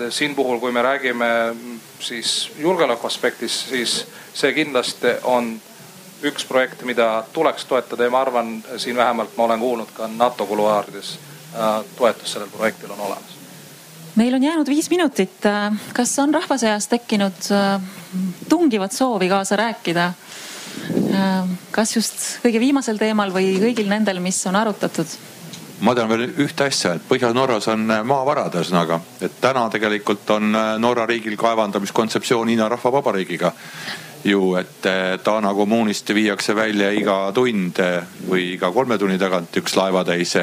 siin 0.10 0.36
puhul, 0.36 0.60
kui 0.60 0.72
me 0.72 0.82
räägime 0.82 1.28
siis 2.00 2.52
julgeoleku 2.60 3.08
aspektist, 3.08 3.70
siis 3.70 4.06
see 4.34 4.54
kindlasti 4.54 5.16
on 5.24 5.54
üks 6.24 6.46
projekt, 6.46 6.84
mida 6.86 7.24
tuleks 7.34 7.66
toetada 7.66 8.06
ja 8.06 8.14
ma 8.14 8.22
arvan, 8.22 8.54
siin 8.78 8.96
vähemalt 8.96 9.38
ma 9.38 9.48
olen 9.48 9.60
kuulnud 9.60 9.94
ka 9.94 10.08
NATO 10.08 10.46
kuluaarides 10.46 11.16
äh, 11.56 11.84
toetus 11.98 12.34
sellel 12.34 12.50
projektil 12.50 12.92
on 12.92 13.00
olemas. 13.00 13.38
meil 14.16 14.34
on 14.34 14.44
jäänud 14.44 14.70
viis 14.70 14.90
minutit. 14.90 15.46
Äh, 15.46 15.74
kas 15.94 16.20
on 16.20 16.34
rahva 16.34 16.58
seas 16.58 16.88
tekkinud 16.88 17.42
tungivat 18.50 18.92
soovi 18.92 19.30
kaasa 19.30 19.56
rääkida? 19.56 20.14
kas 21.72 21.96
just 21.96 22.22
kõige 22.44 22.60
viimasel 22.60 22.98
teemal 22.98 23.34
või 23.34 23.58
kõigil 23.60 23.90
nendel, 23.92 24.20
mis 24.24 24.40
on 24.48 24.56
arutatud? 24.56 25.08
Ma 25.82 25.96
tean 25.96 26.10
veel 26.10 26.28
ühte 26.44 26.68
asja, 26.70 26.94
et 26.96 27.08
Põhja-Norras 27.10 27.68
on 27.74 27.88
maavarad, 28.06 28.56
ühesõnaga, 28.60 29.00
et 29.22 29.40
täna 29.42 29.68
tegelikult 29.74 30.30
on 30.38 30.52
Norra 30.82 31.08
riigil 31.10 31.38
kaevandamiskontseptsioon 31.42 32.52
Hiina 32.54 32.70
Rahvavabariigiga 32.70 33.54
ju, 34.24 34.54
et 34.60 34.86
eh, 34.86 35.18
Taana 35.24 35.54
kommuunist 35.58 36.14
viiakse 36.14 36.56
välja 36.56 36.92
iga 36.94 37.18
tund 37.34 37.82
või 38.30 38.52
iga 38.54 38.72
kolme 38.72 38.98
tunni 39.02 39.18
tagant 39.22 39.58
üks 39.58 39.76
laevatäis 39.80 40.38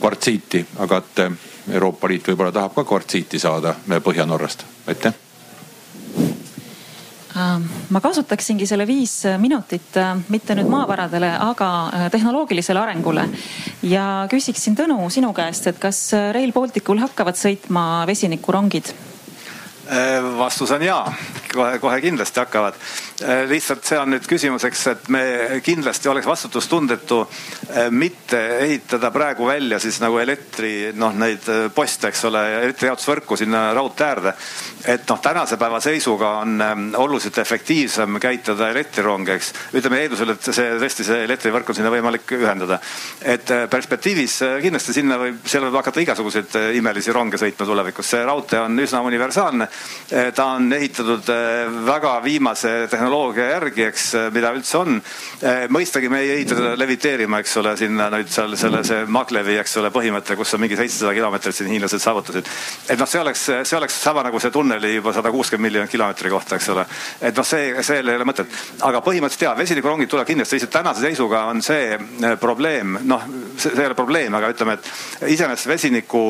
kvartsiiti, 0.00 0.64
aga 0.84 1.02
et 1.02 1.26
Euroopa 1.74 2.08
Liit 2.08 2.28
võib-olla 2.28 2.52
tahab 2.52 2.74
ka 2.76 2.84
kvartsiiti 2.88 3.40
saada 3.42 3.74
Põhja-Norrast, 4.04 4.66
aitäh 4.86 5.23
ma 7.34 8.00
kasutaksingi 8.00 8.66
selle 8.66 8.86
viis 8.86 9.24
minutit 9.42 9.96
mitte 10.30 10.54
nüüd 10.54 10.68
maavaradele, 10.70 11.32
aga 11.48 11.68
tehnoloogilisele 12.12 12.80
arengule. 12.80 13.26
ja 13.82 14.26
küsiksin 14.30 14.76
Tõnu 14.78 15.10
sinu 15.10 15.32
käest, 15.34 15.66
et 15.66 15.78
kas 15.82 16.12
Rail 16.34 16.52
Balticul 16.52 17.02
hakkavad 17.02 17.38
sõitma 17.38 18.04
vesinikurongid? 18.06 18.94
vastus 20.38 20.70
on 20.72 20.82
ja, 20.82 21.00
kohe, 21.54 21.78
kohe 21.78 22.00
kindlasti 22.00 22.40
hakkavad. 22.42 22.78
Äh, 23.22 23.44
lihtsalt 23.48 23.84
see 23.86 23.98
on 23.98 24.10
nüüd 24.14 24.26
küsimuseks, 24.28 24.86
et 24.90 25.08
me 25.12 25.22
kindlasti 25.64 26.10
oleks 26.10 26.26
vastutustundetu 26.26 27.20
äh, 27.24 27.90
mitte 27.94 28.40
ehitada 28.64 29.10
praegu 29.14 29.46
välja 29.48 29.78
siis 29.82 30.00
nagu 30.02 30.18
elektri 30.18 30.90
noh, 30.98 31.14
neid 31.18 31.46
äh, 31.52 31.66
poste, 31.74 32.10
eks 32.10 32.24
ole, 32.28 32.42
elektrijaotusvõrku 32.64 33.38
sinna 33.38 33.68
raudtee 33.76 34.06
äärde. 34.08 34.34
et 34.84 35.08
noh, 35.08 35.20
tänase 35.22 35.56
päeva 35.56 35.80
seisuga 35.80 36.30
on 36.42 36.58
oluliselt 36.96 37.38
efektiivsem 37.38 38.18
käitada 38.20 38.68
elektrironge, 38.70 39.38
eks. 39.38 39.52
ütleme 39.74 40.02
eeldusel, 40.02 40.34
et 40.34 40.50
see 40.50 40.74
tõesti 40.82 41.06
see 41.06 41.22
elektrivõrk 41.24 41.70
on 41.70 41.78
sinna 41.78 41.92
võimalik 41.94 42.34
ühendada. 42.36 42.80
et 43.22 43.54
perspektiivis 43.70 44.40
kindlasti 44.62 44.92
sinna 44.98 45.18
võib, 45.20 45.38
seal 45.46 45.68
võib 45.68 45.78
hakata 45.80 46.02
igasuguseid 46.02 46.58
imelisi 46.80 47.12
ronge 47.12 47.38
sõitma 47.40 47.66
tulevikus. 47.66 48.10
see 48.10 48.24
raudtee 48.24 48.60
on 48.60 48.78
üsna 48.78 49.00
universaalne. 49.06 49.68
ta 50.34 50.46
on 50.58 50.72
ehitatud 50.72 51.30
väga 51.86 52.14
viimase 52.24 52.72
tehnoloogia 52.90 53.46
järgi, 53.50 53.84
eks, 53.88 54.04
mida 54.34 54.50
üldse 54.54 54.78
on. 54.78 54.98
Eh, 55.42 55.64
mõistagi 55.72 56.10
me 56.12 56.20
ei 56.24 56.30
ehita 56.36 56.56
seda 56.58 56.72
leviteerima, 56.78 57.40
eks 57.42 57.56
ole, 57.60 57.74
sinna 57.78 58.08
nüüd 58.12 58.30
seal 58.32 58.56
selle, 58.60 58.82
see 58.86 59.04
Maglevi, 59.12 59.56
eks 59.60 59.76
ole, 59.80 59.90
põhimõte, 59.94 60.36
kus 60.38 60.54
on 60.56 60.64
mingi 60.64 60.78
seitsesada 60.78 61.14
kilomeetrit 61.16 61.58
siin 61.58 61.70
hiinlased 61.72 62.02
saavutasid. 62.02 62.48
et 62.88 62.98
noh, 63.00 63.10
see 63.10 63.20
oleks, 63.20 63.44
see 63.62 63.78
oleks 63.78 64.00
sama 64.06 64.24
nagu 64.26 64.40
see 64.40 64.54
tunneli 64.54 64.94
juba 64.96 65.12
sada 65.12 65.32
kuuskümmend 65.34 65.68
miljonit 65.68 65.90
kilomeetri 65.90 66.30
kohta, 66.30 66.56
eks 66.56 66.68
ole. 66.74 66.86
et 67.20 67.36
noh, 67.36 67.46
see, 67.46 67.70
seal 67.82 68.08
ei 68.08 68.18
ole 68.20 68.28
mõtet. 68.28 68.58
aga 68.82 69.02
põhimõtteliselt 69.04 69.48
jaa, 69.48 69.54
vesinikurongid 69.58 70.10
tuleb 70.10 70.28
kindlasti, 70.28 70.58
lihtsalt 70.58 70.74
tänase 70.78 71.06
seisuga 71.06 71.44
on 71.52 71.62
see 71.62 71.94
eh, 71.94 72.36
probleem, 72.40 72.98
noh, 73.04 73.28
see 73.56 73.74
ei 73.76 73.86
ole 73.90 73.98
probleem, 73.98 74.34
aga 74.34 74.52
ütleme, 74.54 74.78
et 74.78 75.30
iseenesest 75.34 75.70
vesiniku 75.70 76.28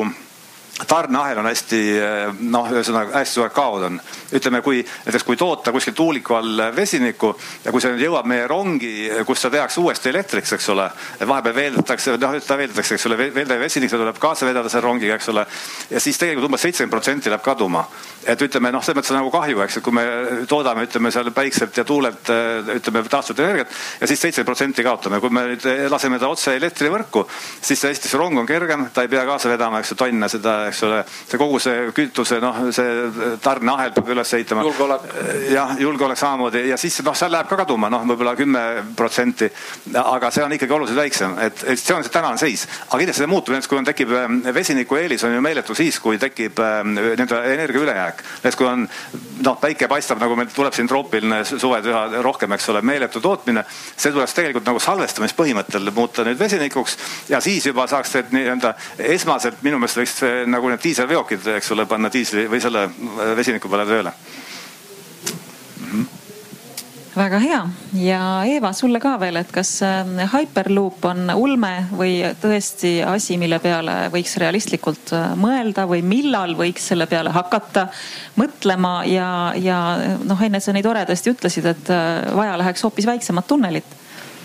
tarneahel 0.87 1.39
on 1.39 1.47
hästi 1.47 1.79
noh, 2.51 2.67
ühesõnaga 2.73 3.15
hästi 3.15 3.37
suured 3.37 3.53
kaod 3.55 3.85
on. 3.87 3.99
ütleme, 4.35 4.59
kui 4.61 4.81
näiteks 4.83 5.23
kui 5.23 5.37
toota 5.39 5.71
kuskil 5.71 5.93
tuuliku 5.95 6.35
all 6.35 6.63
vesinikku 6.75 7.31
ja 7.63 7.71
kui 7.71 7.81
see 7.81 7.93
nüüd 7.93 8.03
jõuab 8.03 8.27
meie 8.27 8.47
rongi, 8.47 8.91
kus 9.27 9.39
seda 9.41 9.55
tehakse 9.59 9.79
uuesti 9.79 10.11
elektriks, 10.11 10.51
eks 10.57 10.69
ole. 10.75 10.89
vahepeal 11.27 11.55
veeldatakse, 11.55 12.17
noh 12.19 12.35
ta 12.47 12.57
veeldatakse, 12.59 12.99
eks 12.99 13.07
ole, 13.07 13.17
veeldav 13.37 13.63
vesinik, 13.63 13.89
seda 13.89 14.03
tuleb 14.03 14.19
kaasa 14.19 14.49
vedada 14.49 14.69
selle 14.69 14.83
rongiga, 14.83 15.15
eks 15.15 15.31
ole. 15.31 15.45
ja 15.89 16.03
siis 16.03 16.19
tegelikult 16.19 16.49
umbes 16.49 16.67
seitsekümmend 16.67 16.97
protsenti 16.97 17.31
läheb 17.31 17.45
kaduma. 17.45 17.85
Et 18.25 18.41
ütleme 18.47 18.71
noh, 18.73 18.83
selles 18.83 18.99
mõttes 18.99 19.13
on 19.13 19.19
nagu 19.21 19.31
kahju, 19.33 19.61
eks, 19.65 19.79
et 19.79 19.85
kui 19.85 19.95
me 19.95 20.05
toodame, 20.49 20.85
ütleme 20.87 21.11
seal 21.13 21.31
päikselt 21.35 21.77
ja 21.77 21.85
tuulelt 21.87 22.31
ütleme 22.75 23.03
taastuvat 23.09 23.43
energiat 23.45 23.73
ja 24.01 24.07
siis 24.09 24.21
seitsekümmend 24.21 24.49
protsenti 24.51 24.85
kaotame. 24.85 25.19
kui 25.23 25.33
me 25.33 25.45
nüüd 25.51 25.67
laseme 25.91 26.19
ta 26.19 26.29
otse 26.31 26.55
elektrivõrku, 26.57 27.25
siis 27.61 27.83
esiteks 27.91 28.15
see 28.15 28.19
rong 28.19 28.39
on 28.39 28.49
kergem, 28.49 28.87
ta 28.93 29.05
ei 29.05 29.11
pea 29.11 29.25
kaasa 29.27 29.49
vedama, 29.49 29.79
eks 29.81 29.93
ju, 29.93 29.99
tonne 29.99 30.29
seda 30.31 30.55
eks 30.69 30.83
ole, 30.87 31.01
see 31.07 31.39
kogu 31.41 31.59
see 31.63 31.89
kütuse, 31.95 32.39
noh, 32.43 32.59
see 32.75 33.37
tarneahel 33.43 33.93
peab 33.95 34.11
üles 34.15 34.33
ehitama. 34.37 34.65
julgeolek. 34.65 35.07
jah, 35.51 35.75
julgeolek 35.79 36.19
samamoodi 36.19 36.65
ja 36.69 36.77
siis 36.81 36.99
noh, 37.05 37.15
seal 37.17 37.33
läheb 37.33 37.49
ka 37.49 37.59
kaduma 37.63 37.89
noh, 37.93 38.05
võib-olla 38.09 38.35
kümme 38.37 38.63
protsenti. 38.97 39.49
aga 40.01 40.31
see 40.31 40.45
on 40.45 40.55
ikkagi 40.57 40.77
oluliselt 40.77 40.99
väiksem, 40.99 41.37
et, 41.45 41.65
et 41.73 41.79
see 41.79 41.95
on 41.95 42.05
see 42.05 42.13
tänane 42.13 42.41
seis. 42.41 42.67
aga 42.87 43.01
kindlasti 43.01 43.23
see 43.23 43.31
muutub, 43.31 43.55
näiteks 43.55 43.71
kui 43.71 43.81
on, 43.81 43.89
tekib 43.89 44.13
vesiniku 44.55 44.99
eelis 44.99 45.23
on 45.27 45.35
ju 45.35 45.43
meeletu 45.45 45.75
siis, 45.77 45.99
kui 45.99 46.19
tekib 46.21 46.61
nii-öelda 46.85 47.43
energia 47.53 47.81
ülejääk. 47.81 48.14
Näiteks 48.17 48.59
kui 48.59 48.67
on 48.69 48.85
noh, 49.45 49.57
päike 49.61 49.89
paistab 49.91 50.21
nagu 50.21 50.37
meil 50.37 50.51
tuleb 50.53 50.75
siin 50.75 50.89
troopiline 50.89 51.41
suved 51.47 51.89
üha 51.91 52.03
rohkem, 52.25 52.55
eks 52.55 52.69
ole, 52.73 52.81
meeletu 52.85 53.21
tootmine. 53.21 53.65
see 53.97 54.13
tuleks 54.13 54.33
tegelikult 54.37 54.67
nagu 54.69 54.79
salvestamispõhimõttel 54.83 55.91
muuta 55.95 56.25
nüüd 56.27 56.39
vesinikuks 56.39 56.97
ja 57.29 57.41
siis 57.41 57.65
juba 57.65 57.87
saaks 57.87 58.17
nii-öelda 58.31 58.73
esmaselt 59.15 59.61
minu 59.65 59.79
meelest 59.79 60.01
võiks 60.01 60.47
nagu 60.51 60.71
need 60.71 60.83
diiselveokid, 60.83 61.47
eks 61.59 61.71
ole, 61.75 61.85
panna 61.85 62.11
diisli 62.13 62.47
või 62.51 62.61
selle 62.63 62.89
vesiniku 63.37 63.69
peale 63.71 63.87
tööle. 63.89 64.13
Väga 67.15 67.39
hea. 67.39 67.59
Ja 67.99 68.21
Eeva, 68.47 68.71
sulle 68.75 68.99
ka 69.03 69.15
veel, 69.19 69.39
et 69.39 69.51
kas 69.53 69.71
ähm, 69.85 70.17
Hyperloop 70.31 71.05
on 71.07 71.29
ulme 71.35 71.71
või 71.95 72.17
tõesti 72.41 72.97
asi, 73.07 73.37
mille 73.41 73.59
peale 73.63 74.09
võiks 74.13 74.35
realistlikult 74.41 75.13
äh, 75.15 75.31
mõelda 75.39 75.87
või 75.89 76.03
millal 76.05 76.55
võiks 76.59 76.89
selle 76.91 77.07
peale 77.11 77.31
hakata 77.35 77.87
mõtlema 78.39 78.97
ja, 79.09 79.29
ja 79.59 79.79
noh, 80.23 80.41
enne 80.43 80.59
sa 80.63 80.75
nii 80.75 80.85
toredasti 80.85 81.31
ütlesid, 81.35 81.69
et 81.71 81.93
äh, 81.93 82.25
vaja 82.35 82.57
läheks 82.61 82.83
hoopis 82.85 83.07
väiksemat 83.09 83.47
tunnelit. 83.47 83.95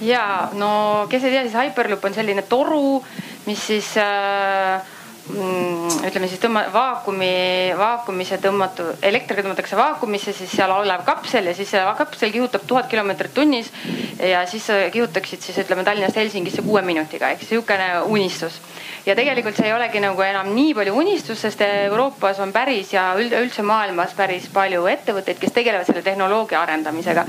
Ja 0.01 0.49
no 0.57 0.71
kes 1.11 1.27
ei 1.27 1.35
tea, 1.35 1.45
siis 1.45 1.59
Hyperloop 1.59 2.07
on 2.09 2.17
selline 2.17 2.47
toru, 2.49 3.03
mis 3.49 3.67
siis 3.73 3.93
äh, 4.01 4.97
ütleme 5.31 6.29
siis 6.29 6.41
tõmba, 6.43 6.65
vaakumi, 6.73 7.31
vaakumisse 7.79 8.39
tõmmatu, 8.43 8.87
elektriga 9.07 9.45
tõmmatakse 9.45 9.79
vaakumisse, 9.79 10.33
siis 10.35 10.53
seal 10.57 10.73
olev 10.75 11.05
kapsel 11.07 11.51
ja 11.51 11.55
siis 11.55 11.71
see 11.71 11.83
kapsel 11.99 12.33
kihutab 12.35 12.65
tuhat 12.67 12.89
kilomeetrit 12.91 13.35
tunnis. 13.35 13.71
ja 14.19 14.45
siis 14.47 14.67
kihutaksid 14.93 15.41
siis 15.41 15.59
ütleme 15.63 15.85
Tallinnast 15.85 16.17
Helsingisse 16.17 16.63
kuue 16.63 16.83
minutiga, 16.83 17.31
ehk 17.31 17.45
sihukene 17.47 18.03
unistus. 18.09 18.61
ja 19.07 19.15
tegelikult 19.17 19.57
see 19.57 19.69
ei 19.69 19.77
olegi 19.77 20.01
nagu 20.01 20.23
enam 20.23 20.55
nii 20.55 20.75
palju 20.75 20.97
unistus, 20.97 21.41
sest 21.41 21.61
Euroopas 21.61 22.41
on 22.41 22.53
päris 22.53 22.93
ja 22.93 23.13
üldse 23.19 23.63
maailmas 23.63 24.15
päris 24.17 24.49
palju 24.53 24.87
ettevõtteid, 24.87 25.39
kes 25.39 25.53
tegelevad 25.53 25.87
selle 25.87 26.03
tehnoloogia 26.03 26.63
arendamisega 26.63 27.27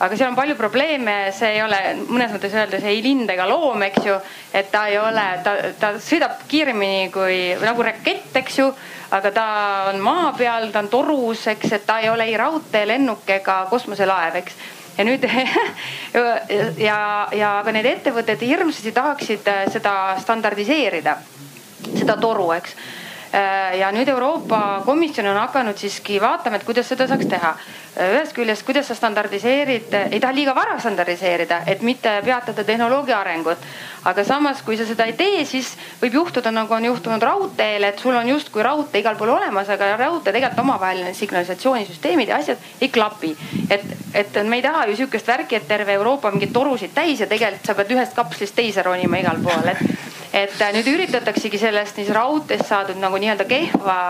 aga 0.00 0.16
seal 0.16 0.30
on 0.30 0.36
palju 0.38 0.56
probleeme, 0.56 1.14
see 1.36 1.56
ei 1.58 1.62
ole 1.62 1.78
mõnes 2.08 2.32
mõttes 2.32 2.54
öeldes 2.56 2.84
ei 2.88 3.02
lind 3.04 3.28
ega 3.30 3.44
loom, 3.48 3.82
eks 3.84 4.06
ju. 4.08 4.16
et 4.56 4.70
ta 4.72 4.86
ei 4.88 4.96
ole, 4.98 5.26
ta, 5.44 5.54
ta 5.80 5.92
sõidab 6.00 6.40
kiiremini 6.48 7.10
kui 7.12 7.40
nagu 7.60 7.84
rakett, 7.84 8.32
eks 8.40 8.58
ju. 8.62 8.70
aga 9.12 9.32
ta 9.36 9.46
on 9.90 10.00
maa 10.00 10.32
peal, 10.38 10.70
ta 10.72 10.80
on 10.80 10.88
torus, 10.88 11.46
eks, 11.52 11.72
et 11.76 11.86
ta 11.86 11.98
ei 12.00 12.08
ole 12.08 12.30
ei 12.30 12.36
raudtee, 12.40 12.86
lennuk 12.88 13.28
ega 13.28 13.64
kosmoselaev, 13.70 14.40
eks 14.40 14.56
ja 14.96 15.04
nüüd 15.04 15.26
ja, 16.88 17.00
ja 17.36 17.50
aga 17.60 17.74
need 17.76 17.90
ettevõtted 17.90 18.40
hirmsasti 18.44 18.94
tahaksid 18.96 19.52
äh, 19.52 19.66
seda 19.72 20.16
standardiseerida, 20.20 21.18
seda 21.92 22.16
toru, 22.20 22.50
eks 22.56 22.74
äh, 23.36 23.78
ja 23.80 23.92
nüüd 23.94 24.08
Euroopa 24.12 24.80
Komisjon 24.88 25.28
on 25.32 25.40
hakanud 25.44 25.80
siiski 25.80 26.20
vaatama, 26.22 26.56
et 26.60 26.68
kuidas 26.68 26.88
seda 26.88 27.08
saaks 27.10 27.28
teha 27.30 27.54
ühest 27.98 28.34
küljest, 28.34 28.62
kuidas 28.66 28.86
sa 28.86 28.94
standardiseerid, 28.94 29.94
ei 30.12 30.20
taha 30.22 30.34
liiga 30.34 30.54
vara 30.54 30.76
standardiseerida, 30.78 31.62
et 31.66 31.82
mitte 31.82 32.12
peatada 32.24 32.64
tehnoloogia 32.64 33.18
arengut. 33.20 33.58
aga 34.04 34.24
samas, 34.24 34.62
kui 34.62 34.76
sa 34.76 34.86
seda 34.88 35.04
ei 35.04 35.12
tee, 35.12 35.44
siis 35.44 35.74
võib 36.00 36.14
juhtuda 36.14 36.48
nagu 36.50 36.72
on 36.72 36.84
juhtunud 36.84 37.22
raudteel, 37.22 37.84
et 37.84 37.98
sul 37.98 38.16
on 38.16 38.28
justkui 38.28 38.62
raudtee 38.62 39.02
igal 39.02 39.16
pool 39.16 39.34
olemas, 39.34 39.68
aga 39.68 39.96
raudtee 39.96 40.32
tegelikult 40.32 40.62
omavaheline 40.62 41.12
signalisatsioonisüsteemid 41.14 42.28
ja 42.28 42.36
asjad 42.36 42.58
ei 42.80 42.88
klapi. 42.88 43.36
et, 43.70 43.84
et 44.14 44.42
me 44.44 44.56
ei 44.56 44.62
taha 44.62 44.86
ju 44.86 44.96
sihukest 44.96 45.26
värki, 45.26 45.56
et 45.56 45.68
terve 45.68 45.92
Euroopa 45.92 46.30
mingeid 46.30 46.52
torusid 46.52 46.94
täis 46.94 47.20
ja 47.20 47.26
tegelikult 47.26 47.66
sa 47.66 47.74
pead 47.74 47.92
ühest 47.92 48.14
kapslist 48.16 48.54
teise 48.54 48.82
ronima 48.82 49.20
igal 49.20 49.42
pool, 49.42 49.68
et, 49.68 49.82
et 50.32 50.62
nüüd 50.72 50.88
üritataksegi 50.94 51.58
sellest 51.58 52.00
siis 52.00 52.08
raudteest 52.08 52.66
saadud 52.66 52.96
nagu 53.02 53.18
nii-öelda 53.20 53.44
kehva 53.44 54.00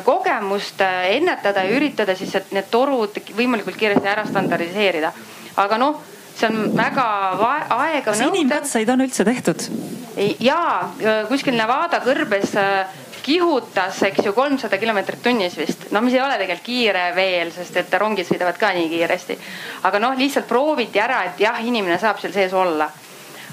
kogemust 0.00 0.80
äh, 0.80 1.12
ennetada 1.16 1.64
ja 1.66 1.76
üritada 1.76 2.16
siis, 2.16 2.32
need 2.50 2.70
torud 2.72 3.18
võimalikult 3.36 3.76
kiiresti 3.76 4.08
ära 4.08 4.24
standardiseerida. 4.26 5.12
aga 5.60 5.78
noh, 5.78 6.00
see 6.36 6.48
on 6.48 6.72
väga 6.76 7.06
aega. 7.76 8.04
kas 8.10 8.24
inimkatseid 8.24 8.88
on 8.88 9.04
üldse 9.04 9.24
tehtud? 9.28 9.68
ja 10.40 10.88
kuskil 11.28 11.56
Nevada 11.56 12.00
kõrbes 12.04 12.56
äh, 12.56 13.00
kihutas, 13.22 14.00
eks 14.02 14.24
ju, 14.26 14.32
kolmsada 14.32 14.78
kilomeetrit 14.78 15.22
tunnis 15.22 15.56
vist. 15.58 15.90
no 15.90 16.00
mis 16.00 16.16
ei 16.16 16.24
ole 16.24 16.40
tegelikult 16.40 16.66
kiire 16.66 17.04
veel, 17.14 17.52
sest 17.54 17.76
et 17.76 17.94
rongid 18.00 18.26
sõidavad 18.26 18.58
ka 18.58 18.72
nii 18.72 18.88
kiiresti. 18.90 19.38
aga 19.88 20.00
noh, 20.02 20.16
lihtsalt 20.18 20.48
prooviti 20.48 21.00
ära, 21.00 21.24
et 21.28 21.40
jah, 21.40 21.60
inimene 21.60 21.98
saab 22.00 22.20
seal 22.22 22.32
sees 22.32 22.52
olla 22.56 22.90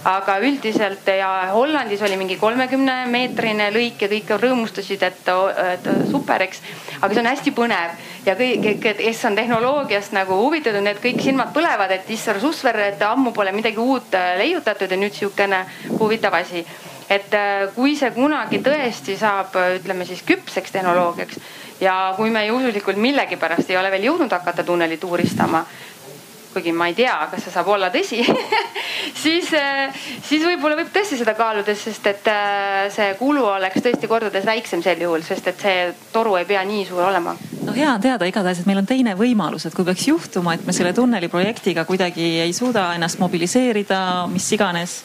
aga 0.07 0.37
üldiselt 0.39 1.07
ja 1.11 1.29
Hollandis 1.51 2.01
oli 2.01 2.15
mingi 2.19 2.37
kolmekümne 2.39 3.01
meetrine 3.11 3.67
lõik 3.73 4.05
ja 4.05 4.07
kõik 4.11 4.31
rõõmustasid, 4.39 5.03
et, 5.03 5.31
et 5.73 5.89
super, 6.11 6.43
eks. 6.45 6.61
aga 7.01 7.09
see 7.13 7.23
on 7.23 7.29
hästi 7.29 7.53
põnev 7.55 7.97
ja 8.25 8.35
kõik, 8.39 8.85
kes 9.01 9.25
on 9.27 9.35
tehnoloogiast 9.35 10.15
nagu 10.15 10.39
huvitatud, 10.39 10.83
need 10.85 11.01
kõik 11.03 11.19
silmad 11.23 11.51
põlevad, 11.55 11.91
et 11.91 12.11
issand 12.15 12.39
susver, 12.39 12.79
et 12.87 13.03
ammu 13.03 13.33
pole 13.35 13.51
midagi 13.55 13.81
uut 13.83 14.15
äh, 14.15 14.37
leiutatud 14.39 14.91
ja 14.91 14.99
nüüd 14.99 15.15
sihukene 15.15 15.65
huvitav 15.99 16.39
asi. 16.39 16.65
et 17.09 17.33
äh, 17.33 17.67
kui 17.75 17.95
see 17.97 18.11
kunagi 18.15 18.61
tõesti 18.63 19.17
saab, 19.17 19.55
ütleme 19.81 20.05
siis 20.05 20.23
küpseks 20.23 20.71
tehnoloogiaks 20.71 21.39
ja 21.81 22.13
kui 22.15 22.29
me 22.29 22.45
juhuslikult 22.45 22.97
millegipärast 22.97 23.69
ei 23.69 23.77
ole 23.77 23.91
veel 23.91 24.09
jõudnud 24.11 24.31
hakata 24.31 24.63
tunnelit 24.63 25.03
uuristama 25.03 25.65
kuigi 26.53 26.71
ma 26.73 26.87
ei 26.89 26.95
tea, 26.97 27.15
kas 27.31 27.43
see 27.45 27.53
saab 27.53 27.67
olla 27.69 27.89
tõsi 27.93 28.19
siis, 29.23 29.51
äh, 29.53 29.93
siis 30.25 30.43
võib-olla 30.45 30.77
võib 30.79 30.91
tõesti 30.93 31.19
seda 31.19 31.35
kaaluda, 31.37 31.75
sest 31.77 32.07
et 32.09 32.29
äh, 32.31 32.87
see 32.93 33.13
kulu 33.19 33.45
oleks 33.51 33.83
tõesti 33.85 34.09
kordades 34.09 34.47
väiksem 34.47 34.83
sel 34.85 35.01
juhul, 35.03 35.23
sest 35.25 35.51
et 35.51 35.61
see 35.61 35.89
toru 36.13 36.35
ei 36.39 36.47
pea 36.49 36.63
nii 36.65 36.87
suur 36.89 37.05
olema. 37.09 37.35
no 37.65 37.75
hea 37.75 37.91
on 37.93 38.01
teada 38.01 38.29
igatahes, 38.29 38.63
et 38.63 38.69
meil 38.69 38.81
on 38.81 38.89
teine 38.89 39.15
võimalus, 39.19 39.67
et 39.69 39.77
kui 39.77 39.87
peaks 39.87 40.07
juhtuma, 40.09 40.55
et 40.57 40.65
me 40.65 40.75
selle 40.75 40.93
tunneli 40.97 41.29
projektiga 41.29 41.85
kuidagi 41.89 42.31
ei 42.45 42.55
suuda 42.55 42.89
ennast 42.97 43.21
mobiliseerida, 43.21 44.01
mis 44.33 44.49
iganes 44.57 44.99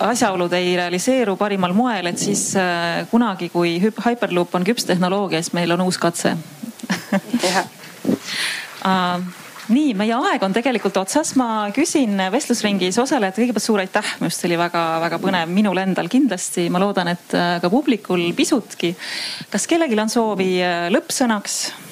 asjaolud 0.00 0.52
ei 0.56 0.76
realiseeru 0.78 1.34
parimal 1.36 1.74
moel, 1.76 2.12
et 2.12 2.22
siis 2.22 2.52
äh, 2.58 3.02
kunagi, 3.10 3.50
kui 3.50 3.76
Hyperloop 3.82 4.54
on 4.54 4.64
küps 4.68 4.86
tehnoloogia, 4.88 5.42
siis 5.42 5.56
meil 5.58 5.74
on 5.74 5.88
uus 5.88 5.98
katse 5.98 6.36
jah 7.42 7.64
nii, 9.70 9.94
meie 9.98 10.16
aeg 10.16 10.42
on 10.46 10.54
tegelikult 10.54 10.96
otsas, 11.00 11.34
ma 11.40 11.68
küsin 11.74 12.18
vestlusringis 12.32 12.98
osalejate 13.02 13.42
kõigepealt 13.42 13.66
suur 13.66 13.82
aitäh, 13.82 14.14
minu 14.20 14.30
arust 14.30 14.46
oli 14.48 14.58
väga-väga 14.60 15.20
põnev, 15.22 15.52
minul 15.54 15.82
endal 15.82 16.10
kindlasti, 16.12 16.68
ma 16.72 16.82
loodan, 16.82 17.12
et 17.14 17.36
äh, 17.36 17.52
ka 17.62 17.70
publikul 17.72 18.30
pisutki. 18.36 18.94
kas 19.50 19.68
kellelgi 19.70 19.98
on 20.00 20.12
soovi 20.12 20.50
äh, 20.64 20.88
lõppsõnaks? 20.94 21.89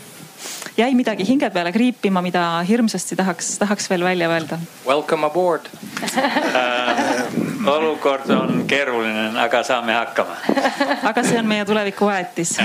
Jäi 0.78 0.94
midagi 0.94 1.26
hinge 1.28 1.50
peale 1.50 1.72
kriipima, 1.72 2.22
mida 2.22 2.60
hirmsasti 2.68 3.16
tahaks, 3.18 3.56
tahaks 3.58 3.90
veel 3.90 4.04
välja 4.04 4.28
öelda? 4.30 4.58
Welcome 4.86 5.26
aboard. 5.26 5.68
Äh, 6.58 7.68
olukord 7.68 8.30
on 8.30 8.64
keeruline, 8.66 9.30
aga 9.40 9.60
saame 9.62 9.92
hakkama. 9.92 10.36
Aga 11.06 11.22
see 11.22 11.38
on 11.38 11.46
meie 11.50 11.64
tuleviku 11.68 12.08
väetis 12.08 12.56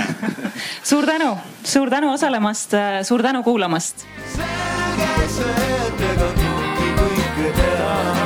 suur 0.82 1.06
tänu, 1.06 1.38
suur 1.64 1.90
tänu 1.90 2.12
osalemast, 2.12 2.70
suur 3.02 3.22
tänu 3.22 3.42
kuulamast! 3.42 4.06
Selge 4.36 5.28
see, 5.28 5.70
et 5.86 6.04
ega 6.12 6.30
kõike 6.38 7.50
teha 7.60 8.23